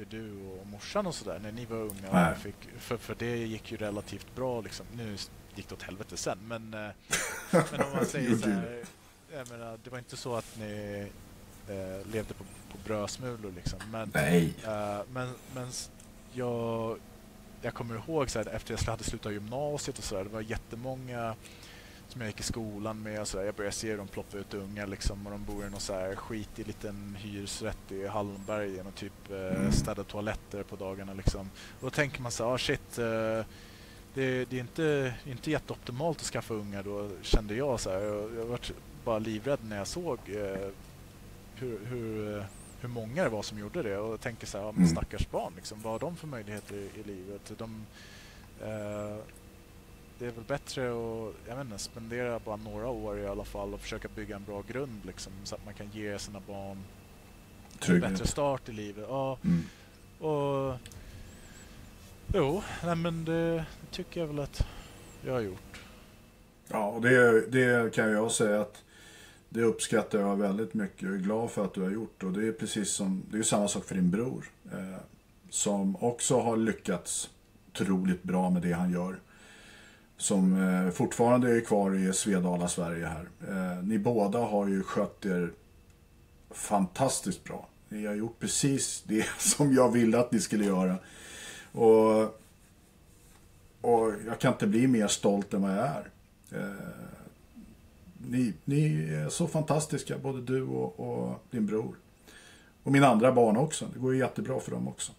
hur 0.00 0.06
du 0.10 0.50
och 0.60 0.66
morsan 0.66 1.06
och 1.06 1.14
sådär 1.14 1.38
när 1.42 1.52
ni 1.52 1.64
var 1.64 1.76
unga. 1.76 2.34
Fick, 2.34 2.54
för, 2.78 2.96
för 2.96 3.14
det 3.18 3.36
gick 3.36 3.72
ju 3.72 3.76
relativt 3.76 4.34
bra 4.34 4.60
liksom. 4.60 4.86
Nu 4.96 5.16
gick 5.54 5.68
det 5.68 5.74
åt 5.74 5.82
helvete 5.82 6.16
sen 6.16 6.38
men, 6.44 6.74
eh, 6.74 6.90
men 7.72 7.82
om 7.82 7.92
man 7.94 8.06
säger 8.06 8.36
så 8.36 8.46
det. 8.46 8.52
här. 8.52 9.44
Menar, 9.50 9.78
det 9.84 9.90
var 9.90 9.98
inte 9.98 10.16
så 10.16 10.34
att 10.34 10.58
ni 10.58 11.06
eh, 11.68 12.12
levde 12.12 12.34
på, 12.34 12.44
på 12.44 12.78
brödsmulor 12.84 13.52
liksom. 13.56 13.78
Men, 13.92 14.10
Nej. 14.14 14.54
eh, 14.64 15.00
men, 15.12 15.32
men 15.54 15.68
jag, 16.32 16.98
jag 17.62 17.74
kommer 17.74 17.94
ihåg 17.94 18.30
så 18.30 18.38
här, 18.38 18.46
efter 18.48 18.74
jag 18.74 18.90
hade 18.92 19.04
slutat 19.04 19.32
gymnasiet 19.32 19.98
och 19.98 20.04
så 20.04 20.14
där, 20.14 20.24
det 20.24 20.30
var 20.30 20.40
jättemånga 20.40 21.34
som 22.10 22.20
jag 22.20 22.28
gick 22.28 22.40
i 22.40 22.42
skolan 22.42 23.02
med 23.02 23.20
och 23.20 23.28
så 23.28 23.38
där. 23.38 23.44
Jag 23.44 23.54
började 23.54 23.76
se 23.76 23.96
dem 23.96 24.08
ploppa 24.08 24.36
ut 24.36 24.54
ungar 24.54 24.86
liksom 24.86 25.26
och 25.26 25.32
de 25.32 25.44
bor 25.44 25.66
i 25.66 25.70
någon 25.70 25.80
så 25.80 25.92
här 25.92 26.14
skitig 26.16 26.66
liten 26.66 27.16
hyresrätt 27.20 27.92
i 27.92 28.06
Hallonbergen 28.06 28.86
och 28.86 28.94
typ 28.94 29.30
eh, 29.30 29.36
Mm. 29.60 29.72
städar 29.72 30.04
toaletter 30.04 30.62
på 30.62 30.76
dagarna 30.76 31.12
liksom. 31.14 31.40
Och 31.80 31.82
då 31.86 31.90
tänker 31.90 32.22
man 32.22 32.32
så 32.32 32.44
här, 32.44 32.54
ah, 32.54 32.58
shit, 32.58 32.98
eh, 32.98 33.44
det, 34.14 34.44
det 34.44 34.52
är 34.52 34.60
inte, 34.60 35.14
inte 35.26 35.50
jätteoptimalt 35.50 36.18
att 36.18 36.24
skaffa 36.26 36.54
ungar 36.54 36.82
då 36.82 37.10
kände 37.22 37.54
jag 37.54 37.80
så 37.80 37.90
här. 37.90 38.00
Jag, 38.00 38.34
jag 38.36 38.44
var 38.46 38.58
bara 39.04 39.18
livrädd 39.18 39.58
när 39.62 39.76
jag 39.78 39.86
såg 39.86 40.18
eh, 40.26 40.68
hur, 41.54 41.86
hur, 41.86 42.38
eh, 42.38 42.44
hur 42.80 42.88
många 42.88 43.24
det 43.24 43.30
var 43.30 43.42
som 43.42 43.58
gjorde 43.58 43.82
det 43.82 43.98
och 43.98 44.12
jag 44.12 44.20
tänker 44.20 44.46
så 44.46 44.58
här, 44.58 44.64
ja, 44.64 44.72
men 44.72 44.82
Mm. 44.84 44.96
stackars 44.96 45.30
barn 45.30 45.52
liksom, 45.56 45.80
vad 45.82 45.92
har 45.92 45.98
de 45.98 46.16
för 46.16 46.26
möjligheter 46.26 46.74
i, 46.74 46.90
i 47.00 47.02
livet? 47.02 47.52
De, 47.58 47.86
eh, 48.62 49.16
det 50.20 50.26
är 50.26 50.30
väl 50.30 50.44
bättre 50.44 50.82
att 50.90 51.34
jag 51.48 51.56
vet 51.56 51.64
inte, 51.64 51.78
spendera 51.78 52.38
bara 52.38 52.56
några 52.56 52.88
år 52.88 53.18
i 53.18 53.26
alla 53.26 53.44
fall 53.44 53.74
och 53.74 53.80
försöka 53.80 54.08
bygga 54.08 54.36
en 54.36 54.44
bra 54.44 54.62
grund 54.68 55.00
liksom, 55.04 55.32
så 55.44 55.54
att 55.54 55.64
man 55.64 55.74
kan 55.74 55.90
ge 55.92 56.18
sina 56.18 56.40
barn 56.40 56.70
en 56.70 56.76
bättre 57.78 58.00
Trygghet. 58.08 58.28
start 58.28 58.68
i 58.68 58.72
livet. 58.72 59.04
Ja, 59.08 59.38
Mm. 59.44 59.62
och 60.32 60.76
jo, 62.34 62.62
nej, 62.84 62.96
men 62.96 63.24
det 63.24 63.64
tycker 63.90 64.20
jag 64.20 64.26
väl 64.26 64.38
att 64.38 64.66
jag 65.26 65.32
har 65.32 65.40
gjort. 65.40 65.80
Ja, 66.68 66.86
och 66.86 67.02
det, 67.02 67.46
det 67.50 67.94
kan 67.94 68.10
jag 68.12 68.32
säga 68.32 68.60
att 68.60 68.82
det 69.48 69.62
uppskattar 69.62 70.18
jag 70.18 70.36
väldigt 70.36 70.74
mycket. 70.74 71.02
Jag 71.02 71.12
är 71.14 71.18
glad 71.18 71.50
för 71.50 71.64
att 71.64 71.74
du 71.74 71.82
har 71.82 71.90
gjort 71.90 72.22
och 72.22 72.32
det 72.32 72.48
är 72.48 72.52
precis 72.52 72.90
som, 72.90 73.22
det 73.30 73.38
är 73.38 73.42
samma 73.42 73.68
sak 73.68 73.84
för 73.84 73.94
din 73.94 74.10
bror. 74.10 74.44
Eh, 74.72 74.98
som 75.50 75.96
också 75.96 76.40
har 76.40 76.56
lyckats 76.56 77.30
otroligt 77.72 78.22
bra 78.22 78.50
med 78.50 78.62
det 78.62 78.72
han 78.72 78.92
gör. 78.92 79.20
Som 80.20 80.62
eh, 80.62 80.90
fortfarande 80.90 81.56
är 81.56 81.60
kvar 81.60 81.94
i 81.94 82.12
Svedala, 82.12 82.68
Sverige 82.68 83.06
här. 83.06 83.28
Eh, 83.48 83.82
ni 83.84 83.98
båda 83.98 84.38
har 84.38 84.68
ju 84.68 84.82
skött 84.82 85.26
er 85.26 85.52
fantastiskt 86.50 87.44
bra. 87.44 87.68
Ni 87.88 88.06
har 88.06 88.14
gjort 88.14 88.38
precis 88.38 89.02
det 89.06 89.26
som 89.38 89.74
jag 89.74 89.92
ville 89.92 90.18
att 90.18 90.32
ni 90.32 90.40
skulle 90.40 90.64
göra. 90.64 90.98
Och, 91.72 92.22
och 93.80 94.12
jag 94.26 94.38
kan 94.38 94.52
inte 94.52 94.66
bli 94.66 94.86
mer 94.86 95.08
stolt 95.08 95.54
än 95.54 95.62
vad 95.62 95.70
jag 95.70 95.86
är. 95.86 96.10
Eh, 96.52 96.88
ni, 98.28 98.54
ni 98.64 99.10
är 99.14 99.28
så 99.28 99.46
fantastiska, 99.46 100.18
både 100.18 100.40
du 100.40 100.62
och, 100.62 101.00
och 101.00 101.44
din 101.50 101.66
bror. 101.66 101.94
Och 102.82 102.92
mina 102.92 103.06
andra 103.06 103.32
barn 103.32 103.56
också. 103.56 103.86
Det 103.92 103.98
går 103.98 104.14
ju 104.14 104.18
jättebra 104.18 104.60
för 104.60 104.70
dem 104.70 104.88
också. 104.88 105.12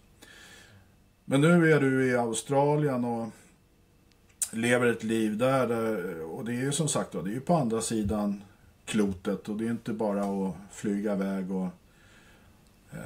Men 1.24 1.40
nu 1.40 1.72
är 1.72 1.80
du 1.80 2.06
i 2.06 2.16
Australien 2.16 3.04
och 3.04 3.28
lever 4.52 4.86
ett 4.86 5.02
liv 5.02 5.36
där. 5.36 5.66
där 5.68 6.20
och 6.22 6.44
det 6.44 6.52
är 6.52 6.60
ju 6.60 6.72
som 6.72 6.88
sagt 6.88 7.12
det 7.12 7.18
är 7.18 7.24
ju 7.24 7.40
på 7.40 7.54
andra 7.54 7.80
sidan 7.80 8.44
klotet. 8.84 9.48
Och 9.48 9.56
det 9.56 9.66
är 9.66 9.70
inte 9.70 9.92
bara 9.92 10.48
att 10.48 10.54
flyga 10.70 11.12
iväg 11.12 11.50
och... 11.52 11.68
Eh, 12.92 12.98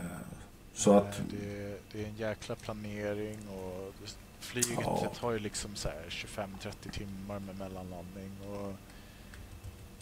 så 0.75 0.93
att... 0.93 1.19
Eh, 1.19 1.25
Det, 1.31 1.79
det 1.93 2.05
är 2.05 2.09
en 2.09 2.17
jäkla 2.17 2.55
planering 2.55 3.39
och 3.49 3.95
flyget 4.41 4.79
Ja. 4.83 5.13
tar 5.21 5.33
ju 5.33 5.39
liksom 5.39 5.75
så 5.75 5.89
här 5.89 6.05
25-30 6.09 6.91
timmar 6.93 7.39
med 7.39 7.59
mellanlandning 7.59 8.33
och 8.49 8.73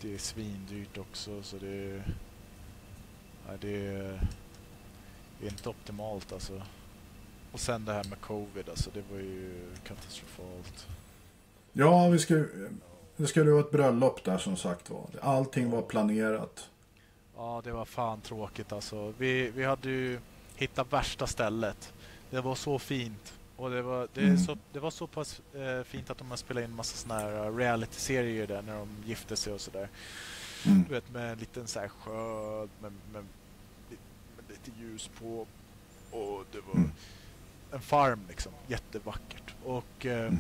det 0.01 0.15
är 0.15 0.19
svindyrt 0.19 0.99
också 0.99 1.43
så 1.43 1.57
det 1.57 1.91
är, 1.91 2.03
ja, 3.49 3.53
det 3.61 3.87
är 3.87 4.29
det 5.41 5.47
är 5.47 5.51
inte 5.51 5.69
optimalt 5.69 6.33
alltså. 6.33 6.62
Och 7.53 7.61
sen 7.61 7.85
det 7.85 7.93
här 7.93 8.05
med 8.05 8.21
covid 8.21 8.69
alltså 8.69 8.91
det 8.95 9.03
var 9.11 9.19
ju 9.19 9.66
katastrofalt. 9.85 10.87
Ja, 11.77 12.09
vi 12.09 12.19
ska, 12.19 12.45
det 13.17 13.27
skulle 13.27 13.51
vara 13.51 13.61
ett 13.61 13.71
bröllop 13.71 14.25
där 14.25 14.39
som 14.39 14.57
sagt 14.57 14.91
var. 14.91 15.07
Allting 15.23 15.71
var 15.71 15.83
planerat. 15.83 16.71
Ja, 17.37 17.61
det 17.65 17.73
var 17.73 17.85
fan 17.85 18.21
tråkigt 18.21 18.73
alltså. 18.73 19.13
Vi, 19.19 19.51
vi 19.51 19.65
hade 19.65 19.89
ju 19.91 20.19
hittat 20.57 20.93
värsta 20.93 21.27
stället. 21.27 21.93
Det 22.31 22.41
var 22.41 22.55
så 22.55 22.79
fint. 22.79 23.35
Och 23.57 23.71
det 23.71 23.83
var, 23.83 24.09
det, 24.15 24.21
Mm. 24.21 24.39
så, 24.39 24.57
det 24.73 24.79
var 24.81 24.91
så 24.91 25.07
pass 25.07 25.41
eh, 25.55 25.83
fint 25.85 26.11
att 26.11 26.19
de 26.19 26.31
har 26.31 26.37
spelat 26.37 26.65
in 26.65 26.75
massa 26.75 26.97
såna 26.97 27.15
här 27.19 27.47
uh, 27.51 27.57
reality-serier 27.57 28.47
där 28.47 28.63
när 28.63 28.79
de 28.79 28.89
gifte 29.07 29.37
sig 29.37 29.53
och 29.53 29.61
sådär. 29.61 29.89
Mm. 30.67 30.85
Du 30.89 30.95
vet 30.95 31.11
med 31.13 31.33
en 31.33 31.39
liten 31.39 31.67
så 31.67 31.81
här 31.81 31.89
sjö 31.89 32.13
med, 32.61 32.93
med, 33.13 33.25
med 33.93 34.45
lite 34.49 34.71
ljus 34.81 35.11
på. 35.21 35.47
Och 36.11 36.45
det 36.53 36.61
var 36.61 36.75
Mm. 36.75 36.91
en 37.73 37.81
farm 37.81 38.21
liksom. 38.29 38.53
Jättevackert. 38.69 39.55
Och 39.65 40.07
eh, 40.07 40.27
Mm. 40.27 40.39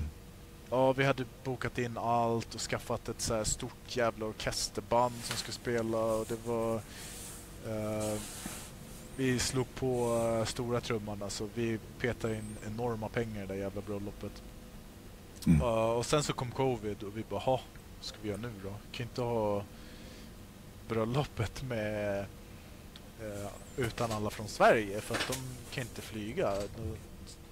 Ja, 0.70 0.92
vi 0.92 1.04
hade 1.04 1.24
bokat 1.44 1.78
in 1.78 1.98
allt 1.98 2.54
och 2.54 2.60
skaffat 2.60 3.08
ett 3.08 3.20
så 3.20 3.44
stort 3.44 3.96
jävla 3.96 4.26
orkesterband 4.26 5.14
som 5.22 5.36
skulle 5.36 5.52
spela. 5.52 5.98
Och 5.98 6.26
det 6.28 6.46
var... 6.46 6.74
Eh, 7.66 8.20
vi 9.16 9.38
slog 9.38 9.74
på 9.74 10.16
eh, 10.16 10.44
stora 10.44 10.80
trumman 10.80 11.22
alltså. 11.22 11.48
Vi 11.54 11.78
petade 12.00 12.36
in 12.36 12.56
enorma 12.66 13.08
pengar 13.08 13.44
i 13.44 13.46
det 13.46 13.54
där 13.54 13.60
jävla 13.60 13.80
bröllopet. 13.80 14.42
Mm. 15.46 15.60
Ja, 15.60 15.92
och 15.92 16.06
sen 16.06 16.22
så 16.22 16.32
kom 16.32 16.50
covid 16.50 17.02
och 17.02 17.16
vi 17.16 17.24
bara, 17.30 17.40
ha, 17.40 17.60
vad 17.98 18.04
ska 18.04 18.18
vi 18.22 18.28
göra 18.28 18.40
nu 18.40 18.52
då? 18.62 18.68
Vi 18.68 18.96
kan 18.96 19.06
inte 19.06 19.22
ha 19.22 19.64
bröllopet 20.88 21.62
med 21.62 22.26
utan 23.76 24.12
alla 24.12 24.30
från 24.30 24.48
Sverige 24.48 25.00
för 25.00 25.14
att 25.14 25.28
de 25.28 25.34
kan 25.74 25.82
inte 25.82 26.02
flyga. 26.02 26.52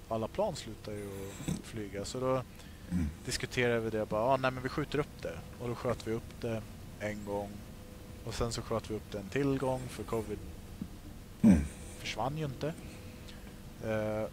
Alla 0.09 0.27
plan 0.27 0.55
slutar 0.55 0.91
ju 0.91 1.09
att 1.47 1.65
flyga. 1.67 2.05
Så 2.05 2.19
då 2.19 2.41
Mm. 2.91 3.05
diskuterade 3.25 3.79
vi 3.79 3.89
det. 3.89 4.05
Bara, 4.05 4.21
ah, 4.21 4.37
nej, 4.37 4.51
men 4.51 4.63
vi 4.63 4.69
skjuter 4.69 4.99
upp 4.99 5.21
det. 5.21 5.39
Och 5.59 5.67
då 5.69 5.75
sköt 5.75 6.07
vi 6.07 6.13
upp 6.13 6.41
det 6.41 6.61
en 6.99 7.25
gång. 7.25 7.49
Och 8.25 8.33
sen 8.33 8.51
så 8.51 8.61
sköt 8.61 8.91
vi 8.91 8.95
upp 8.95 9.11
det 9.11 9.17
en 9.17 9.29
till 9.29 9.57
gång 9.57 9.81
för 9.89 10.03
covid 10.03 10.39
Mm. 11.41 11.59
försvann 11.99 12.37
ju 12.37 12.45
inte. 12.45 12.73
Eh, 13.85 14.23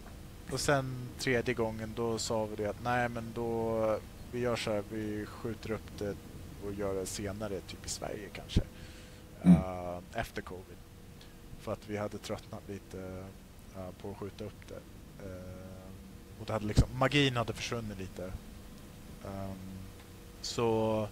och 0.52 0.60
sen 0.60 1.08
tredje 1.18 1.54
gången 1.54 1.92
då 1.96 2.18
sa 2.18 2.46
vi 2.46 2.56
det 2.56 2.66
att 2.66 2.82
nej 2.82 3.08
men 3.08 3.32
då 3.34 3.98
vi 4.32 4.38
gör 4.40 4.56
så 4.56 4.70
här, 4.72 4.82
vi 4.90 5.26
skjuter 5.26 5.70
upp 5.70 5.98
det 5.98 6.14
och 6.64 6.72
gör 6.72 6.94
det 6.94 7.06
senare, 7.06 7.60
typ 7.60 7.86
i 7.86 7.88
Sverige 7.88 8.28
kanske. 8.32 8.62
Mm. 9.42 9.56
Eh, 9.56 9.98
efter 10.14 10.42
covid. 10.42 10.76
För 11.60 11.72
att 11.72 11.88
vi 11.88 11.96
hade 11.96 12.18
tröttnat 12.18 12.62
lite 12.68 13.24
eh, 13.76 13.90
på 14.02 14.10
att 14.10 14.16
skjuta 14.16 14.44
upp 14.44 14.68
det. 14.68 14.80
Eh, 15.26 15.59
och 16.40 16.46
det 16.46 16.52
hade 16.52 16.66
liksom, 16.66 16.88
magin 16.98 17.36
hade 17.36 17.52
försvunnit 17.52 17.98
lite. 17.98 18.32
Ehm, 19.24 19.58
så 20.42 21.08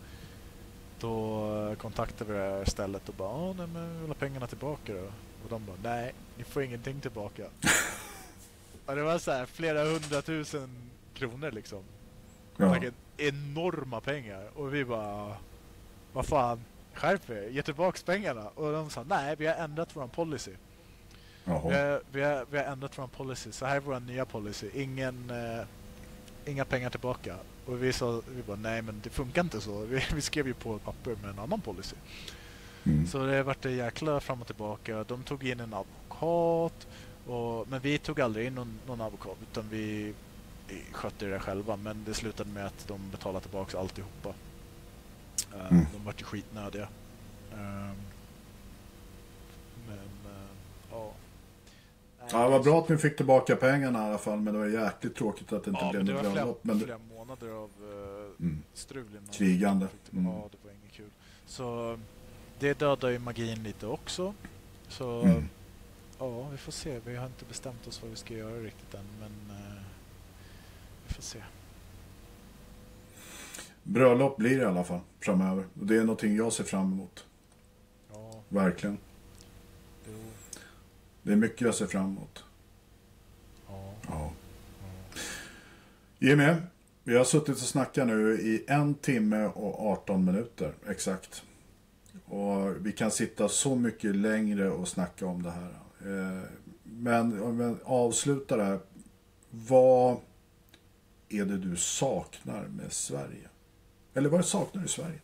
då 1.01 1.75
kontaktade 1.79 2.33
vi 2.33 2.39
det 2.39 2.45
här 2.45 2.65
stället 2.65 3.09
och 3.09 3.15
bara, 3.15 3.29
ah, 3.29 3.53
nej 3.53 3.67
men 3.67 3.95
vi 3.95 4.01
vill 4.01 4.09
ha 4.09 4.15
pengarna 4.15 4.47
tillbaka 4.47 4.93
då. 4.93 5.05
Och 5.45 5.51
de 5.51 5.67
bara, 5.67 5.77
nej, 5.83 6.15
ni 6.37 6.45
får 6.45 6.63
ingenting 6.63 7.01
tillbaka. 7.01 7.45
och 8.87 8.97
det 8.97 9.03
var 9.03 9.19
så 9.19 9.31
här 9.31 9.47
flera 9.47 9.85
hundratusen 9.85 10.69
kronor 11.15 11.51
liksom. 11.51 11.83
Ja. 12.57 12.81
Enorma 13.17 14.01
pengar. 14.01 14.49
Och 14.55 14.75
vi 14.75 14.85
bara, 14.85 15.37
vad 16.13 16.27
fan, 16.27 16.65
skärp 16.95 17.31
er, 17.31 17.49
ge 17.49 17.63
tillbaks 17.63 18.03
pengarna. 18.03 18.49
Och 18.49 18.73
de 18.73 18.91
sa, 18.91 19.05
nej 19.09 19.37
vi 19.39 19.47
har 19.47 19.55
ändrat 19.55 19.89
vår 19.93 20.07
policy. 20.07 20.53
Vi 21.49 21.55
har, 21.55 22.01
vi, 22.13 22.23
har, 22.23 22.47
vi 22.51 22.59
har 22.59 22.65
ändrat 22.65 22.99
vår 22.99 23.07
policy. 23.07 23.53
Så 23.53 23.67
här 23.67 23.77
är 23.77 23.81
vår 23.81 24.01
nya 24.01 24.25
policy. 24.25 24.71
Ingen, 24.75 25.31
eh, 25.31 25.67
inga 26.47 26.65
pengar 26.65 26.91
tillbaka. 26.91 27.37
Och 27.67 27.83
vi 27.83 27.93
sa, 27.93 28.23
vi 28.37 28.43
bara, 28.43 28.57
nej 28.57 28.83
men 28.83 29.01
det 29.05 29.11
funkar 29.11 29.43
inte 29.43 29.61
så. 29.61 29.79
Vi, 29.81 30.05
vi 30.15 30.21
skrev 30.21 30.47
ju 30.47 30.55
på 30.55 30.77
ett 30.77 30.85
papper 30.85 31.17
med 31.23 31.31
en 31.31 31.39
annan 31.39 31.61
policy. 31.61 31.97
Mm. 32.85 33.07
Så 33.07 33.27
det 33.27 33.43
vart 33.43 33.65
en 33.65 33.77
jäkla 33.77 34.21
fram 34.21 34.41
och 34.41 34.47
tillbaka. 34.47 35.05
De 35.05 35.23
tog 35.23 35.45
in 35.45 35.61
en 35.61 35.75
advokat. 35.75 36.87
Och, 37.27 37.69
men 37.69 37.81
vi 37.81 37.99
tog 37.99 38.21
aldrig 38.21 38.47
in 38.47 38.55
någon, 38.55 38.79
någon 38.87 39.01
advokat 39.01 39.37
utan 39.51 39.69
vi, 39.71 40.15
skötte 40.93 41.27
det 41.27 41.41
själva. 41.41 41.77
Men 41.77 42.05
det 42.05 42.15
slutade 42.15 42.51
med 42.51 42.67
att 42.67 42.89
de 42.89 43.11
betalade 43.11 43.41
tillbaka 43.41 43.79
alltihopa. 43.79 44.29
Uh, 44.29 44.35
Mm. 45.71 45.87
De 45.93 46.05
vart 46.05 46.21
ju 46.21 46.25
skitnödiga. 46.25 46.89
Ehm, 47.53 47.97
men 49.87 49.99
eh, 50.33 50.51
ja. 50.91 51.05
Nej, 51.05 51.13
Ja, 52.33 52.45
det 52.45 52.51
var 52.51 52.63
bra 52.63 52.79
att 52.79 52.89
ni 52.89 52.97
fick 52.97 53.17
tillbaka 53.17 53.57
pengarna 53.57 53.99
i 54.07 54.09
alla 54.09 54.19
fall. 54.19 54.41
Men 54.41 54.55
det 54.55 54.61
var 54.61 54.67
jäkligt 54.67 55.15
tråkigt 55.17 55.53
att 55.53 55.65
det 55.65 55.71
inte 55.71 55.85
Ja, 55.85 55.91
blev 55.91 56.05
men 56.05 56.07
det 56.07 56.23
något 56.23 56.25
var 56.65 56.75
flera, 56.75 56.77
bröllop. 56.87 57.03
Månader 57.17 57.49
av 57.49 57.71
uh, 57.83 58.31
Mm. 58.41 58.63
strul 58.75 59.07
innan 59.11 59.27
Krigande. 59.33 59.87
Mm. 60.13 60.25
Ja, 60.27 60.49
det 60.51 60.59
var 60.69 60.71
inget 60.83 60.93
kul. 60.93 61.11
Så 61.47 61.99
det 62.59 62.79
dödar 62.79 63.09
ju 63.09 63.19
magin 63.19 63.63
lite 63.63 63.87
också. 63.87 64.35
Så 64.89 65.21
Mm. 65.23 65.49
ja, 66.19 66.49
vi 66.49 66.57
får 66.57 66.73
se. 66.73 67.01
Vi 67.05 67.17
har 67.17 67.27
inte 67.27 67.45
bestämt 67.45 67.87
oss 67.87 68.03
vad 68.03 68.11
vi 68.11 68.17
ska 68.17 68.35
göra 68.35 68.55
riktigt 68.61 68.95
än, 68.95 69.05
men 69.21 69.57
eh, 69.57 69.83
vi 71.09 71.15
får 71.15 71.23
se. 71.23 71.39
Bröllop 73.83 74.37
blir 74.37 74.57
det 74.57 74.63
i 74.63 74.67
alla 74.67 74.85
fall 74.85 75.01
framöver. 75.21 75.65
Och 75.81 75.87
det 75.87 75.97
är 75.97 76.01
någonting 76.01 76.37
jag 76.37 76.53
ser 76.53 76.65
fram 76.65 76.93
emot. 76.93 77.25
Ja, 78.13 78.31
Verkligen. 78.49 78.99
Det 81.29 81.35
är 81.35 81.37
mycket 81.37 81.61
jag 81.61 81.75
ser 81.75 81.87
fram 81.87 82.05
emot. 82.05 82.45
ja. 83.69 83.95
Ja. 84.09 84.33
Jimmy, 86.19 86.55
vi 87.05 87.17
har 87.17 87.25
suttit 87.25 87.49
och 87.57 87.59
snackat 87.59 88.07
nu 88.07 88.33
i 88.41 88.65
en 88.69 88.95
timme 88.95 89.47
och 89.47 89.87
18 89.93 90.25
minuter 90.25 90.75
exakt. 90.89 91.43
Och 92.25 92.87
vi 92.87 92.93
kan 92.93 93.11
sitta 93.11 93.49
så 93.49 93.75
mycket 93.77 94.17
längre 94.17 94.71
och 94.71 94.89
snacka 94.89 95.27
om 95.27 95.43
det 95.43 95.51
här. 95.51 95.71
Eh, 96.01 96.43
Men 96.83 97.43
om 97.43 97.59
vi 97.59 97.77
avslutar 97.85 98.59
det 98.59 98.65
här. 98.65 98.79
Vad 99.51 100.17
är 101.29 101.45
det 101.45 101.59
du 101.59 101.77
saknar 101.77 102.67
med 102.67 102.93
Sverige? 102.93 103.49
Eller 104.15 104.29
vad 104.29 104.45
saknar 104.45 104.81
du 104.83 104.87
i 104.87 104.91
Sverige? 104.91 105.21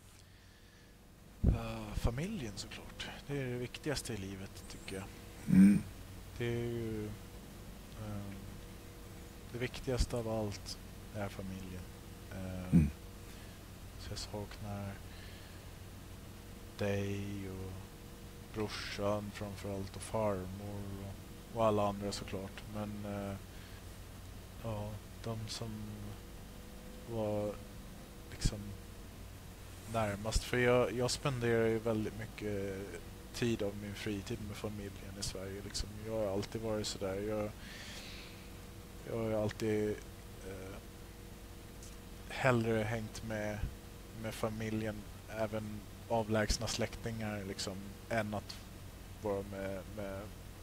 Eh, 1.43 1.94
familjen 1.94 2.52
såklart. 2.56 3.09
Det 3.26 3.39
är 3.40 3.47
det 3.47 3.59
viktigaste 3.59 4.12
i 4.12 4.16
livet 4.16 4.64
tycker 4.70 4.97
jag. 4.97 5.05
Mm. 5.56 5.78
Det 6.39 6.44
är 6.47 6.65
ju... 6.65 7.06
eh, 8.01 8.32
det 9.52 9.59
viktigaste 9.59 10.16
av 10.16 10.28
allt 10.28 10.78
är 11.15 11.28
familjen. 11.28 11.82
Eh, 12.32 12.74
Mm. 12.74 12.90
Så 14.01 14.11
jag 14.11 14.19
saknar 14.19 14.93
dig 16.78 17.24
och 17.51 17.73
brorsan 18.55 19.31
framförallt 19.35 19.97
och 19.97 20.02
farmor 20.02 20.82
och, 21.05 21.56
och 21.59 21.66
alla 21.66 21.89
andra 21.89 22.12
såklart. 22.12 22.62
Men 22.74 23.05
eh, 23.05 23.36
ja, 24.62 24.90
de 25.24 25.39
som 25.48 25.70
var 27.11 27.55
liksom 28.31 28.59
närmast. 29.93 30.44
För 30.44 30.59
jag, 30.59 30.93
jag 30.93 31.11
spenderar 31.11 31.66
ju 31.66 31.78
väldigt 31.78 32.19
mycket 32.19 32.78
tid 33.35 33.62
av 33.62 33.77
min 33.82 33.94
fritid 33.94 34.39
med 34.48 34.56
familjen 34.56 35.15
i 35.20 35.23
Sverige. 35.23 35.62
Liksom. 35.65 35.89
Jag 36.06 36.12
har 36.12 36.32
alltid 36.32 36.61
varit 36.62 36.86
sådär. 36.86 37.15
Jag, 37.15 37.51
jag 39.11 39.16
har 39.16 39.43
alltid 39.43 39.90
eh, 40.48 40.77
hellre 42.28 42.82
hängt 42.82 43.24
med, 43.24 43.59
med 44.23 44.35
familjen, 44.35 44.94
även 45.31 45.81
avlägsna 46.09 46.66
släktingar, 46.66 47.44
liksom, 47.44 47.77
än 48.11 48.35
att 48.35 48.56
vara 49.23 49.43
med, 49.51 49.82
med, 49.97 50.20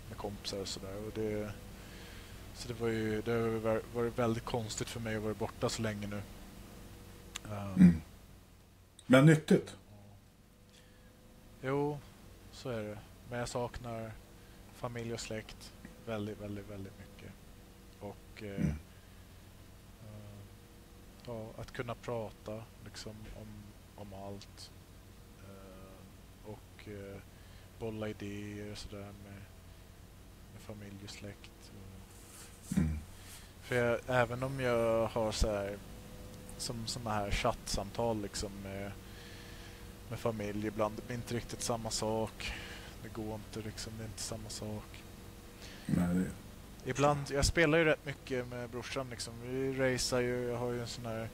med 0.10 0.18
kompisar 0.18 0.57
och 0.57 0.68
sådär. 0.68 0.95
Och 1.06 1.11
det, 1.15 1.52
så 2.53 2.68
det 2.68 2.73
var 2.73 2.88
ju 2.88 3.22
det 3.22 3.31
har 3.31 3.81
varit 3.93 4.19
väldigt 4.19 4.45
konstigt 4.45 4.89
för 4.89 4.99
mig 4.99 5.15
att 5.15 5.23
vara 5.23 5.34
borta 5.34 5.69
så 5.69 5.81
länge 5.81 6.07
nu. 6.07 6.22
Um, 7.43 7.73
Mm. 7.76 8.02
Men 9.06 9.26
nyttigt. 9.26 9.76
Jo, 11.61 11.99
så 12.52 12.69
är 12.69 12.84
det. 12.84 12.99
Men 13.30 13.40
jag 13.40 13.49
saknar 13.49 14.11
familj 14.73 15.14
och 15.14 15.19
släkt 15.19 15.73
väldigt, 16.06 16.38
väldigt, 16.41 16.69
väldigt 16.69 16.94
mycket. 16.99 17.32
Och 17.99 18.44
eh, 18.44 18.56
Mm. 18.56 18.69
eh, 20.02 20.41
ja, 21.26 21.49
att 21.57 21.72
kunna 21.72 21.95
prata 21.95 22.64
liksom 22.86 23.15
om, 23.41 23.64
om 23.95 24.14
allt. 24.14 24.72
Eh, 25.44 26.49
och 26.49 26.88
eh, 26.88 27.18
bolla 27.80 28.07
idéer 28.10 28.72
och 28.72 28.78
sådär 28.78 29.14
med, 29.23 29.41
med 30.53 30.61
familj 30.61 30.98
och 31.03 31.10
släkt. 31.10 31.52
Och, 31.72 32.78
Mm. 32.78 32.99
för 33.61 33.76
jag, 33.76 33.99
även 34.07 34.44
om 34.44 34.60
jag 34.60 35.07
har 35.07 35.32
så 35.32 35.48
här 35.52 35.78
som 36.57 36.88
såna 36.88 37.11
här 37.11 37.32
chattsamtal 37.32 38.22
liksom 38.22 38.52
med, 38.64 38.91
med 40.11 40.19
familj 40.19 40.67
ibland. 40.67 40.95
Det 40.95 41.07
blir 41.07 41.15
inte 41.15 41.35
riktigt 41.35 41.61
samma 41.61 41.89
sak. 41.89 42.53
Det 43.03 43.09
går 43.09 43.35
inte 43.35 43.69
liksom, 43.69 43.93
det 43.97 44.03
är 44.03 44.07
inte 44.07 44.21
samma 44.21 44.49
sak. 44.49 45.03
Nej. 45.85 46.25
Ibland, 46.85 47.31
jag 47.31 47.45
spelar 47.45 47.77
ju 47.77 47.85
rätt 47.85 48.05
mycket 48.05 48.47
med 48.47 48.69
brorsan 48.69 49.09
liksom. 49.09 49.33
Vi 49.43 49.73
racear 49.73 50.21
ju, 50.21 50.43
jag 50.43 50.57
har 50.57 50.71
ju 50.71 50.81
en 50.81 50.88
sån 50.88 51.05
här, 51.05 51.29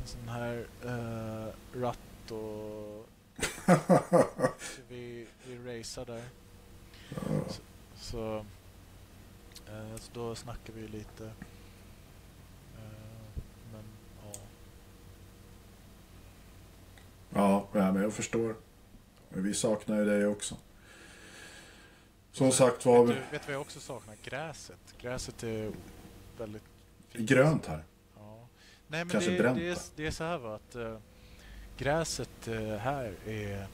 en 0.00 0.06
sån 0.06 0.28
här 0.28 0.66
eh, 0.84 1.80
ratt 1.80 2.30
och 2.30 3.08
vi, 4.88 5.26
vi 5.46 5.78
racear 5.78 6.04
där. 6.04 6.22
Så, 7.48 7.62
så, 7.94 8.36
eh, 9.66 9.96
så 9.96 10.10
då 10.12 10.34
snackar 10.34 10.72
vi 10.72 10.88
lite. 10.88 11.24
Eh, 12.76 13.42
men 13.72 13.84
ja. 14.24 14.32
Ja, 17.34 17.68
men 17.72 17.96
jag 18.02 18.12
förstår. 18.12 18.56
Men 19.28 19.42
vi 19.44 19.54
saknar 19.54 19.96
ju 19.98 20.04
dig 20.04 20.26
också. 20.26 20.56
Som 22.32 22.52
sagt 22.52 22.86
var, 22.86 23.06
Vet 23.06 23.16
du, 23.16 23.20
vet 23.22 23.30
du 23.30 23.46
vad 23.46 23.54
jag 23.54 23.60
också 23.60 23.80
saknar? 23.80 24.14
Gräset. 24.24 24.78
Gräset 25.00 25.42
är 25.42 25.72
väldigt 26.38 26.62
fint. 27.08 27.28
grönt 27.30 27.66
här. 27.66 27.84
Ja. 28.16 28.48
Nej, 28.88 29.04
men 29.04 29.08
Kanske 29.08 29.30
det, 29.30 29.38
bränt 29.38 29.58
det, 29.58 29.68
är, 29.68 29.78
det 29.96 30.06
är 30.06 30.10
så 30.10 30.24
här 30.24 30.38
va, 30.38 30.54
att 30.54 30.74
eh, 30.74 30.98
gräset 31.78 32.48
eh, 32.48 32.76
här 32.76 33.14
är, 33.26 33.66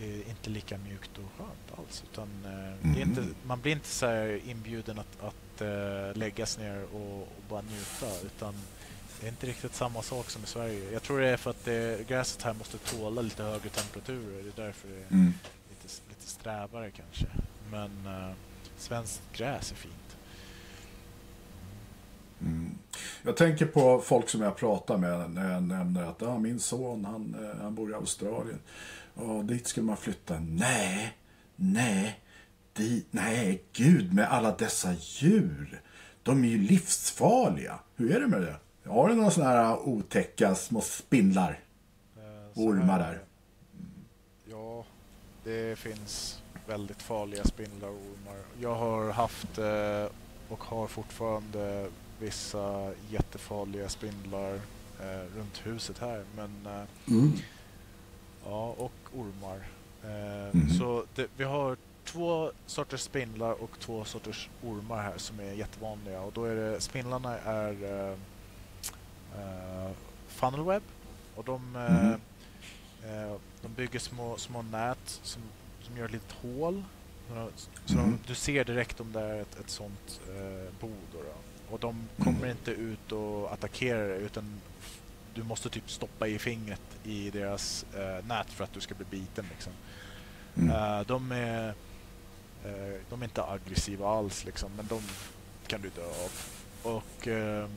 är 0.00 0.28
inte 0.28 0.50
lika 0.50 0.78
mjukt 0.78 1.10
och 1.18 1.24
skönt 1.38 1.78
alls. 1.78 2.04
Utan, 2.12 2.28
är 2.44 2.76
Mhm. 2.82 2.96
inte, 3.02 3.24
man 3.46 3.60
blir 3.60 3.72
inte 3.72 3.88
så 3.88 4.06
här 4.06 4.40
inbjuden 4.46 4.98
att, 4.98 5.22
att 5.22 5.36
lägga 6.16 6.46
sig 6.46 6.64
ner 6.64 6.84
och, 6.94 7.22
och 7.22 7.28
bara 7.48 7.60
njuta. 7.62 8.26
Utan 8.26 8.54
det 9.20 9.26
är 9.26 9.30
inte 9.30 9.46
riktigt 9.46 9.74
samma 9.74 10.02
sak 10.02 10.30
som 10.30 10.42
i 10.42 10.46
Sverige. 10.46 10.92
Jag 10.92 11.02
tror 11.02 11.20
det 11.20 11.28
är 11.28 11.36
för 11.36 11.50
att 11.50 11.64
det, 11.64 12.08
gräset 12.08 12.42
här 12.42 12.54
måste 12.54 12.78
tåla 12.78 13.20
lite 13.20 13.42
högre 13.42 13.68
temperaturer. 13.68 14.42
Det 14.42 14.62
är 14.62 14.66
därför 14.66 14.88
det 14.88 14.94
är 14.94 15.10
Mm. 15.10 15.32
lite, 15.70 15.94
lite 16.08 16.30
strävare 16.30 16.90
kanske. 16.90 17.26
Men 17.70 17.90
eh, 18.06 18.34
svenskt 18.78 19.22
gräs 19.32 19.72
är 19.72 19.76
fint. 19.76 19.94
Mm. 22.40 22.78
Jag 23.22 23.36
tänker 23.36 23.66
på 23.66 24.00
folk 24.00 24.28
som 24.28 24.42
jag 24.42 24.56
pratar 24.56 24.96
med 24.96 25.30
när 25.30 25.52
jag 25.52 25.62
nämner 25.62 26.02
att 26.02 26.22
ah, 26.22 26.38
min 26.38 26.60
son 26.60 27.04
han, 27.04 27.36
eh, 27.44 27.62
han 27.62 27.74
bor 27.74 27.90
i 27.90 27.94
Australien. 27.94 28.60
Och 29.14 29.44
dit 29.44 29.66
skulle 29.66 29.86
man 29.86 29.96
flytta. 29.96 30.38
Nej, 30.40 31.16
nej, 31.56 32.20
dit, 32.72 33.06
nej, 33.10 33.62
gud 33.72 34.12
med 34.14 34.30
alla 34.32 34.56
dessa 34.56 34.92
djur. 35.00 35.80
De 36.22 36.44
är 36.44 36.48
ju 36.48 36.58
livsfarliga. 36.58 37.78
Hur 37.96 38.16
är 38.16 38.20
det 38.20 38.26
med 38.26 38.40
det? 38.42 38.56
Har 38.88 39.08
du 39.08 39.14
några 39.14 39.30
sådana 39.30 39.50
här 39.52 39.88
otäcka 39.88 40.54
små 40.54 40.80
spindlar? 40.80 41.60
Eh, 42.16 42.22
Ormar 42.62 42.98
där. 42.98 43.20
Ja, 44.50 44.84
det 45.44 45.78
finns 45.78 46.42
väldigt 46.66 47.02
farliga 47.02 47.44
spindlar 47.44 47.88
och 47.88 47.94
ormar. 47.94 48.36
Jag 48.60 48.74
har 48.74 49.10
haft 49.12 49.58
eh, 49.58 50.06
och 50.48 50.64
har 50.64 50.86
fortfarande 50.86 51.88
vissa 52.20 52.92
jättefarliga 53.10 53.88
spindlar 53.88 54.54
eh, 55.00 55.36
runt 55.36 55.60
huset 55.66 55.98
här. 55.98 56.24
Men 56.36 56.66
eh, 56.66 56.82
Mm. 57.08 57.32
ja, 58.44 58.74
och 58.78 58.92
ormar. 59.16 59.56
Eh, 60.04 60.54
Mhm. 60.56 60.70
Så 60.70 61.04
det, 61.14 61.26
vi 61.36 61.44
har 61.44 61.76
två 62.04 62.50
sorters 62.66 63.00
spindlar 63.00 63.62
och 63.62 63.70
två 63.80 64.04
sorters 64.04 64.48
ormar 64.62 65.02
här 65.02 65.18
som 65.18 65.40
är 65.40 65.52
jättevanliga. 65.52 66.20
Och 66.20 66.32
då 66.32 66.44
är 66.44 66.54
det, 66.54 66.80
spindlarna 66.80 67.38
är 67.38 67.72
eh, 69.36 69.90
funnelweb 70.28 70.82
och 71.34 71.44
de. 71.44 71.76
Eh, 71.76 73.32
de 73.62 73.68
bygger 73.76 73.98
små, 73.98 74.36
små 74.36 74.62
nät 74.62 75.20
som, 75.22 75.42
som 75.82 75.96
gör 75.96 76.04
ett 76.04 76.12
litet 76.12 76.32
hål. 76.32 76.84
Så, 77.86 77.94
de, 77.94 78.18
du 78.26 78.34
ser 78.34 78.64
direkt 78.64 79.00
om 79.00 79.12
det 79.12 79.20
är 79.20 79.42
ett, 79.42 79.60
ett 79.60 79.70
sånt 79.70 80.20
eh, 80.28 80.72
bo. 80.80 80.90
Då, 81.12 81.18
då. 81.18 81.74
Och 81.74 81.80
de 81.80 82.08
kommer 82.18 82.38
Mm. 82.38 82.50
inte 82.50 82.70
ut 82.70 83.12
och 83.12 83.52
attackerar 83.52 84.08
dig 84.08 84.22
utan 84.22 84.60
du 85.34 85.42
måste 85.42 85.70
typ 85.70 85.90
stoppa 85.90 86.28
i 86.28 86.38
fingret 86.38 86.80
i 87.04 87.30
deras 87.30 87.86
eh, 87.94 88.26
nät 88.26 88.50
för 88.50 88.64
att 88.64 88.72
du 88.72 88.80
ska 88.80 88.94
bli 88.94 89.04
biten. 89.10 89.46
Liksom. 89.50 89.72
Mm. 90.56 90.70
Eh, 90.70 91.06
de, 91.06 91.32
är, 91.32 91.68
eh, 92.64 93.00
de 93.10 93.22
är 93.22 93.24
inte 93.24 93.44
aggressiva 93.44 94.08
alls 94.08 94.44
liksom, 94.44 94.70
men 94.76 94.86
de 94.86 95.02
kan 95.66 95.80
du 95.82 95.88
dö 95.88 96.04
av. 96.06 96.32
Och 96.94 97.28
eh, 97.28 97.68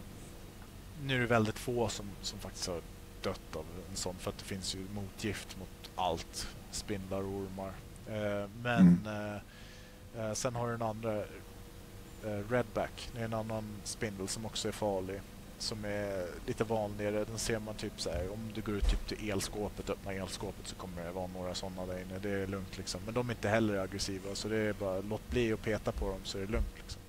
nu 1.03 1.15
är 1.15 1.19
det 1.19 1.25
väldigt 1.27 1.59
få 1.59 1.89
som, 1.89 2.05
som 2.21 2.39
faktiskt 2.39 2.67
har 2.67 2.81
dött 3.21 3.55
av 3.55 3.65
en 3.89 3.95
sån 3.95 4.15
för 4.19 4.29
att 4.29 4.37
det 4.37 4.45
finns 4.45 4.75
ju 4.75 4.79
motgift 4.93 5.57
mot 5.59 5.91
allt. 5.95 6.47
Spindlar 6.71 7.21
och 7.21 7.29
ormar. 7.33 7.71
Eh, 8.07 8.49
men 8.63 9.07
eh, 9.07 10.23
eh, 10.25 10.33
sen 10.33 10.55
har 10.55 10.65
du 10.67 10.71
den 10.71 10.87
andra 10.87 11.17
eh, 11.17 12.49
Redback. 12.49 13.09
Det 13.13 13.19
är 13.21 13.25
en 13.25 13.33
annan 13.33 13.63
spindel 13.83 14.27
som 14.27 14.45
också 14.45 14.67
är 14.67 14.71
farlig. 14.71 15.21
som 15.57 15.85
är 15.85 16.27
lite 16.47 16.63
vanligare. 16.63 17.25
Den 17.25 17.37
ser 17.37 17.59
man 17.59 17.75
typ 17.75 18.01
så 18.01 18.09
här, 18.11 18.33
om 18.33 18.39
du 18.53 18.61
går 18.61 18.75
ut 18.75 18.89
typ 18.89 19.07
till 19.07 19.29
elskåpet, 19.29 19.89
öppnar 19.89 20.13
elskåpet 20.13 20.67
så 20.67 20.75
kommer 20.75 21.03
det 21.05 21.11
vara 21.11 21.27
några 21.27 21.55
sådana 21.55 21.85
där 21.85 22.01
inne. 22.01 22.19
Det 22.19 22.29
är 22.29 22.47
lugnt 22.47 22.77
liksom. 22.77 23.01
Men 23.05 23.13
de 23.13 23.29
är 23.29 23.33
inte 23.33 23.49
heller 23.49 23.77
aggressiva 23.79 24.35
så 24.35 24.47
det 24.47 24.57
är 24.57 24.73
bara 24.73 25.01
låt 25.01 25.29
bli 25.29 25.53
att 25.53 25.61
peta 25.61 25.91
på 25.91 26.09
dem 26.09 26.19
så 26.23 26.37
är 26.37 26.41
det 26.41 26.51
lugnt 26.51 26.73
liksom. 26.77 27.00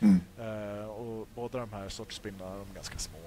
Mm. 0.00 0.20
Eh, 0.38 0.84
och 0.84 1.28
båda 1.34 1.58
de 1.58 1.72
här 1.72 1.88
sortspindlarna 1.88 2.56
de 2.56 2.70
är 2.70 2.74
ganska 2.74 2.98
små. 2.98 3.18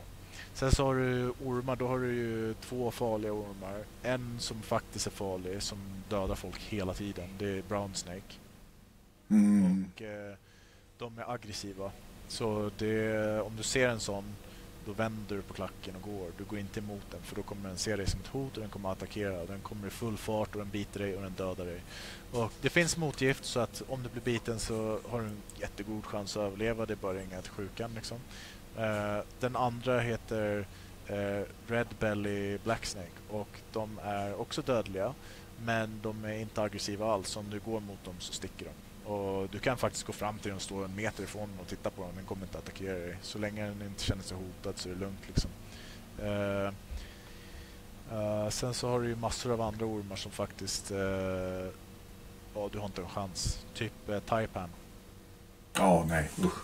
Sen 0.54 0.72
så 0.72 0.86
har 0.86 0.96
du 0.96 1.30
ormar, 1.46 1.76
då 1.76 1.88
har 1.88 2.00
du 2.00 2.14
ju 2.14 2.54
två 2.54 2.91
farliga 2.91 3.34
ormar. 3.34 3.84
En 4.04 4.36
som 4.40 4.62
faktiskt 4.62 5.08
är 5.08 5.12
farlig, 5.12 5.62
som 5.64 5.78
dödar 6.10 6.36
folk 6.36 6.62
hela 6.62 6.94
tiden. 6.94 7.30
Det 7.38 7.50
är 7.58 7.62
brown 7.62 7.96
snake. 7.96 8.36
Mm. 9.30 9.86
Och 9.96 10.02
eh, 10.02 10.36
de 10.98 11.18
är 11.18 11.34
aggressiva. 11.34 11.91
Så 12.28 12.72
det, 12.78 13.41
om 13.41 13.56
du 13.56 13.64
ser 13.64 13.90
en 13.90 14.00
sån, 14.00 14.24
då 14.86 14.94
vänder 14.94 15.36
du 15.36 15.42
på 15.42 15.54
klacken 15.54 15.96
och 15.96 16.02
går. 16.02 16.32
Du 16.38 16.44
går 16.44 16.60
inte 16.60 16.80
emot 16.80 17.12
den 17.12 17.22
för 17.22 17.36
då 17.36 17.42
kommer 17.42 17.70
den 17.70 17.78
se 17.78 17.96
dig 17.96 18.08
som 18.08 18.20
ett 18.20 18.28
hot 18.28 18.56
och 18.58 18.62
den 18.62 18.70
kommer 18.70 18.92
att 18.92 18.98
attackera. 18.98 19.46
Den 19.46 19.60
kommer 19.60 19.88
i 19.88 19.90
full 19.90 20.18
fart 20.18 20.56
och 20.56 20.62
den 20.62 20.70
biter 20.70 21.00
dig 21.00 21.16
och 21.16 21.22
den 21.22 21.34
dödar 21.34 21.66
dig. 21.66 21.82
Och 22.32 22.52
det 22.62 22.70
finns 22.70 22.98
motgift 22.98 23.46
så 23.46 23.60
att 23.60 23.82
om 23.88 24.04
du 24.04 24.10
blir 24.10 24.22
biten 24.22 24.60
så 24.60 25.00
har 25.10 25.20
du 25.20 25.26
en 25.26 25.42
jättegod 25.60 26.06
chans 26.06 26.38
att 26.38 26.44
överleva. 26.44 26.86
Det 26.86 26.94
är 26.94 26.96
bara 26.96 27.24
inga 27.24 27.42
till 27.42 27.52
sjukan 27.52 27.92
liksom. 27.96 28.18
Uh, 28.78 29.24
den 29.40 29.56
andra 29.56 30.00
heter 30.00 30.68
uh, 31.10 31.44
Red 31.68 31.88
Belly 32.00 32.58
Black 32.58 32.86
Snake 32.86 33.20
och 33.30 33.60
de 33.72 34.00
är 34.04 34.42
också 34.42 34.62
dödliga. 34.62 35.14
Men 35.66 36.00
de 36.02 36.26
är 36.26 36.34
inte 36.34 36.62
aggressiva 36.62 37.14
alls. 37.14 37.38
Om 37.38 37.50
du 37.50 37.60
går 37.60 37.80
mot 37.80 38.04
dem 38.06 38.16
så 38.20 38.34
sticker 38.34 38.66
de. 38.66 38.72
Och 39.10 39.49
du 39.49 39.60
kan 39.60 39.77
faktiskt 39.77 40.06
gå 40.06 40.14
fram 40.14 40.40
till 40.40 40.49
den 40.49 40.56
och 40.56 40.61
stå 40.61 40.84
en 40.84 40.95
meter 40.95 41.23
ifrån 41.23 41.49
den 41.49 41.60
och 41.60 41.68
titta 41.68 41.90
på 41.90 42.02
den. 42.03 42.15
Den 42.15 42.26
kommer 42.26 42.45
inte 42.45 42.57
attackera 42.57 42.94
dig. 42.94 43.18
Så 43.22 43.38
länge 43.38 43.65
den 43.65 43.81
inte 43.81 44.03
känner 44.03 44.23
sig 44.23 44.38
hotad 44.38 44.77
så 44.77 44.90
är 44.90 44.94
det 44.94 44.99
lugnt 44.99 45.27
liksom. 45.27 45.52
Eh, 48.11 48.49
sen 48.49 48.73
så 48.73 48.90
har 48.90 49.02
du 49.02 49.07
ju 49.07 49.15
massor 49.15 49.52
av 49.52 49.61
andra 49.61 49.86
ormar 49.86 50.15
som 50.15 50.31
faktiskt... 50.31 50.91
eh, 50.91 50.98
ja, 52.53 52.69
du 52.72 52.80
har 52.80 52.86
inte 52.86 53.02
en 53.02 53.10
chans. 53.10 53.65
Typ 53.73 53.94
uh, 54.10 54.19
Taipan. 54.19 54.69
Ja, 55.73 56.06
nej. 56.07 56.30
Usch. 56.40 56.64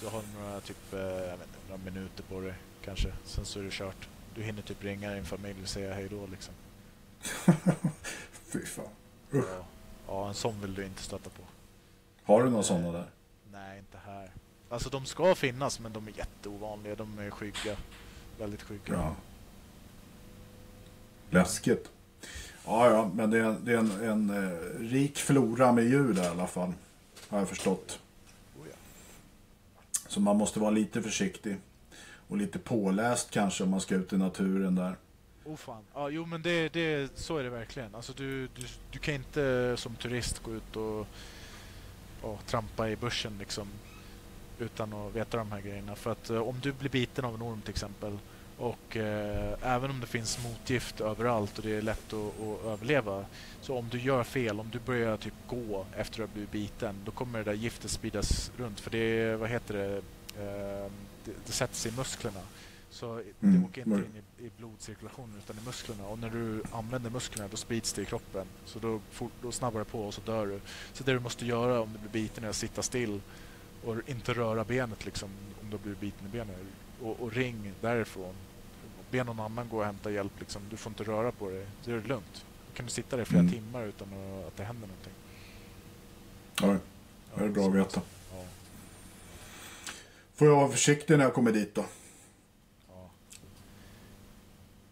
Du 0.00 0.06
har 0.06 0.22
några, 0.40 0.60
typ, 0.60 0.92
inte, 0.92 1.38
några 1.68 1.82
minuter 1.84 2.22
på 2.22 2.40
dig 2.40 2.54
kanske. 2.84 3.12
Sen 3.24 3.44
så 3.44 3.58
är 3.60 3.64
det 3.64 3.72
kört. 3.72 4.08
Du 4.34 4.42
hinner 4.42 4.62
typ 4.62 4.84
ringa 4.84 5.14
din 5.14 5.24
familj 5.24 5.62
och 5.62 5.68
säga 5.68 5.94
hej 5.94 6.08
då 6.08 6.26
liksom. 6.26 6.54
Fy 8.52 8.66
fan. 8.66 8.84
Usch. 9.32 9.44
Ja, 9.48 9.66
ja, 10.06 10.28
en 10.28 10.34
sån 10.34 10.60
vill 10.60 10.74
du 10.74 10.84
inte 10.84 11.02
stöta 11.02 11.30
på. 11.30 11.42
Har 12.26 12.44
du 12.44 12.50
några 12.50 12.62
sådana 12.62 12.92
där? 12.92 13.06
Nej, 13.52 13.78
inte 13.78 13.98
här. 14.06 14.30
Alltså 14.68 14.90
de 14.90 15.06
ska 15.06 15.34
finnas 15.34 15.80
men 15.80 15.92
de 15.92 16.08
är 16.08 16.12
jätteovanliga. 16.18 16.94
De 16.94 17.18
är 17.18 17.30
skygga. 17.30 17.76
Väldigt 18.38 18.62
skygga. 18.62 18.92
Ja. 18.92 19.14
Läskigt. 21.30 21.90
Ja, 22.64 22.90
ja, 22.90 23.10
men 23.14 23.30
det 23.30 23.38
är, 23.38 23.56
det 23.64 23.72
är 23.72 23.78
en, 23.78 23.90
en 23.90 24.30
eh, 24.30 24.80
rik 24.80 25.18
flora 25.18 25.72
med 25.72 25.84
djur 25.84 26.14
där 26.14 26.24
i 26.24 26.26
alla 26.26 26.46
fall. 26.46 26.72
Har 27.28 27.38
jag 27.38 27.48
förstått. 27.48 28.00
Oh, 28.60 28.66
ja. 28.68 28.76
Så 30.08 30.20
man 30.20 30.36
måste 30.36 30.60
vara 30.60 30.70
lite 30.70 31.02
försiktig. 31.02 31.56
Och 32.28 32.36
lite 32.36 32.58
påläst 32.58 33.30
kanske 33.30 33.64
om 33.64 33.70
man 33.70 33.80
ska 33.80 33.94
ut 33.94 34.12
i 34.12 34.16
naturen 34.16 34.74
där. 34.74 34.96
Oh 35.44 35.56
fan. 35.56 35.84
Ja, 35.94 36.08
jo 36.08 36.26
men 36.26 36.42
det, 36.42 36.68
det, 36.68 37.18
så 37.18 37.36
är 37.36 37.44
det 37.44 37.50
verkligen. 37.50 37.94
Alltså 37.94 38.12
du, 38.12 38.46
du, 38.46 38.66
du 38.90 38.98
kan 38.98 39.14
inte 39.14 39.74
som 39.76 39.94
turist 39.94 40.42
gå 40.42 40.54
ut 40.54 40.76
och, 40.76 41.06
och 42.26 42.46
trampa 42.46 42.90
i 42.90 42.96
bussen 42.96 43.32
liksom 43.38 43.68
utan 44.58 44.92
att 44.92 45.16
veta 45.16 45.36
de 45.36 45.52
här 45.52 45.60
grejerna. 45.60 45.94
För 45.94 46.12
att 46.12 46.30
eh, 46.30 46.48
om 46.48 46.60
du 46.62 46.72
blir 46.72 46.90
biten 46.90 47.24
av 47.24 47.34
en 47.34 47.42
orm 47.42 47.60
till 47.60 47.70
exempel 47.70 48.18
och 48.58 48.96
eh, 48.96 49.54
även 49.62 49.90
om 49.90 50.00
det 50.00 50.06
finns 50.06 50.38
motgift 50.44 51.00
överallt 51.00 51.58
och 51.58 51.64
det 51.64 51.76
är 51.76 51.82
lätt 51.82 52.12
att, 52.12 52.40
att 52.40 52.64
överleva 52.66 53.24
så 53.60 53.78
om 53.78 53.88
du 53.88 54.00
gör 54.00 54.24
fel, 54.24 54.60
om 54.60 54.70
du 54.70 54.78
börjar 54.78 55.16
typ 55.16 55.34
gå 55.46 55.86
efter 55.96 56.22
att 56.22 56.28
ha 56.28 56.34
blivit 56.34 56.50
biten 56.50 56.94
då 57.04 57.10
kommer 57.10 57.38
det 57.38 57.44
där 57.44 57.52
giftet 57.52 57.90
spridas 57.90 58.50
runt 58.56 58.80
för 58.80 58.90
det 58.90 59.36
vad 59.36 59.50
heter 59.50 59.74
det, 59.74 59.96
eh, 60.42 60.90
det, 61.24 61.32
det 61.46 61.52
sätter 61.52 61.74
sig 61.74 61.92
i 61.92 61.96
musklerna. 61.96 62.40
Så 62.96 63.14
det 63.40 63.46
Mm, 63.46 63.64
åker 63.64 63.80
inte 63.80 63.96
in 63.96 64.22
i, 64.40 64.44
i 64.46 64.50
blodcirkulationen 64.58 65.36
utan 65.44 65.56
i 65.62 65.66
musklerna. 65.66 66.06
Och 66.06 66.18
när 66.18 66.30
du 66.30 66.62
använder 66.72 67.10
musklerna 67.10 67.48
då 67.48 67.56
sprids 67.56 67.92
det 67.92 68.02
i 68.02 68.04
kroppen. 68.04 68.46
Så 68.64 68.78
då, 68.78 69.00
fort, 69.10 69.32
då 69.42 69.52
snabbar 69.52 69.78
det 69.78 69.84
på 69.84 70.06
och 70.06 70.14
så 70.14 70.20
dör 70.20 70.46
du. 70.46 70.60
Så 70.92 71.04
det 71.04 71.12
du 71.12 71.20
måste 71.20 71.46
göra 71.46 71.80
om 71.80 71.92
du 71.92 71.98
blir 71.98 72.10
biten 72.22 72.44
är 72.44 72.48
att 72.48 72.56
sitta 72.56 72.82
still 72.82 73.20
och 73.84 73.96
inte 74.06 74.32
röra 74.34 74.64
benet 74.64 75.04
liksom 75.04 75.28
om 75.62 75.70
du 75.70 75.78
blir 75.78 75.94
biten 75.94 76.26
i 76.26 76.30
benet. 76.30 76.56
Och, 77.02 77.20
och 77.20 77.32
ring 77.32 77.72
därifrån. 77.80 78.34
Be 79.10 79.24
någon 79.24 79.40
annan 79.40 79.68
gå 79.68 79.78
och 79.78 79.84
hämta 79.84 80.10
hjälp. 80.10 80.32
Liksom. 80.40 80.62
Du 80.70 80.76
får 80.76 80.90
inte 80.90 81.04
röra 81.04 81.32
på 81.32 81.50
dig. 81.50 81.66
Det 81.84 81.92
är 81.92 82.00
lugnt. 82.02 82.44
Då 82.70 82.76
kan 82.76 82.86
du 82.86 82.92
sitta 82.92 83.16
där 83.16 83.22
i 83.22 83.26
flera 83.26 83.40
Mm. 83.40 83.52
timmar 83.52 83.84
utan 83.84 84.08
att, 84.48 84.56
det 84.56 84.64
händer 84.64 84.88
någonting. 84.88 85.12
Ja, 86.60 86.76
det 87.38 87.44
är 87.44 87.48
bra 87.48 87.62
så- 87.62 87.68
att 87.70 87.74
veta. 87.76 88.00
Ja, 88.32 88.44
Får 90.34 90.48
jag 90.48 90.56
vara 90.56 90.68
försiktig 90.68 91.16
när 91.18 91.24
jag 91.24 91.34
kommer 91.34 91.52
dit 91.52 91.74
då? 91.74 91.84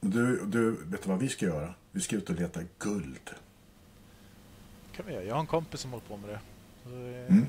Ja. 0.04 0.10
Du, 0.10 0.46
du, 0.46 0.70
vet 0.70 1.02
du 1.02 1.08
vad 1.08 1.18
vi 1.18 1.28
ska 1.28 1.46
göra? 1.46 1.74
Vi 1.90 2.00
ska 2.00 2.16
ut 2.16 2.30
och 2.30 2.36
leta 2.36 2.60
guld. 2.78 3.30
kan 4.96 5.06
vi 5.06 5.12
göra. 5.12 5.24
Jag 5.24 5.34
har 5.34 5.40
en 5.40 5.46
kompis 5.46 5.80
som 5.80 5.90
håller 5.92 6.04
på 6.06 6.16
med 6.16 6.28
det. 6.30 6.34
Eh, 6.34 7.26
Mm. 7.28 7.46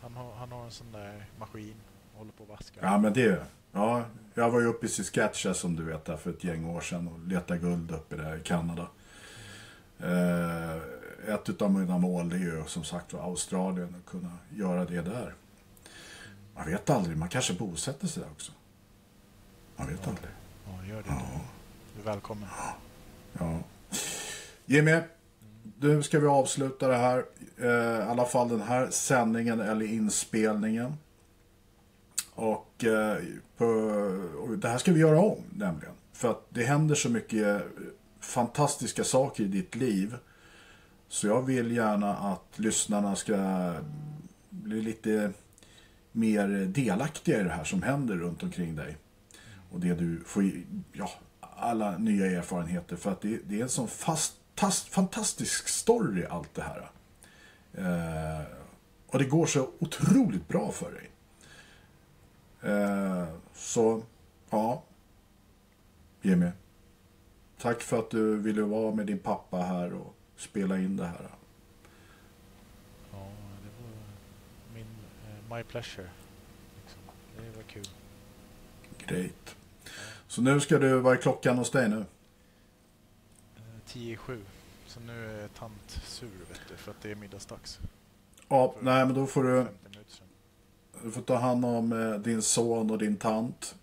han, 0.00 0.14
har, 0.14 0.34
han 0.34 0.52
har 0.52 0.64
en 0.64 0.70
sån 0.70 0.92
där 0.92 1.26
maskin 1.38 1.74
och 2.12 2.18
håller 2.18 2.32
på 2.32 2.42
och 2.42 2.48
vaskar. 2.48 2.82
Ja, 2.82 2.98
men 2.98 3.12
det... 3.12 3.46
Ja, 3.72 4.04
jag 4.34 4.50
var 4.50 4.60
ju 4.60 4.66
uppe 4.66 4.86
i 4.86 4.88
Saskatchewan 4.88 5.54
som 5.54 5.76
du 5.76 5.82
vet 5.84 6.04
där 6.04 6.16
för 6.16 6.30
ett 6.30 6.44
gäng 6.44 6.64
år 6.64 6.80
sedan 6.80 7.08
och 7.08 7.18
letade 7.28 7.60
guld 7.60 7.90
uppe 7.90 8.16
där 8.16 8.36
i 8.36 8.40
Kanada. 8.40 8.86
Eh, 9.98 10.76
ett 11.34 11.62
av 11.62 11.70
mina 11.72 11.98
mål 11.98 12.28
det 12.28 12.36
är 12.36 12.40
ju 12.40 12.64
som 12.66 12.84
sagt 12.84 13.12
var 13.12 13.20
Australien 13.22 13.94
och 14.04 14.10
kunna 14.10 14.32
göra 14.54 14.84
det 14.84 15.02
där. 15.02 15.34
Man 16.54 16.66
vet 16.66 16.90
aldrig, 16.90 17.16
man 17.16 17.28
kanske 17.28 17.54
bosätter 17.54 18.06
sig 18.06 18.22
där 18.22 18.30
också. 18.30 18.52
Man 19.76 19.86
vet 19.88 20.08
aldrig. 20.08 20.30
Ja, 20.66 20.84
gör 20.86 21.02
det. 21.02 21.08
Du 21.08 21.14
du 21.98 22.10
är 22.10 22.12
välkommen. 22.12 22.48
Ja. 23.38 23.60
Jimmy, 24.66 25.00
nu 25.80 26.02
ska 26.02 26.20
vi 26.20 26.26
avsluta 26.26 26.88
det 26.88 26.96
här. 26.96 27.24
Eh, 27.56 28.06
I 28.06 28.10
alla 28.10 28.24
fall 28.24 28.48
den 28.48 28.62
här 28.62 28.90
sändningen 28.90 29.60
eller 29.60 29.86
inspelningen. 29.86 30.94
Och, 32.34 32.84
eh, 32.84 33.18
på, 33.56 33.64
och 34.38 34.58
det 34.58 34.68
här 34.68 34.78
ska 34.78 34.92
vi 34.92 35.00
göra 35.00 35.20
om 35.20 35.42
nämligen. 35.50 35.94
För 36.12 36.30
att 36.30 36.46
det 36.48 36.64
händer 36.64 36.94
så 36.94 37.10
mycket 37.10 37.46
eh, 37.46 37.60
fantastiska 38.20 39.04
saker 39.04 39.44
i 39.44 39.48
ditt 39.48 39.74
liv. 39.74 40.16
Så 41.08 41.26
jag 41.26 41.42
vill 41.42 41.72
gärna 41.72 42.16
att 42.16 42.58
lyssnarna 42.58 43.16
ska 43.16 43.74
bli 44.50 44.82
lite 44.82 45.32
mer 46.12 46.48
delaktiga 46.66 47.40
i 47.40 47.44
det 47.44 47.50
här 47.50 47.64
som 47.64 47.82
händer 47.82 48.16
runt 48.16 48.42
omkring 48.42 48.76
dig. 48.76 48.96
Och 49.70 49.80
det 49.80 49.94
du 49.94 50.20
får, 50.26 50.50
ja, 50.92 51.10
alla 51.58 51.98
nya 51.98 52.26
erfarenheter. 52.26 52.96
För 52.96 53.12
att 53.12 53.20
det, 53.20 53.38
det 53.44 53.58
är 53.58 53.62
en 53.62 53.68
sån 53.68 53.88
fast, 53.88 54.40
tas, 54.54 54.84
fantastisk 54.84 55.68
story 55.68 56.24
allt 56.24 56.54
det 56.54 56.62
här. 56.62 56.90
Eh, 57.72 58.46
och 59.06 59.18
det 59.18 59.24
går 59.24 59.46
så 59.46 59.70
otroligt 59.78 60.48
bra 60.48 60.72
för 60.72 60.92
dig. 60.92 61.10
Eh, 62.72 63.28
så, 63.54 64.02
ja. 64.50 64.82
Jimmy. 66.22 66.50
Tack 67.58 67.80
för 67.80 67.98
att 67.98 68.10
du 68.10 68.36
ville 68.36 68.62
vara 68.62 68.94
med 68.94 69.06
din 69.06 69.18
pappa 69.18 69.56
här 69.56 69.92
och 69.92 70.14
spela 70.36 70.78
in 70.78 70.96
det 70.96 71.06
här. 71.06 71.28
Ja, 73.12 73.26
det 73.62 73.82
var 73.82 74.74
min... 74.74 74.86
eh, 75.26 75.56
my 75.56 75.62
pleasure. 75.62 76.08
Liksom. 76.82 77.00
Det 77.36 77.56
var 77.56 77.62
kul. 77.62 77.88
Great. 79.06 79.56
Så 80.28 80.42
nu 80.42 80.60
ska 80.60 80.78
du, 80.78 80.98
vad 81.00 81.12
är 81.16 81.20
klockan 81.20 81.58
hos 81.58 81.70
dig 81.70 81.88
nu? 81.88 82.04
Eh, 83.56 83.62
10 83.86 84.12
i 84.12 84.16
sju. 84.16 84.40
Så 84.86 85.00
nu 85.00 85.42
är 85.44 85.48
tant 85.48 85.90
sur 86.04 86.26
vet 86.48 86.60
du, 86.68 86.76
för 86.76 86.90
att 86.90 87.02
det 87.02 87.10
är 87.10 87.14
middagsdags. 87.14 87.78
Ja, 88.48 88.74
För 88.78 88.84
nej 88.84 89.06
men 89.06 89.14
då 89.14 89.26
får 89.26 89.42
du, 89.44 89.64
50 89.64 89.72
minuter 89.90 90.12
sedan. 90.12 90.26
du 91.02 91.10
får 91.10 91.22
ta 91.22 91.36
hand 91.36 91.64
om 91.64 91.92
eh, 91.92 92.18
din 92.20 92.42
son 92.42 92.90
och 92.90 92.98
din 92.98 93.16
tant. 93.16 93.74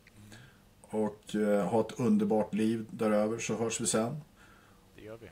Och 0.81 1.35
eh, 1.35 1.65
ha 1.67 1.81
ett 1.81 1.99
underbart 1.99 2.53
liv 2.53 2.85
däröver 2.91 3.39
så 3.39 3.55
hörs 3.55 3.81
vi 3.81 3.87
sen. 3.87 4.21
Det 4.95 5.01
gör 5.01 5.17
vi. 5.17 5.29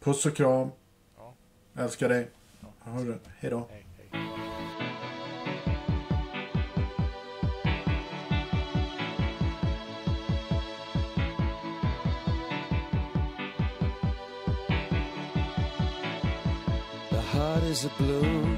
Puss 0.00 0.26
och 0.26 0.36
kram. 0.36 0.68
Ja. 1.16 1.34
Älskar 1.76 2.08
dig. 2.08 2.30
Ja, 2.60 2.68
Hörru, 2.78 3.18
hej 3.38 3.50
då. 3.50 3.68
Hej, 3.70 3.86
hej. 4.10 4.83
there's 17.74 17.86
a 17.86 18.02
blow. 18.02 18.56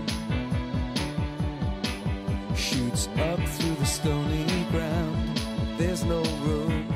Shoots 2.55 3.09
up 3.19 3.41
through 3.49 3.75
the 3.77 3.87
stony 3.87 4.67
ground. 4.71 5.41
There's 5.79 6.05
no 6.05 6.23
room 6.45 6.87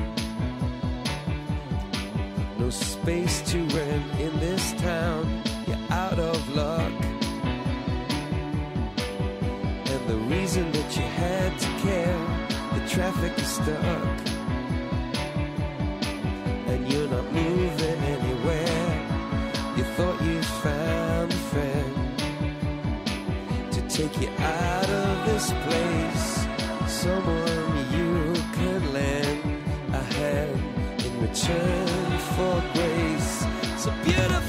No 2.59 2.69
space 2.69 3.41
to 3.51 3.57
rent 3.75 4.19
in 4.19 4.39
this 4.39 4.73
town. 4.73 5.41
You're 5.65 5.85
out 5.89 6.19
of 6.19 6.37
luck. 6.55 6.93
And 9.91 10.07
the 10.07 10.19
reason 10.29 10.71
that 10.73 10.95
you 10.95 11.03
had 11.23 11.57
to 11.57 11.69
care 11.85 12.21
The 12.75 12.87
traffic 12.87 13.33
is 13.39 13.47
stuck. 13.47 14.17
And 16.67 16.91
you're 16.91 17.09
not 17.09 17.33
moving 17.33 18.03
take 24.01 24.21
you 24.21 24.29
out 24.39 24.89
of 24.89 25.25
this 25.27 25.53
place. 25.65 26.47
Someone 26.87 27.75
you 27.95 28.33
can 28.57 28.93
lend 28.93 29.43
a 29.93 30.03
hand 30.15 30.59
in 31.05 31.21
return 31.21 32.17
for 32.33 32.63
grace. 32.73 33.45
So 33.77 33.91
beautiful. 34.03 34.40